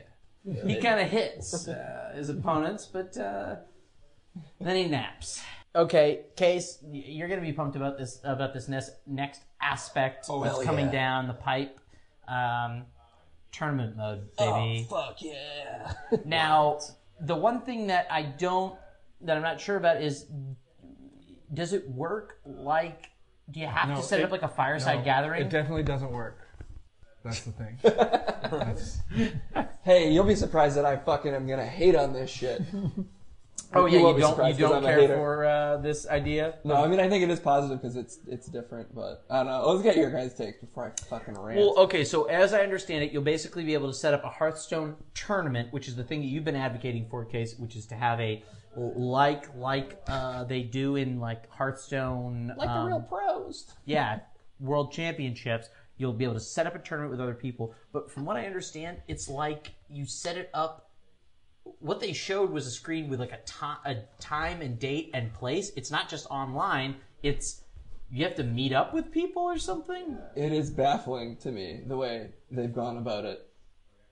He 0.66 0.82
kind 0.82 1.00
of 1.00 1.10
hits 1.10 1.68
uh, 1.68 2.12
his 2.16 2.30
opponents, 2.30 2.86
but 2.86 3.16
uh, 3.18 3.56
then 4.60 4.76
he 4.76 4.88
naps. 4.88 5.42
Okay, 5.76 6.26
Case, 6.36 6.80
you're 6.92 7.28
gonna 7.28 7.42
be 7.42 7.54
pumped 7.54 7.76
about 7.76 7.98
this 7.98 8.20
about 8.24 8.54
this 8.54 8.68
next 8.68 8.92
next 9.08 9.42
aspect 9.62 10.26
Oh, 10.30 10.44
that's 10.44 10.64
coming 10.64 10.86
yeah. 10.88 10.92
down 10.92 11.28
the 11.28 11.34
pipe. 11.34 11.80
Um, 12.28 12.84
tournament 13.52 13.96
mode, 13.98 14.36
baby. 14.38 14.86
Fuck 14.90 15.22
yeah. 15.22 15.94
Now, 16.26 16.80
the 17.20 17.36
one 17.36 17.62
thing 17.62 17.88
that 17.88 18.08
I 18.10 18.24
don't, 18.24 18.76
that 19.22 19.36
I'm 19.38 19.44
not 19.44 19.60
sure 19.62 19.78
about 19.78 20.02
is, 20.02 20.26
does 21.54 21.74
it 21.74 21.90
work 21.90 22.40
like? 22.46 23.10
Do 23.52 23.60
you 23.60 23.68
have 23.68 23.90
No, 23.90 23.96
to 23.98 24.02
set 24.02 24.20
it- 24.20 24.24
up 24.24 24.32
like 24.32 24.42
a 24.42 24.48
fireside 24.48 25.00
No, 25.00 25.06
gathering? 25.06 25.42
It 25.42 25.50
definitely 25.50 25.84
doesn't 25.84 26.12
work. 26.12 26.43
That's 27.24 27.42
the 27.42 27.52
thing. 27.52 27.78
That's, 27.84 29.00
Hey, 29.84 30.12
you'll 30.12 30.24
be 30.26 30.36
surprised 30.36 30.78
that 30.78 30.86
I 30.86 30.98
fucking 30.98 31.34
am 31.34 31.48
gonna 31.48 31.66
hate 31.66 31.96
on 31.96 32.14
this 32.14 32.30
shit. 32.30 32.62
oh 33.74 33.86
yeah, 33.86 33.98
You 33.98 34.04
won't 34.04 34.14
you 34.14 34.16
be 34.16 34.22
don't 34.22 34.30
surprised 34.32 34.60
you 34.60 34.66
'cause 34.66 34.72
don't 34.74 34.84
I'm 34.84 34.90
a 34.90 34.94
care 34.94 35.00
hater. 35.02 35.16
for 35.16 35.46
uh, 35.46 35.78
this 35.78 36.08
idea? 36.08 36.56
No, 36.64 36.76
I 36.76 36.88
mean 36.88 37.00
I 37.00 37.10
think 37.10 37.24
it 37.24 37.30
is 37.30 37.40
positive 37.40 37.82
because 37.82 37.96
it's 37.98 38.20
it's 38.28 38.48
different, 38.48 38.94
but 38.96 39.24
I 39.30 39.38
don't 39.38 39.48
know. 39.48 39.70
Let's 39.72 39.84
get 39.84 39.98
your 39.98 40.10
guys' 40.12 40.34
takes 40.36 40.60
before 40.60 40.86
I 40.98 41.02
fucking 41.10 41.36
rant. 41.40 41.60
Well, 41.60 41.74
okay, 41.80 42.04
so 42.06 42.26
as 42.26 42.54
I 42.54 42.62
understand 42.62 43.04
it, 43.04 43.12
you'll 43.12 43.24
basically 43.24 43.64
be 43.64 43.74
able 43.74 43.88
to 43.88 43.94
set 43.98 44.14
up 44.14 44.24
a 44.24 44.30
Hearthstone 44.30 44.96
tournament, 45.14 45.72
which 45.74 45.88
is 45.88 45.96
the 45.96 46.04
thing 46.04 46.20
that 46.22 46.28
you've 46.28 46.46
been 46.46 46.56
advocating 46.56 47.08
for, 47.10 47.26
Case, 47.26 47.56
which 47.58 47.76
is 47.76 47.86
to 47.88 47.96
have 47.96 48.20
a 48.22 48.44
like 48.76 49.54
like 49.56 50.02
uh, 50.08 50.44
they 50.46 50.62
do 50.64 50.96
in 50.96 51.20
like 51.20 51.50
Hearthstone, 51.52 52.54
like 52.58 52.70
um, 52.70 52.86
the 52.86 52.92
real 52.92 53.02
pros. 53.02 53.66
yeah, 53.86 54.20
World 54.60 54.92
Championships. 54.92 55.70
You'll 55.98 56.14
be 56.14 56.24
able 56.24 56.34
to 56.34 56.40
set 56.40 56.66
up 56.66 56.76
a 56.76 56.80
tournament 56.80 57.12
with 57.12 57.22
other 57.22 57.36
people, 57.36 57.76
but 57.92 58.10
from 58.10 58.26
what 58.26 58.36
I 58.36 58.46
understand, 58.46 58.98
it's 59.08 59.30
like 59.30 59.74
you 59.90 60.06
set 60.06 60.38
it 60.38 60.50
up. 60.54 60.90
What 61.80 62.00
they 62.00 62.14
showed 62.14 62.50
was 62.50 62.66
a 62.68 62.72
screen 62.72 63.10
with 63.10 63.20
like 63.20 63.32
a, 63.32 63.40
ti- 63.46 63.82
a 63.86 63.98
time 64.20 64.62
and 64.62 64.80
date 64.80 65.12
and 65.14 65.34
place. 65.34 65.72
It's 65.76 65.92
not 65.92 66.10
just 66.10 66.26
online. 66.30 66.96
It's 67.22 67.62
you 68.12 68.24
have 68.26 68.36
to 68.36 68.44
meet 68.44 68.74
up 68.74 68.94
with 68.94 69.12
people 69.12 69.44
or 69.44 69.58
something. 69.58 70.18
It 70.36 70.52
is 70.52 70.70
baffling 70.70 71.38
to 71.38 71.52
me 71.52 71.82
the 71.88 71.98
way 71.98 72.30
they've 72.52 72.74
gone 72.74 72.98
about 72.98 73.26
it. 73.26 73.48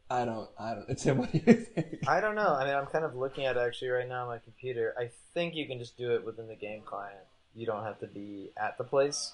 I 0.10 0.26
don't. 0.26 0.50
I 0.60 0.74
don't. 0.74 0.98
Tim, 0.98 1.18
what 1.20 1.32
do 1.32 1.38
you 1.46 1.54
think? 1.54 2.08
I 2.08 2.20
don't 2.20 2.36
know. 2.36 2.54
I 2.54 2.66
mean, 2.66 2.76
I'm 2.76 2.88
kind 2.88 3.06
of 3.06 3.16
looking 3.16 3.46
at 3.46 3.58
it 3.58 3.60
actually 3.60 3.90
right 3.90 4.08
now 4.08 4.24
on 4.24 4.28
my 4.28 4.40
computer. 4.40 4.94
I 5.00 5.10
think 5.34 5.56
you 5.56 5.68
can 5.68 5.80
just 5.80 5.98
do 5.98 6.14
it 6.16 6.26
within 6.26 6.48
the 6.48 6.56
game 6.56 6.82
client. 6.84 7.20
You 7.56 7.66
don't 7.66 7.84
have 7.84 8.00
to 8.00 8.08
be 8.08 8.52
at 8.58 8.78
the 8.78 8.84
place. 8.84 9.34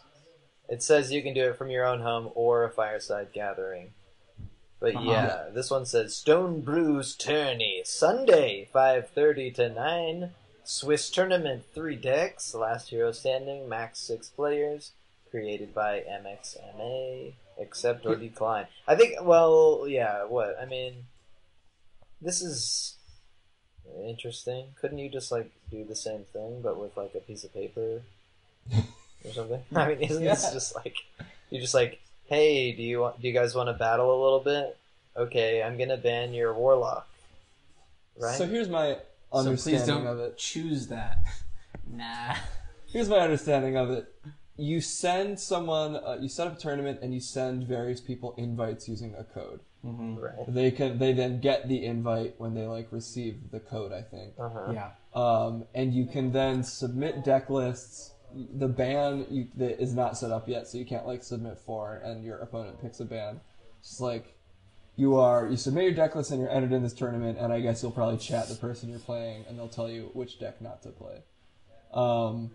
It 0.69 0.83
says 0.83 1.11
you 1.11 1.21
can 1.23 1.33
do 1.33 1.45
it 1.49 1.57
from 1.57 1.69
your 1.69 1.85
own 1.85 2.01
home 2.01 2.29
or 2.35 2.63
a 2.65 2.69
fireside 2.69 3.29
gathering. 3.33 3.93
But 4.79 4.95
Uh-huh. 4.95 5.09
yeah, 5.11 5.45
this 5.51 5.71
one 5.71 5.85
says 5.85 6.15
Stone 6.15 6.61
Brews 6.61 7.15
Tourney 7.15 7.81
Sunday, 7.85 8.69
5:30 8.73 9.51
to 9.55 9.69
9. 9.69 10.33
Swiss 10.63 11.09
tournament, 11.09 11.63
three 11.73 11.95
decks. 11.95 12.53
Last 12.53 12.89
hero 12.89 13.11
standing, 13.13 13.69
max 13.69 13.99
six 13.99 14.27
players. 14.29 14.91
Created 15.31 15.73
by 15.73 16.01
MXMA. 16.01 17.33
Accept 17.59 18.05
or 18.05 18.15
decline. 18.15 18.67
I 18.87 18.95
think. 18.95 19.15
Well, 19.21 19.85
yeah. 19.87 20.25
What 20.25 20.57
I 20.61 20.65
mean, 20.65 21.05
this 22.21 22.41
is 22.41 22.97
interesting. 24.05 24.75
Couldn't 24.79 24.99
you 24.99 25.09
just 25.09 25.31
like 25.31 25.51
do 25.71 25.83
the 25.85 25.95
same 25.95 26.25
thing 26.25 26.61
but 26.61 26.77
with 26.79 26.95
like 26.97 27.15
a 27.15 27.19
piece 27.19 27.43
of 27.43 27.53
paper 27.53 28.03
or 29.27 29.33
something? 29.33 29.61
I 29.75 29.87
mean, 29.89 29.99
isn't 30.01 30.23
this 30.23 30.51
just 30.53 30.75
like 30.75 30.95
you're 31.49 31.61
just 31.61 31.73
like, 31.73 31.99
hey, 32.25 32.71
do 32.73 32.81
you 32.83 32.99
want, 33.01 33.21
do 33.21 33.27
you 33.27 33.33
guys 33.33 33.55
want 33.55 33.67
to 33.69 33.73
battle 33.73 34.09
a 34.11 34.19
little 34.23 34.39
bit? 34.41 34.77
Okay, 35.15 35.63
I'm 35.63 35.77
gonna 35.77 35.97
ban 35.97 36.33
your 36.33 36.53
warlock. 36.53 37.07
Right? 38.19 38.35
So 38.37 38.45
here's 38.47 38.69
my 38.69 38.93
So 38.93 38.99
please 39.43 39.47
understanding 39.47 39.87
don't 39.87 40.07
of 40.07 40.19
it. 40.19 40.37
choose 40.37 40.87
that. 40.87 41.19
Nah. 41.89 42.35
Here's 42.87 43.07
my 43.07 43.19
understanding 43.19 43.77
of 43.77 43.89
it. 43.91 44.13
You 44.57 44.81
send 44.81 45.39
someone. 45.39 45.95
Uh, 45.95 46.17
you 46.19 46.27
set 46.27 46.45
up 46.47 46.57
a 46.57 46.59
tournament 46.59 46.99
and 47.01 47.13
you 47.13 47.21
send 47.21 47.65
various 47.65 48.01
people 48.01 48.33
invites 48.37 48.89
using 48.89 49.15
a 49.15 49.23
code. 49.23 49.61
right. 49.83 50.33
They 50.49 50.71
can. 50.71 50.97
They 50.99 51.13
then 51.13 51.39
get 51.39 51.69
the 51.69 51.85
invite 51.85 52.35
when 52.39 52.55
they 52.55 52.65
like 52.65 52.89
receive 52.91 53.51
the 53.51 53.61
code. 53.61 53.93
I 53.93 54.01
think. 54.01 54.33
Uh 54.37 54.49
huh. 54.49 54.71
Yeah. 54.73 54.89
um, 55.13 55.63
and 55.73 55.93
you 55.93 56.07
can 56.07 56.33
then 56.33 56.61
submit 56.63 57.23
deck 57.23 57.49
lists. 57.49 58.11
The 58.33 58.67
ban 58.67 59.25
you, 59.29 59.47
that 59.55 59.81
is 59.81 59.93
not 59.93 60.17
set 60.17 60.31
up 60.31 60.47
yet, 60.47 60.67
so 60.67 60.77
you 60.77 60.85
can't 60.85 61.07
like 61.07 61.23
submit 61.23 61.57
four, 61.57 62.01
and 62.03 62.23
your 62.23 62.37
opponent 62.37 62.81
picks 62.81 62.99
a 62.99 63.05
ban. 63.05 63.39
It's 63.79 63.99
like 63.99 64.37
you 64.95 65.15
are 65.15 65.47
you 65.47 65.57
submit 65.57 65.83
your 65.85 65.93
deck 65.93 66.15
list 66.15 66.31
and 66.31 66.41
you're 66.41 66.49
entered 66.49 66.73
in 66.73 66.83
this 66.83 66.93
tournament, 66.93 67.37
and 67.39 67.53
I 67.53 67.61
guess 67.61 67.81
you'll 67.81 67.91
probably 67.91 68.17
chat 68.17 68.49
the 68.49 68.55
person 68.55 68.89
you're 68.89 68.99
playing, 68.99 69.45
and 69.47 69.57
they'll 69.57 69.69
tell 69.69 69.89
you 69.89 70.09
which 70.13 70.39
deck 70.39 70.61
not 70.61 70.81
to 70.83 70.89
play. 70.89 71.23
Um, 71.93 72.51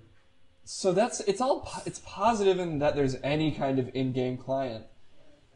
so 0.64 0.92
that's 0.92 1.20
it's 1.20 1.40
all 1.40 1.68
it's 1.86 2.00
positive 2.04 2.58
in 2.58 2.78
that 2.80 2.94
there's 2.94 3.16
any 3.22 3.50
kind 3.50 3.78
of 3.78 3.90
in-game 3.94 4.36
client, 4.36 4.84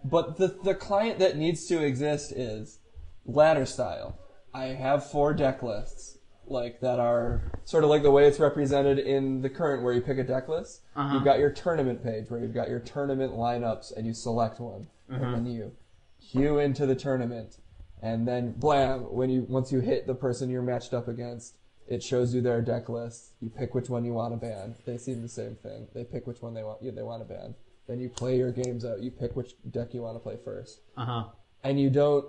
but 0.04 0.38
the 0.38 0.56
the 0.64 0.74
client 0.74 1.18
that 1.18 1.36
needs 1.36 1.66
to 1.66 1.82
exist 1.82 2.32
is 2.32 2.78
ladder 3.26 3.66
style. 3.66 4.18
I 4.54 4.66
have 4.68 5.10
four 5.10 5.34
deck 5.34 5.62
lists 5.62 6.18
like 6.50 6.80
that 6.80 6.98
are 7.00 7.42
sort 7.64 7.84
of 7.84 7.90
like 7.90 8.02
the 8.02 8.10
way 8.10 8.26
it's 8.26 8.38
represented 8.40 8.98
in 8.98 9.42
the 9.42 9.50
current 9.50 9.82
where 9.82 9.92
you 9.92 10.00
pick 10.00 10.18
a 10.18 10.24
deck 10.24 10.48
list. 10.48 10.82
Uh-huh. 10.94 11.14
You've 11.14 11.24
got 11.24 11.38
your 11.38 11.50
tournament 11.50 12.02
page 12.02 12.30
where 12.30 12.40
you've 12.40 12.54
got 12.54 12.68
your 12.68 12.80
tournament 12.80 13.32
lineups 13.34 13.96
and 13.96 14.06
you 14.06 14.14
select 14.14 14.60
one 14.60 14.86
Uh-huh. 15.10 15.22
and 15.24 15.34
then 15.34 15.46
you 15.46 15.72
queue 16.20 16.58
into 16.58 16.86
the 16.86 16.94
tournament 16.96 17.58
and 18.02 18.26
then 18.26 18.52
blam 18.52 19.00
when 19.12 19.30
you 19.30 19.42
once 19.48 19.70
you 19.70 19.80
hit 19.80 20.06
the 20.06 20.14
person 20.14 20.50
you're 20.50 20.62
matched 20.62 20.92
up 20.92 21.06
against 21.08 21.54
it 21.88 22.02
shows 22.02 22.34
you 22.34 22.40
their 22.40 22.60
deck 22.60 22.88
list 22.88 23.32
you 23.40 23.48
pick 23.48 23.74
which 23.74 23.88
one 23.88 24.04
you 24.04 24.12
want 24.12 24.32
to 24.32 24.36
ban 24.36 24.74
they 24.86 24.98
see 24.98 25.14
the 25.14 25.28
same 25.28 25.54
thing 25.54 25.86
they 25.94 26.02
pick 26.04 26.26
which 26.26 26.42
one 26.42 26.52
they 26.52 26.64
want 26.64 26.82
you 26.82 26.90
they 26.90 27.02
want 27.02 27.22
to 27.26 27.34
ban 27.34 27.54
then 27.86 28.00
you 28.00 28.08
play 28.08 28.36
your 28.36 28.50
games 28.50 28.84
out 28.84 29.00
you 29.00 29.10
pick 29.10 29.36
which 29.36 29.54
deck 29.70 29.94
you 29.94 30.02
want 30.02 30.16
to 30.16 30.20
play 30.20 30.36
first 30.44 30.80
Uh 30.96 31.04
huh. 31.04 31.24
and 31.62 31.78
you 31.80 31.90
don't 31.90 32.26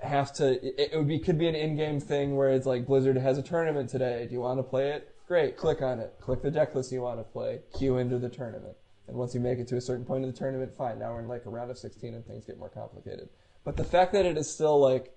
have 0.00 0.32
to 0.32 0.64
it, 0.64 0.92
it 0.92 0.96
would 0.96 1.08
be 1.08 1.18
could 1.18 1.38
be 1.38 1.48
an 1.48 1.54
in-game 1.54 2.00
thing 2.00 2.36
where 2.36 2.50
it's 2.50 2.66
like 2.66 2.86
blizzard 2.86 3.16
has 3.16 3.38
a 3.38 3.42
tournament 3.42 3.90
today. 3.90 4.26
Do 4.26 4.34
you 4.34 4.40
want 4.40 4.58
to 4.58 4.62
play 4.62 4.90
it? 4.90 5.14
Great 5.26 5.56
click 5.56 5.82
on 5.82 5.98
it. 5.98 6.14
Click 6.20 6.42
the 6.42 6.50
deck 6.50 6.74
list 6.74 6.92
you 6.92 7.02
want 7.02 7.18
to 7.18 7.24
play. 7.24 7.60
Queue 7.76 7.98
into 7.98 8.18
the 8.18 8.28
tournament. 8.28 8.76
And 9.08 9.16
once 9.16 9.34
you 9.34 9.40
make 9.40 9.58
it 9.58 9.66
to 9.68 9.76
a 9.76 9.80
certain 9.80 10.04
point 10.04 10.24
in 10.24 10.30
the 10.30 10.36
tournament 10.36 10.72
fine. 10.76 10.98
Now 10.98 11.12
we're 11.12 11.20
in 11.20 11.28
like 11.28 11.46
a 11.46 11.50
round 11.50 11.70
of 11.70 11.78
16 11.78 12.14
and 12.14 12.24
things 12.26 12.44
get 12.44 12.58
more 12.58 12.68
complicated. 12.68 13.28
But 13.64 13.76
the 13.76 13.84
fact 13.84 14.12
that 14.12 14.24
it 14.24 14.38
is 14.38 14.52
still 14.52 14.78
like 14.80 15.14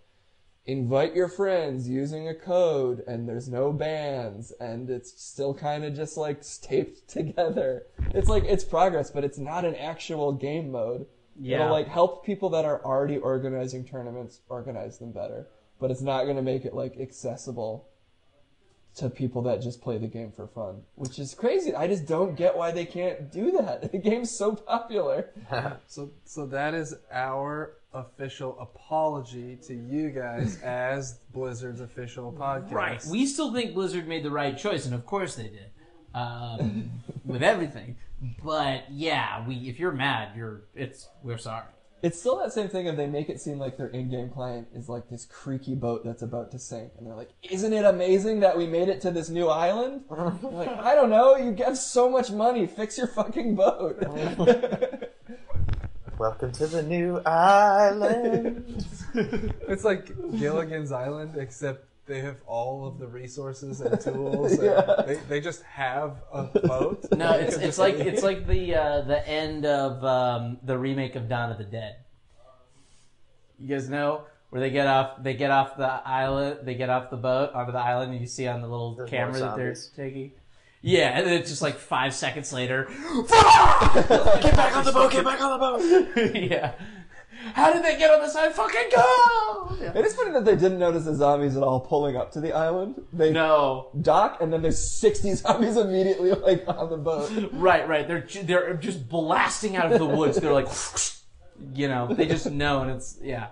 invite 0.66 1.16
your 1.16 1.28
friends 1.28 1.88
using 1.88 2.28
a 2.28 2.36
code 2.36 3.04
and 3.08 3.28
there's 3.28 3.50
no 3.50 3.74
bans 3.74 4.52
and 4.60 4.90
it's 4.90 5.22
still 5.22 5.54
kind 5.54 5.84
of 5.84 5.96
just 5.96 6.18
like 6.18 6.42
taped 6.62 7.08
together. 7.08 7.84
It's 8.16 8.30
like 8.30 8.46
it's 8.46 8.64
progress 8.64 9.12
but 9.12 9.24
it's 9.24 9.38
not 9.38 9.64
an 9.64 9.76
actual 9.76 10.32
game 10.32 10.72
mode 10.72 11.06
Yeah. 11.40 11.62
It'll 11.62 11.72
like 11.72 11.88
help 11.88 12.26
people 12.26 12.50
that 12.50 12.66
are 12.66 12.84
already 12.84 13.18
organizing 13.18 13.86
tournaments 13.86 14.42
organize 14.50 15.00
them 15.00 15.12
better, 15.12 15.48
but 15.80 15.92
it's 15.92 16.02
not 16.02 16.24
going 16.24 16.36
to 16.36 16.42
make 16.42 16.66
it 16.66 16.74
like 16.74 16.98
accessible 17.00 17.88
to 18.96 19.10
people 19.10 19.42
that 19.44 19.62
just 19.62 19.82
play 19.82 19.98
the 19.98 20.08
game 20.08 20.32
for 20.32 20.48
fun, 20.48 20.82
which 20.96 21.18
is 21.18 21.34
crazy. 21.34 21.74
I 21.74 21.88
just 21.88 22.06
don't 22.06 22.36
get 22.36 22.58
why 22.58 22.72
they 22.72 22.86
can't 22.86 23.32
do 23.32 23.52
that. 23.52 23.92
The 23.92 23.98
game's 23.98 24.32
so 24.32 24.56
popular. 24.56 25.30
So, 25.88 26.12
so 26.26 26.46
that 26.48 26.74
is 26.74 26.96
our 27.12 27.74
official 27.94 28.58
apology 28.60 29.58
to 29.68 29.74
you 29.74 30.10
guys 30.10 30.62
as 30.64 31.20
Blizzard's 31.34 31.82
official 31.82 32.32
podcast. 32.32 32.72
Right. 32.72 33.06
We 33.10 33.26
still 33.26 33.54
think 33.54 33.74
Blizzard 33.74 34.08
made 34.08 34.24
the 34.24 34.32
right 34.32 34.58
choice, 34.58 34.86
and 34.86 34.96
of 34.96 35.06
course 35.06 35.36
they 35.36 35.50
did, 35.50 35.70
um, 36.14 36.92
with 37.26 37.44
everything. 37.44 37.96
But 38.44 38.92
yeah, 38.92 39.46
we 39.48 39.56
if 39.56 39.80
you're 39.80 39.92
mad, 39.92 40.36
you're 40.36 40.62
it's 40.76 41.10
we're 41.24 41.38
sorry. 41.38 41.66
It's 42.04 42.20
still 42.20 42.40
that 42.40 42.52
same 42.52 42.68
thing 42.68 42.88
if 42.88 42.96
they 42.96 43.06
make 43.06 43.30
it 43.30 43.40
seem 43.40 43.60
like 43.60 43.78
their 43.78 43.88
in-game 43.88 44.32
client 44.32 44.68
is 44.74 44.90
like 44.90 45.08
this 45.10 45.26
creaky 45.26 45.76
boat 45.76 46.04
that's 46.04 46.24
about 46.24 46.50
to 46.52 46.60
sink, 46.60 46.94
and 46.98 47.06
they're 47.06 47.16
like, 47.16 47.30
"Isn't 47.44 47.74
it 47.74 47.86
amazing 47.86 48.40
that 48.40 48.58
we 48.58 48.66
made 48.66 48.90
it 48.90 49.02
to 49.02 49.12
this 49.12 49.30
new 49.30 49.48
island?" 49.48 50.06
You're 50.10 50.52
like, 50.52 50.70
I 50.70 50.96
don't 50.96 51.12
know. 51.12 51.36
You 51.36 51.52
get 51.52 51.78
so 51.78 52.10
much 52.10 52.32
money. 52.32 52.66
Fix 52.66 52.98
your 52.98 53.08
fucking 53.08 53.56
boat. 53.56 54.02
Welcome 56.18 56.52
to 56.54 56.68
the 56.68 56.84
new 56.84 57.20
island. 57.26 58.86
It's 59.68 59.84
like 59.84 60.08
Gilligan's 60.40 60.92
Island, 60.92 61.36
except 61.38 61.86
they 62.12 62.20
have 62.22 62.38
all 62.46 62.86
of 62.86 63.00
the 63.00 63.08
resources 63.08 63.80
and 63.82 64.00
tools. 64.08 64.52
and 64.54 64.64
Yeah. 64.64 65.04
they, 65.08 65.16
they 65.30 65.42
just 65.42 65.64
have 65.64 66.18
a 66.34 66.44
boat. 66.44 67.06
No, 67.16 67.32
it's 67.34 67.56
it's 67.56 67.78
like 67.78 67.96
it's 68.12 68.22
like 68.24 68.46
the 68.48 68.76
uh, 68.76 69.02
the 69.02 69.28
end 69.28 69.66
of 69.66 70.04
um, 70.04 70.58
the 70.64 70.78
remake 70.78 71.16
of 71.16 71.30
Dawn 71.30 71.52
of 71.52 71.58
the 71.58 71.64
Dead. 71.64 71.96
You 73.60 73.68
guys 73.68 73.90
know 73.90 74.24
where 74.50 74.60
they 74.60 74.70
get 74.72 74.88
off 74.88 75.24
they 75.24 75.34
get 75.36 75.52
off 75.52 75.78
the 75.78 75.86
island, 75.88 76.60
they 76.64 76.76
get 76.76 76.90
off 76.90 77.10
the 77.10 77.18
boat 77.18 77.54
onto 77.54 77.72
the 77.72 77.78
island, 77.80 78.12
and 78.12 78.20
you 78.22 78.28
see 78.28 78.48
on 78.48 78.62
the 78.62 78.68
little 78.68 78.96
There's 78.96 79.10
camera 79.10 79.32
more 79.32 79.40
that 79.40 79.56
they're 79.56 79.76
zombies. 79.76 79.92
taking. 79.96 80.32
Yeah, 80.84 81.10
and 81.16 81.28
then 81.28 81.34
it's 81.40 81.50
just 81.50 81.62
like 81.62 81.76
five 81.78 82.12
seconds 82.14 82.52
later. 82.52 82.86
get 82.90 83.28
back 83.30 84.76
on 84.76 84.84
the 84.84 84.92
boat! 84.92 85.12
Get 85.12 85.24
back 85.24 85.40
on 85.40 85.52
the 85.52 85.58
boat! 85.60 86.36
yeah. 86.36 86.74
How 87.54 87.74
did 87.74 87.84
they 87.84 87.98
get 87.98 88.12
on 88.12 88.22
the 88.22 88.30
side? 88.30 88.54
Fucking 88.54 88.90
go! 88.96 89.76
Yeah. 89.82 89.92
It 89.98 90.06
is 90.06 90.16
funny 90.16 90.32
that 90.34 90.46
they 90.46 90.56
didn't 90.56 90.78
notice 90.80 91.06
the 91.06 91.16
zombies 91.16 91.58
at 91.58 91.64
all 91.64 91.80
pulling 91.80 92.16
up 92.16 92.32
to 92.34 92.40
the 92.42 92.54
island. 92.54 93.02
They 93.14 93.32
No, 93.32 93.90
dock, 94.02 94.38
and 94.42 94.54
then 94.54 94.62
there's 94.62 94.78
60 94.78 95.34
zombies 95.36 95.76
immediately 95.78 96.32
like 96.32 96.64
on 96.68 96.90
the 96.90 96.98
boat. 96.98 97.32
Right, 97.54 97.88
right. 97.88 98.08
They're 98.08 98.22
ju- 98.22 98.44
they're 98.44 98.74
just 98.76 99.10
blasting 99.10 99.76
out 99.76 99.92
of 99.92 99.98
the 100.00 100.06
woods. 100.06 100.38
They're 100.38 100.54
like, 100.54 100.68
you 101.74 101.88
know, 101.88 102.14
they 102.14 102.28
just 102.28 102.50
know, 102.52 102.82
and 102.84 102.92
it's 102.92 103.18
yeah. 103.22 103.48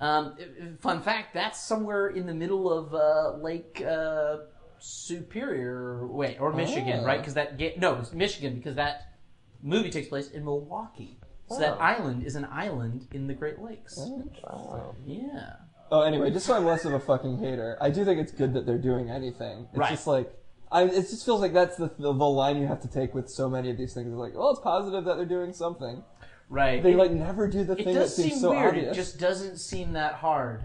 Um, 0.00 0.36
i- 0.38 0.42
i- 0.64 0.76
fun 0.80 1.00
fact: 1.00 1.32
that's 1.32 1.60
somewhere 1.60 2.08
in 2.08 2.26
the 2.26 2.34
middle 2.34 2.70
of 2.72 2.92
uh, 2.94 3.36
Lake 3.42 3.82
uh, 3.86 4.38
Superior, 4.78 6.06
wait, 6.06 6.38
or 6.40 6.52
Michigan, 6.52 7.00
Oh. 7.02 7.04
right? 7.06 7.18
Because 7.18 7.34
that 7.34 7.56
ga- 7.58 7.76
no, 7.78 7.94
it's 7.96 8.12
Michigan 8.12 8.56
because 8.56 8.74
that 8.76 9.14
movie 9.62 9.90
takes 9.90 10.08
place 10.08 10.30
in 10.30 10.44
Milwaukee. 10.44 11.18
So 11.54 11.60
that 11.60 11.74
Oh. 11.78 11.80
island 11.80 12.24
is 12.24 12.34
an 12.36 12.46
island 12.50 13.06
in 13.12 13.26
the 13.26 13.34
Great 13.34 13.60
Lakes. 13.60 13.98
Oh, 14.00 14.22
wow. 14.44 14.94
Yeah. 15.04 15.54
Oh, 15.90 16.02
anyway, 16.02 16.30
just 16.30 16.46
so 16.46 16.54
I'm 16.54 16.64
less 16.64 16.84
of 16.84 16.94
a 16.94 17.00
fucking 17.00 17.38
hater, 17.38 17.76
I 17.80 17.90
do 17.90 18.04
think 18.04 18.18
it's 18.20 18.32
good 18.32 18.54
that 18.54 18.64
they're 18.66 18.78
doing 18.78 19.10
anything. 19.10 19.66
It's 19.70 19.78
Right. 19.78 19.90
just 19.90 20.06
like, 20.06 20.32
I, 20.70 20.84
it 20.84 20.92
just 21.10 21.24
feels 21.26 21.40
like 21.42 21.52
that's 21.52 21.76
the, 21.76 21.88
the, 21.98 22.12
the 22.12 22.24
line 22.24 22.56
you 22.56 22.66
have 22.66 22.80
to 22.80 22.88
take 22.88 23.14
with 23.14 23.28
so 23.28 23.48
many 23.50 23.70
of 23.70 23.76
these 23.76 23.92
things. 23.92 24.06
It's 24.08 24.16
like, 24.16 24.34
well, 24.34 24.50
it's 24.50 24.60
positive 24.60 25.04
that 25.04 25.16
they're 25.16 25.26
doing 25.26 25.52
something. 25.52 26.02
Right. 26.48 26.82
They 26.82 26.92
It- 26.92 26.96
like 26.96 27.10
never 27.12 27.46
do 27.46 27.62
the 27.64 27.74
it 27.74 27.84
thing 27.84 27.94
that 27.94 28.00
does 28.00 28.16
seems 28.16 28.32
seem 28.32 28.38
so 28.40 28.50
weird. 28.52 28.68
obvious. 28.68 28.92
It 28.92 28.94
just 28.94 29.18
doesn't 29.18 29.58
seem 29.58 29.92
that 29.92 30.14
hard. 30.14 30.64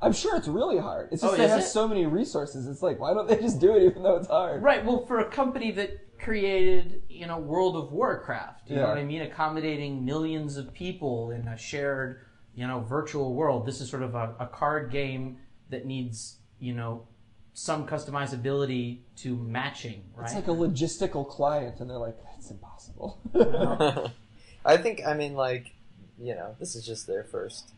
I'm 0.00 0.12
sure 0.12 0.36
it's 0.36 0.48
really 0.48 0.78
hard. 0.78 1.08
It's 1.12 1.22
oh, 1.24 1.28
just 1.28 1.34
Oh, 1.34 1.36
they 1.38 1.44
is 1.44 1.50
have 1.50 1.60
it? 1.60 1.64
so 1.64 1.86
many 1.88 2.06
resources. 2.06 2.66
It's 2.68 2.82
like, 2.82 2.98
why 3.00 3.14
don't 3.14 3.28
they 3.28 3.36
just 3.36 3.60
do 3.60 3.76
it 3.76 3.82
even 3.84 4.02
though 4.02 4.16
it's 4.16 4.28
hard? 4.28 4.62
Right. 4.62 4.84
Well, 4.84 5.04
for 5.06 5.18
a 5.20 5.24
company 5.30 5.70
that 5.72 5.90
created, 6.18 7.02
you 7.08 7.26
know, 7.26 7.38
World 7.38 7.76
of 7.76 7.92
Warcraft, 7.92 8.70
you 8.70 8.76
know 8.76 8.88
what 8.88 8.98
I 8.98 9.04
mean, 9.04 9.22
accommodating 9.22 10.04
millions 10.04 10.56
of 10.56 10.72
people 10.72 11.30
in 11.30 11.48
a 11.48 11.56
shared, 11.56 12.20
you 12.54 12.66
know, 12.66 12.80
virtual 12.80 13.34
world. 13.34 13.66
This 13.66 13.80
is 13.80 13.88
sort 13.88 14.02
of 14.02 14.14
a, 14.14 14.34
a 14.38 14.46
card 14.46 14.90
game 14.90 15.38
that 15.70 15.86
needs, 15.86 16.36
you 16.58 16.74
know, 16.74 17.06
some 17.54 17.86
customizability 17.86 18.98
to 19.16 19.36
matching, 19.36 20.04
right? 20.14 20.26
It's 20.26 20.34
like 20.34 20.48
a 20.48 20.50
logistical 20.50 21.28
client, 21.28 21.80
and 21.80 21.90
they're 21.90 21.98
like, 21.98 22.16
it's 22.36 22.50
impossible. 22.50 23.18
I 24.64 24.76
think 24.76 25.00
I 25.06 25.14
mean 25.14 25.34
like 25.34 25.72
you 26.18 26.34
know 26.34 26.56
this 26.58 26.74
is 26.74 26.84
just 26.84 27.06
their 27.06 27.24
first 27.24 27.72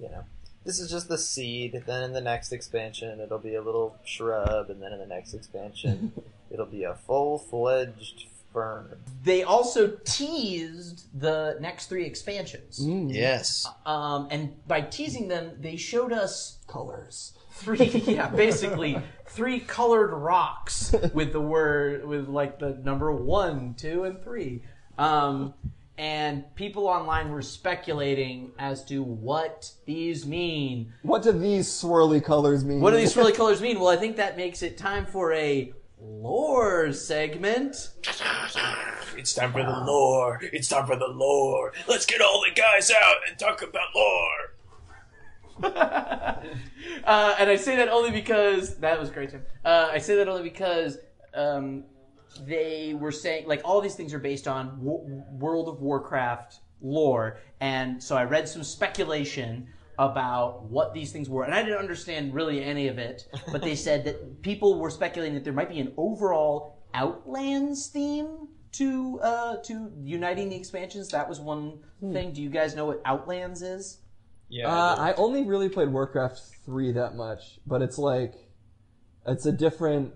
you 0.00 0.08
know 0.08 0.24
this 0.64 0.80
is 0.80 0.90
just 0.90 1.08
the 1.08 1.18
seed. 1.18 1.82
Then 1.86 2.02
in 2.02 2.12
the 2.12 2.20
next 2.20 2.52
expansion 2.52 3.20
it'll 3.20 3.38
be 3.38 3.54
a 3.54 3.62
little 3.62 3.96
shrub, 4.04 4.70
and 4.70 4.82
then 4.82 4.92
in 4.92 4.98
the 4.98 5.06
next 5.06 5.34
expansion 5.34 6.12
it'll 6.50 6.66
be 6.66 6.84
a 6.84 6.94
full 6.94 7.38
fledged 7.38 8.26
fern. 8.52 8.96
they 9.24 9.42
also 9.42 9.88
teased 10.04 11.06
the 11.20 11.56
next 11.60 11.88
three 11.88 12.04
expansions. 12.06 12.78
Yes. 12.86 13.66
Um, 13.84 14.28
and 14.30 14.54
by 14.68 14.80
teasing 14.82 15.26
them, 15.26 15.56
they 15.60 15.76
showed 15.76 16.12
us 16.12 16.58
Colors. 16.68 17.32
three 17.50 17.86
yeah 18.06 18.28
basically 18.28 18.96
three 19.26 19.58
colored 19.60 20.10
rocks 20.12 20.94
with 21.12 21.32
the 21.32 21.40
word 21.40 22.04
with 22.06 22.28
like 22.28 22.58
the 22.58 22.70
number 22.84 23.12
one 23.12 23.74
two 23.74 24.04
and 24.04 24.22
three 24.24 24.62
um 24.98 25.52
and 25.96 26.42
people 26.56 26.86
online 26.86 27.30
were 27.30 27.42
speculating 27.42 28.50
as 28.58 28.84
to 28.84 29.02
what 29.02 29.70
these 29.84 30.26
mean 30.26 30.92
What 31.02 31.22
do 31.22 31.32
these 31.32 31.68
swirly 31.68 32.22
colors 32.22 32.64
mean? 32.64 32.80
what 32.80 32.90
do 32.90 32.96
these 32.96 33.14
swirly 33.14 33.34
colors 33.36 33.60
mean 33.60 33.78
well 33.78 33.88
i 33.88 33.96
think 33.96 34.16
that 34.16 34.36
makes 34.36 34.62
it 34.62 34.76
time 34.76 35.06
for 35.06 35.32
a 35.32 35.72
lore 36.00 36.92
segment 36.92 37.90
It's 39.16 39.32
time 39.34 39.52
for 39.52 39.62
the 39.62 39.84
lore. 39.86 40.40
It's 40.52 40.68
time 40.68 40.86
for 40.86 40.96
the 40.96 41.06
lore. 41.06 41.72
Let's 41.88 42.04
get 42.04 42.20
all 42.20 42.42
the 42.46 42.52
guys 42.54 42.90
out 42.90 43.16
and 43.28 43.38
talk 43.38 43.62
about 43.62 43.86
lore. 43.94 44.50
uh, 47.04 47.34
and 47.38 47.48
I 47.48 47.56
say 47.56 47.76
that 47.76 47.88
only 47.88 48.10
because 48.10 48.76
that 48.78 48.98
was 48.98 49.10
great, 49.10 49.30
Tim. 49.30 49.42
Uh, 49.64 49.88
I 49.92 49.98
say 49.98 50.16
that 50.16 50.28
only 50.28 50.42
because 50.42 50.98
um, 51.32 51.84
they 52.46 52.94
were 52.94 53.12
saying 53.12 53.46
like 53.46 53.60
all 53.64 53.80
these 53.80 53.94
things 53.94 54.12
are 54.14 54.18
based 54.18 54.48
on 54.48 54.78
w- 54.78 55.22
World 55.30 55.68
of 55.68 55.80
Warcraft 55.80 56.60
lore, 56.80 57.38
and 57.60 58.02
so 58.02 58.16
I 58.16 58.24
read 58.24 58.48
some 58.48 58.62
speculation 58.62 59.68
about 59.98 60.64
what 60.64 60.92
these 60.92 61.12
things 61.12 61.28
were, 61.28 61.44
and 61.44 61.54
I 61.54 61.62
didn't 61.62 61.78
understand 61.78 62.34
really 62.34 62.62
any 62.62 62.88
of 62.88 62.98
it. 62.98 63.28
But 63.52 63.62
they 63.62 63.74
said 63.76 64.04
that 64.04 64.42
people 64.42 64.78
were 64.78 64.90
speculating 64.90 65.34
that 65.34 65.44
there 65.44 65.52
might 65.52 65.68
be 65.68 65.80
an 65.80 65.92
overall 65.96 66.78
Outlands 66.94 67.88
theme 67.88 68.48
to 68.72 69.20
uh, 69.20 69.56
to 69.64 69.92
uniting 70.02 70.48
the 70.48 70.56
expansions. 70.56 71.08
That 71.08 71.28
was 71.28 71.40
one 71.40 71.78
thing. 72.12 72.32
Do 72.32 72.42
you 72.42 72.50
guys 72.50 72.74
know 72.74 72.86
what 72.86 73.00
Outlands 73.04 73.62
is? 73.62 73.98
Yeah. 74.48 74.68
Uh, 74.68 74.96
I 74.98 75.12
only 75.14 75.44
really 75.44 75.68
played 75.68 75.88
Warcraft 75.88 76.40
3 76.64 76.92
that 76.92 77.16
much, 77.16 77.58
but 77.66 77.82
it's 77.82 77.98
like, 77.98 78.34
it's 79.26 79.46
a 79.46 79.52
different 79.52 80.12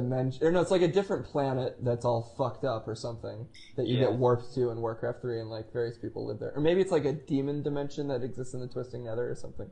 dimension. 0.00 0.44
Or 0.46 0.50
no, 0.50 0.60
it's 0.60 0.70
like 0.70 0.82
a 0.82 0.88
different 0.88 1.24
planet 1.26 1.76
that's 1.80 2.04
all 2.04 2.34
fucked 2.36 2.64
up 2.64 2.86
or 2.88 2.94
something 2.94 3.46
that 3.76 3.86
you 3.86 3.94
Yeah. 3.98 4.04
get 4.06 4.14
warped 4.14 4.54
to 4.54 4.70
in 4.70 4.80
Warcraft 4.80 5.20
Three, 5.20 5.40
and 5.40 5.50
like 5.50 5.72
various 5.72 5.96
people 5.98 6.26
live 6.26 6.38
there. 6.38 6.52
Or 6.56 6.60
maybe 6.60 6.80
it's 6.80 6.90
like 6.92 7.04
a 7.04 7.12
demon 7.12 7.62
dimension 7.62 8.08
that 8.08 8.22
exists 8.22 8.54
in 8.54 8.60
the 8.60 8.66
Twisting 8.68 9.04
Nether 9.04 9.30
or 9.30 9.34
something. 9.34 9.70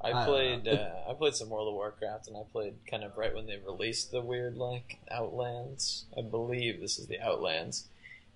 I 0.00 0.12
I 0.12 0.24
played 0.26 0.64
know. 0.64 0.72
uh, 0.72 1.10
I 1.10 1.14
played 1.14 1.34
some 1.34 1.48
World 1.48 1.68
of 1.68 1.74
Warcraft, 1.74 2.26
and 2.28 2.36
I 2.36 2.42
played 2.50 2.74
kind 2.90 3.04
of 3.04 3.16
right 3.16 3.32
when 3.34 3.46
they 3.46 3.58
released 3.58 4.10
the 4.10 4.20
weird 4.20 4.56
like 4.56 4.98
Outlands. 5.10 6.06
I 6.18 6.22
believe 6.22 6.80
this 6.80 6.98
is 6.98 7.06
the 7.06 7.20
Outlands, 7.20 7.88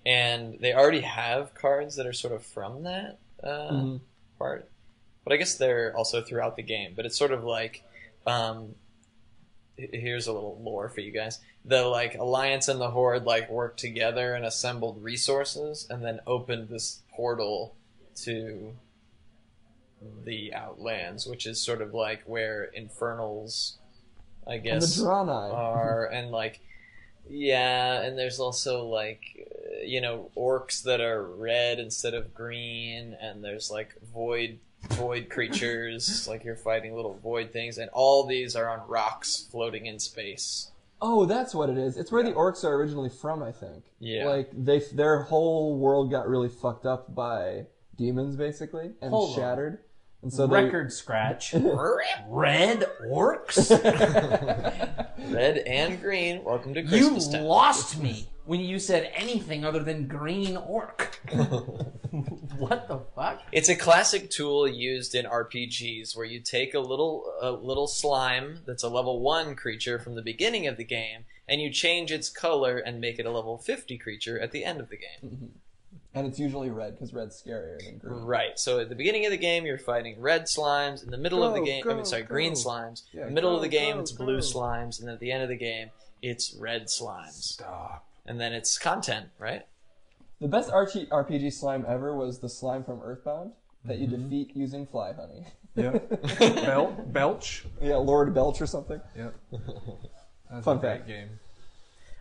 and 0.04 0.58
they 0.60 0.72
already 0.74 1.00
have 1.00 1.54
cards 1.54 1.96
that 1.96 2.06
are 2.06 2.12
sort 2.12 2.32
of 2.34 2.44
from 2.44 2.84
that 2.84 3.18
uh, 3.42 3.70
Mhm. 3.70 4.00
part. 4.38 4.70
But 5.24 5.32
I 5.32 5.36
guess 5.38 5.56
they're 5.56 5.94
also 5.96 6.22
throughout 6.22 6.54
the 6.56 6.62
game. 6.62 6.92
But 6.94 7.04
it's 7.04 7.18
sort 7.18 7.32
of 7.32 7.42
like, 7.44 7.82
um, 8.26 8.76
here's 9.76 10.26
a 10.26 10.32
little 10.32 10.60
lore 10.62 10.88
for 10.88 11.00
you 11.00 11.10
guys. 11.12 11.40
The 11.64 11.84
like 11.84 12.14
Alliance 12.16 12.68
and 12.68 12.80
the 12.80 12.90
Horde 12.90 13.24
like 13.24 13.50
worked 13.50 13.78
together 13.80 14.34
and 14.34 14.44
assembled 14.44 15.02
resources, 15.02 15.86
and 15.90 16.04
then 16.04 16.20
opened 16.26 16.68
this 16.68 17.02
portal 17.14 17.74
to 18.24 18.74
the 20.24 20.54
Outlands, 20.54 21.26
which 21.26 21.46
is 21.46 21.60
sort 21.60 21.82
of 21.82 21.94
like 21.94 22.22
where 22.26 22.64
Infernals, 22.64 23.78
I 24.46 24.58
And 24.68 24.80
the 24.80 24.86
guess, 24.86 24.98
Draenei. 24.98 25.52
are, 25.52 26.06
and 26.12 26.30
like, 26.30 26.60
yeah, 27.28 28.02
and 28.02 28.16
there's 28.18 28.38
also 28.38 28.84
like, 28.86 29.22
uh, 29.40 29.82
you 29.84 30.00
know, 30.00 30.30
orcs 30.36 30.82
that 30.84 31.00
are 31.00 31.24
red 31.24 31.78
instead 31.78 32.14
of 32.14 32.34
green, 32.34 33.16
and 33.20 33.42
there's 33.42 33.70
like 33.70 33.94
void 34.14 34.58
void 34.90 35.28
creatures, 35.28 36.26
like 36.28 36.44
you're 36.44 36.56
fighting 36.56 36.94
little 36.94 37.14
void 37.22 37.52
things, 37.52 37.78
and 37.78 37.90
all 37.92 38.26
these 38.26 38.56
are 38.56 38.68
on 38.68 38.80
rocks 38.88 39.46
floating 39.50 39.86
in 39.86 39.98
space. 39.98 40.70
Oh, 41.00 41.26
that's 41.26 41.54
what 41.54 41.68
it 41.68 41.76
is. 41.76 41.96
It's 41.96 42.10
where 42.10 42.22
the 42.22 42.32
orcs 42.32 42.64
are 42.64 42.74
originally 42.74 43.10
from, 43.10 43.42
I 43.42 43.52
think. 43.52 43.84
Yeah. 43.98 44.26
Like 44.26 44.50
they, 44.52 44.80
their 44.92 45.22
whole 45.22 45.78
world 45.78 46.10
got 46.10 46.28
really 46.28 46.48
fucked 46.48 46.86
up 46.86 47.14
by 47.14 47.66
demons, 47.96 48.36
basically, 48.36 48.92
and 49.02 49.10
Hold 49.10 49.30
on. 49.30 49.36
shattered. 49.36 49.78
And 50.22 50.32
so 50.32 50.46
they, 50.46 50.64
Record 50.64 50.92
scratch. 50.92 51.54
Red 52.28 52.86
orcs? 53.06 53.70
Red 55.32 55.58
and 55.58 56.00
green. 56.00 56.42
Welcome 56.42 56.72
to 56.74 56.80
you 56.82 56.88
Christmas 56.88 57.28
time. 57.28 57.42
lost 57.44 58.00
me 58.00 58.26
when 58.46 58.60
you 58.60 58.78
said 58.78 59.10
anything 59.14 59.64
other 59.64 59.80
than 59.82 60.06
green 60.06 60.56
orc. 60.56 61.20
what 62.58 62.88
the 62.88 63.00
fuck? 63.14 63.42
It's 63.52 63.68
a 63.68 63.76
classic 63.76 64.30
tool 64.30 64.66
used 64.66 65.14
in 65.14 65.26
RPGs 65.26 66.16
where 66.16 66.24
you 66.24 66.40
take 66.40 66.72
a 66.72 66.80
little 66.80 67.32
a 67.40 67.50
little 67.50 67.88
slime 67.88 68.60
that's 68.66 68.84
a 68.84 68.88
level 68.88 69.20
1 69.20 69.56
creature 69.56 69.98
from 69.98 70.14
the 70.14 70.22
beginning 70.22 70.66
of 70.66 70.76
the 70.76 70.84
game 70.84 71.24
and 71.48 71.60
you 71.60 71.70
change 71.70 72.10
its 72.12 72.28
color 72.28 72.78
and 72.78 73.00
make 73.00 73.18
it 73.18 73.26
a 73.26 73.30
level 73.30 73.58
50 73.58 73.98
creature 73.98 74.38
at 74.38 74.52
the 74.52 74.64
end 74.64 74.80
of 74.80 74.88
the 74.88 74.96
game. 74.96 75.52
and 76.14 76.26
it's 76.26 76.38
usually 76.38 76.70
red 76.70 76.94
because 76.94 77.12
red's 77.12 77.42
scarier 77.42 77.84
than 77.84 77.98
green. 77.98 78.22
Right. 78.22 78.58
So 78.58 78.78
at 78.78 78.88
the 78.88 78.94
beginning 78.94 79.26
of 79.26 79.32
the 79.32 79.36
game 79.36 79.66
you're 79.66 79.78
fighting 79.78 80.20
red 80.20 80.44
slimes, 80.44 81.04
in 81.04 81.10
the 81.10 81.18
middle 81.18 81.42
of 81.42 81.52
the 81.52 81.60
Go, 81.60 81.66
game 81.66 81.84
I 81.88 81.94
mean 81.94 82.04
sorry, 82.04 82.22
green 82.22 82.52
slimes. 82.52 83.02
Yeah, 83.12 83.22
in 83.22 83.28
the 83.28 83.34
middle 83.34 83.54
of 83.54 83.62
the 83.62 83.68
game 83.68 83.96
go, 83.96 84.00
it's 84.02 84.12
blue 84.12 84.38
slimes 84.38 85.00
and 85.00 85.10
at 85.10 85.18
the 85.18 85.32
end 85.32 85.42
of 85.42 85.48
the 85.48 85.56
game 85.56 85.90
it's 86.22 86.54
red 86.54 86.86
slimes. 86.86 87.32
Stop. 87.32 88.05
And 88.26 88.40
then 88.40 88.52
it's 88.52 88.76
content, 88.78 89.26
right? 89.38 89.66
The 90.40 90.48
best 90.48 90.70
RT, 90.72 91.08
RPG 91.10 91.52
slime 91.52 91.84
ever 91.88 92.14
was 92.14 92.40
the 92.40 92.48
slime 92.48 92.84
from 92.84 93.00
Earthbound 93.02 93.52
that 93.84 93.98
Mm-hmm. 94.00 94.10
you 94.10 94.16
defeat 94.18 94.56
using 94.56 94.86
fly 94.86 95.12
honey. 95.12 95.46
Yep. 95.76 96.38
Bel- 96.38 96.92
Belch. 97.06 97.64
yeah, 97.80 97.96
Lord 97.96 98.34
Belch 98.34 98.60
or 98.60 98.66
something. 98.66 99.00
Yeah. 99.16 99.28
That's 100.50 100.64
Fun 100.64 100.78
a 100.78 100.80
great 100.80 100.90
fact. 100.98 101.06
game. 101.08 101.28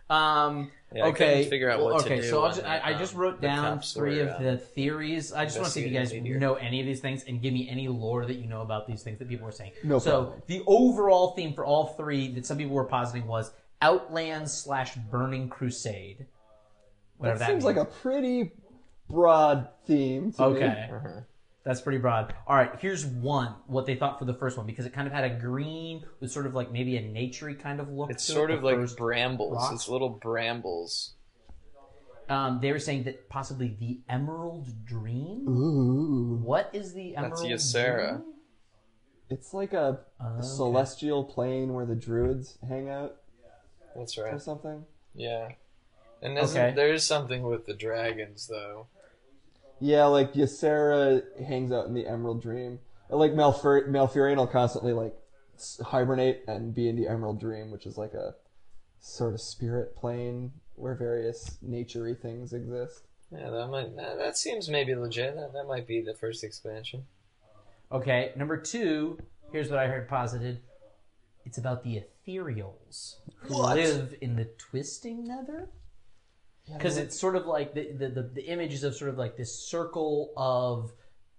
Um, 0.08 0.70
Yeah, 0.94 1.06
okay. 1.06 1.34
couldn't 1.36 1.50
figure 1.50 1.68
out 1.70 1.80
what 1.80 1.94
well, 1.94 1.98
to 2.00 2.06
okay, 2.06 2.20
do 2.20 2.28
so 2.28 2.42
I'll 2.44 2.50
just, 2.50 2.60
the, 2.62 2.68
I, 2.68 2.90
I 2.90 2.98
just 2.98 3.14
um, 3.14 3.20
wrote 3.20 3.40
down 3.40 3.80
three 3.80 4.18
were, 4.18 4.28
of 4.28 4.36
um, 4.36 4.44
the 4.44 4.56
theories. 4.56 5.32
I 5.32 5.44
just 5.44 5.56
want 5.56 5.66
to 5.66 5.72
see 5.72 5.80
if 5.84 5.90
you 5.92 5.98
guys 5.98 6.12
meteor. 6.12 6.38
know 6.38 6.54
any 6.54 6.78
of 6.80 6.86
these 6.86 7.00
things 7.00 7.24
and 7.24 7.42
give 7.42 7.52
me 7.52 7.68
any 7.68 7.88
lore 7.88 8.24
that 8.24 8.34
you 8.36 8.46
know 8.46 8.62
about 8.62 8.86
these 8.86 9.02
things 9.02 9.18
that 9.18 9.28
people 9.28 9.46
were 9.46 9.52
saying. 9.52 9.72
No 9.82 9.98
so 9.98 10.10
problem. 10.22 10.42
the 10.46 10.62
overall 10.68 11.32
theme 11.32 11.54
for 11.54 11.64
all 11.64 11.86
three 11.96 12.32
that 12.34 12.46
some 12.46 12.56
people 12.56 12.74
were 12.76 12.84
positing 12.84 13.26
was 13.26 13.50
Outlands 13.82 14.52
slash 14.52 14.94
Burning 15.10 15.48
Crusade. 15.48 16.26
Whatever 17.18 17.38
That 17.38 17.44
that, 17.46 17.52
seems 17.52 17.64
means. 17.64 17.76
like 17.76 17.86
a 17.86 17.90
pretty 17.90 18.52
broad 19.08 19.68
theme. 19.86 20.32
To 20.32 20.50
me. 20.50 20.56
Okay. 20.56 20.88
Uh-huh. 20.92 21.20
That's 21.64 21.80
pretty 21.80 21.98
broad. 21.98 22.32
All 22.46 22.54
right, 22.54 22.70
here's 22.78 23.04
one 23.04 23.52
what 23.66 23.86
they 23.86 23.96
thought 23.96 24.20
for 24.20 24.24
the 24.24 24.34
first 24.34 24.56
one 24.56 24.66
because 24.66 24.86
it 24.86 24.92
kind 24.92 25.08
of 25.08 25.12
had 25.12 25.24
a 25.24 25.30
green 25.34 26.04
with 26.20 26.30
sort 26.30 26.46
of 26.46 26.54
like 26.54 26.70
maybe 26.70 26.96
a 26.96 27.02
naturey 27.02 27.58
kind 27.58 27.80
of 27.80 27.88
look. 27.88 28.08
It's 28.10 28.24
to 28.26 28.32
sort 28.32 28.50
it, 28.52 28.58
of 28.58 28.62
like 28.62 28.76
brambles. 28.96 29.54
rock. 29.56 29.72
It's 29.72 29.88
little 29.88 30.10
brambles. 30.10 31.14
Um, 32.28 32.58
they 32.60 32.70
were 32.72 32.78
saying 32.78 33.04
that 33.04 33.28
possibly 33.28 33.76
the 33.80 34.00
Emerald 34.08 34.84
Dream. 34.84 35.46
Ooh. 35.48 36.36
What 36.42 36.70
is 36.72 36.92
the 36.94 37.16
Emerald? 37.16 37.48
That's 37.50 37.64
Ysera. 37.74 38.08
Dream? 38.18 38.32
It's 39.28 39.52
like 39.52 39.72
a 39.72 40.00
Okay. 40.24 40.42
celestial 40.46 41.24
plane 41.24 41.72
where 41.74 41.84
the 41.86 41.96
druids 41.96 42.58
hang 42.68 42.88
out 42.88 43.16
That's 43.96 44.16
right. 44.18 44.28
or 44.28 44.32
right. 44.32 44.42
something. 44.42 44.84
Yeah. 45.14 45.50
And 46.22 46.38
isn't, 46.38 46.60
Okay. 46.60 46.74
there's 46.74 47.04
something 47.04 47.42
with 47.42 47.66
the 47.66 47.74
dragons, 47.74 48.46
though. 48.46 48.86
Yeah, 49.80 50.06
like 50.06 50.32
Ysera 50.32 51.22
hangs 51.44 51.70
out 51.72 51.86
in 51.86 51.94
the 51.94 52.06
Emerald 52.06 52.42
Dream. 52.42 52.80
Like 53.10 53.32
Malfur- 53.32 53.88
Malfurion 53.88 54.36
will 54.36 54.46
constantly 54.46 54.92
like 54.92 55.14
hibernate 55.84 56.42
and 56.48 56.74
be 56.74 56.88
in 56.88 56.96
the 56.96 57.06
Emerald 57.08 57.38
Dream, 57.40 57.70
which 57.70 57.86
is 57.86 57.98
like 57.98 58.14
a 58.14 58.34
sort 58.98 59.34
of 59.34 59.40
spirit 59.40 59.94
plane 59.96 60.52
where 60.74 60.94
various 60.94 61.58
naturey 61.64 62.18
things 62.18 62.52
exist. 62.52 63.02
Yeah, 63.30 63.50
that 63.50 63.68
might 63.68 63.94
that, 63.96 64.18
that 64.18 64.36
seems 64.36 64.68
maybe 64.68 64.94
legit. 64.94 65.36
That, 65.36 65.52
that 65.52 65.66
might 65.66 65.86
be 65.86 66.00
the 66.00 66.14
first 66.14 66.42
expansion. 66.42 67.04
Okay, 67.92 68.32
number 68.36 68.56
two. 68.56 69.18
Here's 69.52 69.70
what 69.70 69.78
I 69.78 69.86
heard 69.86 70.08
posited. 70.08 70.60
It's 71.44 71.58
about 71.58 71.84
the 71.84 72.02
ethereals 72.26 73.16
who 73.40 73.54
What? 73.54 73.76
live 73.76 74.14
in 74.20 74.36
the 74.36 74.44
twisting 74.58 75.24
nether. 75.26 75.68
Because 76.72 76.96
it's 76.96 77.18
sort 77.18 77.36
of 77.36 77.46
like 77.46 77.74
the, 77.74 77.92
the, 77.92 78.08
the, 78.08 78.22
the 78.22 78.46
image 78.46 78.74
is 78.74 78.82
of 78.82 78.96
sort 78.96 79.10
of 79.10 79.18
like 79.18 79.36
this 79.36 79.56
circle 79.56 80.32
of 80.36 80.92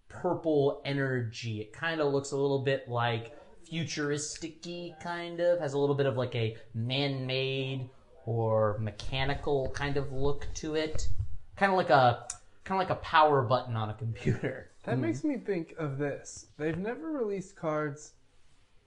purple 0.08 0.82
energy. 0.86 1.60
It 1.60 1.74
kind 1.74 2.00
of 2.00 2.14
looks 2.14 2.32
a 2.32 2.38
little 2.38 2.60
bit 2.60 2.88
like 2.88 3.38
futuristic 3.70 4.64
kind 5.04 5.42
of, 5.42 5.60
has 5.60 5.74
a 5.74 5.78
little 5.78 5.96
bit 5.96 6.06
of 6.06 6.16
like 6.16 6.34
a 6.36 6.56
man 6.74 7.28
made 7.28 7.90
or 8.26 8.78
mechanical 8.80 9.70
kind 9.72 9.98
of 9.98 10.14
look 10.14 10.48
to 10.56 10.76
it. 10.76 11.10
Kind 11.58 11.74
of 11.74 11.78
like 11.78 11.90
a 11.90 12.26
kind 12.64 12.82
of 12.82 12.88
like 12.88 12.98
a 12.98 13.02
power 13.02 13.42
button 13.42 13.76
on 13.76 13.90
a 13.90 13.94
computer. 13.94 14.72
That 14.88 15.00
makes 15.00 15.26
me 15.26 15.36
think 15.36 15.76
of 15.78 15.98
this. 15.98 16.46
They've 16.58 16.78
never 16.78 17.12
released 17.12 17.58
cards 17.58 18.14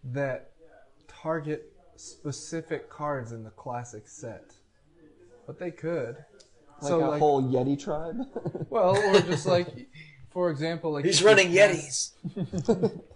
that 0.02 0.52
target 1.06 1.74
specific 2.01 2.89
cards 2.89 3.32
in 3.32 3.44
the 3.44 3.51
classic 3.51 4.09
set, 4.09 4.55
but 5.47 5.59
they 5.59 5.70
could. 5.70 6.16
like 6.81 6.89
so, 6.89 7.05
a 7.05 7.10
like, 7.10 7.18
whole 7.18 7.43
Yeti 7.43 7.78
tribe. 7.78 8.16
well, 8.70 8.97
or 8.97 9.20
just 9.20 9.47
like, 9.47 9.89
for 10.31 10.51
example, 10.51 10.93
like 10.93 11.05
He's 11.05 11.22
running 11.22 11.52
cast- 11.52 12.16
Yetis. 12.27 13.01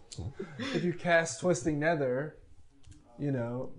If 0.59 0.85
you 0.85 0.93
cast 0.93 1.41
Twisting 1.41 1.81
Nether, 1.81 2.37
you 3.19 3.33
know, 3.33 3.71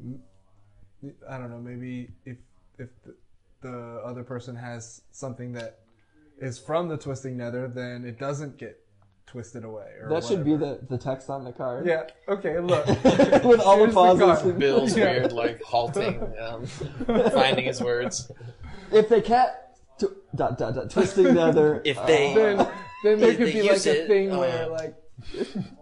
I 1.30 1.38
don't 1.38 1.49
know, 1.49 1.60
maybe 1.60 2.10
if 2.26 2.38
if 2.77 2.90
the, 3.06 3.15
the 3.61 4.02
other 4.03 4.23
person 4.23 4.53
has 4.53 5.02
something 5.11 5.53
that 5.53 5.80
is 6.40 6.60
from 6.60 6.90
the 6.90 6.98
Twisting 6.98 7.38
Nether, 7.38 7.69
then 7.69 8.03
it 8.03 8.19
doesn't 8.19 8.57
get 8.57 8.85
twisted 9.28 9.64
away. 9.66 9.88
Or 10.02 10.10
that 10.10 10.24
should 10.24 10.44
be 10.46 10.52
whatever. 10.54 10.80
the, 10.82 10.98
the 10.98 10.98
text 10.98 11.30
on 11.30 11.44
the 11.44 11.52
card. 11.52 11.86
Yeah. 11.86 12.04
Okay. 12.28 12.60
Look. 12.72 12.86
With 12.88 13.60
all 13.60 13.78
the 13.78 13.84
Here's 13.86 13.94
pauses. 13.94 14.42
card. 14.42 14.60
Bill's 14.60 14.96
Yeah. 14.98 15.06
weird, 15.12 15.34
like 15.34 15.62
halting, 15.64 16.22
um, 16.40 16.66
finding 16.66 17.66
his 17.66 17.82
words. 17.82 18.32
If 18.92 19.10
they 19.10 19.22
can't 19.22 19.52
t- 20.00 20.08
dot 20.36 20.58
dot 20.58 20.76
dot 20.76 20.90
twisting 20.90 21.34
nether. 21.34 21.82
If 21.86 21.98
uh, 21.98 22.06
they- 22.06 22.34
Then, 22.34 22.58
then 23.04 23.20
there 23.20 23.30
If 23.32 23.38
could 23.38 23.48
they 23.48 23.52
be 23.54 23.62
like 23.64 23.72
use 23.72 23.86
a 23.88 24.04
it, 24.04 24.08
thing 24.08 24.32
uh, 24.32 24.40
where 24.40 24.68
like 24.68 24.96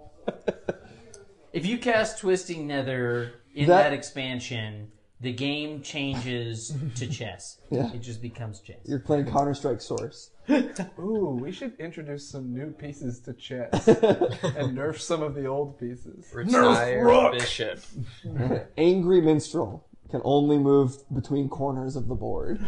If 1.53 1.65
you 1.67 1.77
cast 1.77 2.19
Twisting 2.19 2.65
Nether 2.67 3.33
in 3.53 3.67
That- 3.67 3.83
that, 3.83 3.93
expansion, 3.93 4.91
the 5.23 5.31
game 5.33 5.81
changes 5.81 6.75
to 6.95 7.07
chess. 7.17 7.57
Yeah. 7.71 7.91
It 7.93 8.01
just 8.01 8.21
becomes 8.21 8.59
chess. 8.59 8.77
you're 8.85 8.99
playing 8.99 9.25
Counter 9.25 9.53
Strike 9.53 9.81
Source. 9.81 10.31
Ooh, 10.99 11.39
we 11.41 11.51
should 11.51 11.73
introduce 11.79 12.29
some 12.29 12.53
new 12.53 12.71
pieces 12.71 13.19
to 13.21 13.33
chess 13.33 13.87
and 13.87 14.77
nerf 14.77 14.99
some 14.99 15.23
of 15.23 15.33
the 15.33 15.45
old 15.45 15.79
pieces. 15.79 16.29
Retire 16.33 17.31
bishop. 17.31 17.79
Angry 18.77 19.21
minstrel 19.21 19.87
can 20.11 20.21
only 20.25 20.57
move 20.57 20.97
between 21.13 21.47
corners 21.49 21.95
of 21.95 22.07
the 22.07 22.15
board. 22.15 22.59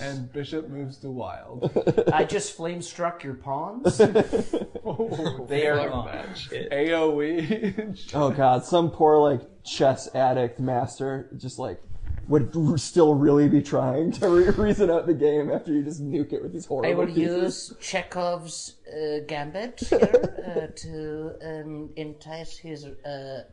And 0.00 0.32
Bishop 0.32 0.68
moves 0.68 0.98
to 0.98 1.10
wild. 1.10 1.70
I 2.12 2.24
just 2.24 2.56
flame 2.56 2.82
struck 2.82 3.24
your 3.24 3.34
pawns. 3.34 3.98
they 3.98 5.66
are 5.66 5.88
gone. 5.88 6.08
AOE. 6.52 8.08
Oh 8.14 8.30
god, 8.30 8.64
some 8.64 8.90
poor 8.90 9.18
like 9.18 9.40
chess 9.64 10.08
addict 10.14 10.60
master 10.60 11.28
just 11.36 11.58
like 11.58 11.80
would 12.28 12.78
still 12.78 13.14
really 13.14 13.48
be 13.48 13.62
trying 13.62 14.12
to 14.12 14.28
re- 14.28 14.50
reason 14.50 14.90
out 14.90 15.06
the 15.06 15.14
game 15.14 15.50
after 15.50 15.72
you 15.72 15.82
just 15.82 16.04
nuke 16.04 16.32
it 16.32 16.42
with 16.42 16.52
these 16.52 16.66
horrible 16.66 16.90
I 16.90 16.94
will 16.94 17.06
pieces. 17.06 17.70
use 17.70 17.74
Chekhov's 17.80 18.74
uh, 18.86 19.20
gambit 19.26 19.80
here 19.80 20.36
uh, 20.46 20.66
to 20.76 21.34
um, 21.42 21.90
entice 21.96 22.58
his 22.58 22.84
uh, 22.84 23.44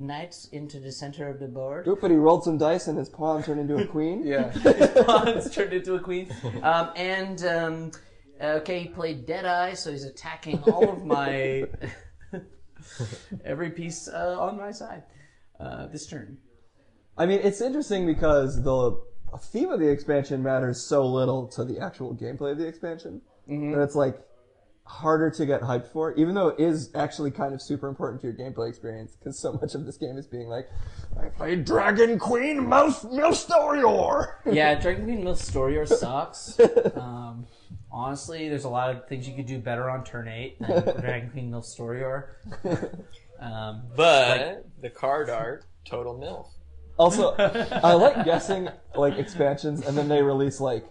knights 0.00 0.48
into 0.52 0.80
the 0.80 0.90
center 0.90 1.28
of 1.28 1.38
the 1.38 1.46
board. 1.46 1.86
Oop, 1.86 2.00
but 2.00 2.10
he 2.10 2.16
rolled 2.16 2.44
some 2.44 2.58
dice 2.58 2.88
and 2.88 2.98
his 2.98 3.08
pawn 3.08 3.42
turned 3.42 3.60
into 3.60 3.76
a 3.76 3.86
queen. 3.86 4.22
yeah. 4.26 4.50
His 4.52 5.04
Pawns 5.04 5.50
turned 5.50 5.72
into 5.72 5.94
a 5.94 6.00
queen. 6.00 6.34
Um, 6.62 6.90
and 6.96 7.44
um, 7.44 7.90
okay, 8.40 8.80
he 8.80 8.88
played 8.88 9.26
Deadeye, 9.26 9.74
so 9.74 9.90
he's 9.90 10.04
attacking 10.04 10.62
all 10.64 10.90
of 10.90 11.04
my 11.04 11.64
every 13.44 13.70
piece 13.70 14.08
uh, 14.08 14.36
on 14.38 14.56
my 14.56 14.70
side 14.72 15.02
uh, 15.58 15.86
this 15.88 16.06
turn. 16.06 16.38
I 17.18 17.26
mean, 17.26 17.40
it's 17.42 17.60
interesting 17.60 18.06
because 18.06 18.62
the 18.62 18.98
theme 19.38 19.70
of 19.70 19.78
the 19.78 19.88
expansion 19.88 20.42
matters 20.42 20.80
so 20.80 21.06
little 21.06 21.46
to 21.48 21.64
the 21.64 21.78
actual 21.78 22.14
gameplay 22.14 22.52
of 22.52 22.58
the 22.58 22.66
expansion 22.66 23.20
and 23.50 23.80
it's 23.80 23.94
like 23.94 24.18
harder 24.90 25.30
to 25.30 25.46
get 25.46 25.60
hyped 25.62 25.86
for, 25.86 26.12
even 26.14 26.34
though 26.34 26.48
it 26.48 26.58
is 26.60 26.90
actually 26.94 27.30
kind 27.30 27.54
of 27.54 27.62
super 27.62 27.88
important 27.88 28.20
to 28.20 28.26
your 28.26 28.36
gameplay 28.36 28.68
experience 28.68 29.14
because 29.16 29.38
so 29.38 29.52
much 29.52 29.74
of 29.74 29.86
this 29.86 29.96
game 29.96 30.18
is 30.18 30.26
being 30.26 30.48
like, 30.48 30.68
I 31.18 31.26
played 31.28 31.64
Dragon 31.64 32.18
Queen 32.18 32.68
Mouse 32.68 33.04
Milstorior. 33.04 34.32
Yeah, 34.52 34.74
Dragon 34.80 35.04
Queen 35.04 35.24
Myth 35.24 35.40
Story 35.40 35.86
sucks. 35.86 36.58
Um, 36.96 37.46
honestly, 37.92 38.48
there's 38.48 38.64
a 38.64 38.68
lot 38.68 38.94
of 38.94 39.06
things 39.08 39.28
you 39.28 39.36
could 39.36 39.46
do 39.46 39.58
better 39.58 39.88
on 39.88 40.04
turn 40.04 40.26
eight 40.28 40.58
than 40.60 40.82
Dragon 41.00 41.30
Queen 41.30 41.50
Myth 41.50 41.64
Story 41.64 42.02
Um, 43.40 43.82
But 43.96 44.66
the 44.82 44.90
card 44.90 45.30
art, 45.30 45.64
total 45.84 46.18
milf. 46.18 46.48
Also, 46.98 47.34
I 47.38 47.94
like 47.94 48.24
guessing 48.26 48.68
like 48.94 49.16
expansions, 49.18 49.86
and 49.86 49.96
then 49.96 50.08
they 50.08 50.20
release 50.20 50.60
like 50.60 50.84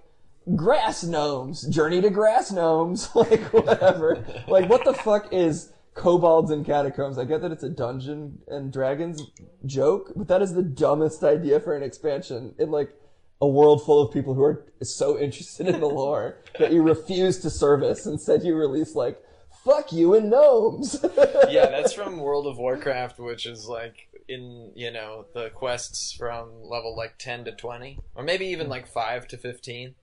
grass 0.55 1.03
gnomes, 1.03 1.63
journey 1.67 2.01
to 2.01 2.09
grass 2.09 2.51
gnomes, 2.51 3.09
like 3.15 3.41
whatever. 3.53 4.23
like 4.47 4.69
what 4.69 4.83
the 4.85 4.93
fuck 4.93 5.31
is 5.33 5.71
kobolds 5.93 6.51
and 6.51 6.65
catacombs? 6.65 7.17
I 7.17 7.25
get 7.25 7.41
that 7.41 7.51
it's 7.51 7.63
a 7.63 7.69
dungeon 7.69 8.39
and 8.47 8.71
dragons 8.71 9.21
joke, 9.65 10.11
but 10.15 10.27
that 10.27 10.41
is 10.41 10.53
the 10.53 10.63
dumbest 10.63 11.23
idea 11.23 11.59
for 11.59 11.75
an 11.75 11.83
expansion 11.83 12.55
in 12.57 12.71
like 12.71 12.93
a 13.41 13.47
world 13.47 13.85
full 13.85 14.01
of 14.01 14.11
people 14.13 14.33
who 14.33 14.43
are 14.43 14.65
so 14.81 15.17
interested 15.17 15.67
in 15.67 15.79
the 15.79 15.87
lore 15.87 16.37
that 16.59 16.73
you 16.73 16.81
refuse 16.81 17.39
to 17.39 17.49
service. 17.49 18.05
Instead, 18.05 18.43
you 18.43 18.55
release 18.55 18.95
like 18.95 19.21
fuck 19.63 19.91
you 19.91 20.13
and 20.15 20.29
gnomes. 20.29 21.03
Yeah, 21.49 21.67
that's 21.67 21.93
from 21.93 22.19
World 22.19 22.45
of 22.45 22.57
Warcraft, 22.59 23.17
which 23.17 23.47
is 23.47 23.65
like 23.67 24.07
in 24.27 24.71
you 24.75 24.91
know 24.91 25.25
the 25.33 25.49
quests 25.49 26.11
from 26.11 26.49
level 26.63 26.95
like 26.95 27.17
ten 27.17 27.43
to 27.45 27.51
twenty, 27.51 27.97
or 28.13 28.23
maybe 28.23 28.45
even 28.47 28.69
like 28.69 28.85
five 28.87 29.27
to 29.29 29.37
fifteen, 29.37 29.95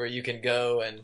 where 0.00 0.08
you 0.08 0.22
can 0.22 0.40
go 0.40 0.80
and 0.80 1.02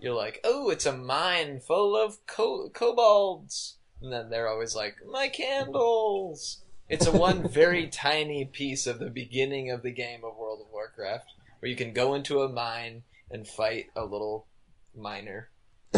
you're 0.00 0.14
like, 0.14 0.40
oh, 0.42 0.68
it's 0.68 0.84
a 0.84 0.96
mine 0.96 1.60
full 1.60 1.96
of 1.96 2.18
co- 2.26 2.68
kobolds, 2.70 3.76
and 4.02 4.12
then 4.12 4.30
they're 4.30 4.48
always 4.48 4.74
like, 4.74 4.96
my 5.08 5.28
candles. 5.28 6.58
It's 6.88 7.06
a 7.06 7.16
one 7.16 7.48
very 7.48 7.86
tiny 7.86 8.44
piece 8.44 8.88
of 8.88 8.98
the 8.98 9.10
beginning 9.10 9.70
of 9.70 9.82
the 9.82 9.92
game 9.92 10.24
of 10.24 10.36
World 10.36 10.60
of 10.60 10.72
Warcraft, 10.72 11.32
where 11.60 11.70
you 11.70 11.76
can 11.76 11.92
go 11.92 12.14
into 12.14 12.42
a 12.42 12.48
mine 12.48 13.04
and 13.30 13.46
fight 13.46 13.86
a 13.94 14.04
little 14.04 14.46
miner. 14.92 15.48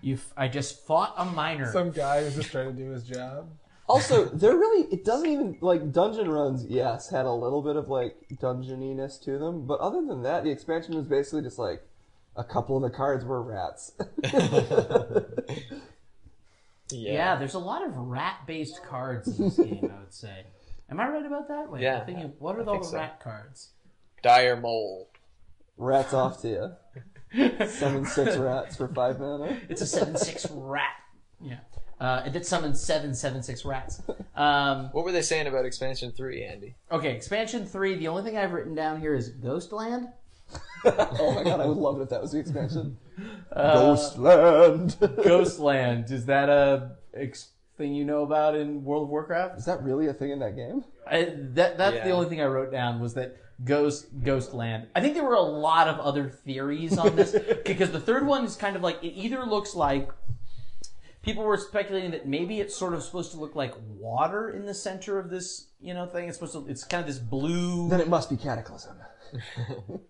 you, 0.00 0.14
f- 0.14 0.32
I 0.38 0.48
just 0.48 0.86
fought 0.86 1.12
a 1.18 1.26
miner. 1.26 1.70
Some 1.70 1.90
guy 1.90 2.24
who's 2.24 2.34
just 2.34 2.50
trying 2.50 2.74
to 2.74 2.82
do 2.82 2.90
his 2.90 3.04
job. 3.04 3.50
Also, 3.88 4.26
they're 4.26 4.56
really 4.56 4.86
it 4.92 5.04
doesn't 5.04 5.30
even 5.30 5.56
like 5.60 5.92
dungeon 5.92 6.30
runs, 6.30 6.66
yes, 6.66 7.08
had 7.08 7.24
a 7.24 7.32
little 7.32 7.62
bit 7.62 7.76
of 7.76 7.88
like 7.88 8.16
dungeoniness 8.34 9.22
to 9.24 9.38
them, 9.38 9.66
but 9.66 9.80
other 9.80 10.04
than 10.04 10.22
that, 10.22 10.44
the 10.44 10.50
expansion 10.50 10.94
was 10.94 11.06
basically 11.06 11.42
just 11.42 11.58
like 11.58 11.82
a 12.36 12.44
couple 12.44 12.76
of 12.76 12.82
the 12.82 12.90
cards 12.90 13.24
were 13.24 13.42
rats. 13.42 13.92
yeah. 16.90 17.36
there's 17.36 17.54
a 17.54 17.58
lot 17.58 17.84
of 17.84 17.96
rat-based 17.96 18.82
cards 18.84 19.38
in 19.38 19.46
this 19.46 19.56
game. 19.56 19.90
I 19.92 20.00
would 20.00 20.14
say. 20.14 20.44
Am 20.90 21.00
I 21.00 21.08
right 21.08 21.26
about 21.26 21.48
that? 21.48 21.70
Wait, 21.70 21.82
Yeah, 21.82 22.00
I'm 22.00 22.06
thinking, 22.06 22.32
what 22.38 22.56
are 22.56 22.62
I 22.62 22.66
all 22.66 22.78
the 22.78 22.84
so. 22.84 22.96
rat 22.96 23.20
cards? 23.20 23.70
Dire 24.22 24.56
mole. 24.56 25.10
rats 25.76 26.14
off 26.14 26.40
to 26.42 26.48
you. 26.48 26.72
seven 27.66 28.06
six 28.06 28.36
rats 28.36 28.76
for 28.76 28.88
five 28.88 29.18
mana. 29.18 29.58
It's 29.68 29.82
a 29.82 29.86
seven 29.86 30.16
six 30.16 30.46
rat. 30.50 30.94
Yeah. 31.42 31.58
Uh, 32.00 32.22
it 32.24 32.32
did 32.32 32.46
summon 32.46 32.74
seven 32.74 33.12
seven 33.14 33.42
six 33.42 33.64
rats. 33.64 34.00
Um, 34.36 34.90
What 34.92 35.04
were 35.04 35.10
they 35.12 35.22
saying 35.22 35.46
about 35.48 35.64
expansion 35.64 36.12
three, 36.12 36.44
Andy? 36.44 36.76
okay, 36.92 37.10
expansion 37.10 37.66
three. 37.66 37.96
The 37.96 38.08
only 38.08 38.22
thing 38.22 38.36
I've 38.38 38.52
written 38.52 38.74
down 38.74 39.00
here 39.00 39.14
is 39.14 39.28
Ghostland. 39.30 40.08
Oh 40.84 41.32
my 41.34 41.42
god, 41.42 41.60
I 41.60 41.66
would 41.66 41.76
love 41.76 41.98
it 41.98 42.04
if 42.04 42.08
that 42.10 42.22
was 42.22 42.30
the 42.32 42.38
expansion. 42.38 42.96
Uh, 43.52 43.72
Ghostland. 43.74 44.96
Ghostland 45.24 46.10
is 46.12 46.26
that 46.26 46.48
a 46.48 46.92
ex- 47.14 47.50
thing 47.76 47.94
you 47.94 48.04
know 48.04 48.22
about 48.22 48.54
in 48.54 48.84
World 48.84 49.02
of 49.02 49.08
Warcraft? 49.08 49.58
Is 49.58 49.64
that 49.64 49.82
really 49.82 50.06
a 50.06 50.12
thing 50.14 50.30
in 50.30 50.38
that 50.38 50.54
game? 50.56 50.84
I, 51.10 51.32
that 51.54 51.78
that's 51.78 52.04
the 52.04 52.10
only 52.10 52.28
thing 52.28 52.40
I 52.40 52.46
wrote 52.46 52.70
down 52.70 53.00
was 53.00 53.14
that 53.14 53.36
Ghost 53.64 54.06
Ghostland. 54.22 54.86
I 54.94 55.00
think 55.00 55.14
there 55.14 55.24
were 55.24 55.34
a 55.34 55.40
lot 55.40 55.88
of 55.88 55.98
other 55.98 56.28
theories 56.30 56.96
on 56.96 57.16
this 57.16 57.36
because 57.66 57.90
the 57.90 58.00
third 58.00 58.24
one 58.24 58.44
is 58.44 58.54
kind 58.54 58.76
of 58.76 58.82
like 58.82 59.02
it 59.02 59.14
either 59.14 59.44
looks 59.44 59.74
like 59.74 60.10
people 61.22 61.44
were 61.44 61.56
speculating 61.56 62.10
that 62.12 62.26
maybe 62.26 62.60
it's 62.60 62.74
sort 62.76 62.94
of 62.94 63.02
supposed 63.02 63.32
to 63.32 63.38
look 63.38 63.54
like 63.56 63.74
water 63.98 64.50
in 64.50 64.66
the 64.66 64.74
center 64.74 65.18
of 65.18 65.30
this 65.30 65.68
you 65.80 65.94
know 65.94 66.06
thing. 66.06 66.28
It's 66.28 66.38
supposed 66.38 66.54
to 66.54 66.66
it's 66.68 66.84
kind 66.84 67.00
of 67.00 67.06
this 67.06 67.18
blue. 67.18 67.88
Then 67.88 68.00
it 68.00 68.08
must 68.08 68.30
be 68.30 68.36
Cataclysm. 68.36 68.96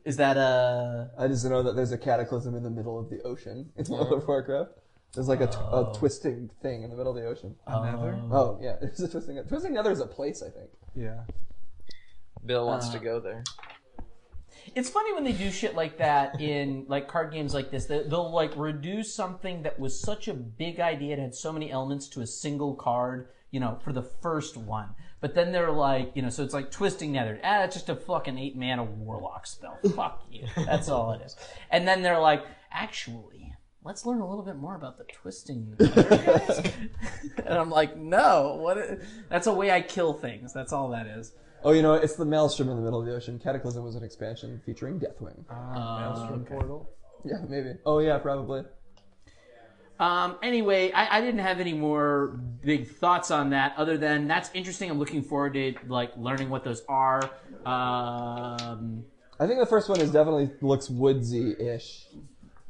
Is 0.05 0.17
that 0.19 0.37
a 0.37 1.11
I 1.19 1.27
just 1.27 1.45
know 1.45 1.63
that 1.65 1.75
there's 1.75 1.91
a 1.93 1.99
cataclysm 1.99 2.55
in 2.55 2.63
the 2.63 2.71
middle 2.71 2.99
of 2.99 3.11
the 3.11 3.21
ocean 3.23 3.71
in 3.77 3.85
World 3.89 4.13
of 4.13 4.27
Warcraft. 4.29 4.71
There's 5.15 5.27
like 5.27 5.41
a, 5.41 5.47
t- 5.49 5.57
a 5.59 5.91
twisting 5.97 6.51
thing 6.63 6.83
in 6.85 6.91
the 6.91 6.97
middle 6.97 7.17
of 7.17 7.21
the 7.21 7.27
ocean. 7.29 7.57
Another? 7.67 8.21
Oh 8.31 8.59
yeah, 8.63 8.77
it's 8.83 9.01
a 9.01 9.09
twisting. 9.09 9.43
Twisting 9.49 9.73
Nether 9.73 9.91
is 9.91 10.01
a 10.01 10.07
place, 10.07 10.43
I 10.43 10.51
think. 10.51 10.71
Yeah. 10.95 11.23
Bill 12.47 12.67
wants 12.67 12.89
Uh, 12.91 12.93
to 12.93 12.99
go 13.01 13.19
there. 13.19 13.43
It's 14.75 14.91
funny 14.91 15.13
when 15.13 15.25
they 15.25 15.33
do 15.33 15.51
shit 15.51 15.75
like 15.75 15.99
that 15.99 16.41
in 16.41 16.85
like 16.89 17.09
card 17.09 17.33
games 17.33 17.55
like 17.55 17.71
this. 17.71 17.87
They, 17.87 18.03
they'll 18.03 18.33
like 18.33 18.53
reduce 18.57 19.13
something 19.13 19.63
that 19.63 19.79
was 19.79 19.99
such 19.99 20.29
a 20.29 20.35
big 20.35 20.81
idea 20.81 21.15
and 21.15 21.23
had 21.23 21.35
so 21.35 21.53
many 21.53 21.71
elements 21.71 22.09
to 22.09 22.21
a 22.21 22.27
single 22.27 22.75
card, 22.75 23.29
you 23.51 23.61
know, 23.61 23.79
for 23.83 23.93
the 23.93 24.03
first 24.03 24.57
one. 24.57 24.91
But 25.21 25.35
then 25.35 25.53
they're 25.53 25.73
like, 25.73 26.13
you 26.15 26.23
know, 26.23 26.31
so 26.31 26.45
it's 26.45 26.55
like 26.55 26.71
twisting 26.71 27.13
nether. 27.13 27.41
Ah, 27.43 27.65
it's 27.65 27.75
just 27.75 27.89
a 27.89 27.97
fucking 27.97 28.39
eight 28.39 28.57
mana 28.57 28.85
warlock 28.85 29.47
spell. 29.47 29.79
Fuck 29.97 30.25
you. 30.31 30.47
That's 30.57 30.89
all 30.89 31.13
it 31.13 31.23
is. 31.23 31.37
And 31.71 31.87
then 31.87 32.03
they're 32.03 32.21
like, 32.21 32.45
actually, 32.71 33.55
let's 33.83 34.07
learn 34.07 34.21
a 34.21 34.29
little 34.29 34.45
bit 34.45 34.57
more 34.57 34.77
about 34.77 34.99
the 34.99 35.05
twisting 35.05 35.75
and 35.79 37.55
I'm 37.55 37.71
like, 37.71 37.97
no, 37.97 38.59
what? 38.61 39.01
That's 39.29 39.47
a 39.47 39.53
way 39.53 39.71
I 39.71 39.81
kill 39.81 40.13
things. 40.13 40.53
That's 40.53 40.73
all 40.73 40.91
that 40.91 41.07
is. 41.07 41.33
Oh, 41.65 41.73
you 41.73 41.83
know, 41.83 41.95
it's 41.95 42.15
the 42.15 42.25
Maelstrom 42.25 42.69
in 42.69 42.77
the 42.77 42.83
middle 42.83 43.01
of 43.01 43.07
the 43.07 43.15
ocean. 43.15 43.39
Cataclysm 43.39 43.83
was 43.83 43.97
an 43.97 44.05
expansion 44.05 44.61
featuring 44.65 45.01
Deathwing. 45.01 45.45
Maelstrom 45.49 46.45
portal. 46.45 46.91
Yeah, 47.25 47.39
maybe. 47.49 47.73
Oh 47.85 47.99
yeah, 47.99 48.19
probably. 48.19 48.63
Um, 49.99 50.37
anyway, 50.45 50.93
I, 50.93 51.19
I 51.19 51.21
didn't 51.21 51.41
have 51.41 51.59
any 51.59 51.73
more 51.73 52.39
big 52.63 52.89
thoughts 52.89 53.33
on 53.33 53.51
that 53.51 53.75
other 53.77 53.99
than 53.99 54.29
that's 54.29 54.51
interesting. 54.55 54.89
I'm 54.91 54.99
looking 54.99 55.23
forward 55.23 55.55
to 55.55 55.75
like 55.89 56.13
learning 56.17 56.51
what 56.51 56.63
those 56.63 56.85
are. 56.89 57.25
Um, 57.67 59.05
I 59.41 59.47
think 59.49 59.59
the 59.59 59.67
first 59.67 59.89
one 59.89 60.01
is 60.01 60.13
definitely 60.13 60.51
looks 60.61 60.89
woodsy-ish. 60.89 62.07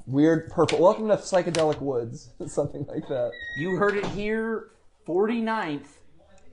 Weird 0.07 0.49
purple. 0.51 0.81
Welcome 0.81 1.09
to 1.09 1.17
psychedelic 1.17 1.83
woods. 1.83 2.31
Something 2.47 2.87
like 2.89 3.07
that. 3.09 3.33
you 3.59 3.77
heard 3.77 3.97
it 3.97 4.07
here, 4.07 4.71
49th 5.07 5.98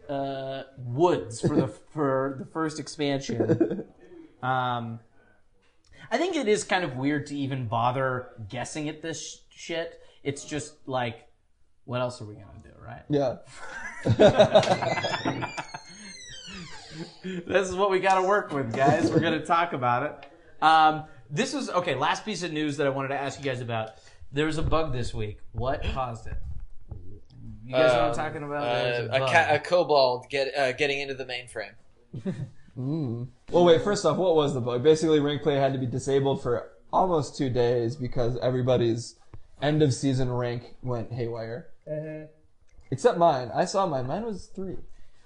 uh, 0.09 0.63
Woods 0.77 1.41
for 1.41 1.55
the 1.55 1.67
for 1.93 2.35
the 2.39 2.45
first 2.45 2.79
expansion. 2.79 3.85
Um, 4.41 4.99
I 6.11 6.17
think 6.17 6.35
it 6.35 6.47
is 6.47 6.63
kind 6.63 6.83
of 6.83 6.97
weird 6.97 7.27
to 7.27 7.35
even 7.35 7.67
bother 7.67 8.29
guessing 8.49 8.89
at 8.89 9.01
this 9.01 9.41
sh- 9.51 9.57
shit. 9.57 10.01
It's 10.23 10.45
just 10.45 10.75
like, 10.87 11.27
what 11.85 12.01
else 12.01 12.21
are 12.21 12.25
we 12.25 12.35
gonna 12.35 12.45
do, 12.63 12.69
right? 12.79 13.03
Yeah. 13.09 13.37
this 17.23 17.69
is 17.69 17.75
what 17.75 17.89
we 17.89 17.99
got 17.99 18.21
to 18.21 18.27
work 18.27 18.51
with, 18.51 18.75
guys. 18.75 19.09
We're 19.09 19.19
going 19.19 19.39
to 19.39 19.45
talk 19.45 19.73
about 19.73 20.03
it. 20.03 20.63
Um, 20.63 21.05
this 21.29 21.53
is 21.53 21.69
okay. 21.69 21.95
Last 21.95 22.23
piece 22.25 22.43
of 22.43 22.51
news 22.51 22.77
that 22.77 22.87
I 22.87 22.89
wanted 22.89 23.09
to 23.09 23.19
ask 23.19 23.39
you 23.39 23.45
guys 23.45 23.61
about. 23.61 23.91
There 24.31 24.45
was 24.45 24.57
a 24.57 24.63
bug 24.63 24.93
this 24.93 25.13
week. 25.13 25.39
What 25.53 25.83
caused 25.93 26.27
it? 26.27 26.37
You 27.65 27.71
guys 27.73 27.91
know 27.93 27.97
what 27.97 28.03
I'm 28.03 28.09
Um, 28.11 28.15
talking 28.15 28.43
about? 28.43 28.63
Uh, 28.63 28.83
There 28.83 29.09
a, 29.11 29.19
ca- 29.27 29.47
a 29.55 29.59
kobold 29.59 30.29
get 30.29 30.55
uh, 30.55 30.71
getting 30.73 30.99
into 30.99 31.13
the 31.15 31.25
mainframe. 31.25 31.73
Well, 32.77 33.63
wait. 33.63 33.81
First 33.83 34.05
off, 34.05 34.17
what 34.17 34.35
was 34.35 34.53
the 34.53 34.59
bug? 34.59 34.83
Basically, 34.83 35.21
rank 35.21 35.43
play 35.43 35.55
had 35.55 35.71
to 35.71 35.79
be 35.79 35.85
disabled 35.85 36.43
for 36.43 36.71
almost 36.91 37.37
two 37.37 37.49
days 37.49 37.95
because 37.95 38.37
everybody's 38.39 39.15
end 39.61 39.81
of 39.81 39.93
season 39.93 40.29
rank 40.29 40.75
went 40.83 41.13
haywire. 41.13 41.67
Except 42.91 43.17
mine. 43.17 43.49
I 43.55 43.63
saw 43.63 43.85
mine. 43.85 44.07
Mine 44.07 44.25
was 44.25 44.47
three. 44.47 44.75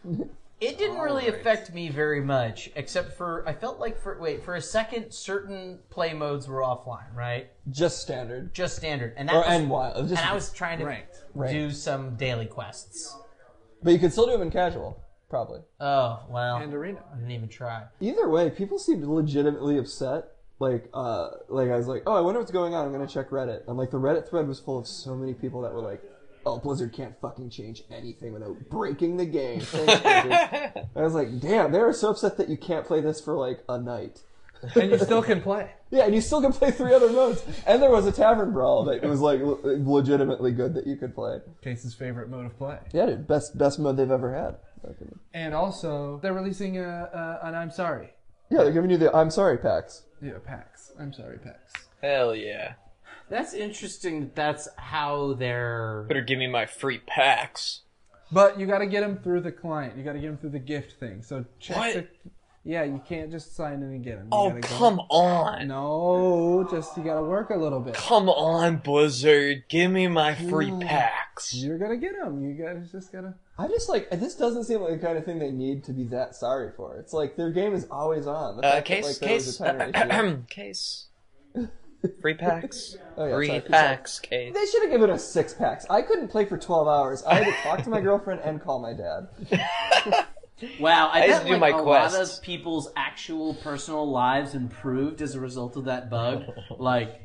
It 0.62 0.78
didn't 0.78 1.00
really 1.00 1.30
affect 1.30 1.74
me 1.74 1.88
very 1.88 2.20
much, 2.20 2.70
except 2.76 3.14
for 3.14 3.48
I 3.48 3.54
felt 3.54 3.80
like 3.80 3.98
for 3.98 4.20
wait 4.20 4.44
for 4.44 4.56
a 4.56 4.62
second, 4.62 5.14
certain 5.14 5.80
play 5.90 6.12
modes 6.14 6.50
were 6.50 6.60
offline, 6.60 7.16
right? 7.16 7.50
Just 7.72 8.02
standard. 8.02 8.54
Just 8.54 8.76
standard, 8.76 9.14
and 9.16 9.30
that 9.30 9.36
Or 9.36 9.40
was, 9.40 9.48
and 9.48 9.70
wild. 9.70 10.10
Just, 10.10 10.22
and 10.22 10.30
I 10.30 10.34
was 10.36 10.52
trying 10.52 10.80
to 10.80 10.86
Ranked. 10.86 11.09
Ranked. 11.34 11.54
do 11.54 11.72
some 11.72 12.16
daily 12.16 12.46
quests. 12.46 13.16
But 13.84 13.94
you 13.94 14.00
could 14.00 14.12
still 14.12 14.26
do 14.26 14.34
them 14.34 14.42
in 14.42 14.52
casual, 14.52 15.02
probably. 15.30 15.62
Oh 15.80 16.24
well, 16.30 16.58
And 16.58 16.74
arena. 16.74 17.00
I 17.12 17.16
didn't 17.16 17.32
even 17.32 17.50
try. 17.50 17.84
Either 18.00 18.30
way, 18.30 18.50
people 18.50 18.78
seemed 18.80 19.04
legitimately 19.06 19.78
upset. 19.78 20.26
Like, 20.60 20.90
uh, 20.94 21.30
like 21.48 21.70
I 21.70 21.78
was 21.78 21.88
like, 21.88 22.04
oh, 22.06 22.14
I 22.14 22.20
wonder 22.20 22.40
what's 22.42 22.52
going 22.52 22.74
on. 22.74 22.86
I'm 22.86 22.92
gonna 22.92 23.08
check 23.08 23.30
Reddit, 23.30 23.68
and 23.68 23.78
like 23.78 23.92
the 23.92 23.98
Reddit 24.00 24.30
thread 24.30 24.48
was 24.48 24.60
full 24.60 24.78
of 24.78 24.88
so 24.88 25.16
many 25.16 25.34
people 25.34 25.62
that 25.62 25.74
were 25.74 25.80
like, 25.82 26.02
oh, 26.46 26.58
Blizzard 26.60 26.92
can't 26.92 27.16
fucking 27.22 27.50
change 27.50 27.84
anything 27.90 28.34
without 28.34 28.70
breaking 28.70 29.16
the 29.16 29.26
game. 29.26 29.62
Thanks, 29.62 30.86
I 30.96 31.02
was 31.02 31.14
like, 31.14 31.40
damn, 31.40 31.72
they 31.72 31.80
are 31.80 31.94
so 31.94 32.10
upset 32.10 32.36
that 32.38 32.50
you 32.50 32.58
can't 32.58 32.86
play 32.86 33.00
this 33.00 33.22
for 33.22 33.36
like 33.36 33.64
a 33.70 33.80
night. 33.80 34.24
And 34.76 34.92
you 34.92 34.98
still 35.00 35.22
can 35.24 35.42
play. 35.42 35.72
Yeah, 35.92 36.04
and 36.06 36.14
you 36.14 36.22
still 36.22 36.40
can 36.40 36.54
play 36.54 36.70
three 36.70 36.94
other 36.94 37.12
modes. 37.12 37.44
And 37.66 37.82
there 37.82 37.90
was 37.90 38.06
a 38.06 38.12
tavern 38.12 38.54
brawl 38.54 38.84
that 38.86 39.02
was 39.02 39.22
like 39.22 39.40
le- 39.42 39.58
legitimately 39.64 40.52
good 40.52 40.76
that 40.76 40.86
you 40.86 40.96
could 40.96 41.16
play. 41.16 41.40
Case's 41.64 41.96
favorite 41.96 42.30
mode 42.30 42.46
of 42.46 42.56
play. 42.60 42.78
Yeah, 42.94 43.08
dude, 43.08 43.28
best 43.28 43.58
best 43.58 43.80
mode 43.80 43.98
they've 43.98 44.12
ever 44.12 44.32
had. 44.32 44.50
in 44.50 44.84
my 44.84 44.90
opinion. 44.92 45.20
And 45.34 45.56
also, 45.56 46.20
they're 46.22 46.34
releasing 46.36 46.78
a, 46.78 46.84
a, 47.44 47.48
an 47.48 47.56
I'm 47.56 47.72
sorry. 47.72 48.12
Yeah, 48.52 48.62
they're 48.64 48.72
giving 48.72 48.92
you 48.92 48.98
the 48.98 49.16
I'm 49.16 49.32
sorry 49.32 49.58
packs. 49.58 50.04
Yeah, 50.22 50.34
packs. 50.46 50.92
I'm 51.00 51.12
sorry, 51.12 51.40
packs. 51.40 51.74
Hell 52.04 52.36
yeah. 52.36 52.74
That's 53.30 53.56
interesting. 53.56 54.22
that 54.22 54.36
That's 54.36 54.68
how 54.78 55.34
they're. 55.34 56.06
Better 56.08 56.22
give 56.22 56.38
me 56.38 56.46
my 56.46 56.68
free 56.68 57.00
packs. 57.00 57.82
But 58.32 58.60
you 58.60 58.68
got 58.68 58.78
to 58.80 58.86
get 58.86 59.02
them 59.02 59.18
through 59.24 59.42
the 59.42 59.52
client. 59.52 59.98
You 59.98 60.04
got 60.04 60.14
to 60.14 60.20
get 60.20 60.28
them 60.28 60.38
through 60.38 60.52
the 60.52 60.60
gift 60.60 61.00
thing. 61.00 61.24
So 61.24 61.46
check 61.60 61.78
What? 61.78 61.94
the. 61.96 62.08
Yeah, 62.70 62.84
you 62.84 63.02
can't 63.10 63.32
just 63.32 63.56
sign 63.56 63.82
in 63.82 63.84
and 63.84 64.04
get 64.04 64.18
them. 64.20 64.28
Oh, 64.32 64.56
come 64.62 65.00
on. 65.10 65.68
No, 65.70 66.68
just 66.70 66.96
you 66.98 67.04
got 67.04 67.16
to 67.16 67.24
work 67.24 67.50
a 67.50 67.56
little 67.56 67.80
bit. 67.80 67.96
Come 67.96 68.30
on, 68.30 68.78
Blizzard. 68.78 69.64
Give 69.70 69.90
me 69.90 70.08
my 70.08 70.36
free 70.36 70.72
packs. 70.80 71.52
You're 71.56 71.80
gonna 71.80 71.98
get 71.98 72.14
them. 72.22 72.46
You 72.46 72.54
guys 72.54 72.92
just 72.92 73.12
gotta. 73.12 73.34
I 73.58 73.68
just 73.70 73.90
like 73.90 74.12
this 74.12 74.36
doesn't 74.36 74.66
seem 74.66 74.82
like 74.82 75.00
the 75.02 75.04
kind 75.04 75.18
of 75.18 75.26
thing 75.26 75.40
they 75.40 75.50
need 75.50 75.84
to 75.86 75.94
be 75.94 76.04
that 76.10 76.36
sorry 76.36 76.72
for. 76.78 76.98
It's 76.98 77.12
like 77.12 77.36
their 77.36 77.50
game 77.50 77.74
is 77.74 77.88
always 77.90 78.28
on. 78.28 78.58
The 78.58 78.62
Uh, 78.68 78.72
fact 78.74 78.88
that, 78.88 78.96
case, 78.96 79.20
like, 79.22 79.30
case, 79.30 79.60
a 79.60 79.92
timer 79.92 80.26
issue- 80.28 80.44
case. 80.48 81.08
Free 82.22 82.36
packs. 82.36 82.96
Oh, 83.18 83.26
yeah, 83.26 83.36
free 83.36 83.48
sorry, 83.48 83.62
packs, 83.62 84.20
case. 84.20 84.54
They 84.54 84.66
should 84.68 84.84
have 84.84 84.92
given 84.92 85.10
us 85.10 85.28
six 85.28 85.54
packs. 85.56 85.86
I 85.90 86.04
couldn't 86.04 86.28
play 86.30 86.46
for 86.46 86.58
twelve 86.58 86.88
hours. 86.88 87.24
I 87.24 87.34
had 87.34 87.46
to 87.46 87.52
talk 87.64 87.84
to 87.84 87.90
my 87.90 88.00
girlfriend 88.08 88.42
and 88.42 88.62
call 88.62 88.80
my 88.80 88.94
dad. 88.94 89.28
Wow, 90.80 91.10
I, 91.12 91.22
I 91.22 91.26
used 91.26 91.40
bet 91.40 91.48
to 91.48 91.54
do 91.54 91.60
like 91.60 91.74
my 91.74 91.80
a 91.80 91.84
lot 91.84 92.14
of 92.14 92.42
people's 92.42 92.90
actual 92.96 93.54
personal 93.56 94.10
lives 94.10 94.56
improved 94.56 95.22
as 95.22 95.36
a 95.36 95.40
result 95.40 95.78
of 95.78 95.86
that 95.86 96.10
bug. 96.10 96.44
like, 96.78 97.22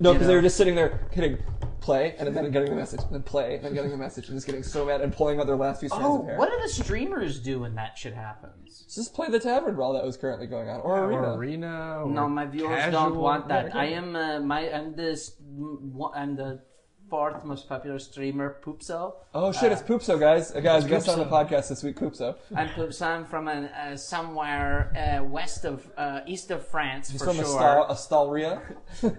No, 0.00 0.12
because 0.12 0.26
they 0.26 0.34
were 0.34 0.42
just 0.42 0.56
sitting 0.56 0.74
there 0.74 1.08
hitting 1.12 1.38
play 1.80 2.14
and 2.18 2.34
then 2.36 2.50
getting 2.50 2.70
the 2.70 2.76
message, 2.76 3.00
and 3.00 3.14
then 3.14 3.22
play, 3.22 3.54
and 3.56 3.64
then 3.64 3.74
getting 3.74 3.90
the 3.90 3.96
message, 3.96 4.28
and 4.28 4.36
just 4.36 4.46
getting 4.46 4.62
so 4.62 4.84
mad 4.84 5.00
and 5.00 5.12
pulling 5.12 5.40
out 5.40 5.46
their 5.46 5.56
last 5.56 5.80
few 5.80 5.88
strands 5.88 6.06
oh, 6.06 6.20
of 6.20 6.26
hair. 6.26 6.38
what 6.38 6.50
do 6.50 6.58
the 6.60 6.68
streamers 6.68 7.40
do 7.40 7.60
when 7.60 7.74
that 7.74 7.96
shit 7.96 8.14
happens? 8.14 8.84
Just 8.94 9.14
play 9.14 9.28
the 9.28 9.40
tavern 9.40 9.74
brawl 9.74 9.94
that 9.94 10.04
was 10.04 10.16
currently 10.16 10.46
going 10.46 10.68
on, 10.68 10.80
or 10.80 11.04
arena. 11.04 11.22
Or 11.22 11.34
arena. 11.34 12.02
Or 12.04 12.10
No, 12.10 12.28
my 12.28 12.46
viewers 12.46 12.76
casual. 12.76 12.92
don't 12.92 13.16
want 13.16 13.48
that. 13.48 13.74
I 13.74 13.86
am 13.86 14.14
uh, 14.14 14.40
my 14.40 14.70
I'm 14.70 14.94
the 14.94 15.12
s- 15.12 15.32
m- 15.40 15.94
one- 15.94 16.12
I'm 16.14 16.36
the 16.36 16.60
fourth 17.08 17.44
most 17.44 17.68
popular 17.68 17.98
streamer, 17.98 18.56
Poopso. 18.62 19.14
Oh 19.34 19.52
shit, 19.52 19.72
it's 19.72 19.82
Poopso, 19.82 20.18
guys. 20.18 20.54
Uh, 20.54 20.60
guys, 20.60 20.84
guest 20.84 21.08
on 21.08 21.18
the 21.18 21.24
podcast 21.24 21.68
this 21.68 21.82
week, 21.82 21.96
Poopso. 21.96 22.36
I'm 22.54 22.68
Poopso. 22.68 23.06
I'm 23.06 23.24
from 23.24 23.48
an, 23.48 23.64
uh, 23.66 23.96
somewhere 23.96 24.92
uh, 24.94 25.24
west 25.24 25.64
of 25.64 25.90
uh, 25.96 26.20
east 26.26 26.50
of 26.50 26.66
France 26.66 27.10
He's 27.10 27.20
for 27.20 27.32
from 27.32 27.36
sure. 27.36 27.86
Astalria. 27.88 28.60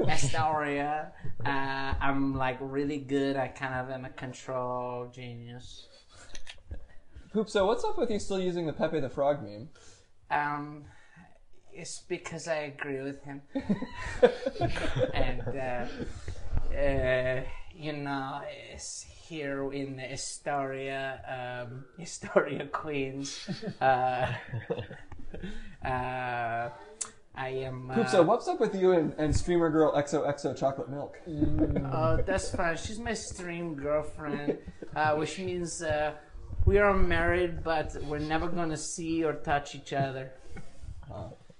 Astoria. 0.07 1.11
Uh, 1.45 1.94
I'm 2.02 2.36
like 2.36 2.57
really 2.60 2.98
good. 2.98 3.38
I 3.38 3.48
kind 3.48 3.74
of 3.74 3.90
am 3.90 4.03
a 4.03 4.10
control 4.10 5.07
genius. 5.10 5.88
Poopso, 7.34 7.66
what's 7.66 7.86
up 7.86 7.98
with 7.98 8.11
you 8.11 8.20
still 8.20 8.41
using 8.41 8.68
the 8.68 8.74
Pepe 8.74 8.99
the 8.99 9.10
Frog 9.10 9.41
meme? 9.41 9.70
Um, 10.30 10.84
it's 11.72 11.99
because 11.99 12.49
I 12.49 12.56
agree 12.56 13.02
with 13.02 13.24
him, 13.24 13.41
and 15.14 15.41
uh, 15.48 15.86
uh, 16.76 17.44
you 17.80 17.93
know, 17.93 18.41
it's 18.73 19.03
here 19.03 19.72
in 19.72 19.99
Astoria, 19.99 21.65
um, 21.69 21.85
Astoria, 22.01 22.68
Queens. 22.68 23.49
Uh, 23.81 24.34
uh, 25.85 26.69
I 27.35 27.49
am. 27.49 27.91
Uh, 27.91 27.95
Poopso, 27.95 28.26
what's 28.26 28.47
up 28.47 28.60
with 28.60 28.73
you 28.73 28.93
and, 28.93 29.14
and 29.19 29.35
streamer 29.35 29.69
girl 29.69 29.93
XOXO 29.93 30.57
Chocolate 30.57 30.89
Milk? 30.89 31.19
Oh, 31.93 32.18
that's 32.26 32.53
fine. 32.53 32.76
She's 32.76 32.97
my 32.97 33.14
stream 33.14 33.76
girlfriend, 33.76 34.57
uh, 34.95 35.15
which 35.15 35.38
means 35.38 35.84
uh, 35.84 36.14
we 36.65 36.80
are 36.80 36.95
married, 36.95 37.64
but 37.64 37.95
we're 38.06 38.18
never 38.18 38.47
gonna 38.47 38.76
see 38.76 39.23
or 39.23 39.34
touch 39.34 39.76
each 39.76 39.93
other. 39.93 40.31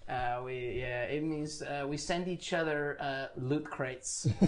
Uh, 0.10 0.42
we 0.44 0.80
yeah, 0.80 1.04
it 1.04 1.24
means 1.24 1.62
uh, 1.62 1.86
we 1.88 1.96
send 1.96 2.28
each 2.28 2.52
other 2.54 2.98
uh, 3.00 3.28
loot 3.38 3.66
crates. 3.70 4.28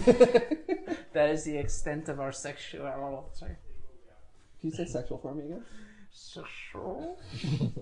that 1.12 1.30
is 1.30 1.44
the 1.44 1.56
extent 1.56 2.08
of 2.08 2.18
our 2.18 2.32
sexual. 2.32 3.30
Sorry. 3.34 3.56
Can 4.60 4.70
you 4.70 4.76
say 4.76 4.86
sexual 4.86 5.18
for 5.18 5.34
me 5.34 5.44
again? 5.44 5.64
Sexual. 6.12 7.18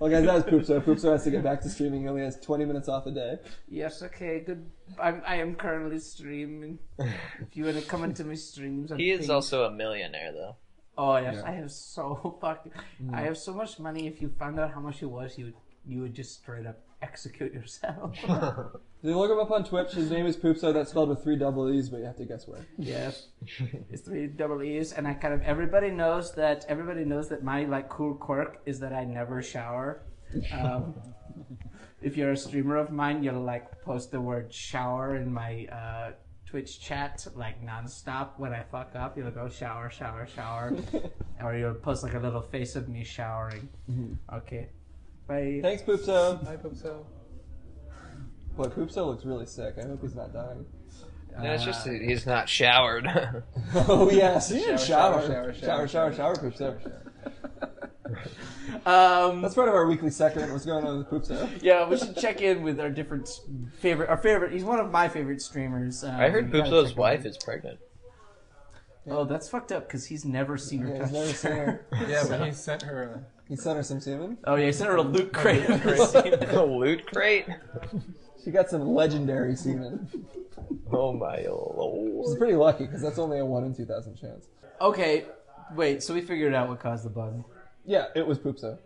Well, 0.00 0.10
guys, 0.10 0.24
that 0.24 0.34
was 0.34 0.42
Poopso. 0.42 0.80
Poopso 0.80 1.12
has 1.12 1.22
to 1.22 1.30
get 1.30 1.44
back 1.44 1.60
to 1.60 1.68
streaming. 1.68 2.00
He 2.00 2.08
only 2.08 2.22
has 2.22 2.36
20 2.40 2.64
minutes 2.64 2.88
off 2.88 3.06
a 3.06 3.12
day. 3.12 3.38
Yes. 3.68 4.02
Okay. 4.02 4.40
Good. 4.40 4.68
I'm, 5.00 5.22
I 5.24 5.36
am 5.36 5.54
currently 5.54 6.00
streaming. 6.00 6.80
If 6.98 7.56
you 7.56 7.66
want 7.66 7.78
to 7.78 7.84
come 7.86 8.02
into 8.02 8.24
my 8.24 8.34
streams, 8.34 8.90
I'm 8.90 8.98
He 8.98 9.12
is 9.12 9.20
ping- 9.20 9.30
also 9.30 9.62
a 9.62 9.70
millionaire, 9.70 10.32
though. 10.32 10.56
Oh 10.98 11.18
yes, 11.18 11.40
I 11.44 11.52
have 11.52 11.70
so 11.70 12.36
fucking. 12.40 12.72
I 13.12 13.20
have 13.22 13.38
so 13.38 13.54
much 13.54 13.78
money. 13.78 14.08
If 14.08 14.20
you 14.20 14.32
found 14.38 14.58
out 14.58 14.72
how 14.72 14.80
much 14.80 15.02
it 15.02 15.06
was, 15.06 15.38
you 15.38 15.44
would 15.44 15.54
you 15.86 16.02
would 16.02 16.14
just 16.14 16.34
straight 16.34 16.66
up 16.66 16.80
execute 17.02 17.52
yourself. 17.52 18.16
You 19.04 19.18
look 19.18 19.32
him 19.32 19.40
up 19.40 19.50
on 19.50 19.64
Twitch. 19.64 19.94
His 19.94 20.12
name 20.12 20.26
is 20.26 20.36
Poopso. 20.36 20.72
That's 20.72 20.90
spelled 20.90 21.08
with 21.08 21.24
three 21.24 21.34
double 21.34 21.68
E's, 21.72 21.88
but 21.88 21.96
you 21.96 22.04
have 22.04 22.16
to 22.18 22.24
guess 22.24 22.46
where. 22.46 22.64
yes, 22.78 23.26
it's 23.90 24.02
three 24.02 24.28
double 24.28 24.62
E's, 24.62 24.92
and 24.92 25.08
I 25.08 25.14
kind 25.14 25.34
of 25.34 25.42
everybody 25.42 25.90
knows 25.90 26.32
that 26.34 26.64
everybody 26.68 27.04
knows 27.04 27.28
that 27.30 27.42
my 27.42 27.64
like 27.64 27.88
cool 27.88 28.14
quirk 28.14 28.62
is 28.64 28.78
that 28.78 28.92
I 28.92 29.04
never 29.04 29.42
shower. 29.42 30.02
Um, 30.52 30.94
if 32.00 32.16
you're 32.16 32.30
a 32.30 32.36
streamer 32.36 32.76
of 32.76 32.92
mine, 32.92 33.24
you'll 33.24 33.42
like 33.42 33.82
post 33.82 34.12
the 34.12 34.20
word 34.20 34.54
shower 34.54 35.16
in 35.16 35.32
my 35.32 35.66
uh, 35.66 36.12
Twitch 36.46 36.80
chat 36.80 37.26
like 37.34 37.60
nonstop. 37.60 38.38
When 38.38 38.52
I 38.52 38.62
fuck 38.62 38.94
up, 38.94 39.18
you'll 39.18 39.32
go 39.32 39.48
shower, 39.48 39.90
shower, 39.90 40.28
shower, 40.32 40.76
or 41.42 41.56
you'll 41.56 41.74
post 41.74 42.04
like 42.04 42.14
a 42.14 42.20
little 42.20 42.42
face 42.42 42.76
of 42.76 42.88
me 42.88 43.02
showering. 43.02 43.68
Okay, 44.32 44.68
bye. 45.26 45.58
Thanks, 45.62 45.82
Poopso. 45.82 46.46
I 46.48 46.56
hope 46.60 46.76
so. 46.76 47.06
Boy, 48.56 48.64
Poopso 48.64 49.06
looks 49.06 49.24
really 49.24 49.46
sick. 49.46 49.74
I 49.82 49.86
hope 49.86 50.02
he's 50.02 50.14
not 50.14 50.32
dying. 50.32 50.66
No, 51.42 51.50
it's 51.52 51.64
just 51.64 51.84
that 51.86 52.02
he's 52.02 52.26
not 52.26 52.48
showered. 52.48 53.06
Oh, 53.74 54.10
yes. 54.10 54.50
You 54.50 54.60
should 54.60 54.78
shower. 54.80 55.26
Shower, 55.26 55.54
Shower, 55.54 55.88
shower, 55.88 55.88
shower, 55.88 56.14
shower, 56.14 56.36
Poopso. 56.36 56.92
Um, 58.86 59.42
That's 59.42 59.54
part 59.54 59.68
of 59.68 59.74
our 59.74 59.86
weekly 59.86 60.10
segment. 60.10 60.50
What's 60.52 60.64
going 60.64 60.84
on 60.86 60.98
with 60.98 61.08
Poopso? 61.08 61.48
yeah, 61.62 61.88
we 61.88 61.96
should 61.96 62.16
check 62.16 62.40
in 62.40 62.62
with 62.62 62.80
our 62.80 62.90
different 62.90 63.28
s- 63.28 63.40
favorite. 63.78 64.08
Our 64.08 64.16
favorite. 64.16 64.52
He's 64.52 64.64
one 64.64 64.80
of 64.80 64.90
my 64.90 65.08
favorite 65.08 65.40
streamers. 65.42 66.02
Um, 66.04 66.10
I 66.18 66.28
heard 66.28 66.50
we 66.52 66.58
gotta 66.58 66.70
Poopso's 66.70 66.88
check 66.90 66.96
in 66.96 67.00
wife 67.00 67.24
is 67.26 67.38
pregnant. 67.38 67.78
Oh, 69.10 69.24
that's 69.24 69.48
fucked 69.48 69.72
up 69.72 69.88
because 69.88 70.06
he's 70.06 70.24
never 70.24 70.56
seen 70.56 70.80
her 70.80 70.88
Yeah, 70.94 70.98
touch. 70.98 71.10
he's 71.10 71.12
never 71.12 71.32
seen 71.32 71.52
her. 71.52 71.86
Yeah, 72.08 72.24
but 72.28 72.46
he 72.46 72.52
sent 72.52 72.82
her. 72.82 73.26
He 73.48 73.56
sent 73.56 73.76
her 73.76 73.82
some 73.82 74.00
semen. 74.00 74.38
Oh 74.44 74.54
yeah, 74.54 74.66
he 74.66 74.72
sent 74.72 74.90
her 74.90 74.96
a 74.96 75.02
loot 75.02 75.30
oh, 75.34 75.38
crate. 75.38 75.68
A 75.68 76.64
loot 76.64 77.04
crate? 77.06 77.46
She 78.44 78.50
got 78.50 78.70
some 78.70 78.94
legendary 78.94 79.56
semen. 79.56 80.08
Oh 80.92 81.12
my 81.12 81.42
lord. 81.48 82.26
She's 82.26 82.36
pretty 82.36 82.54
lucky 82.54 82.84
because 82.84 83.02
that's 83.02 83.18
only 83.18 83.38
a 83.38 83.44
1 83.44 83.64
in 83.64 83.74
2,000 83.74 84.16
chance. 84.16 84.46
okay, 84.80 85.26
wait. 85.74 86.02
So 86.02 86.14
we 86.14 86.20
figured 86.20 86.54
out 86.54 86.68
what 86.68 86.80
caused 86.80 87.04
the 87.04 87.10
bug. 87.10 87.44
Yeah, 87.84 88.06
it 88.14 88.26
was 88.26 88.38
Poopso. 88.38 88.78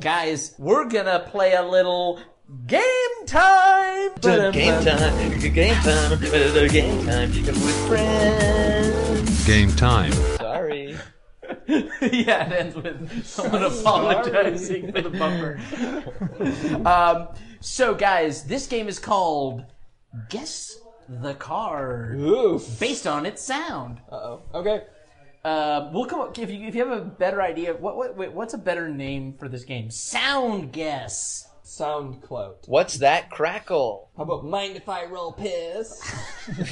Guys, 0.00 0.54
we're 0.58 0.88
gonna 0.88 1.20
play 1.20 1.54
a 1.54 1.62
little 1.62 2.20
game 2.66 2.82
time. 3.26 4.10
Game 4.20 4.84
time, 4.84 5.38
game 5.40 5.74
time, 5.82 6.20
game 6.68 7.06
time 7.06 7.30
with 7.46 7.88
friends. 7.88 9.46
Game 9.46 9.70
time. 9.72 10.12
Sorry. 10.36 10.96
yeah, 11.66 12.48
it 12.48 12.52
ends 12.52 12.74
with 12.74 13.24
someone 13.24 13.62
apologizing 13.80 14.92
for 14.92 15.02
the 15.02 15.10
bumper. 15.10 15.60
um, 16.86 17.28
so, 17.60 17.94
guys, 17.94 18.44
this 18.44 18.66
game 18.66 18.88
is 18.88 18.98
called 18.98 19.64
Guess 20.30 20.78
the 21.08 21.34
Card, 21.34 22.18
Oof. 22.18 22.78
based 22.80 23.06
on 23.06 23.26
its 23.26 23.42
sound. 23.42 24.00
Uh 24.10 24.14
oh. 24.14 24.42
Okay. 24.54 24.82
Uh, 25.44 25.90
we'll 25.92 26.06
come 26.06 26.20
up 26.20 26.38
if 26.38 26.50
you 26.50 26.66
if 26.66 26.74
you 26.74 26.86
have 26.86 26.96
a 26.96 27.04
better 27.04 27.42
idea. 27.42 27.74
What 27.74 27.96
what 27.96 28.16
wait, 28.16 28.32
what's 28.32 28.54
a 28.54 28.58
better 28.58 28.88
name 28.88 29.34
for 29.38 29.48
this 29.48 29.64
game? 29.64 29.90
Sound 29.90 30.72
guess. 30.72 31.48
Sound 31.82 32.22
clout. 32.22 32.64
What's 32.68 32.98
that 32.98 33.28
crackle? 33.28 34.08
How 34.16 34.22
about 34.22 34.44
mind 34.44 34.76
if 34.76 34.88
I 34.88 35.04
roll 35.04 35.32
piss? 35.32 36.00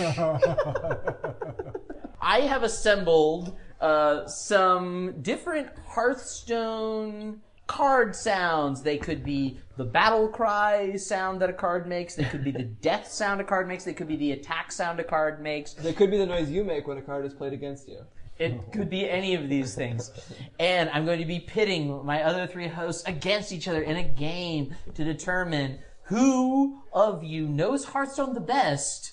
I 2.22 2.42
have 2.42 2.62
assembled 2.62 3.58
uh, 3.80 4.28
some 4.28 5.20
different 5.20 5.70
Hearthstone 5.84 7.40
card 7.66 8.14
sounds. 8.14 8.82
They 8.82 8.98
could 8.98 9.24
be 9.24 9.58
the 9.76 9.84
battle 9.84 10.28
cry 10.28 10.94
sound 10.94 11.42
that 11.42 11.50
a 11.50 11.54
card 11.54 11.88
makes. 11.88 12.14
They 12.14 12.22
could 12.22 12.44
be 12.44 12.52
the 12.52 12.62
death 12.80 13.08
sound 13.10 13.40
a 13.40 13.44
card 13.44 13.66
makes. 13.66 13.82
They 13.82 13.94
could 13.94 14.06
be 14.06 14.16
the 14.16 14.30
attack 14.30 14.70
sound 14.70 15.00
a 15.00 15.04
card 15.04 15.42
makes. 15.42 15.72
They 15.72 15.92
could 15.92 16.12
be 16.12 16.18
the 16.18 16.26
noise 16.26 16.48
you 16.50 16.62
make 16.62 16.86
when 16.86 16.98
a 16.98 17.02
card 17.02 17.26
is 17.26 17.34
played 17.34 17.52
against 17.52 17.88
you. 17.88 18.04
It 18.40 18.72
could 18.72 18.88
be 18.88 19.08
any 19.08 19.34
of 19.34 19.48
these 19.48 19.74
things. 19.74 20.10
And 20.58 20.88
I'm 20.90 21.04
going 21.04 21.18
to 21.20 21.26
be 21.26 21.40
pitting 21.40 22.04
my 22.06 22.22
other 22.22 22.46
three 22.46 22.68
hosts 22.68 23.04
against 23.06 23.52
each 23.52 23.68
other 23.68 23.82
in 23.82 23.96
a 23.98 24.02
game 24.02 24.74
to 24.94 25.04
determine 25.04 25.78
who 26.04 26.80
of 26.92 27.22
you 27.22 27.46
knows 27.46 27.84
Hearthstone 27.84 28.32
the 28.34 28.40
best 28.40 29.12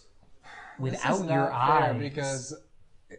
This 0.79 0.93
without 0.93 1.13
is 1.15 1.19
your 1.25 1.27
not 1.27 1.49
fair 1.79 1.93
eyes. 1.93 1.99
because 1.99 2.55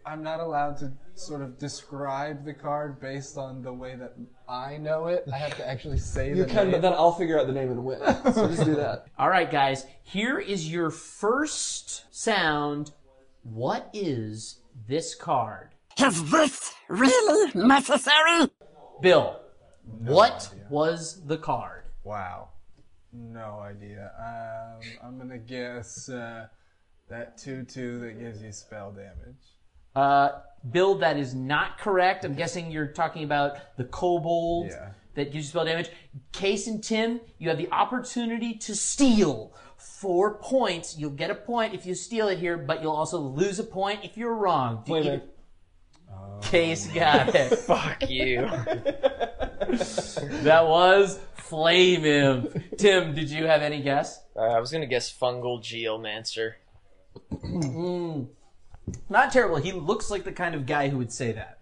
I'm 0.06 0.22
not 0.22 0.40
allowed 0.40 0.78
to 0.78 0.93
sort 1.14 1.43
of 1.43 1.59
describe 1.59 2.44
the 2.44 2.55
card 2.55 3.01
based 3.01 3.36
on 3.36 3.62
the 3.62 3.72
way 3.72 3.94
that 3.97 4.14
I 4.48 4.78
know 4.78 5.09
it. 5.09 5.24
I 5.32 5.36
have 5.36 5.56
to 5.59 5.68
actually 5.68 5.98
say 5.98 6.30
You 6.30 6.36
the 6.36 6.47
can, 6.47 6.64
name. 6.64 6.72
but 6.72 6.82
then 6.82 6.93
I'll 6.94 7.12
figure 7.12 7.39
out 7.39 7.47
the 7.47 7.52
name 7.52 7.70
and 7.70 7.85
win. 7.85 8.01
So 8.32 8.48
just 8.48 8.64
do 8.64 8.74
that. 8.76 9.05
All 9.18 9.28
right, 9.28 9.51
guys, 9.51 9.85
here 10.02 10.39
is 10.39 10.72
your 10.72 10.90
first 10.90 12.05
sound. 12.14 12.93
What 13.43 13.90
is 13.93 14.60
this 14.89 15.14
card? 15.14 15.70
Is 16.01 16.31
this 16.31 16.73
really 16.89 17.51
necessary? 17.55 18.49
Bill, 19.01 19.41
no 20.01 20.12
what 20.12 20.55
was 20.70 21.25
the 21.27 21.37
card? 21.37 21.85
Wow. 22.05 22.51
No 23.12 23.61
idea. 23.61 24.11
Um, 24.19 24.81
I'm 25.03 25.19
gonna 25.19 25.39
guess 25.39 26.09
uh, 26.09 26.47
that 27.09 27.39
two-two 27.39 28.01
that 28.01 28.20
gives 28.20 28.43
you 28.43 28.53
spell 28.53 28.93
damage. 28.93 29.37
Uh, 29.97 30.41
Bill, 30.70 30.95
that 30.99 31.16
is 31.16 31.35
not 31.35 31.79
correct. 31.79 32.25
I'm 32.25 32.35
guessing 32.35 32.70
you're 32.70 32.93
talking 32.93 33.25
about 33.25 33.77
the 33.77 33.85
kobold 33.85 34.69
Yeah. 34.69 34.91
that 35.15 35.33
gives 35.33 35.47
you 35.47 35.51
spell 35.51 35.65
damage. 35.65 35.91
Case 36.33 36.66
and 36.66 36.83
Tim, 36.85 37.20
you 37.39 37.49
have 37.49 37.59
the 37.59 37.70
opportunity 37.73 38.55
to 38.55 38.75
steal 38.77 39.53
four 39.77 40.35
points. 40.39 40.97
You'll 40.99 41.11
get 41.11 41.31
a 41.31 41.35
point 41.35 41.75
if 41.75 41.87
you 41.87 41.95
steal 41.95 42.29
it 42.29 42.39
here, 42.39 42.57
but 42.57 42.83
you'll 42.83 42.93
also 42.93 43.19
lose 43.19 43.59
a 43.59 43.65
point 43.65 44.05
if 44.05 44.16
you're 44.16 44.35
wrong. 44.35 44.85
Wait 44.87 45.01
a 45.01 45.05
minute. 45.05 45.35
Case 46.43 46.86
got 46.89 47.35
it. 47.35 47.49
Fuck 47.59 48.09
you. 48.09 48.40
that 50.43 50.66
was 50.66 51.19
Flame 51.35 52.05
Imp. 52.05 52.77
Tim, 52.78 53.15
did 53.15 53.31
you 53.31 53.47
have 53.47 53.62
any 53.62 53.82
guess? 53.82 54.23
Uh, 54.36 54.40
I 54.43 54.61
was 54.61 54.70
gonna 54.70 54.86
guess 54.86 55.12
fungal 55.12 55.62
geomancer. 55.62 56.55
Not 59.11 59.32
terrible. 59.32 59.57
He 59.57 59.73
looks 59.73 60.11
like 60.11 60.24
the 60.24 60.32
kind 60.32 60.55
of 60.55 60.65
guy 60.66 60.89
who 60.89 60.99
would 60.99 61.12
say 61.12 61.32
that. 61.32 61.59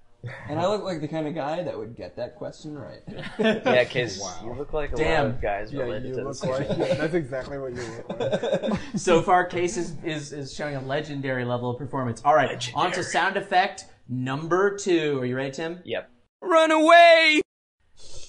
And 0.49 0.59
I 0.59 0.67
look 0.67 0.83
like 0.83 1.01
the 1.01 1.09
kind 1.09 1.27
of 1.27 1.35
guy 1.35 1.63
that 1.63 1.77
would 1.79 1.97
get 1.97 2.17
that 2.17 2.37
question 2.37 2.77
right. 2.77 3.01
Yeah, 3.39 3.85
cause 3.85 4.21
you 4.43 4.53
look 4.55 4.73
like 4.73 4.93
a 4.93 4.97
Damn. 4.97 5.25
lot 5.27 5.35
of 5.35 5.43
guys 5.43 5.73
Yeah, 5.73 5.83
related 5.83 6.09
you 6.09 6.15
to 6.17 6.25
look 6.25 6.33
this. 6.41 6.45
like 6.45 6.69
that's 6.99 7.15
exactly 7.15 7.59
what 7.59 7.75
you 7.75 7.83
look 8.09 8.21
like. 8.21 8.81
So 8.97 9.23
far, 9.23 9.45
Case 9.45 9.77
is, 9.77 9.95
is, 10.05 10.33
is 10.33 10.55
showing 10.55 10.75
a 10.77 10.81
legendary 10.81 11.45
level 11.45 11.71
of 11.71 11.79
performance. 11.79 12.23
All 12.25 12.35
right, 12.35 12.71
on 12.75 12.93
to 12.93 13.03
sound 13.05 13.37
effect 13.37 13.85
number 14.09 14.77
two. 14.77 15.21
Are 15.21 15.25
you 15.25 15.37
ready, 15.37 15.51
Tim? 15.51 15.81
Yep. 15.85 16.11
Run 16.43 16.71
away! 16.71 17.41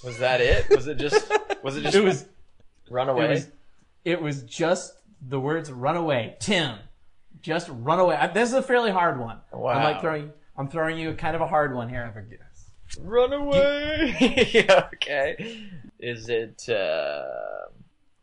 Was 0.03 0.17
that 0.19 0.41
it? 0.41 0.69
Was 0.69 0.87
it 0.87 0.95
just? 0.97 1.31
Was 1.63 1.77
it 1.77 1.81
just? 1.83 1.95
It 1.95 2.03
was 2.03 2.25
run 2.89 3.09
it 3.09 3.11
away. 3.11 3.29
was 3.29 3.47
it 4.05 4.21
was 4.21 4.43
just 4.43 4.93
the 5.21 5.39
words 5.39 5.71
"run 5.71 5.97
away." 5.97 6.37
Tim, 6.39 6.77
just 7.41 7.67
run 7.71 7.99
away. 7.99 8.15
I- 8.15 8.27
This 8.27 8.49
is 8.49 8.55
a 8.55 8.61
fairly 8.63 8.91
hard 8.91 9.19
one. 9.19 9.39
Wow. 9.51 9.69
I'm 9.71 9.83
like 9.83 10.01
throwing. 10.01 10.31
I'm 10.57 10.67
throwing 10.69 10.97
you 10.97 11.09
a 11.11 11.13
kind 11.13 11.35
of 11.35 11.41
a 11.41 11.47
hard 11.47 11.75
one 11.75 11.89
here. 11.89 12.11
I 12.15 12.19
guess. 12.21 12.71
Run 12.99 13.33
away. 13.33 14.49
yeah. 14.53 14.87
Okay. 14.95 15.63
Is 15.99 16.29
it 16.29 16.67
uh, 16.69 17.23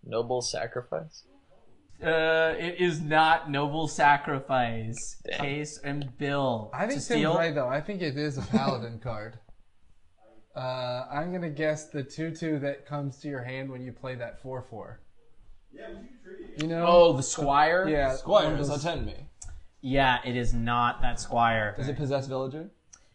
noble 0.05 0.40
sacrifice? 0.43 1.24
Uh, 2.05 2.55
it 2.59 2.81
is 2.81 3.01
not 3.01 3.51
noble 3.51 3.89
sacrifice. 3.89 5.16
Damn. 5.26 5.39
Case 5.40 5.78
and 5.82 6.16
Bill. 6.18 6.70
I 6.72 6.81
think 6.86 6.90
to 6.90 6.94
Tim's 6.94 7.05
steal. 7.05 7.35
right 7.36 7.55
though. 7.55 7.68
I 7.68 7.81
think 7.81 8.02
it 8.02 8.16
is 8.16 8.39
a 8.39 8.43
paladin 8.51 8.98
card. 9.02 9.39
Uh, 10.56 11.06
I'm 11.10 11.32
gonna 11.32 11.51
guess 11.51 11.89
the 11.89 12.02
two-two 12.02 12.60
that 12.60 12.86
comes 12.86 13.18
to 13.20 13.28
your 13.28 13.43
hand 13.43 13.70
when 13.70 13.82
you 13.82 13.93
play 13.93 14.14
that 14.14 14.40
four-four. 14.40 15.01
Yeah, 15.72 15.89
You 16.59 16.68
know? 16.68 16.85
Oh, 16.86 17.12
the 17.16 17.22
squire. 17.24 17.89
yeah. 17.89 18.09
one 18.10 18.18
Squires, 18.18 18.60
of 18.60 18.66
those- 18.68 18.85
attend 18.85 19.06
me. 19.06 19.14
Yeah, 19.81 20.18
it 20.24 20.36
is 20.36 20.55
not 20.55 21.02
that 21.02 21.18
squire. 21.20 21.74
Is 21.76 21.89
it 21.89 21.97
possess 21.97 22.26
villager? 22.26 22.70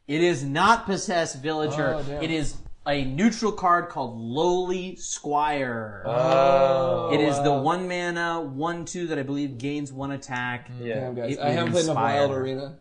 It 0.07 0.21
is 0.21 0.43
not 0.43 0.85
possess 0.85 1.33
villager. 1.35 1.95
Oh, 1.95 2.21
it 2.21 2.29
is 2.29 2.57
a 2.89 3.05
neutral 3.05 3.51
card 3.51 3.89
called 3.89 4.17
Lowly 4.17 4.95
Squire. 4.95 6.03
Oh. 6.05 7.09
oh 7.09 7.13
it 7.13 7.21
is 7.21 7.41
the 7.43 7.53
one 7.53 7.87
mana, 7.87 8.41
one 8.41 8.85
two 8.85 9.07
that 9.07 9.19
I 9.19 9.23
believe 9.23 9.57
gains 9.57 9.91
one 9.93 10.11
attack. 10.11 10.67
Hmm. 10.67 10.85
Yeah. 10.85 10.95
Damn, 10.95 11.15
guys. 11.15 11.37
I 11.37 11.49
haven't 11.49 11.65
would 11.65 11.71
played 11.71 11.83
enough 11.85 11.97
inspire. 11.97 12.27
Wild 12.27 12.31
Arena. 12.31 12.79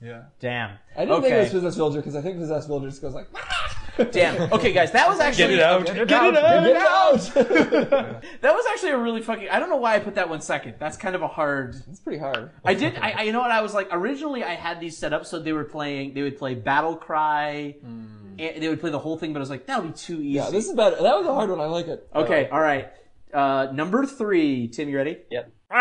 Yeah. 0.00 0.22
Damn. 0.40 0.78
I 0.96 1.00
didn't 1.00 1.12
okay. 1.18 1.28
think 1.28 1.34
it 1.34 1.40
was 1.40 1.50
possessed 1.50 1.76
villager 1.76 1.98
because 1.98 2.16
I 2.16 2.20
think 2.20 2.38
possessed 2.38 2.68
villager 2.68 2.88
just 2.88 3.02
goes 3.02 3.14
like. 3.14 3.26
Ah! 3.34 3.64
Damn. 4.10 4.52
Okay, 4.52 4.72
guys, 4.72 4.90
that 4.90 5.08
was 5.08 5.20
actually 5.20 5.44
Get 5.44 5.50
it 5.52 5.60
out. 5.60 5.86
Get 5.86 5.96
it 5.98 6.12
out! 6.12 6.34
Get 6.34 6.66
it 6.66 6.76
out! 6.76 8.22
that 8.40 8.54
was 8.54 8.66
actually 8.72 8.90
a 8.90 8.98
really 8.98 9.22
fucking. 9.22 9.48
I 9.48 9.60
don't 9.60 9.70
know 9.70 9.76
why 9.76 9.94
I 9.94 10.00
put 10.00 10.16
that 10.16 10.28
one 10.28 10.40
second. 10.40 10.74
That's 10.80 10.96
kind 10.96 11.14
of 11.14 11.22
a 11.22 11.28
hard. 11.28 11.76
it's 11.88 12.00
pretty 12.00 12.18
hard. 12.18 12.50
I 12.64 12.74
did. 12.74 12.96
I, 12.96 13.10
I 13.12 13.22
you 13.22 13.32
know 13.32 13.40
what 13.40 13.52
I 13.52 13.60
was 13.60 13.72
like. 13.72 13.88
Originally, 13.92 14.42
I 14.42 14.54
had 14.54 14.80
these 14.80 14.98
set 14.98 15.12
up 15.12 15.26
so 15.26 15.38
they 15.38 15.52
were 15.52 15.64
playing. 15.64 16.14
They 16.14 16.22
would 16.22 16.38
play 16.38 16.54
Battle 16.54 16.96
Cry. 16.96 17.76
Hmm. 17.80 18.23
And 18.38 18.62
they 18.62 18.68
would 18.68 18.80
play 18.80 18.90
the 18.90 18.98
whole 18.98 19.16
thing, 19.18 19.32
but 19.32 19.38
I 19.38 19.40
was 19.40 19.50
like, 19.50 19.66
that 19.66 19.82
would 19.82 19.92
be 19.92 19.98
too 19.98 20.14
easy. 20.20 20.28
Yeah, 20.28 20.50
this 20.50 20.66
is 20.66 20.74
better. 20.74 20.96
That 20.96 21.16
was 21.16 21.26
a 21.26 21.34
hard 21.34 21.50
one. 21.50 21.60
I 21.60 21.66
like 21.66 21.86
it. 21.88 22.08
okay. 22.14 22.48
All 22.50 22.60
right. 22.60 22.90
Uh, 23.32 23.68
number 23.72 24.06
three. 24.06 24.68
Tim, 24.68 24.88
you 24.88 24.96
ready? 24.96 25.18
Yep. 25.30 25.50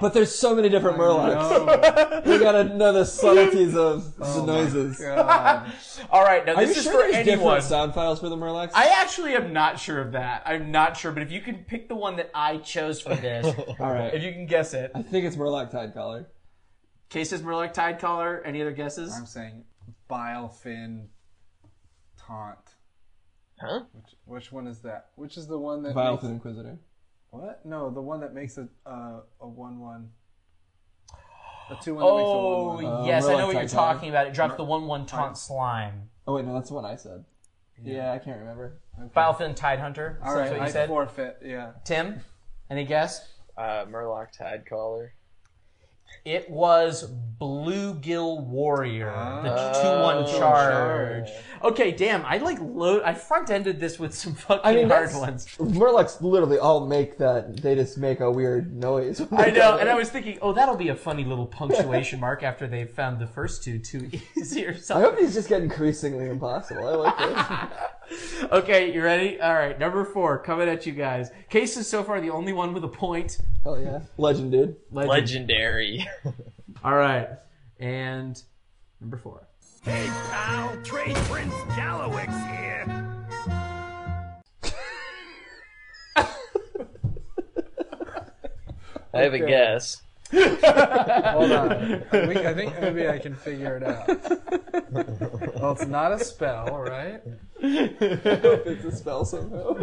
But 0.00 0.12
there's 0.12 0.34
so 0.34 0.54
many 0.54 0.68
different 0.68 0.98
Murlocs. 0.98 2.26
we 2.26 2.38
got 2.38 2.54
another 2.54 3.04
subtleties 3.04 3.74
of 3.76 4.16
the 4.18 4.42
noises. 4.44 5.00
All 6.10 6.22
right. 6.22 6.44
Now 6.44 6.54
Are 6.54 6.62
you 6.62 6.68
this 6.68 6.78
is 6.78 6.82
sure 6.84 6.92
for 6.92 6.98
there's 6.98 7.14
anyone. 7.14 7.38
different 7.38 7.64
sound 7.64 7.94
files 7.94 8.20
for 8.20 8.28
the 8.28 8.36
Murlocs? 8.36 8.72
I 8.74 8.88
actually 9.00 9.34
am 9.34 9.52
not 9.52 9.78
sure 9.78 10.00
of 10.00 10.12
that. 10.12 10.42
I'm 10.44 10.70
not 10.70 10.96
sure, 10.96 11.12
but 11.12 11.22
if 11.22 11.30
you 11.32 11.40
can 11.40 11.58
pick 11.64 11.88
the 11.88 11.94
one 11.94 12.16
that 12.16 12.30
I 12.34 12.58
chose 12.58 13.00
for 13.00 13.14
this, 13.14 13.46
All 13.80 13.92
right. 13.92 14.12
if 14.12 14.22
you 14.22 14.32
can 14.32 14.46
guess 14.46 14.74
it. 14.74 14.90
I 14.94 15.02
think 15.02 15.24
it's 15.24 15.36
Murloc 15.36 15.72
Tidecaller. 15.72 16.26
Cases 17.08 17.42
Murloc 17.42 17.72
Tidecaller. 17.74 18.40
Any 18.44 18.60
other 18.60 18.72
guesses? 18.72 19.12
I'm 19.14 19.26
saying 19.26 19.64
Bilefin 20.10 21.06
Taunt. 22.18 22.58
Huh? 23.60 23.80
Which, 23.92 24.14
which 24.24 24.52
one 24.52 24.66
is 24.66 24.80
that? 24.80 25.06
Which 25.16 25.36
is 25.36 25.46
the 25.46 25.58
one 25.58 25.82
that 25.84 25.94
Vilefin 25.94 26.12
makes, 26.14 26.24
Inquisitor. 26.24 26.78
what? 27.30 27.64
No, 27.64 27.90
the 27.90 28.02
one 28.02 28.20
that 28.20 28.34
makes 28.34 28.58
a 28.58 28.68
uh, 28.84 29.20
a 29.40 29.48
one 29.48 29.78
one. 29.80 30.10
A 31.70 31.76
two 31.82 31.94
one 31.94 32.04
that 32.04 32.14
makes 32.16 32.26
a 32.28 32.32
Oh 32.32 32.74
one 32.74 32.84
one. 32.84 32.92
Uh, 33.02 33.04
yes, 33.06 33.24
I 33.24 33.32
know 33.32 33.38
Murloc 33.38 33.46
what 33.46 33.52
you're 33.54 33.62
Tide 33.62 33.70
Collar. 33.70 33.94
talking 33.94 34.08
about. 34.10 34.26
It 34.26 34.34
drops 34.34 34.56
the 34.56 34.64
one 34.64 34.86
one 34.86 35.06
taunt 35.06 35.38
slime. 35.38 36.10
Oh 36.26 36.34
wait, 36.34 36.44
no, 36.44 36.54
that's 36.54 36.68
the 36.68 36.74
one 36.74 36.84
I 36.84 36.96
said. 36.96 37.24
Yeah, 37.82 38.12
I 38.12 38.18
can't 38.18 38.38
remember. 38.40 38.80
Bilefin 39.14 39.54
Tide 39.54 39.78
Hunter. 39.78 40.18
All 40.24 40.34
That's 40.34 40.50
right, 40.50 40.58
what 40.58 40.60
you 40.60 40.66
I 40.66 40.70
said. 40.72 40.88
forfeit. 40.88 41.38
Yeah. 41.44 41.72
Tim, 41.84 42.20
any 42.70 42.84
guess? 42.84 43.26
Uh, 43.56 43.84
Murloc 43.84 44.28
Tidecaller. 44.38 45.10
It 46.26 46.50
was 46.50 47.08
Bluegill 47.40 48.44
Warrior, 48.46 49.12
the 49.44 49.54
Oh, 49.54 49.80
two 49.80 50.02
one 50.02 50.40
charge. 50.40 51.30
Okay, 51.62 51.92
damn. 51.92 52.24
I 52.26 52.38
like 52.38 52.58
load. 52.60 53.02
I 53.04 53.14
front 53.14 53.48
ended 53.48 53.78
this 53.78 54.00
with 54.00 54.12
some 54.12 54.34
fucking 54.34 54.62
I 54.64 54.74
mean, 54.74 54.88
hard 54.88 55.14
ones. 55.14 55.46
Murlocs 55.56 56.20
literally 56.20 56.58
all 56.58 56.84
make 56.84 57.16
that. 57.18 57.58
They 57.58 57.76
just 57.76 57.96
make 57.96 58.18
a 58.18 58.28
weird 58.28 58.74
noise. 58.74 59.20
I 59.30 59.50
know, 59.52 59.78
and 59.78 59.88
I 59.88 59.94
was 59.94 60.10
thinking, 60.10 60.38
oh, 60.42 60.52
that'll 60.52 60.76
be 60.76 60.88
a 60.88 60.96
funny 60.96 61.24
little 61.24 61.46
punctuation 61.46 62.18
mark 62.18 62.42
after 62.42 62.66
they 62.66 62.86
found 62.86 63.20
the 63.20 63.28
first 63.28 63.62
two 63.62 63.78
too 63.78 64.10
easy 64.36 64.66
or 64.66 64.76
I 64.90 65.00
hope 65.00 65.16
these 65.16 65.34
just 65.34 65.48
get 65.48 65.62
increasingly 65.62 66.28
impossible. 66.28 66.88
I 66.88 66.94
like 66.96 67.18
this. 67.18 67.78
Okay, 68.52 68.94
you 68.94 69.02
ready? 69.02 69.40
All 69.40 69.54
right, 69.54 69.76
number 69.80 70.04
four, 70.04 70.38
coming 70.38 70.68
at 70.68 70.86
you 70.86 70.92
guys. 70.92 71.30
Case 71.50 71.76
is 71.76 71.88
so 71.88 72.04
far 72.04 72.20
the 72.20 72.30
only 72.30 72.52
one 72.52 72.72
with 72.72 72.84
a 72.84 72.88
point. 72.88 73.38
Hell 73.66 73.80
yeah. 73.80 73.98
Legend, 74.16 74.52
dude. 74.52 74.76
Legend. 74.92 75.10
Legendary. 75.10 76.08
All 76.84 76.94
right, 76.94 77.30
and 77.80 78.40
Number 79.00 79.16
four. 79.16 79.48
Hey, 79.82 80.06
pal, 80.30 80.76
Trade 80.84 81.16
Prince 81.16 81.52
Gallywix 81.74 82.30
here. 82.48 82.86
I 89.12 89.20
have 89.22 89.34
a 89.34 89.38
guess. 89.40 90.00
Hold 90.30 91.50
on. 91.50 92.04
I 92.12 92.26
think, 92.26 92.36
I 92.36 92.54
think 92.54 92.80
maybe 92.80 93.08
I 93.08 93.18
can 93.18 93.34
figure 93.34 93.78
it 93.78 93.82
out. 93.82 94.06
Well, 95.56 95.72
it's 95.72 95.86
not 95.86 96.12
a 96.12 96.20
spell, 96.22 96.78
right? 96.78 97.20
it's 97.60 98.84
a 98.84 98.94
spell 98.94 99.24
somehow. 99.24 99.74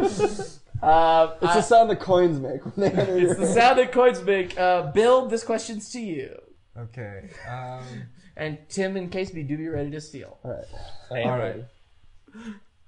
It's 0.76 0.84
Uh, 0.84 1.36
the 1.41 1.62
sound 1.62 1.90
the 1.90 1.95
coins 1.95 2.40
make 2.40 2.64
when 2.66 2.74
they 2.91 3.00
enter 3.00 3.18
it's 3.18 3.40
the 3.40 3.48
sound 3.48 3.80
that 3.80 3.91
coins 3.91 4.22
make. 4.24 4.58
Uh, 4.60 4.91
Bill, 4.91 5.28
this 5.28 5.44
question's 5.44 5.90
to 5.91 6.00
you. 6.00 6.36
Okay. 6.78 7.30
Um, 7.50 7.84
And 8.36 8.58
Tim 8.68 8.98
and 8.98 9.12
Casey, 9.12 9.44
do 9.44 9.58
be 9.58 9.68
ready 9.68 9.91
to 9.91 10.02
steal. 10.02 10.40
All 10.44 10.52
right. 10.52 10.66
I 11.12 11.20
am 11.20 11.30
all 11.30 11.38
ready. 11.38 11.64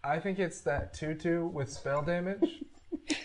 I 0.03 0.19
think 0.19 0.39
it's 0.39 0.61
that 0.61 0.95
tutu 0.95 1.45
with 1.47 1.71
spell 1.71 2.01
damage. 2.01 2.49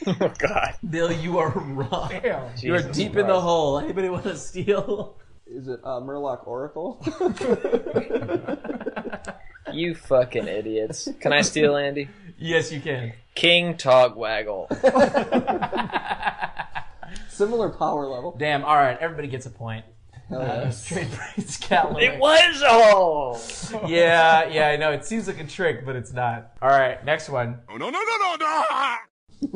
Oh 0.07 0.33
God. 0.39 0.75
Bill, 0.91 1.11
you 1.11 1.39
are 1.39 1.49
wrong. 1.51 2.11
Damn. 2.11 2.51
You 2.59 2.75
are 2.75 2.81
Jesus 2.81 2.97
deep 2.97 3.17
in 3.17 3.27
the 3.27 3.41
hole. 3.41 3.79
Anybody 3.79 4.11
want 4.11 4.25
to 4.25 4.37
steal? 4.37 5.17
Is 5.47 5.69
it 5.69 5.81
uh, 5.83 6.01
Murloc 6.01 6.47
Oracle? 6.47 7.03
You 9.73 9.95
fucking 9.95 10.49
idiots. 10.49 11.09
Can 11.21 11.33
I 11.33 11.43
steal 11.43 11.77
Andy? 11.77 12.09
Yes, 12.39 12.73
you 12.73 12.81
can. 12.81 13.13
King 13.41 13.75
Togwaggle. 13.75 14.69
Similar 17.29 17.71
power 17.71 18.07
level. 18.07 18.37
Damn. 18.39 18.65
All 18.65 18.77
right, 18.77 18.99
everybody 19.01 19.27
gets 19.29 19.47
a 19.47 19.51
point. 19.51 19.85
Hell 20.29 20.43
Uh, 20.43 20.45
yeah. 20.45 20.71
straight 20.71 21.09
brains 21.11 21.57
Callaway. 21.57 22.05
It 22.05 22.21
was 22.21 22.63
all. 22.63 23.41
yeah, 23.89 24.47
yeah, 24.49 24.69
I 24.69 24.77
know. 24.77 24.93
It 24.93 25.05
seems 25.07 25.27
like 25.27 25.41
a 25.41 25.47
trick, 25.47 25.85
but 25.87 25.97
it's 25.97 26.13
not. 26.13 26.53
All 26.61 26.69
right, 26.69 27.03
next 27.05 27.31
one. 27.31 27.61
Oh, 27.69 27.77
no, 27.79 27.89
no, 27.91 27.99
no, 27.99 28.17
no, 28.19 28.37
no. 28.39 28.63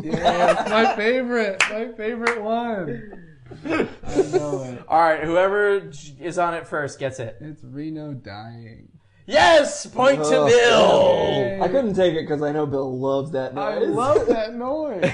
Yeah, 0.03 0.61
it's 0.63 0.71
my 0.71 0.87
favorite. 0.97 1.63
My 1.71 1.93
favorite 1.93 2.43
one. 2.43 3.23
I 3.67 3.87
know 4.33 4.63
it. 4.63 4.83
All 4.89 4.99
right, 5.01 5.23
whoever 5.23 5.91
is 6.19 6.39
on 6.39 6.55
it 6.55 6.67
first 6.67 6.99
gets 6.99 7.21
it. 7.21 7.37
It's 7.41 7.63
Reno 7.63 8.15
dying. 8.15 8.89
Yes, 9.27 9.87
point 9.87 10.19
to 10.25 10.37
oh, 10.37 10.47
Bill. 10.47 11.63
I 11.63 11.69
couldn't 11.69 11.95
take 11.95 12.15
it 12.15 12.23
because 12.23 12.43
I 12.43 12.53
know 12.53 12.67
Bill 12.67 12.99
loves 12.99 13.31
that 13.33 13.55
noise. 13.55 13.83
I 13.83 13.85
love 13.87 14.27
that 14.29 14.55
noise. 14.55 15.11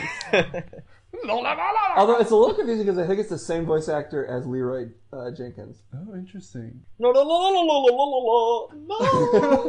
Although 1.97 2.19
it's 2.19 2.31
a 2.31 2.37
little 2.37 2.55
confusing 2.55 2.87
because 2.87 2.99
I 2.99 3.07
think 3.07 3.20
it's 3.20 3.28
the 3.28 3.39
same 3.39 3.66
voice 3.66 3.89
actor 3.89 4.27
as 4.27 4.47
Leroy 4.47 4.89
uh, 5.12 5.31
Jenkins. 5.31 5.82
Oh, 5.95 6.15
interesting. 6.15 6.81
No, 6.99 7.12
no, 7.12 7.23
no, 7.23 7.53
no, 7.53 7.62
no, 7.65 7.87
no, 7.89 8.70
no, 8.87 9.69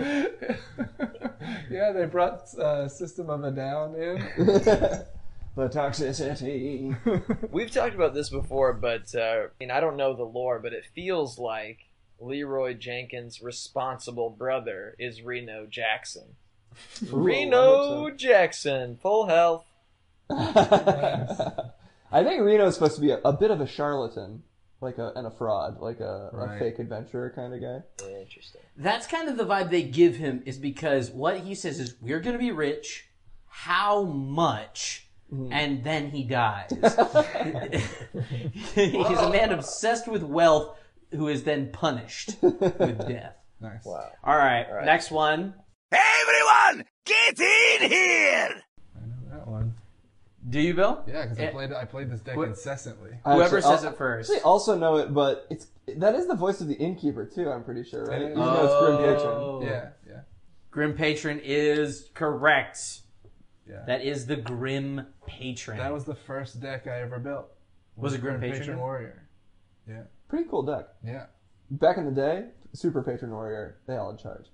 yeah, 1.70 1.92
they 1.92 2.06
brought 2.06 2.54
uh, 2.54 2.88
System 2.88 3.28
of 3.28 3.44
a 3.44 3.50
Down 3.50 3.94
in. 3.96 4.24
The 5.56 5.68
toxicity. 5.68 6.96
We've 7.50 7.72
talked 7.72 7.96
about 7.96 8.14
this 8.14 8.30
before, 8.30 8.72
but 8.72 9.12
uh, 9.16 9.18
I 9.18 9.46
mean, 9.58 9.72
I 9.72 9.80
don't 9.80 9.96
know 9.96 10.14
the 10.14 10.22
lore, 10.22 10.60
but 10.60 10.72
it 10.72 10.84
feels 10.94 11.40
like 11.40 11.89
Leroy 12.20 12.74
Jenkins' 12.74 13.42
responsible 13.42 14.30
brother 14.30 14.94
is 14.98 15.22
Reno 15.22 15.66
Jackson. 15.66 16.36
Reno 17.10 18.10
Jackson, 18.10 18.96
full 18.96 19.26
health. 19.26 19.64
I 22.12 22.24
think 22.24 22.42
Reno's 22.42 22.74
supposed 22.74 22.96
to 22.96 23.00
be 23.00 23.10
a, 23.10 23.20
a 23.24 23.32
bit 23.32 23.50
of 23.50 23.60
a 23.60 23.66
charlatan, 23.66 24.42
like 24.80 24.98
a 24.98 25.12
and 25.16 25.26
a 25.26 25.30
fraud, 25.30 25.80
like 25.80 26.00
a, 26.00 26.30
a 26.32 26.58
fake 26.58 26.78
adventurer 26.78 27.32
kind 27.34 27.54
of 27.54 27.60
guy. 27.60 27.82
Interesting. 28.20 28.60
That's 28.76 29.06
kind 29.06 29.28
of 29.28 29.36
the 29.36 29.44
vibe 29.44 29.70
they 29.70 29.82
give 29.82 30.16
him, 30.16 30.42
is 30.46 30.58
because 30.58 31.10
what 31.10 31.38
he 31.38 31.54
says 31.54 31.80
is, 31.80 31.96
"We're 32.00 32.20
going 32.20 32.34
to 32.34 32.38
be 32.38 32.52
rich. 32.52 33.08
How 33.46 34.04
much?" 34.04 35.06
Mm-hmm. 35.32 35.52
And 35.52 35.84
then 35.84 36.10
he 36.10 36.24
dies. 36.24 36.70
He's 38.74 38.94
a 38.94 39.30
man 39.30 39.52
obsessed 39.52 40.08
with 40.08 40.24
wealth 40.24 40.76
who 41.12 41.28
is 41.28 41.42
then 41.44 41.70
punished 41.72 42.36
with 42.42 43.06
death. 43.08 43.36
Nice. 43.60 43.84
Wow. 43.84 44.10
All 44.24 44.36
right, 44.36 44.66
right. 44.70 44.84
next 44.84 45.10
one. 45.10 45.54
Everyone, 45.92 46.84
get 47.04 47.38
in 47.40 47.90
here. 47.90 48.62
I 48.96 49.06
know 49.06 49.36
that 49.38 49.46
one. 49.46 49.74
Do 50.48 50.60
you, 50.60 50.72
Bill? 50.74 51.04
Yeah, 51.06 51.22
because 51.22 51.38
I 51.38 51.42
Eh, 51.44 51.50
played 51.50 51.72
I 51.72 51.84
played 51.84 52.10
this 52.10 52.20
deck 52.20 52.36
What- 52.36 52.48
incessantly. 52.48 53.10
I 53.24 53.34
Whoever 53.34 53.58
actually- 53.58 53.76
says 53.76 53.84
I'll- 53.84 53.92
it 53.92 53.98
first. 53.98 54.30
Actually, 54.30 54.42
also 54.42 54.78
know 54.78 54.96
it, 54.96 55.12
but 55.12 55.46
it's 55.50 55.66
that 55.96 56.14
is 56.14 56.26
the 56.28 56.34
voice 56.36 56.60
of 56.60 56.68
the 56.68 56.74
innkeeper 56.74 57.26
too. 57.26 57.50
I'm 57.50 57.64
pretty 57.64 57.82
sure, 57.84 58.06
right? 58.06 58.22
It 58.22 58.30
is. 58.32 58.38
Even 58.38 58.44
though 58.44 58.64
it's 58.64 58.86
Grim 58.86 58.96
Patron. 58.98 59.34
Oh. 59.36 59.62
Yeah, 59.62 59.88
yeah, 60.08 60.20
Grim 60.70 60.94
Patron 60.94 61.40
is 61.44 62.08
correct. 62.14 63.00
yeah. 63.68 63.82
That 63.86 64.02
is 64.02 64.26
the 64.26 64.36
Grim 64.36 65.06
Patron. 65.26 65.76
That 65.78 65.92
was 65.92 66.04
the 66.04 66.14
first 66.14 66.60
deck 66.60 66.86
I 66.86 67.00
ever 67.02 67.18
built. 67.18 67.48
Was 67.96 68.14
it 68.14 68.20
Grim 68.22 68.40
Patron? 68.40 68.78
Warrior? 68.78 69.26
Pretty 70.30 70.48
cool 70.48 70.62
deck. 70.62 70.86
Yeah. 71.04 71.26
Back 71.70 71.98
in 71.98 72.06
the 72.06 72.10
day, 72.12 72.46
Super 72.72 73.02
Patron 73.02 73.30
Warrior, 73.32 73.76
they 73.86 73.96
all 73.96 74.10
in 74.10 74.16
charge. 74.16 74.46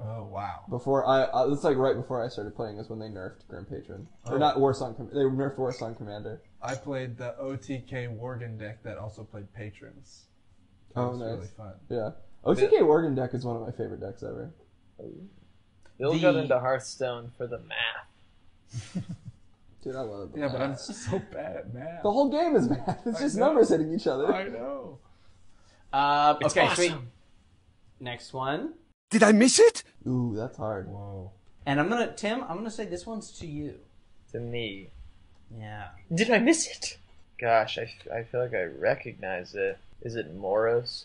Oh 0.00 0.24
wow. 0.24 0.60
Before 0.68 1.06
I, 1.06 1.22
uh, 1.22 1.48
it's 1.52 1.64
like 1.64 1.76
right 1.76 1.96
before 1.96 2.22
I 2.24 2.28
started 2.28 2.54
playing 2.54 2.78
is 2.78 2.88
when 2.90 2.98
they 2.98 3.06
nerfed 3.08 3.46
Grim 3.48 3.64
Patron. 3.64 4.06
Oh. 4.26 4.32
Or 4.34 4.38
not 4.38 4.56
Warsong, 4.56 4.96
Com- 4.96 5.08
they 5.08 5.20
nerfed 5.20 5.56
Warsong 5.56 5.96
Commander. 5.96 6.42
I 6.62 6.74
played 6.74 7.16
the 7.16 7.34
OTK 7.40 8.18
Worgen 8.18 8.58
deck 8.58 8.82
that 8.82 8.98
also 8.98 9.24
played 9.24 9.52
patrons. 9.54 10.24
That 10.94 11.00
Oh, 11.00 11.10
was 11.10 11.18
nice. 11.20 11.28
really 11.30 11.46
fun. 11.56 11.72
Yeah. 11.88 12.10
OTK 12.44 12.80
Worgen 12.82 13.14
deck 13.16 13.34
is 13.34 13.44
one 13.44 13.56
of 13.56 13.62
my 13.62 13.70
favorite 13.72 14.00
decks 14.00 14.22
ever. 14.22 14.52
Bill 15.98 16.12
The- 16.12 16.20
got 16.20 16.36
into 16.36 16.58
Hearthstone 16.58 17.30
for 17.38 17.46
the 17.46 17.58
math. 17.60 19.04
Dude, 19.84 19.94
I 19.96 20.00
love 20.00 20.30
it. 20.34 20.38
Yeah, 20.40 20.48
but 20.48 20.62
I'm 20.62 20.76
so 20.76 21.20
bad 21.30 21.56
at 21.56 21.74
math. 21.74 22.02
The 22.02 22.10
whole 22.10 22.30
game 22.30 22.56
is 22.56 22.70
math. 22.70 23.06
It's 23.06 23.18
I 23.18 23.20
just 23.20 23.36
know. 23.36 23.46
numbers 23.46 23.68
hitting 23.68 23.92
each 23.94 24.06
other. 24.06 24.32
I 24.34 24.48
know. 24.48 24.98
Um, 25.92 26.38
It's 26.40 26.56
okay, 26.56 26.66
awesome. 26.66 26.74
sweet. 26.74 26.94
Next 28.00 28.32
one. 28.32 28.72
Did 29.10 29.22
I 29.22 29.32
miss 29.32 29.58
it? 29.60 29.84
Ooh, 30.08 30.32
that's 30.34 30.56
hard. 30.56 30.88
Whoa. 30.88 31.30
And 31.66 31.78
I'm 31.78 31.88
gonna 31.90 32.12
Tim, 32.14 32.42
I'm 32.44 32.56
gonna 32.56 32.70
say 32.70 32.86
this 32.86 33.06
one's 33.06 33.30
to 33.40 33.46
you. 33.46 33.74
To 34.32 34.40
me. 34.40 34.88
Yeah. 35.56 35.88
Did 36.12 36.30
I 36.30 36.38
miss 36.38 36.66
it? 36.66 36.98
Gosh, 37.38 37.78
I, 37.78 37.92
I 38.12 38.22
feel 38.24 38.40
like 38.40 38.54
I 38.54 38.64
recognize 38.64 39.54
it. 39.54 39.78
Is 40.02 40.16
it 40.16 40.34
Moroes? 40.36 41.04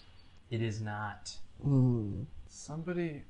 It 0.49 0.61
is 0.61 0.79
not. 0.81 1.35
Hmm. 1.61 2.23
Somebody 2.47 3.23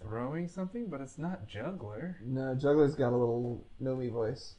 throwing 0.00 0.46
something, 0.48 0.86
but 0.86 1.00
it's 1.00 1.18
not 1.18 1.48
juggler. 1.48 2.16
No, 2.24 2.54
Juggler's 2.54 2.94
got 2.94 3.08
a 3.12 3.16
little 3.16 3.64
Nomi 3.82 4.10
voice. 4.12 4.54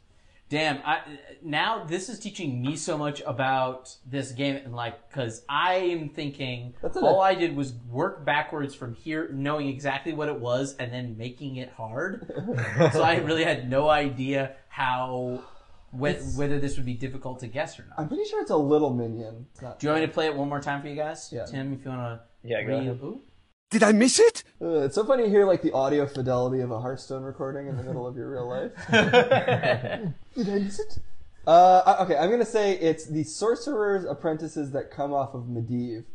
Damn, 0.49 0.78
I, 0.86 1.02
now 1.44 1.84
this 1.84 2.07
is 2.07 2.19
teaching 2.19 2.61
me 2.61 2.78
so 2.78 2.98
much 2.98 3.22
about 3.26 3.94
this 4.06 4.32
game, 4.32 4.56
and 4.56 4.74
like, 4.74 5.10
because 5.10 5.44
I 5.49 5.76
am 5.76 6.07
thinking 6.10 6.74
That's 6.82 6.95
all 6.95 7.22
I 7.22 7.36
did 7.36 7.53
was 7.56 7.74
work 7.90 8.24
backwards 8.24 8.74
from 8.74 8.95
here, 8.95 9.30
knowing 9.34 9.68
exactly 9.68 10.14
what 10.14 10.30
it 10.30 10.40
was, 10.40 10.76
and 10.78 10.91
then 10.91 11.18
making 11.18 11.57
it 11.57 11.69
hard. 11.72 12.32
so 12.94 13.03
I 13.03 13.18
really 13.18 13.44
had 13.44 13.69
no 13.69 13.90
idea 13.90 14.56
how 14.69 15.44
wh- 15.91 16.38
whether 16.38 16.60
this 16.60 16.78
would 16.78 16.86
be 16.86 16.94
difficult 16.94 17.41
to 17.41 17.48
guess 17.48 17.78
or 17.78 17.86
not. 17.90 17.99
I'm 17.99 18.07
pretty 18.07 18.24
sure 18.26 18.41
it's 18.41 18.52
a 18.52 18.56
little 18.56 18.94
minion. 18.94 19.48
Not. 19.61 19.80
Do 19.80 19.88
you 19.88 19.91
want 19.91 20.02
me 20.02 20.07
to 20.07 20.14
play 20.14 20.28
it 20.28 20.36
one 20.36 20.48
more 20.48 20.61
time 20.61 20.82
for 20.82 20.88
you 20.88 20.95
guys? 20.95 21.30
Yeah. 21.32 21.45
Tim, 21.45 21.74
if 21.74 21.84
you 21.84 21.91
want 21.91 22.22
to. 22.22 22.48
Yeah, 22.48 22.64
go 22.64 22.74
ahead. 22.78 22.99
Ooh. 23.03 23.22
Did 23.69 23.84
I 23.84 23.91
miss 23.91 24.18
it? 24.18 24.45
Ugh, 24.61 24.84
it's 24.84 24.95
so 24.95 25.03
funny 25.03 25.23
to 25.23 25.30
hear 25.30 25.45
like 25.45 25.61
the 25.61 25.73
audio 25.73 26.07
fidelity 26.07 26.61
of 26.61 26.72
a 26.72 26.80
Hearthstone 26.80 27.23
recording 27.23 27.68
in 27.68 27.76
the 27.76 27.84
middle 27.84 28.07
of 28.07 28.15
your 28.15 28.30
real 28.31 28.48
life. 28.48 28.72
Did 30.35 30.49
I 30.49 30.60
miss 30.60 30.80
it? 30.80 30.99
Uh, 31.45 31.98
okay, 32.02 32.15
I'm 32.15 32.30
gonna 32.30 32.45
say 32.45 32.77
it's 32.77 33.06
the 33.06 33.23
sorcerer's 33.23 34.06
apprentices 34.06 34.72
that 34.72 34.89
come 34.89 35.14
off 35.14 35.34
of 35.34 35.44
Medivh. 35.44 36.06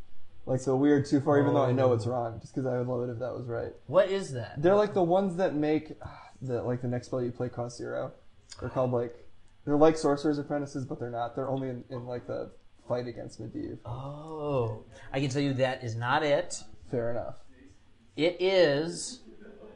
Like 0.46 0.60
so 0.60 0.76
weird 0.76 1.06
too 1.06 1.20
far, 1.20 1.38
even 1.38 1.52
though 1.52 1.62
I 1.62 1.72
know 1.72 1.92
it's 1.92 2.06
wrong, 2.06 2.40
just 2.40 2.54
because 2.54 2.66
I 2.66 2.78
would 2.78 2.88
love 2.88 3.08
it 3.08 3.12
if 3.12 3.18
that 3.18 3.34
was 3.34 3.46
right. 3.46 3.72
What 3.86 4.08
is 4.10 4.32
that? 4.32 4.60
They're 4.60 4.74
like 4.74 4.94
the 4.94 5.02
ones 5.02 5.36
that 5.36 5.54
make 5.54 5.92
ah, 6.02 6.30
the 6.42 6.62
like 6.62 6.80
the 6.80 6.88
next 6.88 7.08
spell 7.08 7.22
you 7.22 7.32
play 7.32 7.50
cost 7.50 7.76
zero. 7.76 8.12
They're 8.60 8.70
called 8.70 8.92
like 8.92 9.14
they're 9.66 9.76
like 9.76 9.98
sorcerer's 9.98 10.38
apprentices, 10.38 10.86
but 10.86 10.98
they're 10.98 11.10
not. 11.10 11.36
They're 11.36 11.50
only 11.50 11.68
in, 11.68 11.84
in 11.90 12.06
like 12.06 12.26
the 12.26 12.50
fight 12.88 13.06
against 13.06 13.40
Medivh. 13.40 13.78
Oh, 13.84 14.84
I 15.12 15.20
can 15.20 15.28
tell 15.28 15.42
you 15.42 15.52
that 15.54 15.84
is 15.84 15.94
not 15.94 16.22
it. 16.22 16.62
Fair 16.90 17.10
enough. 17.10 17.36
It 18.16 18.36
is 18.40 19.20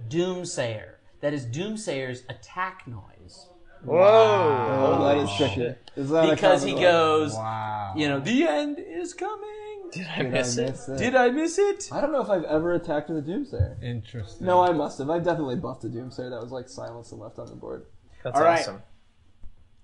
Doomsayer. 0.08 0.94
That 1.20 1.32
is 1.32 1.46
Doomsayer's 1.46 2.22
attack 2.28 2.86
noise. 2.86 3.48
Whoa! 3.84 3.98
Oh, 4.98 5.04
that 5.04 5.16
is 5.18 5.30
tricky. 5.36 5.54
shit. 5.54 5.90
Is 5.96 6.10
that 6.10 6.30
Because 6.30 6.62
he 6.62 6.74
goes, 6.74 7.34
Wow. 7.34 7.94
you 7.96 8.08
know, 8.08 8.20
the 8.20 8.44
end 8.46 8.78
is 8.78 9.14
coming. 9.14 9.90
Did 9.92 10.06
I 10.08 10.16
Did 10.18 10.26
I 10.26 10.30
miss 10.30 10.56
it? 10.58 10.70
miss 10.70 10.88
it? 10.88 10.98
Did 10.98 11.14
I 11.14 11.30
miss 11.30 11.58
it? 11.58 11.88
I 11.92 12.00
don't 12.00 12.10
know 12.12 12.20
if 12.20 12.28
I've 12.28 12.44
ever 12.44 12.72
attacked 12.74 13.08
with 13.08 13.18
a 13.26 13.30
Doomsayer. 13.30 13.82
Interesting. 13.82 14.46
No, 14.46 14.60
I 14.62 14.72
must 14.72 14.98
have. 14.98 15.08
I 15.08 15.18
definitely 15.18 15.56
buffed 15.56 15.84
a 15.84 15.88
Doomsayer 15.88 16.30
that 16.30 16.42
was 16.42 16.50
like 16.50 16.68
silenced 16.68 17.12
and 17.12 17.20
left 17.20 17.38
on 17.38 17.46
the 17.46 17.54
board. 17.54 17.86
That's 18.24 18.36
All 18.36 18.42
right. 18.44 18.60
awesome. 18.60 18.82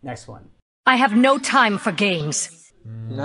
Next 0.03 0.27
one. 0.27 0.49
I 0.85 0.97
have 0.97 1.15
no 1.17 1.39
time 1.39 1.79
for 1.79 1.93
games. 1.93 2.59
Hmm. 2.85 3.17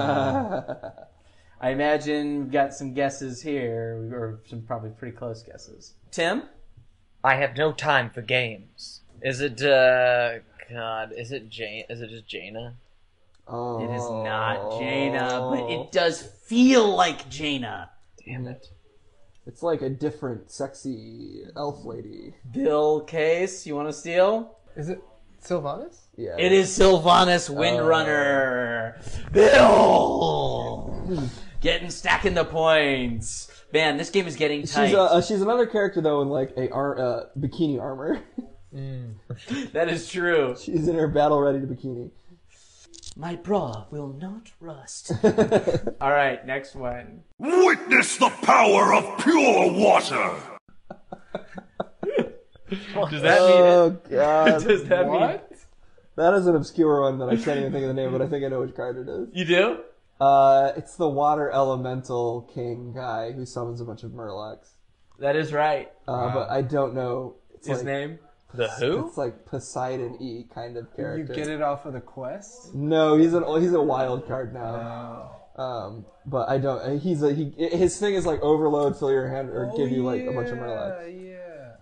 I 1.59 1.71
imagine 1.71 2.43
we've 2.43 2.51
got 2.51 2.73
some 2.73 2.93
guesses 2.93 3.41
here, 3.41 4.09
or 4.11 4.39
some 4.47 4.61
probably 4.61 4.91
pretty 4.91 5.17
close 5.17 5.41
guesses. 5.41 5.93
Tim? 6.11 6.43
I 7.23 7.35
have 7.35 7.57
no 7.57 7.71
time 7.71 8.11
for 8.11 8.21
games. 8.21 9.01
Is 9.21 9.41
it, 9.41 9.61
uh, 9.63 10.39
God, 10.69 11.13
is 11.17 11.31
it 11.31 11.49
Jane? 11.49 11.85
Is 11.89 12.01
it 12.01 12.09
just 12.09 12.27
Jaina? 12.27 12.75
Oh. 13.47 13.83
It 13.83 13.95
is 13.95 14.03
not 14.03 14.79
Jaina, 14.79 15.49
but 15.49 15.71
it 15.71 15.91
does 15.91 16.21
feel 16.21 16.95
like 16.95 17.27
Jaina. 17.29 17.89
Damn 18.23 18.47
it. 18.47 18.67
It's 19.47 19.63
like 19.63 19.81
a 19.81 19.89
different 19.89 20.51
sexy 20.51 21.45
elf 21.55 21.85
lady. 21.85 22.35
Bill 22.51 23.01
Case, 23.01 23.65
you 23.65 23.75
want 23.75 23.87
to 23.87 23.93
steal? 23.93 24.57
Is 24.75 24.89
it 24.89 25.01
Sylvanas? 25.41 26.01
Yeah. 26.17 26.35
It 26.37 26.51
is 26.51 26.77
Sylvanas 26.77 27.49
Windrunner. 27.49 29.01
Bill! 29.31 30.93
Getting 31.61 31.89
stacking 31.89 32.33
the 32.35 32.45
points. 32.45 33.51
Man, 33.73 33.97
this 33.97 34.09
game 34.09 34.27
is 34.27 34.35
getting 34.35 34.63
tight. 34.65 34.87
She's 34.87 34.95
uh, 34.95 35.05
uh, 35.05 35.21
she's 35.21 35.41
another 35.41 35.65
character 35.65 36.01
though 36.01 36.21
in 36.21 36.29
like 36.29 36.53
a 36.55 36.69
ar- 36.69 36.99
uh, 36.99 37.23
bikini 37.37 37.81
armor. 37.81 38.21
that 39.73 39.89
is 39.89 40.07
true. 40.09 40.55
she's 40.59 40.87
in 40.87 40.95
her 40.95 41.07
battle 41.07 41.41
ready 41.41 41.59
to 41.59 41.67
bikini. 41.67 42.11
My 43.15 43.35
bra 43.35 43.85
will 43.89 44.09
not 44.09 44.51
rust. 44.59 45.11
All 46.01 46.11
right, 46.11 46.45
next 46.45 46.75
one. 46.75 47.23
Witness 47.39 48.17
the 48.17 48.29
power 48.29 48.93
of 48.93 49.17
pure 49.23 49.71
water. 49.71 50.35
Does 52.69 53.21
that 53.21 53.41
mean? 53.41 53.61
Oh 53.61 53.97
god. 54.09 54.63
Does 54.63 54.83
that 54.85 55.09
mean 55.09 55.39
that 56.15 56.33
is 56.33 56.47
an 56.47 56.55
obscure 56.55 57.01
one 57.01 57.19
that 57.19 57.29
I 57.29 57.35
can't 57.35 57.59
even 57.59 57.71
think 57.71 57.83
of 57.83 57.89
the 57.89 57.93
name, 57.93 58.11
but 58.11 58.21
I 58.21 58.27
think 58.27 58.43
I 58.43 58.47
know 58.49 58.61
which 58.61 58.75
card 58.75 58.97
it 58.97 59.07
is. 59.07 59.29
you 59.33 59.45
do? 59.45 59.77
Uh, 60.19 60.71
it's 60.75 60.95
the 60.95 61.07
water 61.07 61.51
elemental 61.51 62.49
king 62.53 62.93
guy 62.93 63.31
who 63.31 63.45
summons 63.45 63.81
a 63.81 63.85
bunch 63.85 64.03
of 64.03 64.11
murlocs. 64.11 64.71
That 65.19 65.35
is 65.35 65.53
right. 65.53 65.91
Uh, 66.07 66.33
but 66.33 66.49
I 66.49 66.61
don't 66.61 66.93
know. 66.93 67.35
It's 67.53 67.67
His 67.67 67.77
like, 67.77 67.85
name? 67.85 68.19
The 68.53 68.69
who? 68.69 69.07
It's 69.07 69.17
like 69.17 69.45
Poseidon 69.45 70.17
E 70.21 70.45
kind 70.53 70.77
of 70.77 70.95
character. 70.95 71.33
You 71.33 71.39
get 71.39 71.47
it 71.49 71.61
off 71.61 71.85
of 71.85 71.93
the 71.93 71.99
quest? 71.99 72.73
No, 72.73 73.17
he's 73.17 73.33
an 73.33 73.43
he's 73.61 73.73
a 73.73 73.81
wild 73.81 74.27
card 74.27 74.53
now. 74.53 75.35
Um, 75.57 76.05
but 76.25 76.47
I 76.49 76.57
don't. 76.57 76.99
He's 76.99 77.23
a 77.23 77.33
he. 77.33 77.51
His 77.57 77.97
thing 77.99 78.13
is 78.13 78.25
like 78.25 78.41
overload, 78.41 78.97
fill 78.97 79.11
your 79.11 79.27
hand, 79.27 79.49
or 79.49 79.71
give 79.75 79.91
you 79.91 80.03
like 80.03 80.25
a 80.25 80.31
bunch 80.31 80.49
of 80.49 80.57
murlocs. 80.59 81.27
Yeah. 81.27 81.73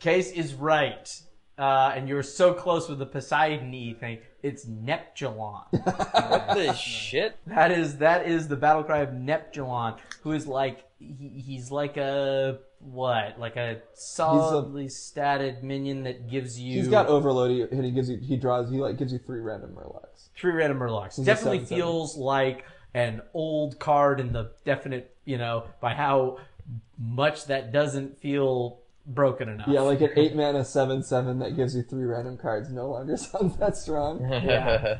Case 0.00 0.32
is 0.32 0.54
right. 0.54 1.08
Uh, 1.56 1.92
and 1.94 2.08
you're 2.08 2.22
so 2.22 2.54
close 2.54 2.88
with 2.88 2.98
the 2.98 3.06
Poseidon 3.06 3.72
E 3.74 3.94
thing. 3.94 4.18
It's 4.42 4.66
Neptulon. 4.66 5.64
What 5.72 6.54
the 6.56 6.72
shit? 6.74 7.36
that 7.46 7.70
is 7.72 7.98
that 7.98 8.26
is 8.26 8.48
the 8.48 8.56
battle 8.56 8.84
cry 8.84 8.98
of 8.98 9.10
Neptulon, 9.10 9.98
who 10.22 10.32
is 10.32 10.46
like 10.46 10.84
he, 10.98 11.28
he's 11.44 11.70
like 11.70 11.96
a 11.96 12.58
what? 12.80 13.38
Like 13.40 13.56
a 13.56 13.78
solidly 13.94 14.86
statted 14.86 15.62
minion 15.62 16.04
that 16.04 16.28
gives 16.30 16.58
you 16.60 16.74
He's 16.76 16.88
got 16.88 17.06
overload, 17.06 17.72
and 17.72 17.84
he 17.84 17.90
gives 17.90 18.08
you 18.10 18.18
he 18.18 18.36
draws 18.36 18.70
he 18.70 18.76
like 18.78 18.96
gives 18.98 19.12
you 19.12 19.18
three 19.18 19.40
random 19.40 19.70
murlocs. 19.74 20.28
three 20.36 20.52
random 20.52 20.78
murlocs. 20.78 21.16
He's 21.16 21.20
a 21.20 21.24
Definitely 21.24 21.60
7/7. 21.60 21.68
feels 21.68 22.16
like 22.16 22.64
an 22.94 23.22
old 23.34 23.78
card 23.78 24.20
in 24.20 24.32
the 24.32 24.52
definite, 24.64 25.14
you 25.24 25.38
know, 25.38 25.64
by 25.80 25.94
how 25.94 26.38
much 26.98 27.46
that 27.46 27.72
doesn't 27.72 28.18
feel 28.18 28.78
broken 29.08 29.48
enough. 29.48 29.68
Yeah, 29.68 29.80
like 29.80 30.00
an 30.00 30.10
eight 30.16 30.36
mana 30.36 30.64
seven 30.64 31.02
seven 31.02 31.38
that 31.40 31.56
gives 31.56 31.74
you 31.74 31.82
three 31.82 32.04
random 32.04 32.36
cards 32.36 32.70
no 32.70 32.88
longer 32.90 33.16
sounds 33.16 33.56
that 33.56 33.76
strong. 33.76 34.20
Yeah. 34.48 34.98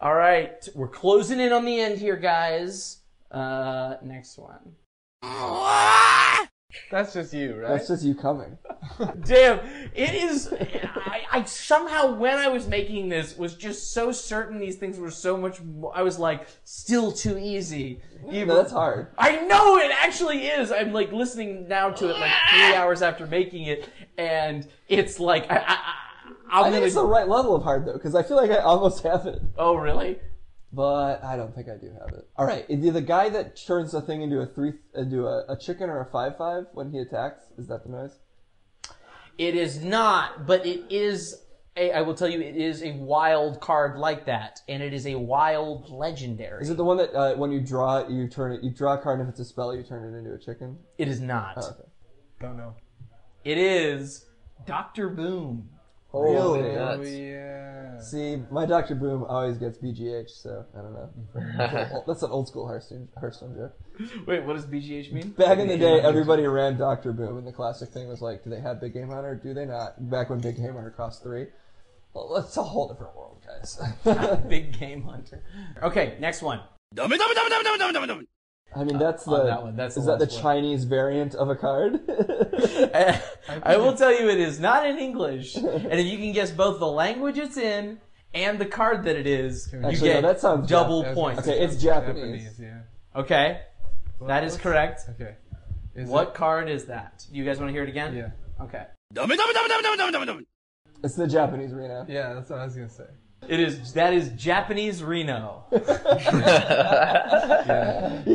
All 0.00 0.14
right, 0.14 0.68
we're 0.74 0.88
closing 0.88 1.40
in 1.40 1.52
on 1.52 1.64
the 1.64 1.80
end 1.80 1.98
here, 1.98 2.16
guys. 2.16 2.98
Uh, 3.32 3.96
next 4.02 4.38
one. 4.38 4.76
That's 6.90 7.14
just 7.14 7.32
you, 7.32 7.54
right? 7.62 7.68
That's 7.68 7.88
just 7.88 8.04
you 8.04 8.14
coming. 8.14 8.58
Damn, 9.24 9.58
it 9.94 10.14
is. 10.14 10.52
I, 10.52 11.22
I 11.32 11.44
somehow, 11.44 12.14
when 12.14 12.36
I 12.36 12.48
was 12.48 12.66
making 12.66 13.08
this, 13.08 13.38
was 13.38 13.54
just 13.54 13.92
so 13.92 14.12
certain 14.12 14.58
these 14.58 14.76
things 14.76 14.98
were 14.98 15.10
so 15.10 15.36
much. 15.38 15.62
More, 15.62 15.92
I 15.96 16.02
was 16.02 16.18
like, 16.18 16.46
still 16.64 17.10
too 17.10 17.38
easy. 17.38 18.00
Even- 18.30 18.48
No, 18.48 18.56
that's 18.56 18.72
hard. 18.72 19.08
I 19.16 19.46
know 19.46 19.78
it 19.78 19.90
actually 20.02 20.46
is. 20.46 20.70
I'm 20.70 20.92
like 20.92 21.10
listening 21.10 21.68
now 21.68 21.90
to 21.90 22.10
it 22.10 22.18
like 22.18 22.32
three 22.50 22.74
hours 22.74 23.00
after 23.00 23.26
making 23.26 23.64
it, 23.64 23.88
and 24.18 24.66
it's 24.88 25.18
like 25.18 25.50
I, 25.50 25.56
I, 25.56 25.62
I, 25.68 25.94
I'm 26.50 26.64
I 26.66 26.70
think 26.70 26.84
it's 26.84 26.94
the 26.94 27.04
right 27.04 27.28
level 27.28 27.54
of 27.56 27.62
hard 27.62 27.86
though, 27.86 27.94
because 27.94 28.14
I 28.14 28.22
feel 28.22 28.36
like 28.36 28.50
I 28.50 28.58
almost 28.58 29.02
have 29.04 29.26
it, 29.26 29.40
oh 29.56 29.74
really? 29.76 30.18
But 30.72 31.22
I 31.24 31.36
don't 31.36 31.54
think 31.54 31.68
I 31.68 31.76
do 31.76 31.90
have 31.98 32.16
it. 32.16 32.28
All 32.36 32.46
right, 32.46 32.66
is 32.68 32.92
the 32.92 33.00
guy 33.00 33.28
that 33.30 33.56
turns 33.56 33.92
the 33.92 34.00
thing 34.00 34.22
into 34.22 34.40
a 34.40 34.46
three 34.46 34.74
into 34.94 35.26
a, 35.26 35.44
a 35.52 35.56
chicken 35.56 35.88
or 35.88 36.00
a 36.00 36.06
five 36.06 36.36
five 36.36 36.64
when 36.72 36.90
he 36.90 36.98
attacks? 36.98 37.44
Is 37.56 37.68
that 37.68 37.84
the 37.84 37.90
noise? 37.90 38.18
It 39.38 39.54
is 39.54 39.82
not, 39.82 40.46
but 40.46 40.66
it 40.66 40.82
is. 40.90 41.42
A, 41.76 41.92
I 41.92 42.00
will 42.00 42.14
tell 42.14 42.28
you, 42.28 42.40
it 42.40 42.56
is 42.56 42.82
a 42.82 42.90
wild 42.94 43.60
card 43.60 43.98
like 43.98 44.26
that, 44.26 44.60
and 44.68 44.82
it 44.82 44.92
is 44.92 45.06
a 45.06 45.14
wild 45.14 45.88
legendary. 45.88 46.60
Is 46.60 46.70
it 46.70 46.76
the 46.76 46.84
one 46.84 46.96
that 46.96 47.14
uh, 47.14 47.36
when 47.36 47.52
you 47.52 47.60
draw 47.60 47.98
it, 47.98 48.10
you 48.10 48.26
turn 48.26 48.50
it, 48.50 48.64
you 48.64 48.70
draw 48.70 48.94
a 48.94 48.98
card, 48.98 49.20
and 49.20 49.28
if 49.28 49.34
it's 49.34 49.40
a 49.40 49.44
spell, 49.44 49.72
you 49.72 49.84
turn 49.84 50.12
it 50.12 50.18
into 50.18 50.34
a 50.34 50.38
chicken? 50.38 50.76
It 50.98 51.06
is 51.06 51.20
not. 51.20 51.54
Oh, 51.56 51.68
okay. 51.68 51.88
Don't 52.40 52.56
know. 52.56 52.74
It 53.44 53.58
is 53.58 54.26
Doctor 54.66 55.08
Boom. 55.08 55.70
Really? 56.12 56.76
Oh 56.76 56.96
Nuts. 56.96 57.10
yeah. 57.10 58.00
See, 58.00 58.42
my 58.50 58.64
Doctor 58.64 58.94
Boom 58.94 59.24
always 59.24 59.58
gets 59.58 59.76
BGH, 59.78 60.30
so 60.30 60.64
I 60.74 60.78
don't 60.80 60.92
know. 60.94 62.02
That's 62.06 62.22
an 62.22 62.30
old 62.30 62.48
school 62.48 62.66
Hearthstone, 62.66 63.08
Hearthstone 63.18 63.54
joke. 63.56 63.76
Wait, 64.26 64.44
what 64.44 64.54
does 64.56 64.66
BGH 64.66 65.12
mean? 65.12 65.30
Back 65.30 65.58
in 65.58 65.68
the 65.68 65.76
day, 65.76 66.00
everybody 66.00 66.46
ran 66.46 66.78
Doctor 66.78 67.12
Boom, 67.12 67.36
and 67.38 67.46
the 67.46 67.52
classic 67.52 67.90
thing 67.90 68.08
was 68.08 68.22
like, 68.22 68.44
do 68.44 68.50
they 68.50 68.60
have 68.60 68.80
Big 68.80 68.94
Game 68.94 69.08
Hunter? 69.08 69.34
Do 69.42 69.52
they 69.52 69.66
not? 69.66 70.08
Back 70.10 70.30
when 70.30 70.40
Big 70.40 70.56
Game 70.56 70.72
Hunter 70.74 70.94
cost 70.96 71.22
three. 71.22 71.46
Well, 72.14 72.32
that's 72.34 72.56
a 72.56 72.62
whole 72.62 72.88
different 72.88 73.14
world, 73.14 73.44
guys. 73.46 73.78
Big 74.48 74.78
Game 74.78 75.02
Hunter. 75.02 75.42
Okay, 75.82 76.16
next 76.20 76.40
one. 76.40 76.60
I 78.74 78.84
mean, 78.84 78.96
uh, 78.96 78.98
that's 78.98 79.24
the. 79.24 79.32
On 79.32 79.46
that 79.46 79.62
one, 79.62 79.76
that's 79.76 79.94
the 79.94 80.00
is 80.02 80.06
that 80.06 80.18
the 80.18 80.26
one. 80.26 80.42
Chinese 80.42 80.84
variant 80.84 81.34
of 81.34 81.48
a 81.48 81.56
card? 81.56 82.00
I 83.62 83.76
will 83.76 83.94
tell 83.94 84.12
you, 84.12 84.28
it 84.28 84.38
is 84.38 84.60
not 84.60 84.86
in 84.86 84.98
English, 84.98 85.56
and 85.56 85.92
if 85.92 86.06
you 86.06 86.18
can 86.18 86.32
guess 86.32 86.50
both 86.50 86.78
the 86.78 86.86
language 86.86 87.38
it's 87.38 87.56
in 87.56 87.98
and 88.34 88.58
the 88.58 88.66
card 88.66 89.04
that 89.04 89.16
it 89.16 89.26
is, 89.26 89.70
you 89.72 89.80
get 89.80 90.22
no, 90.22 90.28
that 90.28 90.40
sounds 90.40 90.68
double 90.68 91.02
Jap- 91.02 91.14
points. 91.14 91.40
Okay, 91.40 91.60
it's 91.60 91.82
Japanese. 91.82 92.60
yeah. 92.60 92.80
Okay, 93.16 93.62
that 94.26 94.44
is 94.44 94.56
correct. 94.56 95.02
Okay. 95.10 95.34
Is 95.94 96.08
What 96.08 96.34
card 96.34 96.68
is 96.68 96.84
that? 96.84 97.26
You 97.32 97.44
guys 97.44 97.58
want 97.58 97.70
to 97.70 97.72
hear 97.72 97.82
it 97.82 97.88
again? 97.88 98.14
Yeah. 98.14 98.30
Okay. 98.64 98.84
It's 101.02 101.16
the 101.16 101.26
Japanese 101.26 101.72
Reno. 101.72 102.06
Yeah, 102.08 102.34
that's 102.34 102.50
what 102.50 102.60
I 102.60 102.64
was 102.64 102.74
gonna 102.74 102.88
say. 102.88 103.06
It 103.46 103.60
is 103.60 103.92
that 103.94 104.12
is 104.12 104.30
Japanese 104.30 105.02
Reno. 105.02 105.64
You 105.72 105.80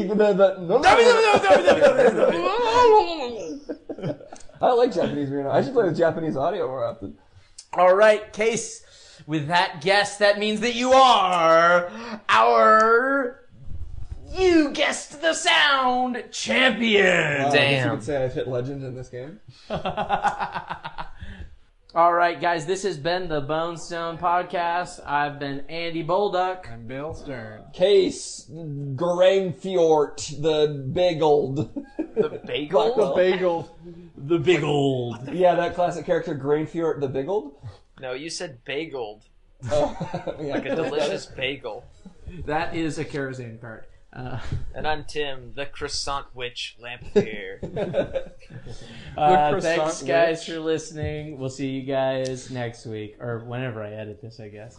can- 0.07 0.17
the- 0.17 0.33
the- 0.33 0.57
no, 0.61 0.77
no, 0.79 0.91
no. 4.05 4.17
I 4.61 4.71
like 4.73 4.93
Japanese 4.93 5.29
Reno. 5.29 5.51
I 5.51 5.61
should 5.61 5.73
play 5.73 5.85
with 5.85 5.97
Japanese 5.97 6.37
audio 6.37 6.67
more 6.67 6.85
often. 6.85 7.17
All 7.73 7.93
right, 7.95 8.31
case. 8.33 8.81
With 9.27 9.47
that 9.47 9.81
guess, 9.81 10.17
that 10.17 10.37
means 10.39 10.59
that 10.61 10.75
you 10.75 10.93
are 10.93 11.89
our. 12.29 13.39
You 14.31 14.71
guessed 14.71 15.21
the 15.21 15.33
sound 15.33 16.23
champion. 16.31 17.05
Uh, 17.05 17.09
I 17.09 17.51
guess 17.51 17.53
You 17.53 17.59
Damn. 17.59 17.89
could 17.97 18.03
say 18.03 18.23
I've 18.23 18.33
hit 18.33 18.47
legend 18.47 18.83
in 18.83 18.95
this 18.95 19.09
game. 19.09 19.39
All 21.95 22.11
right, 22.11 22.41
guys, 22.41 22.65
this 22.65 22.81
has 22.83 22.97
been 22.97 23.27
the 23.27 23.39
Bonestone 23.41 24.17
Podcast. 24.17 24.99
I've 25.05 25.37
been 25.37 25.59
Andy 25.69 26.03
Bolduck. 26.03 26.67
I'm 26.71 26.87
Bill 26.87 27.13
Stern. 27.13 27.65
Case 27.71 28.49
Grainfjort, 28.51 30.41
the 30.41 30.89
big 30.91 31.21
old. 31.21 31.71
The 32.15 32.41
bagel? 32.47 32.95
The 32.95 33.13
bagel. 33.15 33.77
The 34.17 34.39
big 34.39 34.63
old. 34.63 35.31
yeah, 35.31 35.53
that 35.53 35.75
classic 35.75 36.07
character 36.07 36.33
Grainfjort, 36.33 36.99
the 36.99 37.07
big 37.07 37.29
old. 37.29 37.53
No, 38.01 38.13
you 38.13 38.31
said 38.31 38.65
bageled. 38.65 39.21
Oh, 39.71 39.95
yeah. 40.41 40.55
Like 40.55 40.65
a 40.65 40.75
delicious 40.75 41.27
bagel. 41.27 41.85
That 42.47 42.75
is 42.75 42.97
a 42.97 43.05
Karazhan 43.05 43.61
card. 43.61 43.85
Uh, 44.15 44.39
and 44.75 44.87
I'm 44.87 45.05
Tim, 45.05 45.53
the 45.55 45.65
croissant 45.65 46.27
witch 46.35 46.77
Lamp 46.79 47.03
uh, 49.17 49.59
thanks, 49.59 50.03
guys, 50.03 50.45
for 50.45 50.59
listening. 50.59 51.39
We'll 51.39 51.49
see 51.49 51.69
you 51.69 51.81
guys 51.81 52.51
next 52.51 52.85
week, 52.85 53.19
or 53.19 53.39
whenever 53.39 53.81
I 53.81 53.91
edit 53.91 54.21
this, 54.21 54.39
I 54.39 54.49
guess. 54.49 54.77